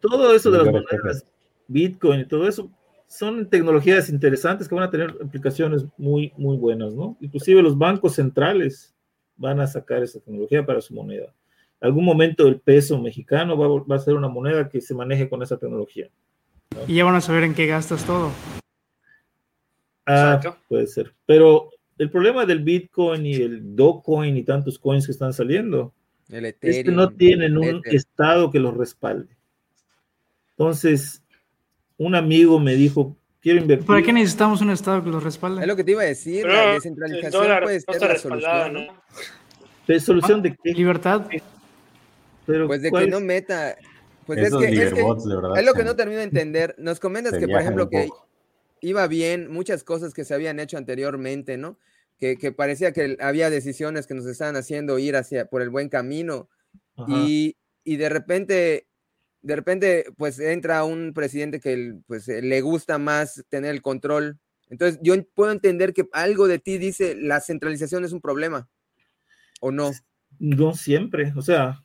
todo 0.00 0.34
eso 0.34 0.50
de 0.50 0.58
las 0.58 0.66
monedas, 0.68 1.26
Bitcoin 1.68 2.20
y 2.20 2.24
todo 2.26 2.48
eso, 2.48 2.70
son 3.06 3.48
tecnologías 3.50 4.08
interesantes 4.08 4.68
que 4.68 4.74
van 4.74 4.84
a 4.84 4.90
tener 4.90 5.10
aplicaciones 5.22 5.84
muy, 5.98 6.32
muy 6.36 6.56
buenas, 6.56 6.94
¿no? 6.94 7.16
Inclusive 7.20 7.62
los 7.62 7.76
bancos 7.76 8.14
centrales 8.14 8.94
van 9.36 9.60
a 9.60 9.66
sacar 9.66 10.02
esa 10.02 10.20
tecnología 10.20 10.64
para 10.64 10.80
su 10.80 10.94
moneda. 10.94 11.34
Algún 11.80 12.04
momento 12.04 12.46
el 12.48 12.60
peso 12.60 13.00
mexicano 13.00 13.56
va, 13.56 13.84
va, 13.84 13.96
a 13.96 14.00
ser 14.00 14.14
una 14.14 14.28
moneda 14.28 14.68
que 14.68 14.80
se 14.80 14.94
maneje 14.94 15.28
con 15.28 15.42
esa 15.42 15.58
tecnología. 15.58 16.08
Y 16.86 16.94
ya 16.94 17.04
van 17.04 17.14
a 17.14 17.20
saber 17.20 17.44
en 17.44 17.54
qué 17.54 17.66
gastas 17.66 18.04
todo. 18.04 18.30
Ah, 20.06 20.40
puede 20.68 20.86
ser. 20.86 21.12
Pero 21.26 21.70
el 21.98 22.10
problema 22.10 22.46
del 22.46 22.62
Bitcoin 22.62 23.26
y 23.26 23.34
el 23.34 23.74
Dogecoin 23.74 24.36
y 24.36 24.42
tantos 24.42 24.78
coins 24.78 25.06
que 25.06 25.12
están 25.12 25.32
saliendo 25.32 25.92
es 26.28 26.84
que 26.84 26.90
no 26.90 27.10
tienen 27.10 27.56
un 27.56 27.82
estado 27.84 28.50
que 28.50 28.60
los 28.60 28.76
respalde. 28.76 29.36
Entonces, 30.50 31.22
un 31.98 32.14
amigo 32.14 32.58
me 32.58 32.74
dijo, 32.74 33.16
quiero 33.40 33.60
invertir. 33.60 33.86
¿Para 33.86 34.02
qué 34.02 34.12
necesitamos 34.12 34.60
un 34.60 34.70
estado 34.70 35.02
que 35.02 35.10
los 35.10 35.22
respalde? 35.22 35.62
Es 35.62 35.68
lo 35.68 35.76
que 35.76 35.84
te 35.84 35.92
iba 35.92 36.02
a 36.02 36.06
decir, 36.06 36.46
la 36.46 36.72
descentralización 36.72 37.62
puede 37.62 37.80
ser 37.80 38.02
la 38.02 38.16
solución. 38.16 38.72
¿no? 38.72 40.00
¿Solución 40.00 40.42
de 40.42 40.56
qué? 40.56 40.72
Libertad. 40.72 41.26
Pero 42.46 42.66
pues 42.66 42.82
de 42.82 42.90
que 42.90 43.06
no 43.06 43.20
meta... 43.20 43.76
Pues 44.26 44.40
es 44.40 44.56
que, 44.56 44.66
es, 44.66 44.92
es 44.92 45.64
lo 45.64 45.72
que 45.74 45.84
no 45.84 45.94
termino 45.94 46.18
de 46.18 46.24
entender. 46.24 46.74
Nos 46.78 46.98
comentas 46.98 47.34
que, 47.38 47.46
por 47.46 47.60
ejemplo, 47.60 47.88
que 47.88 48.08
iba 48.80 49.06
bien, 49.06 49.50
muchas 49.50 49.84
cosas 49.84 50.14
que 50.14 50.24
se 50.24 50.34
habían 50.34 50.58
hecho 50.58 50.76
anteriormente, 50.76 51.56
¿no? 51.56 51.78
Que, 52.18 52.36
parecía 52.50 52.92
que 52.92 53.16
había 53.20 53.50
decisiones 53.50 54.06
que 54.06 54.14
nos 54.14 54.26
estaban 54.26 54.56
haciendo 54.56 54.98
ir 54.98 55.16
hacia 55.16 55.46
por 55.46 55.62
el 55.62 55.70
buen 55.70 55.88
camino 55.88 56.48
y, 57.06 57.56
de 57.84 58.08
repente, 58.08 58.86
de 59.42 59.56
repente, 59.56 60.06
pues 60.16 60.40
entra 60.40 60.82
un 60.82 61.12
presidente 61.14 61.60
que 61.60 61.94
pues 62.06 62.26
le 62.26 62.60
gusta 62.62 62.98
más 62.98 63.44
tener 63.48 63.72
el 63.72 63.82
control. 63.82 64.38
Entonces, 64.70 64.98
yo 65.02 65.14
puedo 65.34 65.52
entender 65.52 65.92
que 65.92 66.08
algo 66.12 66.48
de 66.48 66.58
ti 66.58 66.78
dice 66.78 67.14
la 67.14 67.40
centralización 67.40 68.04
es 68.04 68.12
un 68.12 68.20
problema, 68.20 68.68
¿o 69.60 69.70
no? 69.70 69.92
No 70.38 70.74
siempre, 70.74 71.32
o 71.36 71.42
sea, 71.42 71.84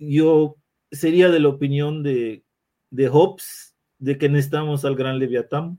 yo 0.00 0.56
sería 0.90 1.28
de 1.28 1.38
la 1.38 1.48
opinión 1.48 2.02
de, 2.02 2.44
de 2.90 3.08
Hobbes 3.08 3.76
de 3.98 4.18
que 4.18 4.28
necesitamos 4.28 4.84
al 4.84 4.96
gran 4.96 5.18
Leviatán 5.18 5.78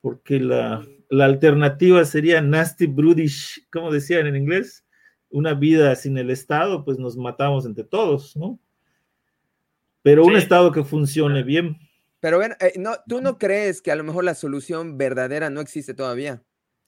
porque 0.00 0.40
la, 0.40 0.86
alternativa 1.10 2.04
sería 2.04 2.40
nasty, 2.40 2.86
brutish, 2.86 3.66
como 3.72 3.90
decían 3.90 4.26
en 4.26 4.36
inglés, 4.36 4.84
una 5.30 5.54
vida 5.54 5.94
sin 5.96 6.18
el 6.18 6.30
Estado, 6.30 6.84
pues 6.84 6.98
nos 6.98 7.16
matamos 7.16 7.66
entre 7.66 7.84
todos, 7.84 8.36
¿no? 8.36 8.58
Pero 10.02 10.24
un 10.24 10.36
Estado 10.36 10.70
que 10.70 10.84
funcione 10.84 11.42
bien. 11.42 11.76
Pero 12.20 12.38
bueno, 12.38 12.54
eh, 12.60 12.72
no, 12.78 12.92
¿tú 13.06 13.20
no 13.20 13.38
crees 13.38 13.82
que 13.82 13.90
a 13.90 13.96
lo 13.96 14.04
mejor 14.04 14.24
la 14.24 14.34
solución 14.34 14.96
verdadera 14.96 15.50
no 15.50 15.60
existe 15.60 15.94
todavía? 15.94 16.42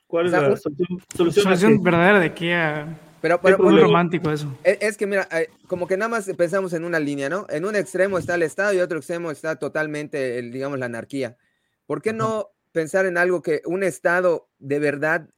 ¿Cuál 0.07 0.27
es 0.27 0.33
la 0.33 0.57
solución, 0.57 1.83
verdadera 1.83 2.19
de 2.19 2.35
qué? 2.35 2.85
Pero, 3.21 3.41
pero 3.41 3.59
muy 3.59 3.79
romántico 3.79 4.31
eso. 4.31 4.57
Es, 4.65 4.79
es, 4.81 4.97
que 4.97 5.07
mira, 5.07 5.29
eh, 5.33 5.49
como 5.67 5.87
que 5.87 5.97
nada 5.97 6.09
más 6.09 6.31
pensamos 6.37 6.73
en 6.73 6.85
una 6.85 6.99
línea, 6.99 7.29
¿no? 7.29 7.47
En 7.51 7.65
un 7.65 7.77
extremo 7.77 8.19
está 8.19 8.35
el 8.35 8.43
Estado 8.43 8.73
y 8.73 8.81
otro 8.81 8.99
extremo 8.99 9.31
está 9.31 9.57
totalmente, 9.57 10.41
digamos, 10.43 10.79
la 10.79 10.87
anarquía. 10.87 11.37
¿Por 11.87 12.01
qué 12.01 12.13
no 12.13 12.51
pensar 12.73 13.07
en 13.07 13.19
algo 13.19 13.43
que 13.43 13.63
un 13.67 13.83
Estado 13.83 14.49
de 14.59 14.79
verdad 14.79 15.29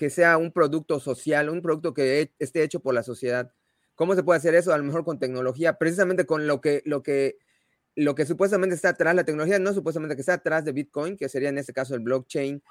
que 0.00 0.08
sea 0.08 0.38
un 0.38 0.50
producto 0.50 0.98
social, 0.98 1.50
un 1.50 1.60
producto 1.60 1.92
que 1.92 2.32
esté 2.38 2.62
hecho 2.62 2.80
por 2.80 2.94
la 2.94 3.02
sociedad. 3.02 3.52
¿Cómo 3.94 4.14
se 4.14 4.22
puede 4.22 4.38
hacer 4.38 4.54
eso? 4.54 4.72
A 4.72 4.78
lo 4.78 4.84
mejor 4.84 5.04
con 5.04 5.18
tecnología, 5.18 5.76
precisamente 5.76 6.24
con 6.24 6.46
lo 6.46 6.62
que, 6.62 6.82
lo 6.86 7.02
que, 7.02 7.36
lo 7.94 8.14
que 8.14 8.24
supuestamente 8.24 8.74
está 8.74 8.88
atrás, 8.88 9.14
la 9.14 9.24
tecnología 9.24 9.58
no 9.58 9.74
supuestamente 9.74 10.14
que 10.14 10.22
está 10.22 10.32
atrás 10.32 10.64
de 10.64 10.72
Bitcoin, 10.72 11.18
que 11.18 11.28
sería 11.28 11.50
en 11.50 11.58
este 11.58 11.74
caso 11.74 11.94
el 11.94 12.00
blockchain, 12.00 12.62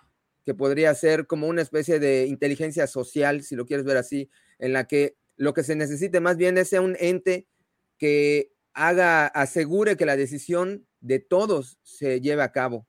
que 0.44 0.56
podría 0.56 0.92
ser 0.96 1.28
como 1.28 1.48
una 1.48 1.62
especie 1.62 2.00
de 2.00 2.26
inteligencia 2.26 2.88
social, 2.88 3.44
si 3.44 3.56
lo 3.56 3.68
quieres 3.68 3.86
ver 3.86 3.98
así, 3.98 4.32
en 4.60 4.74
la 4.74 4.86
que 4.86 5.16
lo 5.36 5.54
que 5.54 5.64
se 5.64 5.76
necesite 5.76 6.20
más 6.20 6.38
bien 6.38 6.58
es 6.58 6.74
un 6.74 6.96
ente 7.00 7.48
que 7.98 8.52
haga, 8.74 9.28
asegure 9.28 9.98
que 9.98 10.06
la 10.06 10.16
decisión 10.16 10.86
de 11.02 11.20
todos 11.20 11.80
se 11.84 12.22
lleve 12.22 12.44
a 12.44 12.52
cabo 12.52 12.86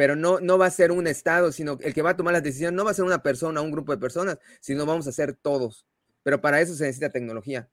pero 0.00 0.16
no, 0.16 0.40
no 0.40 0.56
va 0.56 0.64
a 0.64 0.70
ser 0.70 0.92
un 0.92 1.06
Estado, 1.06 1.52
sino 1.52 1.78
el 1.82 1.92
que 1.92 2.00
va 2.00 2.10
a 2.10 2.16
tomar 2.16 2.32
la 2.32 2.40
decisión 2.40 2.74
no 2.74 2.86
va 2.86 2.90
a 2.92 2.94
ser 2.94 3.04
una 3.04 3.22
persona, 3.22 3.60
un 3.60 3.70
grupo 3.70 3.92
de 3.92 3.98
personas, 3.98 4.38
sino 4.60 4.86
vamos 4.86 5.06
a 5.06 5.12
ser 5.12 5.34
todos. 5.34 5.86
Pero 6.22 6.40
para 6.40 6.58
eso 6.60 6.72
se 6.72 6.84
necesita 6.84 7.10
tecnología. 7.10 7.68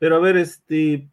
Pero 0.00 0.16
a 0.16 0.18
ver, 0.18 0.36
este, 0.36 1.08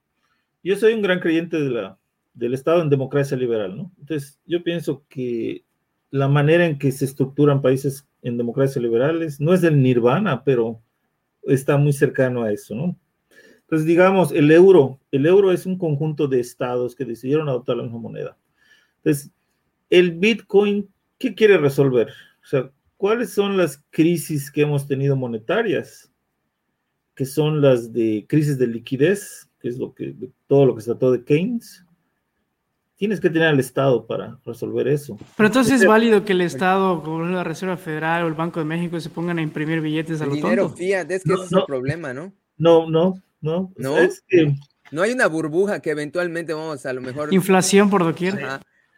yo 0.63 0.75
soy 0.75 0.93
un 0.93 1.03
gran 1.03 1.19
creyente 1.19 1.59
de 1.59 1.69
la, 1.69 1.99
del 2.33 2.55
Estado 2.55 2.81
en 2.81 2.89
democracia 2.89 3.37
liberal, 3.37 3.77
¿no? 3.77 3.91
Entonces, 3.99 4.39
yo 4.45 4.63
pienso 4.63 5.03
que 5.07 5.65
la 6.09 6.27
manera 6.27 6.65
en 6.65 6.79
que 6.79 6.91
se 6.91 7.05
estructuran 7.05 7.61
países 7.61 8.07
en 8.23 8.37
democracia 8.37 8.81
liberales 8.81 9.39
no 9.39 9.53
es 9.53 9.61
del 9.61 9.79
nirvana, 9.79 10.43
pero 10.43 10.81
está 11.49 11.77
muy 11.77 11.93
cercano 11.93 12.43
a 12.43 12.51
eso, 12.51 12.75
¿no? 12.75 12.97
Entonces, 13.61 13.85
digamos, 13.85 14.31
el 14.31 14.49
euro, 14.51 14.99
el 15.11 15.25
euro 15.25 15.51
es 15.51 15.65
un 15.65 15.77
conjunto 15.77 16.27
de 16.27 16.39
estados 16.39 16.95
que 16.95 17.05
decidieron 17.05 17.49
adoptar 17.49 17.77
la 17.77 17.83
misma 17.83 17.99
moneda. 17.99 18.37
Entonces, 18.97 19.31
el 19.89 20.11
Bitcoin, 20.13 20.89
¿qué 21.19 21.35
quiere 21.35 21.57
resolver? 21.57 22.09
O 22.09 22.47
sea, 22.47 22.71
¿cuáles 22.97 23.31
son 23.31 23.57
las 23.57 23.83
crisis 23.91 24.49
que 24.49 24.61
hemos 24.61 24.87
tenido 24.87 25.15
monetarias? 25.15 26.11
Que 27.13 27.25
son 27.25 27.61
las 27.61 27.93
de 27.93 28.25
crisis 28.27 28.57
de 28.57 28.67
liquidez, 28.67 29.49
que 29.59 29.69
es 29.69 29.77
lo 29.77 29.93
que 29.93 30.15
todo 30.47 30.65
lo 30.65 30.75
que 30.75 30.81
se 30.81 30.91
trató 30.91 31.11
de 31.11 31.23
Keynes. 31.23 31.85
Tienes 32.99 33.21
que 33.21 33.29
tener 33.29 33.47
al 33.47 33.59
Estado 33.61 34.05
para 34.05 34.37
resolver 34.45 34.85
eso. 34.89 35.17
Pero 35.37 35.47
entonces 35.47 35.79
es 35.79 35.87
válido 35.87 36.25
que 36.25 36.33
el 36.33 36.41
Estado, 36.41 37.01
como 37.01 37.23
la 37.23 37.45
Reserva 37.45 37.77
Federal 37.77 38.25
o 38.25 38.27
el 38.27 38.33
Banco 38.33 38.59
de 38.59 38.65
México, 38.65 38.99
se 38.99 39.09
pongan 39.09 39.39
a 39.39 39.41
imprimir 39.41 39.79
billetes 39.79 40.21
a 40.21 40.25
lo 40.25 40.35
dinero 40.35 40.63
tonto. 40.63 40.77
Fiat, 40.77 41.09
es 41.09 41.23
que 41.23 41.31
ese 41.31 41.43
es 41.45 41.51
el 41.53 41.63
problema, 41.65 42.13
¿no? 42.13 42.33
No, 42.57 42.89
no, 42.89 43.23
no. 43.39 43.71
No, 43.77 43.97
es 43.97 44.21
que... 44.27 44.53
no 44.91 45.01
hay 45.01 45.13
una 45.13 45.27
burbuja 45.27 45.79
que 45.79 45.91
eventualmente 45.91 46.53
vamos 46.53 46.85
a 46.85 46.91
lo 46.91 46.99
mejor. 46.99 47.33
Inflación 47.33 47.89
por 47.89 48.03
doquier. 48.03 48.37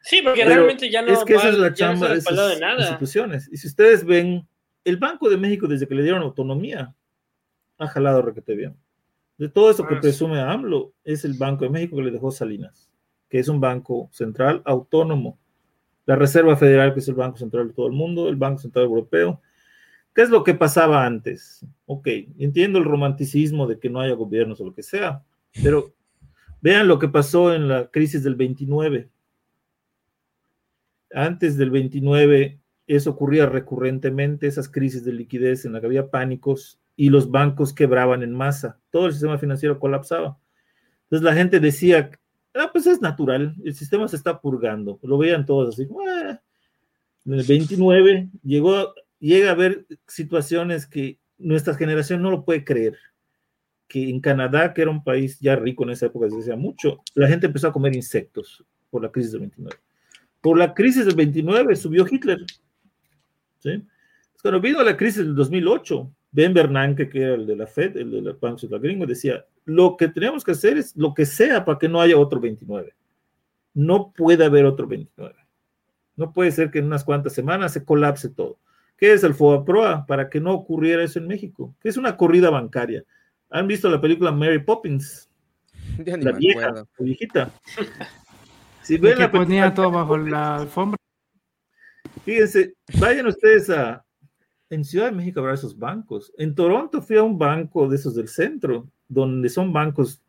Sí, 0.02 0.24
porque 0.24 0.46
realmente 0.46 0.90
ya 0.90 1.04
no. 1.04 1.14
Es 1.14 1.24
que 1.24 1.36
esa 1.36 1.50
es 1.50 1.60
la 1.60 1.72
chamba 1.72 2.10
de 2.10 2.18
esas 2.18 2.60
instituciones. 2.80 3.50
Y 3.52 3.58
si 3.58 3.68
ustedes 3.68 4.04
ven, 4.04 4.48
el 4.84 4.98
Banco 4.98 5.30
de 5.30 5.38
México, 5.38 5.68
desde 5.68 5.88
que 5.88 5.94
le 5.94 6.02
dieron 6.02 6.24
autonomía, 6.24 6.96
ha 7.78 7.88
jalado 7.88 8.24
requete 8.24 8.56
bien. 8.56 8.76
De 9.38 9.48
todo 9.48 9.70
eso 9.70 9.86
que 9.86 9.98
presume 9.98 10.40
AMLO, 10.40 10.94
es 11.04 11.24
el 11.24 11.36
Banco 11.36 11.66
de 11.66 11.70
México 11.70 11.98
que 11.98 12.02
le 12.02 12.10
dejó 12.10 12.32
Salinas, 12.32 12.90
que 13.32 13.40
es 13.40 13.48
un 13.48 13.60
banco 13.60 14.10
central 14.12 14.62
autónomo. 14.66 15.40
La 16.06 16.16
Reserva 16.16 16.56
Federal, 16.56 16.94
que 16.94 17.00
es 17.00 17.08
el 17.08 17.16
Banco 17.16 17.38
Central 17.38 17.70
de 17.70 17.74
todo 17.74 17.88
el 17.88 17.94
mundo, 17.94 18.30
el 18.30 18.36
Banco 18.36 18.60
Central 18.60 18.86
Europeo. 18.86 19.42
¿Qué 20.14 20.22
es 20.22 20.30
lo 20.30 20.44
que 20.44 20.54
pasaba 20.54 21.06
antes? 21.06 21.66
Ok, 21.88 22.08
entiendo 22.38 22.78
el 22.78 22.86
romanticismo 22.86 23.66
de 23.66 23.80
que 23.80 23.90
no 23.90 24.02
haya 24.02 24.14
gobiernos 24.14 24.62
o 24.62 24.66
lo 24.66 24.76
que 24.76 24.84
sea, 24.84 25.24
pero 25.64 25.96
vean 26.62 26.88
lo 26.88 27.00
que 27.00 27.08
pasó 27.08 27.56
en 27.56 27.68
la 27.68 27.88
crisis 27.88 28.24
del 28.24 28.36
29 28.36 29.10
antes 31.14 31.58
del 31.58 31.72
29 31.72 32.60
eso 32.88 33.12
ocurría 33.12 33.46
recurrentemente, 33.46 34.48
esas 34.48 34.70
crisis 34.70 35.06
de 35.06 35.14
liquidez 35.14 35.66
en 35.66 35.74
la 35.74 35.80
que 35.80 35.86
había 35.86 36.10
pánicos 36.10 36.80
y 36.96 37.10
los 37.10 37.32
bancos 37.32 37.74
quebraban 37.74 38.22
en 38.24 38.34
masa, 38.34 38.80
todo 38.90 39.06
el 39.08 39.14
sistema 39.14 39.38
financiero 39.38 39.80
colapsaba. 39.80 40.38
Entonces 41.04 41.24
la 41.24 41.34
gente 41.34 41.60
decía, 41.60 42.12
ah, 42.56 42.70
pues 42.72 42.88
es 42.88 43.02
natural, 43.02 43.56
el 43.64 43.76
sistema 43.76 44.08
se 44.08 44.16
está 44.16 44.40
purgando, 44.40 45.00
lo 45.04 45.18
veían 45.18 45.46
todos 45.46 45.74
así, 45.74 45.88
ah". 46.08 46.40
en 47.26 47.34
el 47.34 47.44
29 47.44 48.30
llegó, 48.44 48.94
llega 49.20 49.50
a 49.50 49.54
haber 49.54 49.86
situaciones 50.08 50.86
que 50.86 51.20
nuestra 51.38 51.76
generación 51.76 52.22
no 52.22 52.32
lo 52.32 52.46
puede 52.46 52.64
creer, 52.64 52.98
que 53.88 54.10
en 54.10 54.22
Canadá, 54.22 54.74
que 54.74 54.82
era 54.84 54.92
un 54.92 55.04
país 55.04 55.40
ya 55.40 55.56
rico 55.56 55.84
en 55.84 55.92
esa 55.92 56.08
época, 56.08 56.30
se 56.30 56.38
decía 56.38 56.56
mucho, 56.56 57.02
la 57.14 57.28
gente 57.28 57.48
empezó 57.48 57.68
a 57.68 57.74
comer 57.74 57.96
insectos 57.96 58.64
por 58.90 59.02
la 59.02 59.12
crisis 59.12 59.32
del 59.32 59.42
29 59.42 59.78
por 60.42 60.58
la 60.58 60.74
crisis 60.74 61.06
del 61.06 61.16
29 61.16 61.76
subió 61.76 62.06
Hitler. 62.10 62.44
¿sí? 63.60 63.84
Cuando 64.42 64.60
vino 64.60 64.84
la 64.84 64.98
crisis 64.98 65.18
del 65.18 65.36
2008, 65.36 66.12
Ben 66.32 66.54
Bernanke, 66.54 67.10
que 67.10 67.22
era 67.22 67.34
el 67.36 67.46
de 67.46 67.56
la 67.56 67.68
Fed, 67.68 67.98
el 67.98 68.12
de 68.12 68.22
la 68.22 68.32
Banco 68.40 68.60
Central 68.60 68.82
Gringo, 68.82 69.06
decía, 69.06 69.46
lo 69.66 69.98
que 69.98 70.08
tenemos 70.08 70.44
que 70.44 70.52
hacer 70.52 70.78
es 70.78 70.96
lo 70.96 71.14
que 71.14 71.26
sea 71.26 71.66
para 71.66 71.78
que 71.78 71.90
no 71.90 72.00
haya 72.00 72.18
otro 72.18 72.40
29. 72.40 72.94
No 73.74 74.14
puede 74.16 74.46
haber 74.46 74.66
otro 74.66 74.88
29. 74.88 75.36
No 76.16 76.32
puede 76.32 76.52
ser 76.52 76.72
que 76.72 76.80
en 76.80 76.86
unas 76.86 77.04
cuantas 77.04 77.34
semanas 77.34 77.74
se 77.74 77.84
colapse 77.84 78.30
todo. 78.30 78.60
¿Qué 78.98 79.14
es 79.14 79.24
el 79.24 79.34
FOBAPROA? 79.34 80.06
Para 80.06 80.30
que 80.30 80.40
no 80.40 80.54
ocurriera 80.54 81.04
eso 81.04 81.20
en 81.20 81.28
México. 81.28 81.76
¿Qué 81.82 81.90
es 81.90 81.98
una 81.98 82.16
corrida 82.16 82.50
bancaria? 82.50 83.04
¿Han 83.50 83.68
visto 83.68 83.90
la 83.90 84.00
película 84.00 84.32
Mary 84.32 84.60
Poppins? 84.60 85.30
la 86.06 86.32
vieja, 86.32 86.72
la 86.72 86.86
viejita. 87.00 87.52
Si 88.84 88.98
ven 88.98 89.16
que 89.16 89.30
ponía 89.30 89.72
todo 89.74 89.92
bajo 89.92 90.18
la 90.18 90.56
alfombra. 90.56 90.98
Fíjense, 92.26 92.74
vayan 93.00 93.28
ustedes 93.28 93.70
a. 93.70 94.04
En 94.72 94.84
Ciudad 94.84 95.06
de 95.06 95.12
México 95.12 95.40
habrá 95.40 95.54
esos 95.54 95.78
bancos. 95.78 96.34
En 96.38 96.56
Toronto 96.56 97.02
fui 97.02 97.18
a 97.18 97.24
un 97.24 97.38
banco 97.38 97.88
de 97.88 97.96
esos 97.96 98.16
del 98.16 98.28
centro, 98.28 98.88
donde 99.08 99.50
son 99.50 99.72
bancos, 99.72 100.22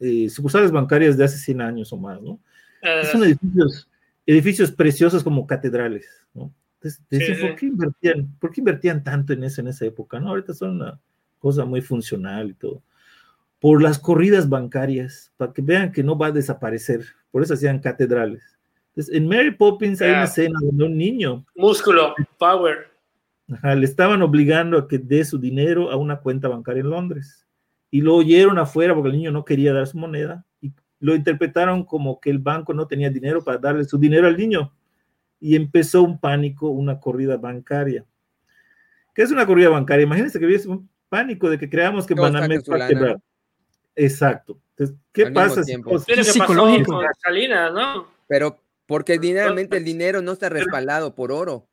eh, 0.00 0.28
sucursales 0.28 0.72
bancarias 0.72 1.16
de 1.16 1.24
hace 1.24 1.38
100 1.38 1.60
años 1.60 1.92
o 1.92 1.96
más, 1.96 2.20
¿no? 2.20 2.40
Ah. 2.82 3.04
son 3.04 3.22
edificios, 3.24 3.88
edificios 4.26 4.72
preciosos 4.72 5.22
como 5.22 5.46
catedrales, 5.46 6.08
¿no? 6.34 6.52
Entonces, 6.82 7.38
¿por, 7.38 7.54
qué 7.56 7.66
invertían, 7.66 8.34
¿por 8.40 8.50
qué 8.50 8.60
invertían 8.62 9.04
tanto 9.04 9.34
en 9.34 9.44
eso 9.44 9.60
en 9.60 9.68
esa 9.68 9.84
época? 9.84 10.18
¿no? 10.18 10.30
Ahorita 10.30 10.54
son 10.54 10.80
una 10.80 10.98
cosa 11.38 11.66
muy 11.66 11.82
funcional 11.82 12.48
y 12.48 12.54
todo 12.54 12.82
por 13.60 13.82
las 13.82 13.98
corridas 13.98 14.48
bancarias, 14.48 15.32
para 15.36 15.52
que 15.52 15.62
vean 15.62 15.92
que 15.92 16.02
no 16.02 16.16
va 16.16 16.28
a 16.28 16.32
desaparecer. 16.32 17.04
Por 17.30 17.42
eso 17.42 17.54
hacían 17.54 17.78
catedrales. 17.78 18.42
Entonces, 18.88 19.14
en 19.14 19.28
Mary 19.28 19.52
Poppins 19.52 20.02
hay 20.02 20.10
una 20.10 20.24
escena 20.24 20.58
donde 20.62 20.84
un 20.84 20.96
niño... 20.96 21.44
Músculo, 21.54 22.14
power. 22.38 22.89
Le 23.62 23.84
estaban 23.84 24.22
obligando 24.22 24.78
a 24.78 24.88
que 24.88 24.98
dé 24.98 25.24
su 25.24 25.38
dinero 25.38 25.90
a 25.90 25.96
una 25.96 26.20
cuenta 26.20 26.48
bancaria 26.48 26.80
en 26.80 26.90
Londres. 26.90 27.46
Y 27.90 28.00
lo 28.00 28.14
oyeron 28.14 28.58
afuera 28.58 28.94
porque 28.94 29.10
el 29.10 29.16
niño 29.16 29.32
no 29.32 29.44
quería 29.44 29.72
dar 29.72 29.86
su 29.86 29.98
moneda 29.98 30.44
y 30.60 30.72
lo 31.00 31.14
interpretaron 31.14 31.84
como 31.84 32.20
que 32.20 32.30
el 32.30 32.38
banco 32.38 32.72
no 32.72 32.86
tenía 32.86 33.10
dinero 33.10 33.42
para 33.42 33.58
darle 33.58 33.84
su 33.84 33.98
dinero 33.98 34.28
al 34.28 34.36
niño. 34.36 34.72
Y 35.40 35.56
empezó 35.56 36.02
un 36.02 36.20
pánico, 36.20 36.68
una 36.68 37.00
corrida 37.00 37.36
bancaria. 37.36 38.04
¿Qué 39.14 39.22
es 39.22 39.30
una 39.30 39.46
corrida 39.46 39.70
bancaria? 39.70 40.04
Imagínense 40.04 40.38
que 40.38 40.44
había 40.44 40.58
un 40.66 40.88
pánico 41.08 41.50
de 41.50 41.58
que 41.58 41.68
creamos 41.68 42.06
que 42.06 42.14
Banamex 42.14 42.70
va 42.70 42.84
a 42.84 42.88
quebrar. 42.88 43.20
Exacto. 43.96 44.60
Entonces, 44.70 44.96
¿qué 45.12 45.30
pasa? 45.30 45.62
Es 45.62 46.32
psicológico. 46.32 47.02
Salinas, 47.22 47.72
¿no? 47.72 48.06
Pero 48.28 48.62
porque 48.86 49.18
dineramente 49.18 49.76
el 49.76 49.84
dinero 49.84 50.22
no 50.22 50.32
está 50.32 50.48
respaldado 50.48 51.14
por 51.14 51.32
oro. 51.32 51.69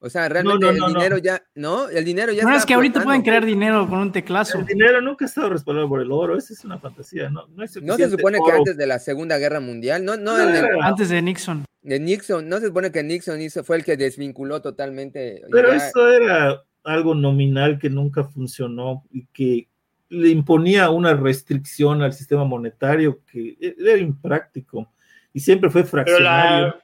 O 0.00 0.08
sea, 0.08 0.28
realmente 0.28 0.68
el 0.68 0.76
dinero 0.76 1.18
ya, 1.18 1.42
¿no? 1.56 1.88
El 1.88 2.04
dinero 2.04 2.32
ya. 2.32 2.44
No, 2.44 2.54
es 2.54 2.64
que 2.64 2.74
ahorita 2.74 3.02
pueden 3.02 3.22
crear 3.22 3.44
dinero 3.44 3.88
con 3.88 3.98
un 3.98 4.12
teclazo. 4.12 4.58
El 4.58 4.66
dinero 4.66 5.00
nunca 5.00 5.24
ha 5.24 5.28
estado 5.28 5.50
respaldado 5.50 5.88
por 5.88 6.00
el 6.00 6.12
oro, 6.12 6.36
esa 6.36 6.52
es 6.52 6.64
una 6.64 6.78
fantasía. 6.78 7.28
No, 7.30 7.46
no, 7.48 7.64
no 7.82 7.96
se 7.96 8.10
supone 8.10 8.38
que 8.44 8.52
antes 8.52 8.76
de 8.76 8.86
la 8.86 9.00
Segunda 9.00 9.38
Guerra 9.38 9.58
Mundial, 9.58 10.04
no, 10.04 10.16
no, 10.16 10.36
antes 10.82 11.08
de 11.08 11.20
Nixon. 11.20 11.64
De 11.82 11.98
Nixon, 11.98 12.48
no 12.48 12.60
se 12.60 12.66
supone 12.66 12.92
que 12.92 13.02
Nixon 13.02 13.40
hizo, 13.40 13.64
fue 13.64 13.76
el 13.76 13.84
que 13.84 13.96
desvinculó 13.96 14.62
totalmente. 14.62 15.42
Pero 15.50 15.72
eso 15.72 16.08
era 16.08 16.62
algo 16.84 17.14
nominal 17.14 17.78
que 17.78 17.90
nunca 17.90 18.24
funcionó 18.24 19.04
y 19.10 19.26
que 19.26 19.68
le 20.10 20.28
imponía 20.28 20.90
una 20.90 21.14
restricción 21.14 22.02
al 22.02 22.12
sistema 22.12 22.44
monetario 22.44 23.20
que 23.30 23.56
era 23.60 23.98
impráctico 23.98 24.92
y 25.32 25.40
siempre 25.40 25.68
fue 25.70 25.84
fraccionario, 25.84 26.74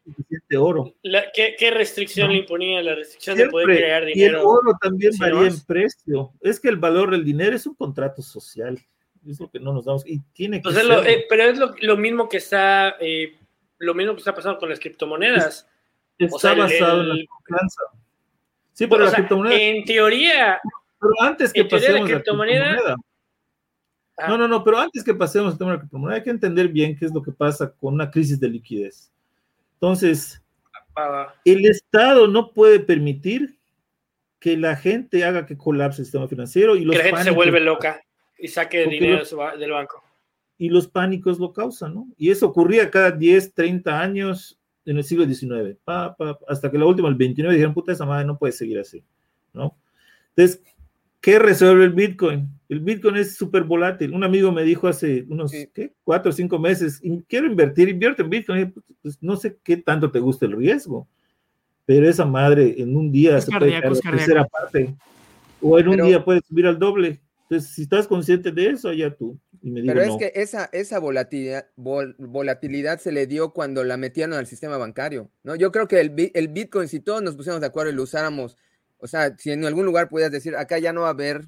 la, 0.49 0.61
oro. 0.61 0.95
¿qué, 1.35 1.71
restricción 1.71 2.31
le 2.31 2.39
imponía? 2.39 2.83
La 2.83 2.95
restricción 2.95 3.39
de 3.39 3.49
poder 3.49 3.67
crear 3.79 4.05
dinero. 4.05 4.21
Y 4.21 4.25
el 4.25 4.37
oro 4.37 4.73
también 4.81 5.13
varía 5.19 5.49
en 5.49 5.61
precio. 5.65 6.33
Es 6.41 6.61
que 6.61 6.69
el 6.69 6.77
valor 6.77 7.11
del 7.11 7.25
dinero 7.25 7.57
es 7.57 7.67
un 7.67 7.75
contrato 7.75 8.23
social. 8.23 8.79
Es 9.27 9.41
lo 9.41 9.51
que 9.51 9.59
no 9.59 9.73
nos 9.73 9.87
damos. 9.87 10.07
Y 10.07 10.21
tiene 10.35 10.61
que 10.61 10.71
ser. 10.73 10.85
Eh, 11.07 11.25
pero 11.29 11.45
es 11.45 11.59
lo, 11.59 11.97
mismo 11.97 12.29
que 12.29 12.37
está, 12.37 12.97
eh, 13.01 13.35
lo 13.79 13.95
mismo 13.95 14.13
que 14.13 14.19
está 14.19 14.35
pasando 14.35 14.59
con 14.59 14.69
las 14.69 14.79
criptomonedas. 14.79 15.67
está 16.19 16.55
basado 16.55 17.01
en 17.01 17.09
la 17.09 17.25
confianza. 17.27 17.83
Sí, 18.73 18.87
pero, 18.87 19.05
la 19.07 19.13
criptomoneda. 19.13 19.57
En 19.59 19.85
teoría. 19.85 20.61
Pero 21.01 21.13
antes 21.21 21.53
que 21.53 21.65
pasemos 21.65 22.01
la 22.03 22.07
criptomoneda 22.07 22.97
Ah. 24.17 24.29
No, 24.29 24.39
no, 24.39 24.47
no, 24.47 24.63
pero 24.63 24.79
antes 24.79 25.03
que 25.03 25.15
pasemos 25.15 25.53
al 25.53 25.59
tema 25.59 26.15
hay 26.15 26.23
que 26.23 26.31
entender 26.31 26.69
bien 26.69 26.97
qué 26.97 27.05
es 27.05 27.13
lo 27.13 27.23
que 27.23 27.33
pasa 27.33 27.73
con 27.73 27.95
una 27.95 28.11
crisis 28.11 28.39
de 28.39 28.49
liquidez. 28.49 29.13
Entonces, 29.75 30.43
el 31.45 31.67
Estado 31.67 32.29
no 32.29 32.53
puede 32.53 32.81
permitir 32.81 33.59
que 34.39 34.57
la 34.57 34.77
gente 34.77 35.25
haga 35.25 35.47
que 35.47 35.57
colapse 35.57 36.03
el 36.03 36.07
sistema 36.07 36.29
financiero 36.29 36.77
y 36.77 36.85
los 36.85 36.95
que 36.97 37.03
la 37.03 37.09
gente 37.09 37.25
se 37.25 37.31
vuelve 37.31 37.61
loca 37.61 38.03
y 38.39 38.49
saque 38.49 38.87
dinero 38.87 39.23
del 39.59 39.71
banco. 39.71 40.03
Y 40.59 40.69
los 40.69 40.87
pánicos 40.87 41.39
lo 41.39 41.53
causan, 41.53 41.95
¿no? 41.95 42.09
Y 42.17 42.31
eso 42.31 42.47
ocurría 42.47 42.91
cada 42.91 43.11
10, 43.11 43.55
30 43.55 44.01
años 44.01 44.61
en 44.85 44.99
el 44.99 45.05
siglo 45.05 45.25
XIX, 45.25 45.79
hasta 46.47 46.71
que 46.71 46.79
la 46.79 46.85
última, 46.85 47.09
el 47.09 47.15
29, 47.15 47.55
dijeron, 47.55 47.75
puta, 47.75 47.93
esa 47.93 48.05
madre 48.05 48.27
no 48.27 48.39
puede 48.39 48.53
seguir 48.53 48.79
así, 48.79 49.03
¿no? 49.53 49.77
Entonces, 50.37 50.63
¿Qué 51.25 51.39
resuelve 51.39 51.85
el 51.85 51.95
Bitcoin? 51.95 52.51
El 52.69 52.81
Bitcoin 52.81 53.17
es 53.17 53.35
súper 53.35 53.65
volátil. 53.65 54.13
Un 54.13 54.25
amigo 54.25 54.53
me 54.53 54.63
dijo 54.63 54.89
hace 54.89 55.25
unos 55.31 55.53
¿qué? 55.73 55.95
cuatro 56.05 56.29
o 56.29 56.33
cinco 56.35 56.59
meses, 56.59 57.01
quiero 57.27 57.47
invertir, 57.47 57.89
invierte 57.89 58.21
en 58.21 58.29
Bitcoin. 58.29 58.73
Pues, 58.73 58.85
pues, 59.01 59.19
no 59.23 59.35
sé 59.37 59.57
qué 59.65 59.79
tanto 59.79 60.11
te 60.11 60.19
gusta 60.19 60.45
el 60.45 60.53
riesgo, 60.53 61.09
pero 61.87 62.07
esa 62.07 62.27
madre 62.27 62.75
en 62.77 62.95
un 62.95 63.11
día 63.11 63.41
se 63.41 63.51
puede 63.59 63.71
caer 63.71 63.87
a 63.87 64.01
tercera 64.11 64.45
parte, 64.45 64.95
o 65.63 65.79
en 65.79 65.89
un 65.89 66.03
día 66.03 66.23
puede 66.23 66.43
subir 66.47 66.67
al 66.67 66.79
doble. 66.79 67.23
Entonces, 67.49 67.71
si 67.71 67.85
estás 67.85 68.07
consciente 68.07 68.53
de 68.53 68.69
eso, 68.69 68.91
allá 68.91 69.15
tú. 69.15 69.39
Pero 69.63 70.03
es 70.03 70.17
que 70.19 70.31
esa, 70.35 70.69
esa 70.73 70.99
volatilidad, 70.99 71.69
volatilidad 71.77 72.99
se 72.99 73.13
le 73.13 73.27
dio 73.27 73.55
cuando 73.55 73.83
la 73.83 73.97
metieron 73.97 74.35
al 74.35 74.47
sistema 74.47 74.77
bancario, 74.77 75.31
¿no? 75.43 75.57
Yo 75.57 75.73
creo 75.73 75.89
que 75.89 76.01
el, 76.01 76.31
el 76.35 76.49
Bitcoin, 76.49 76.89
si 76.89 77.01
todos 77.01 77.23
nos 77.23 77.35
pusiéramos 77.35 77.63
de 77.63 77.69
acuerdo 77.69 77.93
y 77.93 77.95
lo 77.95 78.03
usáramos, 78.03 78.59
o 78.99 79.07
sea, 79.07 79.37
si 79.37 79.51
en 79.51 79.65
algún 79.65 79.87
lugar 79.87 80.09
pudieras 80.09 80.33
decir, 80.33 80.57
acá 80.57 80.79
ya 80.79 80.93
no 80.93 81.03
va 81.03 81.09
a 81.09 81.11
haber 81.11 81.47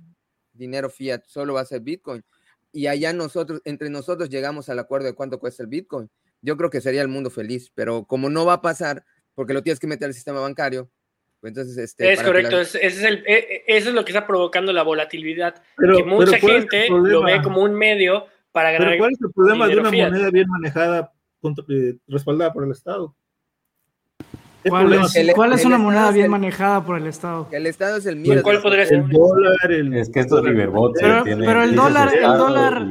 dinero 0.52 0.90
fiat, 0.90 1.24
solo 1.26 1.54
va 1.54 1.60
a 1.60 1.66
ser 1.66 1.80
Bitcoin, 1.80 2.24
y 2.72 2.86
allá 2.88 3.12
nosotros, 3.12 3.60
entre 3.64 3.90
nosotros 3.90 4.28
llegamos 4.28 4.68
al 4.68 4.78
acuerdo 4.78 5.06
de 5.06 5.14
cuánto 5.14 5.38
cuesta 5.38 5.62
el 5.62 5.68
Bitcoin, 5.68 6.10
yo 6.42 6.56
creo 6.56 6.70
que 6.70 6.80
sería 6.80 7.02
el 7.02 7.08
mundo 7.08 7.30
feliz, 7.30 7.70
pero 7.74 8.04
como 8.04 8.28
no 8.28 8.44
va 8.44 8.54
a 8.54 8.62
pasar, 8.62 9.04
porque 9.34 9.54
lo 9.54 9.62
tienes 9.62 9.80
que 9.80 9.86
meter 9.86 10.06
al 10.06 10.14
sistema 10.14 10.40
bancario, 10.40 10.90
pues 11.40 11.50
entonces 11.50 11.76
este, 11.78 12.12
es 12.12 12.22
correcto, 12.22 12.60
es, 12.60 12.74
es 12.74 13.02
el, 13.02 13.24
e, 13.26 13.34
e, 13.34 13.64
eso 13.66 13.90
es 13.90 13.94
lo 13.94 14.04
que 14.04 14.12
está 14.12 14.26
provocando 14.26 14.72
la 14.72 14.82
volatilidad, 14.82 15.62
que 15.78 16.04
mucha 16.04 16.38
gente 16.38 16.88
lo 16.88 17.22
ve 17.22 17.40
como 17.42 17.62
un 17.62 17.74
medio 17.74 18.26
para 18.52 18.72
ganar. 18.72 18.88
Pero 18.88 18.98
¿cuál 18.98 19.12
es 19.12 19.20
el 19.20 19.32
problema 19.32 19.68
de 19.68 19.76
una 19.78 19.90
moneda 19.90 20.30
bien 20.30 20.48
manejada, 20.48 21.12
eh, 21.68 21.96
respaldada 22.08 22.52
por 22.52 22.64
el 22.64 22.72
Estado? 22.72 23.14
¿Cuál 24.68 24.92
es, 24.92 25.34
¿cuál 25.34 25.52
es 25.52 25.64
una 25.64 25.78
moneda 25.78 26.10
bien 26.10 26.30
manejada 26.30 26.84
por 26.84 26.98
el 26.98 27.06
Estado? 27.06 27.48
El 27.52 27.66
Estado 27.66 27.98
es 27.98 28.06
el 28.06 28.16
miedo. 28.16 28.42
¿Cuál 28.42 28.60
podría 28.60 28.84
ser? 28.86 28.98
El 28.98 29.08
dólar, 29.10 29.70
el... 29.70 29.94
Es 29.94 30.08
que 30.10 30.20
estos 30.20 30.42
riverbots 30.44 30.98
pero, 31.00 31.22
pero 31.24 31.62
el 31.62 31.74
dólar, 31.74 32.12
el 32.14 32.22
dólar, 32.22 32.82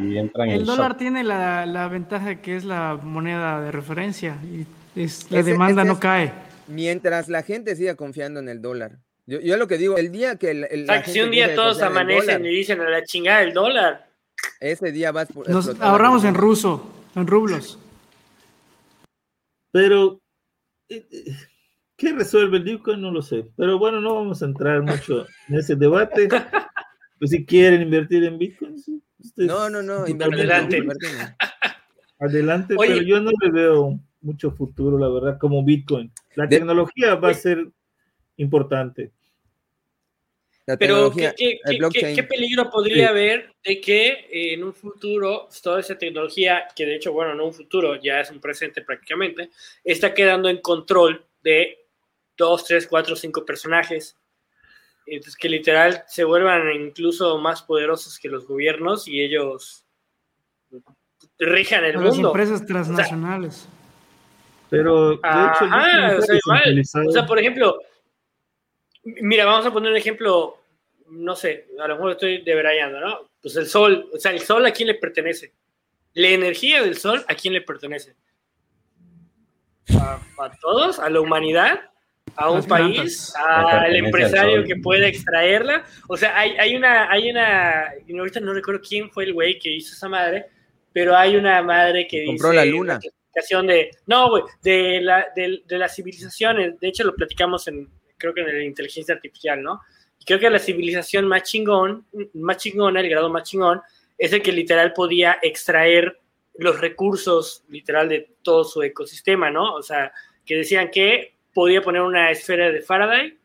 el 0.47 0.65
dólar 0.65 0.97
tiene 0.97 1.23
la, 1.23 1.65
la, 1.65 1.87
ventaja 1.87 2.35
que 2.35 2.55
es 2.55 2.63
la 2.63 2.97
moneda 3.01 3.61
de 3.61 3.71
referencia 3.71 4.37
y 4.43 4.65
es, 4.99 5.29
la 5.29 5.43
demanda 5.43 5.83
no 5.83 5.99
cae. 5.99 6.31
Mientras 6.67 7.27
la 7.27 7.43
gente 7.43 7.75
siga 7.75 7.95
confiando 7.95 8.39
en 8.39 8.49
el 8.49 8.61
dólar. 8.61 8.97
Yo, 9.27 9.39
yo 9.39 9.57
lo 9.57 9.67
que 9.67 9.77
digo, 9.77 9.97
el 9.97 10.11
día 10.11 10.37
que 10.37 10.51
el, 10.51 10.83
o 10.83 10.85
sea, 10.85 11.01
que 11.01 11.11
si 11.11 11.21
un 11.21 11.31
día 11.31 11.55
todos 11.55 11.81
amanecen 11.81 12.45
y 12.45 12.49
dicen 12.49 12.79
a 12.79 12.89
la 12.89 13.03
chingada 13.03 13.41
el 13.41 13.53
dólar. 13.53 14.07
Ese 14.59 14.91
día 14.91 15.11
vas 15.11 15.27
por, 15.31 15.49
Nos 15.49 15.79
ahorramos 15.81 16.23
en 16.23 16.35
ruso, 16.35 16.91
en 17.15 17.27
rublos. 17.27 17.79
Pero 19.71 20.19
eh, 20.89 21.05
eh, 21.11 21.23
¿Qué 22.05 22.13
resuelve 22.13 22.57
el 22.57 22.63
Bitcoin? 22.63 23.01
No 23.01 23.09
lo 23.09 23.23
sé. 23.23 23.47
Pero 23.57 23.79
bueno, 23.79 23.99
no 23.99 24.13
vamos 24.13 24.39
a 24.43 24.45
entrar 24.45 24.83
mucho 24.83 25.25
en 25.49 25.55
ese 25.55 25.75
debate. 25.75 26.29
Pues 27.17 27.31
si 27.31 27.45
quieren 27.45 27.81
invertir 27.81 28.25
en 28.25 28.37
Bitcoin, 28.37 28.77
sí. 28.77 29.01
no, 29.37 29.69
no, 29.69 29.81
no. 29.81 30.03
Adelante. 30.03 30.83
Adelante, 32.19 32.75
pero 32.77 33.01
yo 33.01 33.21
no 33.21 33.31
le 33.41 33.49
veo 33.49 33.99
mucho 34.21 34.51
futuro, 34.51 34.99
la 34.99 35.07
verdad, 35.07 35.39
como 35.39 35.63
Bitcoin. 35.63 36.11
La 36.35 36.47
tecnología 36.47 37.15
va 37.15 37.29
a 37.29 37.33
ser 37.33 37.69
importante. 38.35 39.13
Pero, 40.77 41.09
¿qué, 41.09 41.33
qué, 41.35 42.23
peligro 42.23 42.69
podría 42.69 43.09
haber 43.09 43.53
de 43.63 43.79
que 43.79 44.27
en 44.29 44.63
un 44.63 44.73
futuro 44.73 45.47
toda 45.63 45.79
esa 45.79 45.97
tecnología, 45.97 46.67
que 46.75 46.85
de 46.85 46.97
hecho, 46.97 47.13
bueno, 47.13 47.33
no 47.33 47.45
un 47.45 47.53
futuro, 47.53 47.95
ya 47.95 48.19
es 48.19 48.29
un 48.29 48.41
presente 48.41 48.81
prácticamente, 48.81 49.49
está 49.83 50.13
quedando 50.13 50.49
en 50.49 50.57
control 50.57 51.25
de 51.41 51.84
dos, 52.37 52.65
tres, 52.65 52.87
cuatro, 52.87 53.15
cinco 53.15 53.45
personajes. 53.45 54.17
Entonces, 55.05 55.35
que 55.35 55.49
literal 55.49 56.03
se 56.07 56.23
vuelvan 56.23 56.71
incluso 56.73 57.37
más 57.37 57.61
poderosos 57.61 58.17
que 58.17 58.27
los 58.27 58.47
gobiernos 58.47 59.07
y 59.07 59.21
ellos 59.21 59.85
rijan 61.37 61.83
el 61.85 61.97
mundo. 61.97 62.09
Las 62.09 62.17
empresas 62.17 62.65
transnacionales. 62.65 63.67
pero, 64.69 65.11
de 65.11 65.15
hecho, 65.15 67.01
o 67.07 67.11
sea, 67.11 67.25
por 67.25 67.37
ejemplo, 67.37 67.79
mira, 69.03 69.45
vamos 69.45 69.65
a 69.65 69.71
poner 69.71 69.91
un 69.91 69.97
ejemplo, 69.97 70.57
no 71.09 71.35
sé, 71.35 71.67
a 71.79 71.87
lo 71.87 71.95
mejor 71.95 72.11
estoy 72.13 72.41
debrayando, 72.41 72.99
¿no? 72.99 73.29
Pues 73.41 73.55
el 73.57 73.67
sol, 73.67 74.09
o 74.11 74.17
sea, 74.17 74.31
el 74.31 74.39
sol 74.39 74.65
a 74.65 74.71
quién 74.71 74.87
le 74.87 74.95
pertenece. 74.95 75.53
La 76.13 76.29
energía 76.29 76.81
del 76.81 76.97
sol 76.97 77.23
a 77.27 77.35
quién 77.35 77.53
le 77.53 77.61
pertenece. 77.61 78.15
a 79.89 80.51
todos, 80.59 80.97
a 80.97 81.09
la 81.11 81.21
humanidad 81.21 81.91
a 82.35 82.49
un 82.51 82.63
país, 82.65 83.33
al 83.35 83.95
empresario 83.95 84.63
que 84.63 84.75
pueda 84.77 85.07
extraerla. 85.07 85.85
O 86.07 86.17
sea, 86.17 86.37
hay, 86.37 86.51
hay 86.57 86.75
una, 86.75 87.09
hay 87.11 87.29
una, 87.29 87.93
ahorita 88.17 88.39
no 88.39 88.53
recuerdo 88.53 88.81
quién 88.87 89.09
fue 89.09 89.25
el 89.25 89.33
güey 89.33 89.57
que 89.59 89.73
hizo 89.73 89.93
esa 89.93 90.09
madre, 90.09 90.47
pero 90.91 91.15
hay 91.15 91.35
una 91.35 91.61
madre 91.61 92.07
que 92.07 92.25
Compró 92.25 92.53
la 92.53 92.65
luna. 92.65 92.99
De, 93.67 93.91
no, 94.07 94.29
güey, 94.29 94.43
de, 94.63 95.01
la, 95.01 95.27
de, 95.35 95.61
de 95.65 95.77
las 95.77 95.93
civilizaciones, 95.93 96.79
de 96.79 96.87
hecho 96.87 97.03
lo 97.03 97.13
platicamos 97.13 97.67
en, 97.67 97.89
creo 98.17 98.33
que 98.33 98.41
en 98.41 98.57
la 98.57 98.63
inteligencia 98.63 99.13
artificial, 99.13 99.61
¿no? 99.61 99.81
Y 100.17 100.23
creo 100.23 100.39
que 100.39 100.49
la 100.49 100.59
civilización 100.59 101.27
más 101.27 101.43
chingón, 101.43 102.05
más 102.33 102.57
chingona, 102.57 103.01
el 103.01 103.09
grado 103.09 103.29
más 103.29 103.43
chingón, 103.43 103.81
es 104.17 104.31
el 104.31 104.41
que 104.41 104.53
literal 104.53 104.93
podía 104.93 105.37
extraer 105.41 106.17
los 106.57 106.79
recursos, 106.79 107.65
literal, 107.67 108.07
de 108.07 108.35
todo 108.41 108.63
su 108.63 108.81
ecosistema, 108.81 109.51
¿no? 109.51 109.73
O 109.73 109.81
sea, 109.81 110.13
que 110.45 110.55
decían 110.55 110.89
que 110.89 111.34
podía 111.55 111.81
poner 111.81 112.01
una 112.01 112.29
esfera 112.29 112.69
de 112.69 112.81
Faraday, 112.81 113.39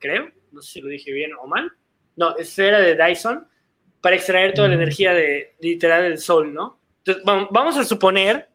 creo, 0.00 0.28
no 0.50 0.60
sé 0.60 0.72
si 0.72 0.80
lo 0.80 0.88
dije 0.88 1.12
bien 1.12 1.30
o 1.40 1.46
mal, 1.46 1.72
no, 2.16 2.36
esfera 2.36 2.80
de 2.80 2.96
Dyson, 2.96 3.46
para 4.00 4.16
extraer 4.16 4.52
toda 4.52 4.66
la 4.66 4.74
energía 4.74 5.14
de, 5.14 5.54
literal 5.60 6.02
del 6.02 6.18
sol, 6.18 6.52
¿no? 6.52 6.80
Entonces, 6.98 7.22
vamos 7.24 7.76
a 7.76 7.84
suponer 7.84 8.48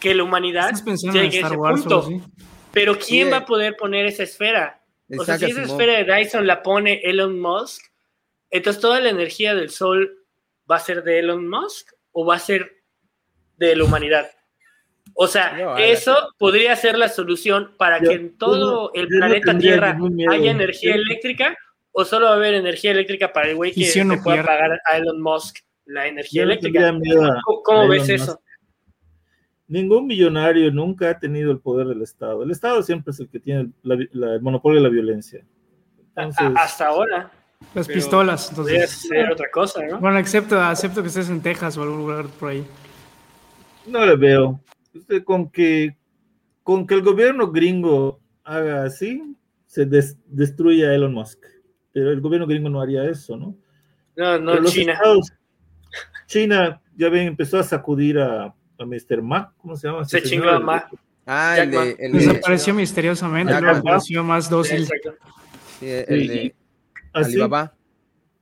que 0.00 0.14
la 0.14 0.24
humanidad 0.24 0.72
llegue 1.12 1.44
a 1.44 1.46
ese 1.46 1.56
punto, 1.56 2.08
pero 2.72 2.98
¿quién 2.98 3.30
va 3.30 3.38
a 3.38 3.46
poder 3.46 3.76
poner 3.76 4.06
esa 4.06 4.22
esfera? 4.22 4.82
O 5.18 5.22
sea, 5.22 5.36
si 5.36 5.44
esa 5.44 5.62
esfera 5.62 6.02
de 6.02 6.10
Dyson 6.10 6.46
la 6.46 6.62
pone 6.62 7.02
Elon 7.04 7.38
Musk, 7.38 7.84
entonces 8.50 8.80
toda 8.80 9.00
la 9.00 9.10
energía 9.10 9.54
del 9.54 9.68
sol 9.68 10.24
va 10.70 10.76
a 10.76 10.80
ser 10.80 11.04
de 11.04 11.18
Elon 11.18 11.46
Musk 11.46 11.92
o 12.12 12.24
va 12.24 12.36
a 12.36 12.38
ser 12.38 12.82
de 13.58 13.76
la 13.76 13.84
humanidad. 13.84 14.30
O 15.12 15.26
sea, 15.26 15.76
eso 15.78 16.16
podría 16.38 16.74
ser 16.76 16.96
la 16.98 17.08
solución 17.08 17.72
para 17.76 18.00
que 18.00 18.12
en 18.12 18.36
todo 18.36 18.90
el 18.94 19.06
planeta 19.08 19.56
Tierra 19.58 19.96
haya 20.30 20.50
energía 20.50 20.94
eléctrica 20.94 21.56
o 21.92 22.04
solo 22.04 22.26
va 22.26 22.32
a 22.32 22.36
haber 22.36 22.54
energía 22.54 22.90
eléctrica 22.90 23.32
para 23.32 23.50
el 23.50 23.56
güey 23.56 23.72
que 23.72 23.84
se 23.84 24.04
pueda 24.04 24.42
pagar 24.42 24.80
a 24.84 24.96
Elon 24.96 25.20
Musk 25.20 25.58
la 25.86 26.08
energía 26.08 26.42
eléctrica. 26.42 26.92
¿Cómo, 27.62 27.88
ves 27.88 28.08
eso? 28.08 28.40
Ningún 29.68 30.06
millonario 30.06 30.70
nunca 30.72 31.10
ha 31.10 31.18
tenido 31.18 31.52
el 31.52 31.60
poder 31.60 31.86
del 31.86 32.02
Estado. 32.02 32.42
El 32.42 32.50
Estado 32.50 32.82
siempre 32.82 33.12
es 33.12 33.20
el 33.20 33.28
que 33.28 33.38
tiene 33.38 33.70
el 33.84 34.40
monopolio 34.42 34.80
de 34.80 34.88
la 34.88 34.92
violencia. 34.92 35.44
hasta 36.16 36.86
ahora. 36.88 37.30
Las 37.72 37.86
pistolas. 37.88 38.50
Entonces, 38.50 38.90
ser 38.90 39.30
otra 39.30 39.50
cosa, 39.50 39.86
¿no? 39.86 39.98
Bueno, 39.98 40.18
acepto, 40.18 40.60
acepto 40.60 41.00
que 41.00 41.08
estés 41.08 41.30
en 41.30 41.40
Texas 41.40 41.76
o 41.78 41.82
algún 41.82 41.98
lugar 41.98 42.26
por 42.38 42.50
ahí. 42.50 42.64
No 43.86 44.04
le 44.04 44.16
veo 44.16 44.60
con 45.24 45.50
que, 45.50 45.96
con 46.62 46.86
que 46.86 46.94
el 46.94 47.02
gobierno 47.02 47.50
gringo 47.50 48.20
haga 48.44 48.84
así, 48.84 49.36
se 49.66 49.86
destruye 49.86 50.86
a 50.86 50.94
Elon 50.94 51.14
Musk. 51.14 51.40
Pero 51.92 52.10
el 52.10 52.20
gobierno 52.20 52.46
gringo 52.46 52.68
no 52.68 52.80
haría 52.80 53.04
eso, 53.08 53.36
¿no? 53.36 53.56
No, 54.16 54.38
no, 54.38 54.64
China. 54.64 54.98
China 56.26 56.82
ya 56.96 57.08
ven, 57.08 57.28
empezó 57.28 57.58
a 57.58 57.62
sacudir 57.62 58.18
a, 58.18 58.46
a 58.46 58.84
Mr. 58.84 59.22
Ma, 59.22 59.52
¿cómo 59.58 59.76
se 59.76 59.88
llama? 59.88 60.04
Se 60.04 60.22
chingó 60.22 60.48
a 60.48 60.58
Ma. 60.58 60.88
Ah, 61.26 61.56
el 61.58 61.70
de, 61.70 61.96
el 61.98 62.12
Desapareció 62.12 62.74
misteriosamente, 62.74 63.52
apareció 63.52 64.22
más 64.22 64.50
dócil. 64.50 64.86
Sí, 64.86 65.86
el 65.86 66.28
de 66.28 66.54
Alibaba. 67.12 67.74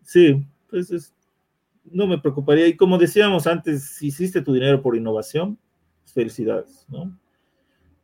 Sí, 0.03 0.45
entonces 0.65 1.15
no 1.85 2.07
me 2.07 2.19
preocuparía. 2.19 2.67
Y 2.67 2.77
como 2.77 2.99
decíamos 2.99 3.47
antes, 3.47 3.97
si 3.97 4.09
hiciste 4.09 4.43
tu 4.43 4.53
dinero 4.53 4.83
por 4.83 4.97
innovación, 4.97 5.59
felicidades, 6.05 6.87
¿no? 6.89 7.17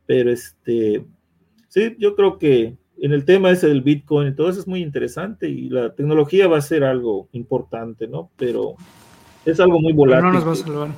Pero 0.06 0.30
este, 0.30 1.04
sí, 1.68 1.96
yo 1.98 2.14
creo 2.14 2.38
que 2.38 2.76
en 3.00 3.12
el 3.12 3.24
tema 3.24 3.50
ese 3.50 3.68
del 3.68 3.82
Bitcoin 3.82 4.28
y 4.28 4.34
todo 4.34 4.50
eso 4.50 4.60
es 4.60 4.66
muy 4.66 4.82
interesante 4.82 5.48
y 5.48 5.68
la 5.68 5.94
tecnología 5.94 6.48
va 6.48 6.58
a 6.58 6.62
ser 6.62 6.84
algo 6.84 7.28
importante, 7.32 8.08
¿no? 8.08 8.30
Pero 8.36 8.74
es 9.44 9.60
algo 9.60 9.80
muy 9.80 9.92
volátil. 9.92 10.26
no 10.26 10.32
nos 10.32 10.46
va 10.46 10.52
a 10.52 10.56
salvar. 10.56 10.88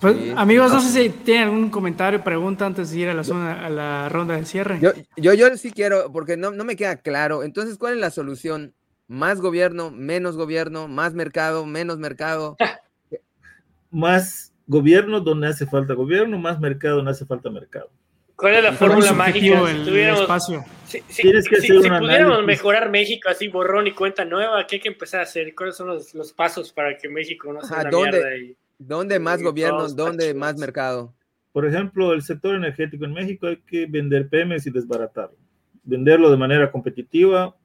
Pues, 0.00 0.16
amigos, 0.36 0.72
no 0.72 0.80
sé 0.80 0.90
si 0.90 1.08
tienen 1.08 1.44
algún 1.44 1.70
comentario, 1.70 2.22
pregunta 2.22 2.66
antes 2.66 2.90
de 2.90 2.98
ir 2.98 3.08
a 3.08 3.14
la, 3.14 3.24
zona, 3.24 3.64
a 3.64 3.70
la 3.70 4.08
ronda 4.08 4.36
de 4.36 4.44
cierre. 4.44 4.78
Yo, 4.80 4.92
yo, 5.16 5.32
yo 5.32 5.56
sí 5.56 5.70
quiero, 5.70 6.12
porque 6.12 6.36
no, 6.36 6.50
no 6.50 6.64
me 6.64 6.76
queda 6.76 6.96
claro. 6.96 7.42
Entonces, 7.42 7.78
¿cuál 7.78 7.94
es 7.94 8.00
la 8.00 8.10
solución? 8.10 8.74
¿Más 9.08 9.40
gobierno, 9.40 9.90
menos 9.90 10.36
gobierno, 10.36 10.86
más 10.86 11.14
mercado, 11.14 11.64
menos 11.64 11.98
mercado? 11.98 12.56
más 13.90 14.52
gobierno 14.66 15.20
donde 15.20 15.48
hace 15.48 15.66
falta 15.66 15.94
gobierno, 15.94 16.38
más 16.38 16.60
mercado 16.60 16.96
donde 16.96 17.12
hace 17.12 17.26
falta 17.26 17.50
mercado. 17.50 17.90
¿Cuál 18.36 18.54
es 18.54 18.62
la 18.64 18.72
fórmula 18.72 19.12
mágica? 19.12 19.40
Si 19.40 19.84
tuviéramos, 19.84 20.20
espacio. 20.22 20.64
Si, 20.84 21.00
pudiéramos 21.00 22.44
mejorar 22.44 22.90
México 22.90 23.30
así, 23.30 23.48
borrón 23.48 23.86
y 23.86 23.92
cuenta 23.92 24.24
nueva, 24.24 24.66
¿qué 24.66 24.76
hay 24.76 24.82
que 24.82 24.88
empezar 24.88 25.20
a 25.20 25.22
hacer? 25.22 25.54
¿Cuáles 25.54 25.76
son 25.76 25.88
los, 25.88 26.14
los 26.14 26.32
pasos 26.32 26.70
para 26.72 26.96
que 26.98 27.08
México 27.08 27.50
no 27.52 27.62
sea 27.62 27.80
una 27.80 27.90
¿dónde, 27.90 28.10
mierda? 28.10 28.36
Y, 28.36 28.56
¿Dónde 28.78 29.18
más 29.18 29.42
gobierno? 29.42 29.88
¿Dónde 29.88 30.34
más 30.34 30.58
mercado? 30.58 31.14
Por 31.52 31.66
ejemplo, 31.66 32.12
el 32.12 32.20
sector 32.20 32.54
energético 32.54 33.06
en 33.06 33.14
México 33.14 33.46
hay 33.46 33.56
que 33.56 33.86
vender 33.86 34.28
PEMES 34.28 34.66
y 34.66 34.70
desbaratarlo. 34.70 35.38
Venderlo 35.82 36.30
de 36.30 36.36
manera 36.36 36.70
competitiva 36.70 37.56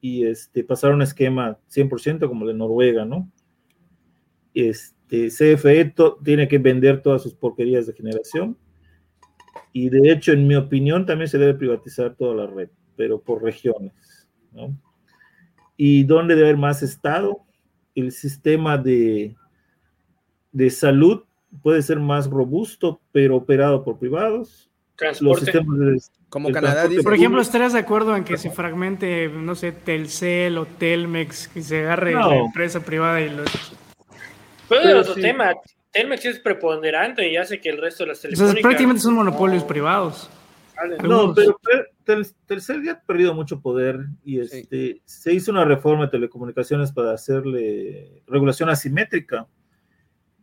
y 0.00 0.24
este, 0.24 0.64
pasar 0.64 0.92
un 0.92 1.02
esquema 1.02 1.58
100% 1.70 2.26
como 2.26 2.46
el 2.46 2.52
de 2.52 2.58
Noruega, 2.58 3.04
¿no? 3.04 3.30
este, 4.56 4.95
CFE 5.08 5.94
tiene 6.24 6.48
que 6.48 6.58
vender 6.58 7.02
todas 7.02 7.22
sus 7.22 7.34
porquerías 7.34 7.86
de 7.86 7.92
generación. 7.92 8.56
Y 9.72 9.88
de 9.88 10.10
hecho, 10.10 10.32
en 10.32 10.46
mi 10.46 10.56
opinión, 10.56 11.06
también 11.06 11.28
se 11.28 11.38
debe 11.38 11.54
privatizar 11.54 12.14
toda 12.14 12.34
la 12.34 12.46
red, 12.46 12.70
pero 12.96 13.20
por 13.20 13.42
regiones. 13.42 14.26
¿Y 15.76 16.04
dónde 16.04 16.34
debe 16.34 16.48
haber 16.48 16.58
más 16.58 16.82
Estado? 16.82 17.40
El 17.94 18.12
sistema 18.12 18.78
de, 18.78 19.36
de 20.52 20.70
salud 20.70 21.24
puede 21.62 21.82
ser 21.82 22.00
más 22.00 22.28
robusto, 22.28 23.00
pero 23.12 23.36
operado 23.36 23.84
por 23.84 23.98
privados. 23.98 24.70
Transporte. 24.96 25.52
Como 26.28 26.50
Canadá 26.50 26.88
Por 27.02 27.14
ejemplo, 27.14 27.40
¿estarías 27.40 27.72
de 27.72 27.78
acuerdo 27.78 28.16
en 28.16 28.24
que 28.24 28.36
se 28.36 28.50
fragmente, 28.50 29.28
no 29.28 29.54
sé, 29.54 29.72
Telcel 29.72 30.58
o 30.58 30.66
Telmex, 30.66 31.48
que 31.48 31.62
se 31.62 31.80
agarre 31.80 32.14
la 32.14 32.36
empresa 32.36 32.80
privada 32.80 33.20
y 33.20 33.30
los... 33.30 33.76
Pero 34.68 35.00
otro 35.00 35.14
tema, 35.14 35.54
Telmex 35.92 36.24
es 36.24 36.38
preponderante 36.40 37.28
y 37.28 37.36
hace 37.36 37.60
que 37.60 37.70
el 37.70 37.78
resto 37.78 38.04
de 38.04 38.08
las 38.08 38.20
telefónicas... 38.20 38.62
prácticamente 38.62 39.02
son 39.02 39.14
monopolios 39.14 39.64
privados. 39.64 40.28
No, 41.02 41.34
pero 41.34 41.58
Telcel 42.46 42.84
ya 42.84 42.92
ha 42.92 43.00
perdido 43.00 43.34
mucho 43.34 43.60
poder 43.60 44.06
y 44.24 44.40
este, 44.40 45.00
se 45.04 45.32
hizo 45.32 45.50
una 45.50 45.64
reforma 45.64 46.04
de 46.04 46.10
telecomunicaciones 46.10 46.92
para 46.92 47.12
hacerle 47.12 48.22
regulación 48.26 48.68
asimétrica. 48.68 49.46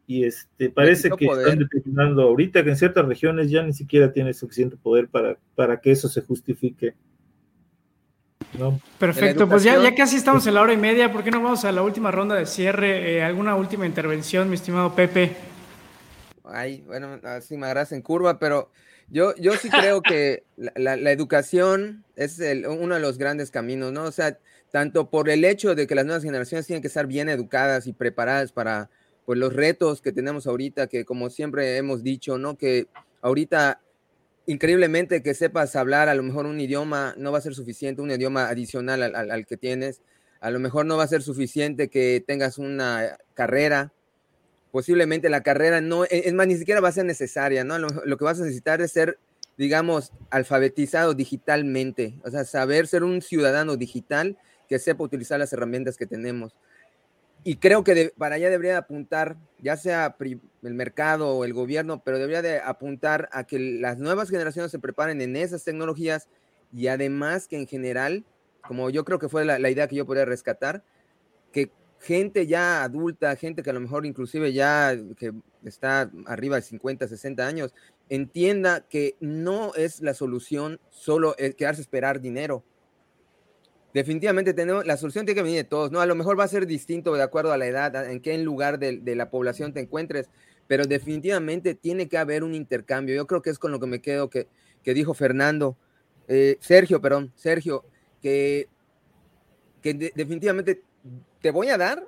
Y 0.05 0.25
este, 0.25 0.69
parece 0.69 1.09
que 1.11 1.25
están 1.25 1.59
determinando 1.59 2.23
ahorita 2.23 2.63
que 2.63 2.71
en 2.71 2.77
ciertas 2.77 3.05
regiones 3.05 3.49
ya 3.49 3.63
ni 3.63 3.73
siquiera 3.73 4.11
tiene 4.11 4.33
suficiente 4.33 4.75
poder 4.75 5.07
para, 5.07 5.37
para 5.55 5.79
que 5.79 5.91
eso 5.91 6.09
se 6.09 6.21
justifique. 6.21 6.95
Perfecto, 8.99 9.47
pues 9.47 9.63
ya, 9.63 9.81
ya 9.81 9.95
casi 9.95 10.15
estamos 10.15 10.45
en 10.47 10.53
la 10.53 10.61
hora 10.61 10.73
y 10.73 10.77
media, 10.77 11.11
¿por 11.11 11.23
qué 11.23 11.31
no 11.31 11.41
vamos 11.41 11.65
a 11.65 11.71
la 11.71 11.81
última 11.81 12.11
ronda 12.11 12.35
de 12.35 12.45
cierre? 12.45 13.17
Eh, 13.17 13.23
¿Alguna 13.23 13.55
última 13.55 13.85
intervención, 13.85 14.49
mi 14.49 14.55
estimado 14.55 14.95
Pepe? 14.95 15.35
Ay, 16.43 16.83
bueno, 16.85 17.19
así 17.23 17.57
me 17.57 17.65
agarras 17.65 17.91
en 17.91 18.01
curva, 18.01 18.37
pero 18.37 18.69
yo, 19.09 19.35
yo 19.35 19.53
sí 19.53 19.69
creo 19.69 20.01
que 20.01 20.43
la, 20.55 20.95
la, 20.95 21.11
educación 21.11 22.03
es 22.15 22.39
el, 22.39 22.67
uno 22.67 22.95
de 22.95 23.01
los 23.01 23.17
grandes 23.17 23.49
caminos, 23.49 23.91
¿no? 23.91 24.03
O 24.03 24.11
sea, 24.11 24.37
tanto 24.71 25.09
por 25.09 25.29
el 25.29 25.45
hecho 25.45 25.75
de 25.75 25.87
que 25.87 25.95
las 25.95 26.05
nuevas 26.05 26.23
generaciones 26.23 26.67
tienen 26.67 26.81
que 26.81 26.87
estar 26.87 27.07
bien 27.07 27.29
educadas 27.29 27.87
y 27.87 27.93
preparadas 27.93 28.51
para, 28.51 28.89
pues 29.25 29.39
los 29.39 29.53
retos 29.53 30.01
que 30.01 30.11
tenemos 30.11 30.47
ahorita, 30.47 30.87
que 30.87 31.05
como 31.05 31.29
siempre 31.29 31.77
hemos 31.77 32.03
dicho, 32.03 32.37
¿no? 32.37 32.57
Que 32.57 32.87
ahorita, 33.21 33.81
increíblemente 34.45 35.23
que 35.23 35.33
sepas 35.33 35.75
hablar 35.75 36.09
a 36.09 36.15
lo 36.15 36.23
mejor 36.23 36.45
un 36.45 36.59
idioma 36.59 37.15
no 37.17 37.31
va 37.31 37.37
a 37.37 37.41
ser 37.41 37.55
suficiente, 37.55 38.01
un 38.01 38.11
idioma 38.11 38.49
adicional 38.49 39.03
al, 39.15 39.45
que 39.45 39.57
tienes, 39.57 40.01
a 40.41 40.49
lo 40.49 40.59
mejor 40.59 40.85
no 40.85 40.97
va 40.97 41.03
a 41.03 41.07
ser 41.07 41.21
suficiente 41.21 41.89
que 41.89 42.23
tengas 42.25 42.57
una 42.57 43.17
carrera, 43.33 43.93
posiblemente 44.71 45.29
la 45.29 45.43
carrera 45.43 45.81
no, 45.81 46.03
e, 46.05 46.23
es 46.25 46.33
más, 46.33 46.47
ni 46.47 46.57
siquiera 46.57 46.81
va 46.81 46.89
a 46.89 46.93
ser 46.93 47.05
necesaria, 47.05 47.63
¿no? 47.63 47.77
Lo, 47.79 47.87
lo 47.87 48.17
que 48.17 48.25
vas 48.25 48.39
a 48.39 48.43
necesitar 48.43 48.81
es 48.81 48.91
ser, 48.91 49.17
digamos, 49.57 50.11
alfabetizado 50.29 51.13
digitalmente, 51.13 52.15
o 52.23 52.29
sea, 52.29 52.43
saber 52.43 52.87
ser 52.87 53.03
un 53.03 53.21
ciudadano 53.21 53.77
digital 53.77 54.37
que 54.67 54.79
sepa 54.79 55.03
utilizar 55.03 55.39
las 55.39 55.53
herramientas 55.53 55.95
que 55.95 56.05
tenemos 56.05 56.53
y 57.43 57.57
creo 57.57 57.83
que 57.83 58.13
para 58.17 58.35
allá 58.35 58.49
debería 58.49 58.77
apuntar, 58.77 59.37
ya 59.59 59.75
sea 59.75 60.15
el 60.19 60.73
mercado 60.73 61.35
o 61.35 61.43
el 61.43 61.53
gobierno, 61.53 62.01
pero 62.03 62.17
debería 62.17 62.41
de 62.41 62.59
apuntar 62.59 63.27
a 63.33 63.43
que 63.43 63.59
las 63.59 63.97
nuevas 63.97 64.29
generaciones 64.29 64.71
se 64.71 64.79
preparen 64.79 65.21
en 65.21 65.35
esas 65.35 65.63
tecnologías 65.63 66.29
y 66.71 66.87
además 66.87 67.47
que 67.47 67.57
en 67.57 67.67
general, 67.67 68.23
como 68.65 68.89
yo 68.89 69.03
creo 69.03 69.19
que 69.19 69.27
fue 69.27 69.43
la, 69.43 69.69
idea 69.69 69.87
que 69.87 69.97
yo 69.97 70.05
podría 70.05 70.25
rescatar, 70.25 70.83
que 71.51 71.69
gente 71.99 72.47
ya 72.47 72.83
adulta, 72.83 73.35
gente 73.35 73.61
que 73.61 73.69
a 73.69 73.73
lo 73.73 73.81
mejor 73.81 74.05
inclusive 74.05 74.53
ya 74.53 74.97
que 75.17 75.33
está 75.65 76.09
arriba 76.25 76.55
de 76.55 76.61
50, 76.61 77.07
60 77.07 77.45
años, 77.45 77.73
entienda 78.07 78.87
que 78.87 79.17
no 79.19 79.73
es 79.75 80.01
la 80.01 80.13
solución 80.13 80.79
solo 80.89 81.35
el 81.37 81.55
quedarse 81.55 81.81
a 81.81 81.83
esperar 81.83 82.21
dinero 82.21 82.63
definitivamente 83.93 84.53
tenemos, 84.53 84.85
la 84.85 84.97
solución 84.97 85.25
tiene 85.25 85.37
que 85.37 85.43
venir 85.43 85.57
de 85.57 85.63
todos, 85.63 85.91
¿no? 85.91 86.01
A 86.01 86.05
lo 86.05 86.15
mejor 86.15 86.39
va 86.39 86.43
a 86.43 86.47
ser 86.47 86.65
distinto 86.65 87.13
de 87.13 87.21
acuerdo 87.21 87.53
a 87.53 87.57
la 87.57 87.67
edad, 87.67 88.09
en 88.09 88.19
qué 88.19 88.37
lugar 88.39 88.79
de, 88.79 89.15
la 89.15 89.29
población 89.29 89.73
te 89.73 89.79
encuentres, 89.79 90.29
pero 90.67 90.85
definitivamente 90.85 91.75
tiene 91.75 92.07
que 92.07 92.17
haber 92.17 92.43
un 92.43 92.55
intercambio. 92.55 93.15
Yo 93.15 93.27
creo 93.27 93.41
que 93.41 93.51
es 93.51 93.59
con 93.59 93.71
lo 93.71 93.79
que 93.79 93.87
me 93.87 94.01
quedo 94.01 94.29
que, 94.29 94.47
que 94.83 94.93
dijo 94.93 95.13
Fernando, 95.13 95.77
eh, 96.27 96.57
Sergio, 96.59 97.01
perdón, 97.01 97.31
Sergio, 97.35 97.85
que, 98.21 98.67
que 99.81 99.93
definitivamente 99.93 100.81
te 101.41 101.51
voy 101.51 101.69
a 101.69 101.77
dar, 101.77 102.07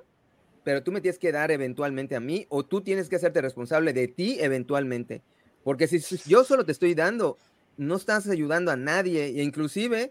pero 0.64 0.82
tú 0.82 0.90
me 0.90 1.00
tienes 1.00 1.18
que 1.18 1.30
dar 1.30 1.52
eventualmente 1.52 2.16
a 2.16 2.20
mí, 2.20 2.46
o 2.48 2.64
tú 2.64 2.80
tienes 2.80 3.08
que 3.08 3.16
hacerte 3.16 3.40
responsable 3.40 3.92
de 3.92 4.08
ti 4.08 4.38
eventualmente. 4.40 5.22
Porque 5.62 5.86
si 5.86 6.00
yo 6.26 6.42
solo 6.42 6.64
te 6.64 6.72
estoy 6.72 6.94
dando, 6.94 7.38
no 7.76 7.96
estás 7.96 8.28
ayudando 8.28 8.72
a 8.72 8.76
nadie, 8.76 9.26
e 9.26 9.42
inclusive 9.42 10.10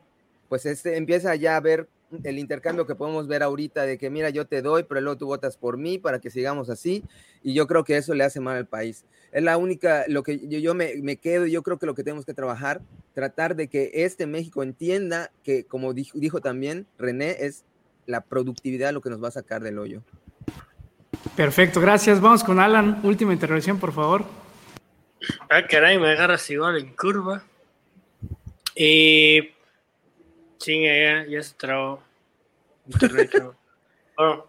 pues 0.49 0.65
este, 0.65 0.97
empieza 0.97 1.35
ya 1.35 1.57
a 1.57 1.59
ver 1.59 1.87
el 2.23 2.39
intercambio 2.39 2.85
que 2.85 2.95
podemos 2.95 3.27
ver 3.27 3.43
ahorita 3.43 3.83
de 3.83 3.97
que 3.97 4.09
mira, 4.09 4.29
yo 4.29 4.45
te 4.45 4.61
doy, 4.61 4.83
pero 4.83 5.01
luego 5.01 5.17
tú 5.17 5.25
votas 5.25 5.57
por 5.57 5.77
mí 5.77 5.97
para 5.97 6.19
que 6.19 6.29
sigamos 6.29 6.69
así. 6.69 7.03
Y 7.43 7.53
yo 7.53 7.67
creo 7.67 7.83
que 7.83 7.97
eso 7.97 8.13
le 8.13 8.23
hace 8.23 8.39
mal 8.39 8.57
al 8.57 8.67
país. 8.67 9.05
Es 9.31 9.43
la 9.43 9.57
única, 9.57 10.05
lo 10.07 10.23
que 10.23 10.47
yo, 10.47 10.59
yo 10.59 10.73
me, 10.75 10.95
me, 11.01 11.17
quedo, 11.17 11.45
yo 11.45 11.61
creo 11.63 11.77
que 11.77 11.85
lo 11.85 11.95
que 11.95 12.03
tenemos 12.03 12.25
que 12.25 12.33
trabajar, 12.33 12.81
tratar 13.13 13.55
de 13.55 13.67
que 13.67 13.91
este 13.93 14.27
México 14.27 14.63
entienda 14.63 15.31
que, 15.43 15.65
como 15.65 15.93
dijo, 15.93 16.17
dijo 16.17 16.41
también 16.41 16.87
René, 16.97 17.37
es 17.41 17.65
la 18.05 18.21
productividad 18.21 18.93
lo 18.93 19.01
que 19.01 19.09
nos 19.09 19.23
va 19.23 19.29
a 19.29 19.31
sacar 19.31 19.61
del 19.61 19.79
hoyo. 19.79 20.01
Perfecto, 21.35 21.81
gracias. 21.81 22.21
Vamos 22.21 22.43
con 22.43 22.59
Alan. 22.59 23.01
Última 23.03 23.33
intervención, 23.33 23.79
por 23.79 23.91
favor. 23.91 24.23
Ah, 25.49 25.65
caray, 25.67 25.97
me 25.97 26.11
agarras 26.11 26.49
igual 26.49 26.77
en 26.77 26.95
curva. 26.95 27.43
Eh, 28.75 29.54
Sí, 30.65 30.81
ya, 30.81 31.27
ya 31.27 31.43
se 31.43 31.53
trabó. 31.53 32.01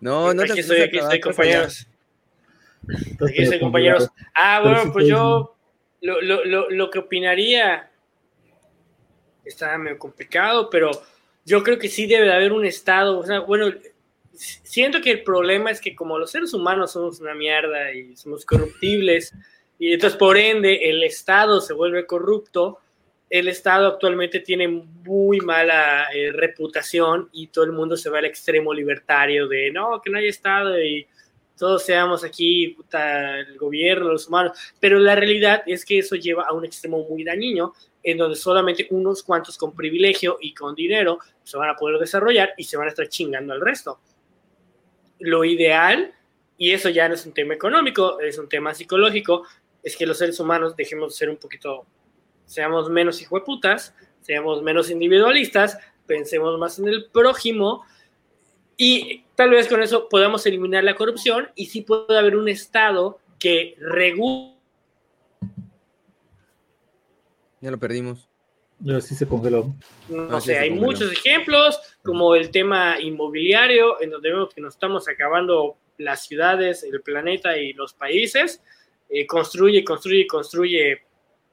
no, 0.00 0.32
no 0.32 0.42
aquí 0.42 0.60
estoy, 0.60 0.80
aquí 0.80 0.96
estoy, 0.96 1.20
compañeros. 1.20 1.86
Aquí 2.88 3.42
estoy, 3.42 3.60
compañeros. 3.60 4.08
Ah, 4.34 4.62
bueno, 4.62 4.90
pues 4.94 5.06
yo 5.06 5.54
lo, 6.00 6.22
lo, 6.22 6.42
lo, 6.46 6.70
lo 6.70 6.90
que 6.90 7.00
opinaría 7.00 7.90
está 9.44 9.76
medio 9.76 9.98
complicado, 9.98 10.70
pero 10.70 10.90
yo 11.44 11.62
creo 11.62 11.78
que 11.78 11.90
sí 11.90 12.06
debe 12.06 12.24
de 12.24 12.32
haber 12.32 12.52
un 12.52 12.64
estado, 12.64 13.18
o 13.18 13.26
sea, 13.26 13.40
bueno, 13.40 13.70
siento 14.32 15.02
que 15.02 15.10
el 15.10 15.22
problema 15.22 15.70
es 15.70 15.82
que 15.82 15.94
como 15.94 16.18
los 16.18 16.30
seres 16.30 16.54
humanos 16.54 16.92
somos 16.92 17.20
una 17.20 17.34
mierda 17.34 17.92
y 17.92 18.16
somos 18.16 18.46
corruptibles, 18.46 19.34
y 19.78 19.92
entonces 19.92 20.18
por 20.18 20.38
ende 20.38 20.88
el 20.88 21.02
estado 21.02 21.60
se 21.60 21.74
vuelve 21.74 22.06
corrupto, 22.06 22.80
el 23.28 23.48
Estado 23.48 23.88
actualmente 23.88 24.40
tiene 24.40 24.68
muy 24.68 25.40
mala 25.40 26.08
eh, 26.14 26.30
reputación 26.32 27.28
y 27.32 27.48
todo 27.48 27.64
el 27.64 27.72
mundo 27.72 27.96
se 27.96 28.10
va 28.10 28.18
al 28.18 28.24
extremo 28.24 28.72
libertario 28.72 29.48
de 29.48 29.70
no, 29.72 30.00
que 30.00 30.10
no 30.10 30.18
hay 30.18 30.28
Estado 30.28 30.80
y 30.80 31.06
todos 31.56 31.84
seamos 31.84 32.22
aquí, 32.22 32.76
el 32.92 33.56
gobierno, 33.56 34.12
los 34.12 34.28
humanos. 34.28 34.58
Pero 34.78 34.98
la 34.98 35.14
realidad 35.14 35.62
es 35.66 35.84
que 35.84 35.98
eso 35.98 36.14
lleva 36.14 36.44
a 36.44 36.52
un 36.52 36.64
extremo 36.64 37.06
muy 37.08 37.24
dañino, 37.24 37.72
en 38.02 38.18
donde 38.18 38.36
solamente 38.36 38.86
unos 38.90 39.22
cuantos 39.22 39.56
con 39.56 39.74
privilegio 39.74 40.36
y 40.40 40.52
con 40.52 40.74
dinero 40.74 41.18
se 41.42 41.56
van 41.56 41.70
a 41.70 41.76
poder 41.76 41.98
desarrollar 41.98 42.52
y 42.56 42.64
se 42.64 42.76
van 42.76 42.86
a 42.86 42.90
estar 42.90 43.08
chingando 43.08 43.54
al 43.54 43.60
resto. 43.60 43.98
Lo 45.18 45.44
ideal, 45.44 46.12
y 46.58 46.72
eso 46.72 46.90
ya 46.90 47.08
no 47.08 47.14
es 47.14 47.24
un 47.24 47.32
tema 47.32 47.54
económico, 47.54 48.20
es 48.20 48.38
un 48.38 48.48
tema 48.48 48.74
psicológico, 48.74 49.46
es 49.82 49.96
que 49.96 50.06
los 50.06 50.18
seres 50.18 50.38
humanos 50.38 50.76
dejemos 50.76 51.14
de 51.14 51.16
ser 51.16 51.30
un 51.30 51.36
poquito 51.38 51.86
seamos 52.46 52.88
menos 52.88 53.20
hijueputas, 53.20 53.94
seamos 54.22 54.62
menos 54.62 54.90
individualistas, 54.90 55.78
pensemos 56.06 56.58
más 56.58 56.78
en 56.78 56.88
el 56.88 57.06
prójimo 57.10 57.84
y 58.76 59.24
tal 59.34 59.50
vez 59.50 59.68
con 59.68 59.82
eso 59.82 60.08
podamos 60.08 60.46
eliminar 60.46 60.84
la 60.84 60.94
corrupción 60.94 61.48
y 61.54 61.66
sí 61.66 61.82
puede 61.82 62.18
haber 62.18 62.36
un 62.36 62.48
Estado 62.48 63.18
que 63.38 63.76
regule. 63.78 64.54
Ya 67.60 67.70
lo 67.70 67.78
perdimos. 67.78 68.28
Ya 68.78 69.00
sí 69.00 69.14
se 69.14 69.26
congeló. 69.26 69.74
No, 70.08 70.40
sé, 70.40 70.58
hay 70.58 70.70
muchos 70.70 71.10
ejemplos, 71.10 71.80
como 72.02 72.34
el 72.34 72.50
tema 72.50 73.00
inmobiliario, 73.00 74.00
en 74.02 74.10
donde 74.10 74.30
vemos 74.30 74.52
que 74.54 74.60
nos 74.60 74.74
estamos 74.74 75.08
acabando 75.08 75.78
las 75.96 76.26
ciudades, 76.26 76.82
el 76.82 77.00
planeta 77.00 77.56
y 77.56 77.72
los 77.72 77.94
países. 77.94 78.62
Eh, 79.08 79.26
construye, 79.26 79.82
construye, 79.82 80.26
construye 80.26 81.05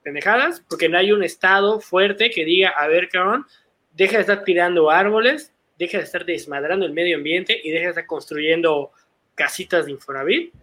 pendejadas, 0.03 0.63
porque 0.69 0.89
no 0.89 0.97
hay 0.97 1.11
un 1.11 1.23
Estado 1.23 1.79
fuerte 1.79 2.29
que 2.29 2.45
diga, 2.45 2.69
a 2.69 2.87
ver, 2.87 3.09
cabrón, 3.09 3.45
deja 3.93 4.17
de 4.17 4.21
estar 4.21 4.43
tirando 4.43 4.89
árboles, 4.89 5.53
deja 5.77 5.97
de 5.97 6.03
estar 6.03 6.25
desmadrando 6.25 6.85
el 6.85 6.93
medio 6.93 7.17
ambiente 7.17 7.59
y 7.63 7.71
deja 7.71 7.85
de 7.85 7.89
estar 7.89 8.05
construyendo 8.05 8.91
casitas 9.35 9.85
de 9.85 9.91
Infonavit. 9.91 10.53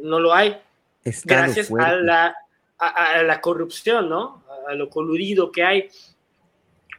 No 0.00 0.20
lo 0.20 0.34
hay. 0.34 0.56
gracias 1.24 1.70
a 1.70 1.92
la, 1.92 2.36
a, 2.78 3.22
la 3.22 3.40
corrupción, 3.40 4.08
¿no? 4.08 4.44
A, 4.68 4.74
lo 4.74 4.88
coludido 4.88 5.50
que 5.50 5.62
hay. 5.62 5.88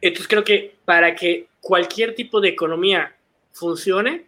Entonces 0.02 0.28
creo 0.28 0.44
que 0.44 0.76
para 0.86 1.16
que 1.16 1.48
cualquier 1.60 2.16
tipo 2.16 2.40
de 2.40 2.50
economía 2.50 3.16
funcione, 3.52 4.28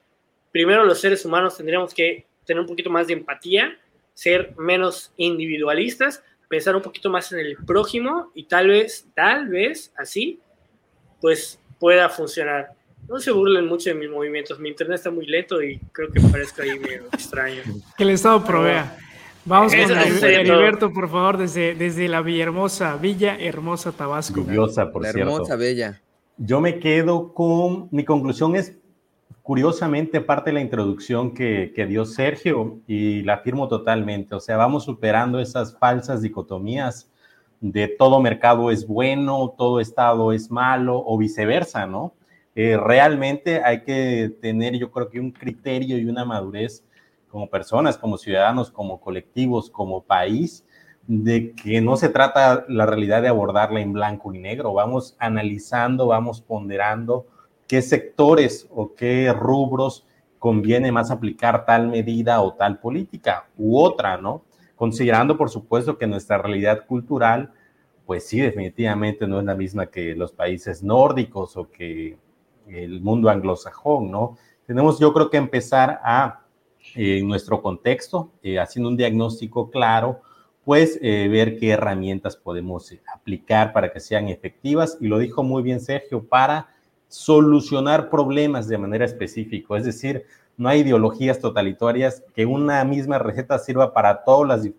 primero 0.52 0.84
los 0.84 1.00
seres 1.00 1.24
humanos 1.26 1.58
tendríamos 1.58 1.94
que 1.94 2.26
tener 2.46 2.60
un 2.60 2.68
poquito 2.68 2.90
más 2.90 3.08
de 3.08 3.14
empatía, 3.14 3.78
ser 4.14 4.54
menos 4.58 5.14
individualistas, 5.18 6.24
pensar 6.50 6.76
un 6.76 6.82
poquito 6.82 7.10
más 7.10 7.32
en 7.32 7.40
el 7.40 7.56
prójimo 7.66 8.32
y 8.34 8.46
tal 8.46 8.68
vez, 8.68 9.08
tal 9.16 9.48
vez 9.48 9.94
así, 9.96 10.42
pues 11.22 11.60
pueda 11.80 12.10
funcionar. 12.10 12.72
No 13.08 13.20
se 13.20 13.32
burlen 13.32 13.68
mucho 13.68 13.90
de 13.92 13.96
mis 13.96 14.10
movimientos, 14.10 14.60
mi 14.60 14.70
internet 14.70 14.98
está 14.98 15.12
muy 15.12 15.26
lento 15.26 15.62
y 15.62 15.80
creo 15.94 16.12
que 16.12 16.20
parezca 16.20 16.64
ahí 16.64 16.78
medio 16.78 17.06
extraño. 17.14 17.62
Que 17.98 18.04
el 18.04 18.10
Estado 18.10 18.44
provea. 18.44 18.98
Vamos 19.46 19.74
con 19.74 19.98
Heriberto, 19.98 20.92
por 20.92 21.10
favor, 21.10 21.38
desde, 21.38 21.74
desde 21.74 22.08
la 22.08 22.22
Villahermosa, 22.22 22.98
Villa 22.98 23.38
Hermosa, 23.40 23.92
Tabasco. 23.92 24.42
Lluviosa, 24.42 24.92
por 24.92 25.04
cierto. 25.04 25.20
Hermosa, 25.20 25.56
bella. 25.56 26.02
Yo 26.38 26.62
me 26.62 26.80
quedo 26.80 27.34
con, 27.34 27.88
mi 27.92 28.06
conclusión 28.06 28.56
es 28.56 28.76
curiosamente 29.42 30.22
parte 30.22 30.50
de 30.50 30.56
la 30.56 30.62
introducción 30.62 31.34
que, 31.34 31.72
que, 31.76 31.86
dio 31.86 32.06
Sergio 32.06 32.80
y 32.88 33.24
la 33.24 33.36
afirmo 33.36 33.68
totalmente. 33.68 34.36
O 34.36 34.40
sea, 34.40 34.58
vamos 34.58 34.86
superando 34.86 35.40
esas 35.40 35.78
falsas 35.78 36.22
dicotomías 36.22 37.10
de 37.62 37.88
todo 37.88 38.22
mercado 38.22 38.72
es 38.72 38.88
bueno, 38.88 39.54
todo 39.58 39.80
estado 39.80 40.32
es 40.32 40.50
malo 40.50 41.04
o 41.06 41.18
viceversa, 41.18 41.86
¿no? 41.86 42.14
Eh, 42.56 42.78
realmente 42.78 43.64
hay 43.64 43.84
que 43.84 44.34
tener, 44.42 44.78
yo 44.78 44.92
creo 44.92 45.10
que 45.10 45.20
un 45.20 45.32
criterio 45.32 45.98
y 45.98 46.06
una 46.06 46.26
madurez 46.26 46.84
como 47.30 47.50
personas, 47.50 47.98
como 47.98 48.18
ciudadanos, 48.18 48.72
como 48.72 49.00
colectivos, 49.00 49.70
como 49.70 50.04
país, 50.04 50.66
de 51.08 51.54
que 51.54 51.82
no 51.82 51.96
se 51.96 52.10
trata 52.10 52.66
la 52.68 52.86
realidad 52.86 53.22
de 53.22 53.28
abordarla 53.28 53.82
en 53.82 53.94
blanco 53.94 54.34
y 54.34 54.40
negro, 54.40 54.74
vamos 54.74 55.16
analizando, 55.20 56.08
vamos 56.08 56.42
ponderando 56.42 57.28
qué 57.70 57.84
sectores 57.84 58.68
o 58.72 58.96
qué 58.96 59.32
rubros 59.32 60.08
conviene 60.40 60.92
más 60.92 61.12
aplicar 61.12 61.66
tal 61.66 61.88
medida 61.88 62.42
o 62.42 62.56
tal 62.56 62.80
política 62.80 63.48
u 63.58 63.80
otra, 63.80 64.18
¿no? 64.18 64.44
Considerando, 64.76 65.38
por 65.38 65.50
supuesto, 65.50 65.98
que 65.98 66.08
nuestra 66.08 66.40
realidad 66.40 66.88
cultural, 66.88 67.54
pues 68.08 68.26
sí, 68.28 68.40
definitivamente 68.40 69.28
no 69.28 69.40
es 69.40 69.46
la 69.46 69.56
misma 69.56 69.86
que 69.86 70.16
los 70.16 70.32
países 70.32 70.82
nórdicos 70.82 71.56
o 71.58 71.70
que 71.70 72.18
el 72.68 73.02
mundo 73.02 73.30
anglosajón, 73.30 74.10
¿no? 74.10 74.38
Tenemos, 74.66 75.00
yo 75.00 75.14
creo 75.14 75.30
que 75.30 75.38
empezar 75.38 76.00
a 76.04 76.46
en 76.96 77.28
nuestro 77.28 77.62
contexto, 77.62 78.32
eh, 78.42 78.58
haciendo 78.58 78.90
un 78.90 78.98
diagnóstico 78.98 79.70
claro, 79.70 80.22
pues 80.64 80.98
eh, 81.02 81.28
ver 81.30 81.58
qué 81.58 81.72
herramientas 81.72 82.36
podemos 82.36 82.92
eh, 82.92 83.02
aplicar 83.14 83.74
para 83.74 83.92
que 83.92 84.00
sean 84.00 84.28
efectivas. 84.28 84.98
Y 85.00 85.08
lo 85.08 85.20
dijo 85.20 85.44
muy 85.44 85.62
bien 85.62 85.82
Sergio, 85.82 86.24
para 86.24 86.68
solucionar 87.10 88.10
problemas 88.10 88.68
de 88.68 88.78
manera 88.78 89.04
específica. 89.04 89.76
Es 89.76 89.84
decir, 89.84 90.26
no 90.56 90.70
hay 90.70 90.82
ideologías 90.82 91.40
totalitarias 91.40 92.24
que 92.34 92.46
una 92.46 92.84
misma 92.86 93.18
receta 93.18 93.58
sirva 93.58 93.94
para 93.94 94.24
todas 94.24 94.48
las 94.48 94.74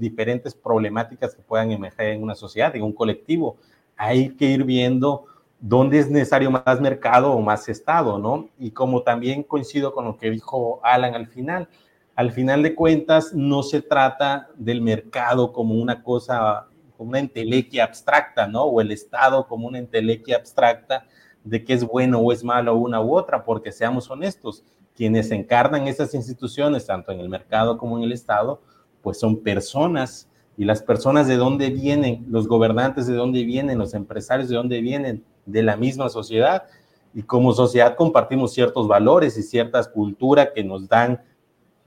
diferentes 0.00 0.54
problemáticas 0.54 1.34
que 1.34 1.42
puedan 1.42 1.70
emerger 1.70 2.08
en 2.08 2.22
una 2.22 2.34
sociedad, 2.34 2.74
en 2.74 2.82
un 2.82 2.92
colectivo. 2.92 3.56
Hay 3.96 4.30
que 4.30 4.46
ir 4.46 4.64
viendo 4.64 5.26
dónde 5.60 6.00
es 6.00 6.10
necesario 6.10 6.50
más 6.50 6.80
mercado 6.80 7.32
o 7.32 7.40
más 7.40 7.68
Estado, 7.68 8.18
¿no? 8.18 8.48
Y 8.58 8.72
como 8.72 9.02
también 9.02 9.42
coincido 9.42 9.92
con 9.92 10.06
lo 10.06 10.16
que 10.16 10.30
dijo 10.30 10.80
Alan 10.82 11.14
al 11.14 11.28
final, 11.28 11.68
al 12.16 12.32
final 12.32 12.62
de 12.62 12.74
cuentas 12.74 13.32
no 13.32 13.62
se 13.62 13.82
trata 13.82 14.48
del 14.56 14.80
mercado 14.80 15.52
como 15.52 15.74
una 15.74 16.02
cosa, 16.02 16.66
como 16.96 17.10
una 17.10 17.20
entelequia 17.20 17.84
abstracta, 17.84 18.48
¿no? 18.48 18.64
O 18.64 18.80
el 18.80 18.90
Estado 18.90 19.46
como 19.46 19.68
una 19.68 19.78
entelequia 19.78 20.36
abstracta 20.36 21.06
de 21.46 21.64
qué 21.64 21.74
es 21.74 21.84
bueno 21.84 22.18
o 22.18 22.32
es 22.32 22.42
malo 22.42 22.74
una 22.74 23.00
u 23.00 23.16
otra, 23.16 23.44
porque 23.44 23.72
seamos 23.72 24.10
honestos, 24.10 24.64
quienes 24.94 25.30
encarnan 25.30 25.86
esas 25.86 26.14
instituciones, 26.14 26.86
tanto 26.86 27.12
en 27.12 27.20
el 27.20 27.28
mercado 27.28 27.78
como 27.78 27.96
en 27.96 28.04
el 28.04 28.12
Estado, 28.12 28.60
pues 29.00 29.18
son 29.20 29.36
personas 29.42 30.28
y 30.56 30.64
las 30.64 30.82
personas 30.82 31.28
de 31.28 31.36
dónde 31.36 31.70
vienen, 31.70 32.26
los 32.28 32.48
gobernantes 32.48 33.06
de 33.06 33.14
dónde 33.14 33.44
vienen, 33.44 33.78
los 33.78 33.94
empresarios 33.94 34.48
de 34.48 34.56
dónde 34.56 34.80
vienen, 34.80 35.24
de 35.44 35.62
la 35.62 35.76
misma 35.76 36.08
sociedad. 36.08 36.64
Y 37.14 37.22
como 37.22 37.52
sociedad 37.52 37.94
compartimos 37.94 38.52
ciertos 38.52 38.88
valores 38.88 39.36
y 39.38 39.42
ciertas 39.42 39.86
culturas 39.86 40.48
que 40.54 40.64
nos 40.64 40.88
dan 40.88 41.22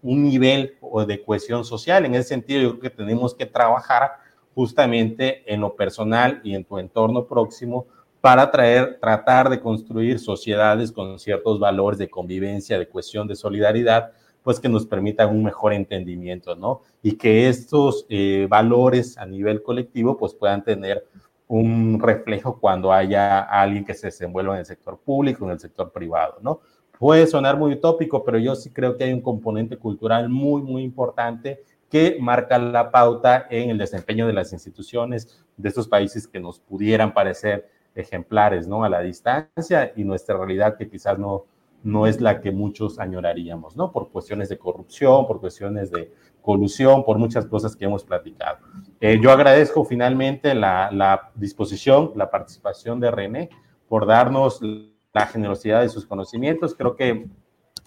un 0.02 0.24
nivel 0.24 0.76
de 1.08 1.24
cohesión 1.24 1.66
social. 1.66 2.06
En 2.06 2.16
ese 2.16 2.30
sentido, 2.30 2.62
yo 2.62 2.70
creo 2.80 2.82
que 2.82 2.90
tenemos 2.92 3.34
que 3.34 3.46
trabajar 3.46 4.12
justamente 4.56 5.52
en 5.52 5.62
lo 5.62 5.76
personal 5.76 6.40
y 6.44 6.56
en 6.56 6.64
tu 6.64 6.78
entorno 6.78 7.26
próximo 7.26 7.88
para 8.22 8.52
traer, 8.52 9.00
tratar 9.00 9.50
de 9.50 9.60
construir 9.60 10.20
sociedades 10.20 10.92
con 10.92 11.20
ciertos 11.20 11.60
valores 11.60 11.98
de 11.98 12.10
convivencia, 12.10 12.78
de 12.78 12.88
cohesión, 12.88 13.28
de 13.28 13.36
solidaridad, 13.36 14.12
pues 14.44 14.60
que 14.60 14.70
nos 14.70 14.86
permitan 14.86 15.30
un 15.30 15.44
mejor 15.44 15.74
entendimiento, 15.74 16.56
¿no? 16.56 16.82
Y 17.02 17.14
que 17.14 17.48
estos 17.48 18.06
eh, 18.10 18.48
valores 18.50 19.18
a 19.18 19.26
nivel 19.26 19.62
colectivo, 19.62 20.18
pues 20.18 20.34
puedan 20.34 20.64
tener 20.64 21.06
un 21.48 22.00
reflejo 22.00 22.60
cuando 22.60 22.92
haya 22.92 23.40
alguien 23.40 23.84
que 23.84 23.94
se 23.94 24.08
desenvuelva 24.08 24.54
en 24.54 24.60
el 24.60 24.66
sector 24.66 25.00
público, 25.00 25.46
en 25.46 25.52
el 25.52 25.60
sector 25.60 25.92
privado, 25.92 26.38
¿no? 26.42 26.60
Puede 26.98 27.28
sonar 27.28 27.58
muy 27.58 27.74
utópico, 27.74 28.24
pero 28.26 28.38
yo 28.38 28.56
sí 28.56 28.72
creo 28.72 28.98
que 28.98 29.06
hay 29.06 29.14
un 29.14 29.22
componente 29.22 29.78
cultural 29.78 30.28
muy, 30.28 30.62
muy 30.62 30.84
importante 30.84 31.64
que 31.90 32.18
marca 32.20 32.60
la 32.60 32.92
pauta 32.92 33.48
en 33.50 33.70
el 33.70 33.78
desempeño 33.78 34.28
de 34.28 34.34
las 34.34 34.54
instituciones 34.54 35.44
de 35.58 35.70
estos 35.70 35.88
países 35.88 36.28
que 36.28 36.40
nos 36.40 36.60
pudieran 36.60 37.14
parecer 37.14 37.68
ejemplares, 38.02 38.68
¿no? 38.68 38.84
A 38.84 38.90
la 38.90 39.02
distancia 39.02 39.94
y 39.96 40.04
nuestra 40.04 40.38
realidad 40.38 40.78
que 40.78 40.90
quizás 40.90 41.18
no, 41.18 41.46
no 41.84 42.08
es 42.08 42.20
la 42.20 42.42
que 42.42 42.52
muchos 42.52 43.00
añoraríamos, 43.00 43.76
¿no? 43.76 43.92
Por 43.92 44.10
cuestiones 44.10 44.50
de 44.50 44.58
corrupción, 44.58 45.26
por 45.28 45.40
cuestiones 45.40 45.92
de 45.92 46.12
colusión, 46.42 47.04
por 47.04 47.18
muchas 47.18 47.46
cosas 47.46 47.76
que 47.76 47.86
hemos 47.86 48.04
platicado. 48.04 48.60
Eh, 49.00 49.20
yo 49.22 49.32
agradezco 49.32 49.86
finalmente 49.86 50.54
la, 50.54 51.32
disposición, 51.36 52.12
la 52.16 52.30
participación 52.30 53.00
de 53.00 53.12
René 53.12 53.50
por 53.88 54.06
darnos 54.06 54.62
la 54.62 55.28
generosidad 55.28 55.82
de 55.82 55.90
sus 55.90 56.06
conocimientos. 56.06 56.76
Creo 56.76 56.96
que 56.96 57.28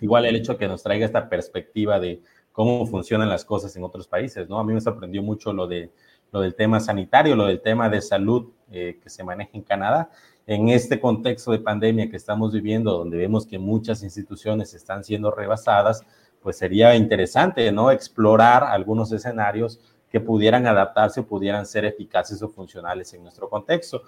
igual 0.01 0.27
el 0.27 0.37
hecho 0.37 0.57
que 0.57 0.69
nos 0.69 0.83
traiga 0.83 1.07
esta 1.07 1.29
perspectiva 1.29 2.01
de 2.01 2.23
cómo 2.51 2.87
funcionan 2.87 3.29
las 3.29 3.45
cosas 3.45 3.75
en 3.77 3.85
otros 3.85 4.09
países, 4.09 4.49
¿no? 4.49 4.59
A 4.59 4.65
mí 4.65 4.73
me 4.75 4.81
sorprendió 4.81 5.23
mucho 5.23 5.53
lo, 5.53 5.67
de, 5.67 5.91
lo 6.33 6.41
del 6.41 6.55
tema 6.55 6.81
sanitario, 6.81 7.37
lo 7.37 7.47
del 7.47 7.61
tema 7.61 7.89
de 7.89 8.01
salud 8.01 8.51
eh, 8.71 8.99
que 9.03 9.11
se 9.11 9.23
maneja 9.23 9.51
en 9.53 9.63
Canadá. 9.63 10.11
En 10.47 10.71
este 10.71 10.99
contexto 10.99 11.53
de 11.53 11.61
pandemia 11.61 12.11
que 12.11 12.17
estamos 12.17 12.53
viviendo, 12.53 12.93
donde 12.99 13.19
vemos 13.19 13.47
que 13.47 13.59
muchas 13.59 14.03
instituciones 14.03 14.75
están 14.75 15.05
siendo 15.05 15.31
rebasadas, 15.31 16.05
pues 16.41 16.57
sería 16.57 16.97
interesante, 16.97 17.71
¿no? 17.71 17.91
Explorar 17.91 18.65
algunos 18.65 19.13
escenarios 19.13 19.79
que 20.11 20.21
pudieran 20.21 20.67
adaptarse 20.67 21.21
o 21.21 21.27
pudieran 21.27 21.65
ser 21.65 21.85
eficaces 21.85 22.43
o 22.43 22.49
funcionales 22.49 23.15
en 23.15 23.23
nuestro 23.23 23.49
contexto. 23.49 24.03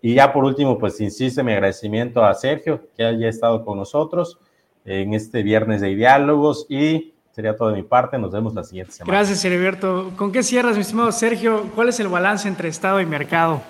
Y 0.00 0.14
ya 0.14 0.32
por 0.32 0.44
último, 0.44 0.78
pues 0.78 1.00
insisto 1.00 1.42
mi 1.42 1.52
agradecimiento 1.52 2.24
a 2.24 2.34
Sergio 2.34 2.88
que 2.96 3.04
haya 3.04 3.28
estado 3.28 3.64
con 3.64 3.76
nosotros 3.78 4.38
en 4.84 5.12
este 5.12 5.42
viernes 5.42 5.80
de 5.80 5.94
diálogos 5.94 6.66
y 6.68 7.14
sería 7.32 7.56
todo 7.56 7.70
de 7.70 7.76
mi 7.76 7.82
parte. 7.82 8.18
Nos 8.18 8.32
vemos 8.32 8.54
la 8.54 8.64
siguiente 8.64 8.92
semana. 8.92 9.18
Gracias, 9.18 9.44
Heriberto. 9.44 10.12
¿Con 10.16 10.32
qué 10.32 10.42
cierras, 10.42 10.76
mi 10.76 10.82
estimado 10.82 11.12
Sergio? 11.12 11.70
¿Cuál 11.74 11.88
es 11.88 12.00
el 12.00 12.08
balance 12.08 12.48
entre 12.48 12.68
Estado 12.68 13.00
y 13.00 13.06
mercado? 13.06 13.62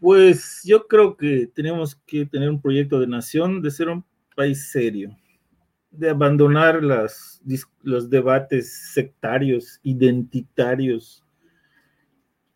Pues 0.00 0.62
yo 0.64 0.86
creo 0.86 1.16
que 1.16 1.48
tenemos 1.54 1.94
que 1.94 2.26
tener 2.26 2.50
un 2.50 2.60
proyecto 2.60 3.00
de 3.00 3.06
nación, 3.06 3.62
de 3.62 3.70
ser 3.70 3.88
un 3.88 4.04
país 4.34 4.70
serio 4.70 5.16
de 5.96 6.10
abandonar 6.10 6.82
las, 6.82 7.40
los 7.82 8.10
debates 8.10 8.92
sectarios, 8.92 9.78
identitarios, 9.82 11.24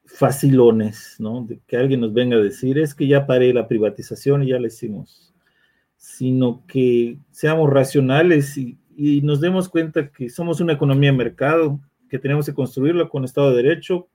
facilones, 0.04 1.16
¿no? 1.18 1.44
De 1.44 1.60
que 1.66 1.76
alguien 1.76 2.00
nos 2.00 2.12
venga 2.12 2.36
a 2.36 2.40
decir, 2.40 2.78
es 2.78 2.94
que 2.94 3.06
ya 3.06 3.26
paré 3.26 3.52
la 3.52 3.68
privatización 3.68 4.42
y 4.42 4.48
ya 4.48 4.58
la 4.58 4.66
hicimos, 4.66 5.34
sino 5.96 6.64
que 6.66 7.18
seamos 7.30 7.70
racionales 7.70 8.56
y, 8.56 8.78
y 9.00 9.22
nos 9.22 9.40
demos 9.40 9.68
cuenta 9.68 10.10
que 10.10 10.28
somos 10.28 10.60
una 10.60 10.72
economía 10.72 11.12
de 11.12 11.16
mercado, 11.16 11.78
que 12.10 12.18
tenemos 12.18 12.46
que 12.46 12.52
construirlo 12.52 13.08
con 13.08 13.24
Estado 13.24 13.50
de 13.50 13.62
Derecho 13.62 14.08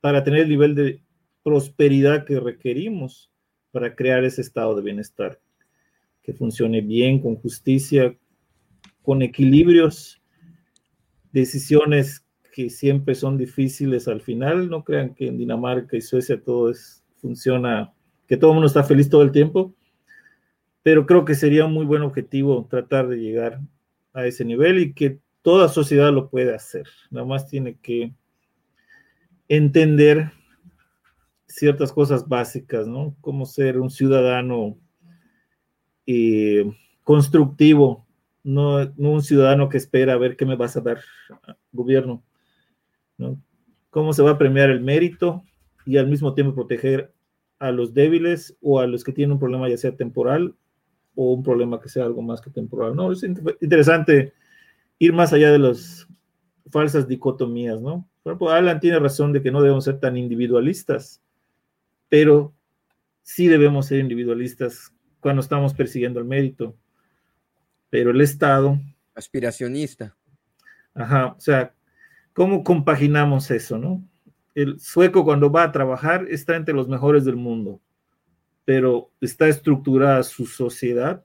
para 0.00 0.24
tener 0.24 0.44
el 0.44 0.48
nivel 0.48 0.74
de 0.74 1.02
prosperidad 1.42 2.24
que 2.24 2.40
requerimos 2.40 3.30
para 3.72 3.94
crear 3.94 4.24
ese 4.24 4.40
estado 4.40 4.74
de 4.74 4.80
bienestar, 4.80 5.38
que 6.22 6.32
funcione 6.32 6.80
bien, 6.80 7.20
con 7.20 7.36
justicia, 7.36 8.16
con 9.02 9.20
equilibrios, 9.20 10.22
decisiones 11.30 12.24
que 12.54 12.70
siempre 12.70 13.14
son 13.14 13.36
difíciles 13.36 14.08
al 14.08 14.22
final. 14.22 14.70
No 14.70 14.82
crean 14.82 15.14
que 15.14 15.26
en 15.26 15.36
Dinamarca 15.36 15.94
y 15.94 16.00
Suecia 16.00 16.40
todo 16.40 16.70
es, 16.70 17.04
funciona, 17.16 17.92
que 18.26 18.38
todo 18.38 18.52
el 18.52 18.54
mundo 18.54 18.68
está 18.68 18.82
feliz 18.82 19.10
todo 19.10 19.20
el 19.20 19.30
tiempo, 19.30 19.74
pero 20.82 21.04
creo 21.04 21.26
que 21.26 21.34
sería 21.34 21.66
un 21.66 21.74
muy 21.74 21.84
buen 21.84 22.00
objetivo 22.00 22.66
tratar 22.70 23.08
de 23.08 23.18
llegar 23.18 23.60
a 24.16 24.26
ese 24.26 24.44
nivel 24.44 24.78
y 24.78 24.92
que 24.92 25.20
toda 25.42 25.68
sociedad 25.68 26.12
lo 26.12 26.28
puede 26.28 26.54
hacer. 26.54 26.86
Nada 27.10 27.26
más 27.26 27.46
tiene 27.46 27.78
que 27.80 28.12
entender 29.48 30.32
ciertas 31.46 31.92
cosas 31.92 32.26
básicas, 32.26 32.88
¿no? 32.88 33.14
Como 33.20 33.46
ser 33.46 33.78
un 33.78 33.90
ciudadano 33.90 34.76
eh, 36.06 36.64
constructivo 37.04 38.06
no, 38.46 38.84
no 38.96 39.10
un 39.10 39.22
ciudadano 39.22 39.68
que 39.68 39.76
espera 39.76 40.12
a 40.12 40.18
ver 40.18 40.36
qué 40.36 40.46
me 40.46 40.54
vas 40.54 40.76
a 40.76 40.80
dar, 40.80 41.00
gobierno. 41.72 42.22
¿no? 43.18 43.42
¿Cómo 43.90 44.12
se 44.12 44.22
va 44.22 44.32
a 44.32 44.38
premiar 44.38 44.70
el 44.70 44.80
mérito 44.80 45.42
y 45.84 45.96
al 45.96 46.06
mismo 46.06 46.32
tiempo 46.32 46.54
proteger 46.54 47.12
a 47.58 47.72
los 47.72 47.92
débiles 47.92 48.56
o 48.60 48.78
a 48.78 48.86
los 48.86 49.02
que 49.02 49.12
tienen 49.12 49.32
un 49.32 49.40
problema 49.40 49.68
ya 49.68 49.76
sea 49.76 49.96
temporal 49.96 50.54
o 51.16 51.32
un 51.32 51.42
problema 51.42 51.80
que 51.80 51.88
sea 51.88 52.04
algo 52.04 52.22
más 52.22 52.40
que 52.40 52.50
temporal? 52.50 52.94
No, 52.94 53.10
es 53.10 53.24
interesante 53.24 54.32
ir 55.00 55.12
más 55.12 55.32
allá 55.32 55.50
de 55.50 55.58
las 55.58 56.06
falsas 56.70 57.08
dicotomías, 57.08 57.80
¿no? 57.80 58.08
Por 58.22 58.32
ejemplo, 58.32 58.50
Alan 58.50 58.80
tiene 58.80 58.98
razón 58.98 59.32
de 59.32 59.42
que 59.42 59.50
no 59.50 59.60
debemos 59.60 59.84
ser 59.84 59.98
tan 59.98 60.16
individualistas, 60.16 61.22
pero 62.08 62.54
sí 63.22 63.48
debemos 63.48 63.86
ser 63.86 63.98
individualistas 64.00 64.92
cuando 65.20 65.40
estamos 65.40 65.74
persiguiendo 65.74 66.20
el 66.20 66.26
mérito. 66.26 66.76
Pero 67.90 68.10
el 68.10 68.20
Estado... 68.20 68.78
Aspiracionista. 69.14 70.16
Ajá, 70.94 71.34
o 71.36 71.40
sea, 71.40 71.74
¿cómo 72.32 72.62
compaginamos 72.62 73.50
eso, 73.50 73.78
no? 73.78 74.02
El 74.54 74.80
sueco 74.80 75.24
cuando 75.24 75.50
va 75.50 75.64
a 75.64 75.72
trabajar 75.72 76.26
está 76.28 76.56
entre 76.56 76.74
los 76.74 76.88
mejores 76.88 77.24
del 77.24 77.36
mundo, 77.36 77.80
pero 78.66 79.12
está 79.20 79.48
estructurada 79.48 80.22
su 80.24 80.44
sociedad 80.44 81.24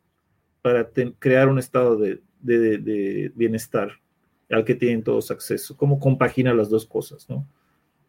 para 0.62 0.90
crear 1.18 1.50
un 1.50 1.58
estado 1.58 1.98
de, 1.98 2.22
bienestar 3.36 3.92
al 4.50 4.64
que 4.64 4.76
tienen 4.76 5.04
todos 5.04 5.32
acceso. 5.32 5.76
¿Cómo 5.76 6.00
compagina 6.00 6.54
las 6.54 6.70
dos 6.70 6.86
cosas, 6.86 7.28
no? 7.28 7.48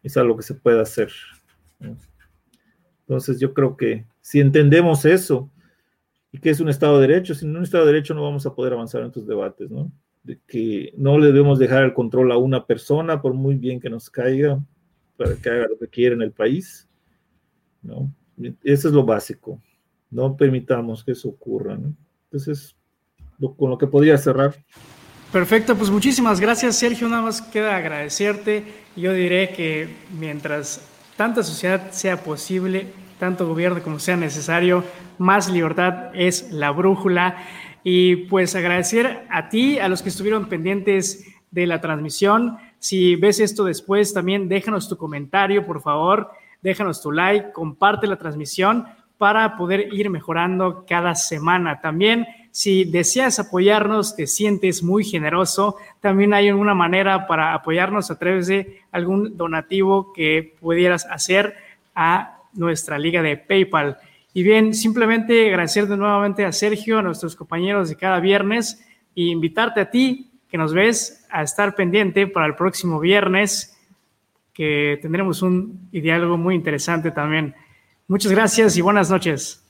Es 0.03 0.17
algo 0.17 0.37
que 0.37 0.43
se 0.43 0.53
puede 0.53 0.79
hacer. 0.79 1.11
Entonces 3.01 3.39
yo 3.39 3.53
creo 3.55 3.75
que 3.75 4.05
si 4.21 4.39
entendemos 4.39 5.03
eso, 5.03 5.49
y 6.31 6.37
que 6.37 6.51
es 6.51 6.59
un 6.59 6.69
Estado 6.69 6.99
de 6.99 7.07
Derecho, 7.07 7.33
sin 7.33 7.55
un 7.55 7.63
Estado 7.63 7.85
de 7.85 7.93
Derecho 7.93 8.13
no 8.13 8.23
vamos 8.23 8.45
a 8.45 8.53
poder 8.53 8.73
avanzar 8.73 9.01
en 9.01 9.07
estos 9.07 9.25
debates, 9.25 9.71
¿no? 9.71 9.91
De 10.21 10.39
que 10.45 10.93
no 10.95 11.17
le 11.17 11.27
debemos 11.27 11.57
dejar 11.57 11.83
el 11.83 11.93
control 11.93 12.31
a 12.31 12.37
una 12.37 12.67
persona, 12.67 13.19
por 13.19 13.33
muy 13.33 13.55
bien 13.55 13.79
que 13.79 13.89
nos 13.89 14.11
caiga, 14.11 14.63
para 15.17 15.35
que 15.35 15.49
haga 15.49 15.67
lo 15.69 15.79
que 15.79 15.87
quiera 15.87 16.13
en 16.13 16.21
el 16.21 16.31
país, 16.31 16.87
¿no? 17.81 18.13
Eso 18.63 18.87
es 18.87 18.93
lo 18.93 19.03
básico. 19.03 19.59
No 20.09 20.35
permitamos 20.35 21.03
que 21.03 21.11
eso 21.13 21.29
ocurra. 21.29 21.77
Entonces, 22.25 22.75
con 23.57 23.69
lo 23.69 23.77
que 23.77 23.87
podría 23.87 24.17
cerrar. 24.17 24.55
Perfecto, 25.31 25.75
pues 25.75 25.89
muchísimas 25.89 26.39
gracias, 26.39 26.75
Sergio. 26.75 27.09
Nada 27.09 27.23
más 27.23 27.41
queda 27.41 27.75
agradecerte. 27.75 28.63
Yo 28.95 29.13
diré 29.13 29.49
que 29.49 29.89
mientras 30.19 30.87
tanta 31.17 31.41
sociedad 31.41 31.91
sea 31.91 32.23
posible, 32.23 32.87
tanto 33.19 33.47
gobierno 33.47 33.81
como 33.81 33.99
sea 33.99 34.15
necesario, 34.15 34.83
más 35.17 35.51
libertad 35.51 36.11
es 36.13 36.51
la 36.51 36.71
brújula. 36.71 37.37
Y 37.83 38.27
pues 38.27 38.55
agradecer 38.55 39.25
a 39.29 39.49
ti, 39.49 39.79
a 39.79 39.89
los 39.89 40.03
que 40.03 40.09
estuvieron 40.09 40.47
pendientes 40.47 41.25
de 41.49 41.67
la 41.67 41.81
transmisión. 41.81 42.57
Si 42.79 43.15
ves 43.15 43.39
esto 43.39 43.63
después, 43.63 44.13
también 44.13 44.47
déjanos 44.49 44.87
tu 44.87 44.97
comentario, 44.97 45.65
por 45.65 45.81
favor, 45.81 46.29
déjanos 46.63 47.01
tu 47.01 47.11
like, 47.11 47.51
comparte 47.51 48.07
la 48.07 48.17
transmisión 48.17 48.85
para 49.17 49.55
poder 49.55 49.93
ir 49.93 50.09
mejorando 50.09 50.85
cada 50.87 51.15
semana. 51.15 51.79
También, 51.79 52.25
si 52.51 52.85
deseas 52.85 53.39
apoyarnos, 53.39 54.15
te 54.15 54.27
sientes 54.27 54.83
muy 54.83 55.03
generoso, 55.03 55.77
también 56.01 56.33
hay 56.33 56.51
una 56.51 56.73
manera 56.73 57.27
para 57.27 57.53
apoyarnos 57.53 58.09
a 58.09 58.17
través 58.17 58.47
de 58.47 58.81
algún 58.91 59.37
donativo 59.37 60.11
que 60.13 60.55
pudieras 60.59 61.05
hacer 61.05 61.55
a 61.95 62.39
nuestra 62.53 62.97
liga 62.97 63.21
de 63.21 63.37
PayPal. 63.37 63.97
Y 64.33 64.43
bien, 64.43 64.73
simplemente 64.73 65.47
agradecerte 65.47 65.95
nuevamente 65.95 66.43
a 66.45 66.51
Sergio, 66.51 66.99
a 66.99 67.03
nuestros 67.03 67.35
compañeros 67.35 67.89
de 67.89 67.95
cada 67.95 68.19
viernes 68.19 68.83
e 69.15 69.23
invitarte 69.23 69.79
a 69.79 69.91
ti 69.91 70.31
que 70.49 70.57
nos 70.57 70.73
ves 70.73 71.25
a 71.29 71.43
estar 71.43 71.75
pendiente 71.75 72.27
para 72.27 72.45
el 72.45 72.55
próximo 72.55 72.99
viernes, 72.99 73.72
que 74.53 74.99
tendremos 75.01 75.41
un 75.41 75.89
diálogo 75.91 76.37
muy 76.37 76.55
interesante 76.55 77.11
también. 77.11 77.55
Muchas 78.07 78.31
gracias 78.31 78.77
y 78.77 78.81
buenas 78.81 79.09
noches. 79.09 79.62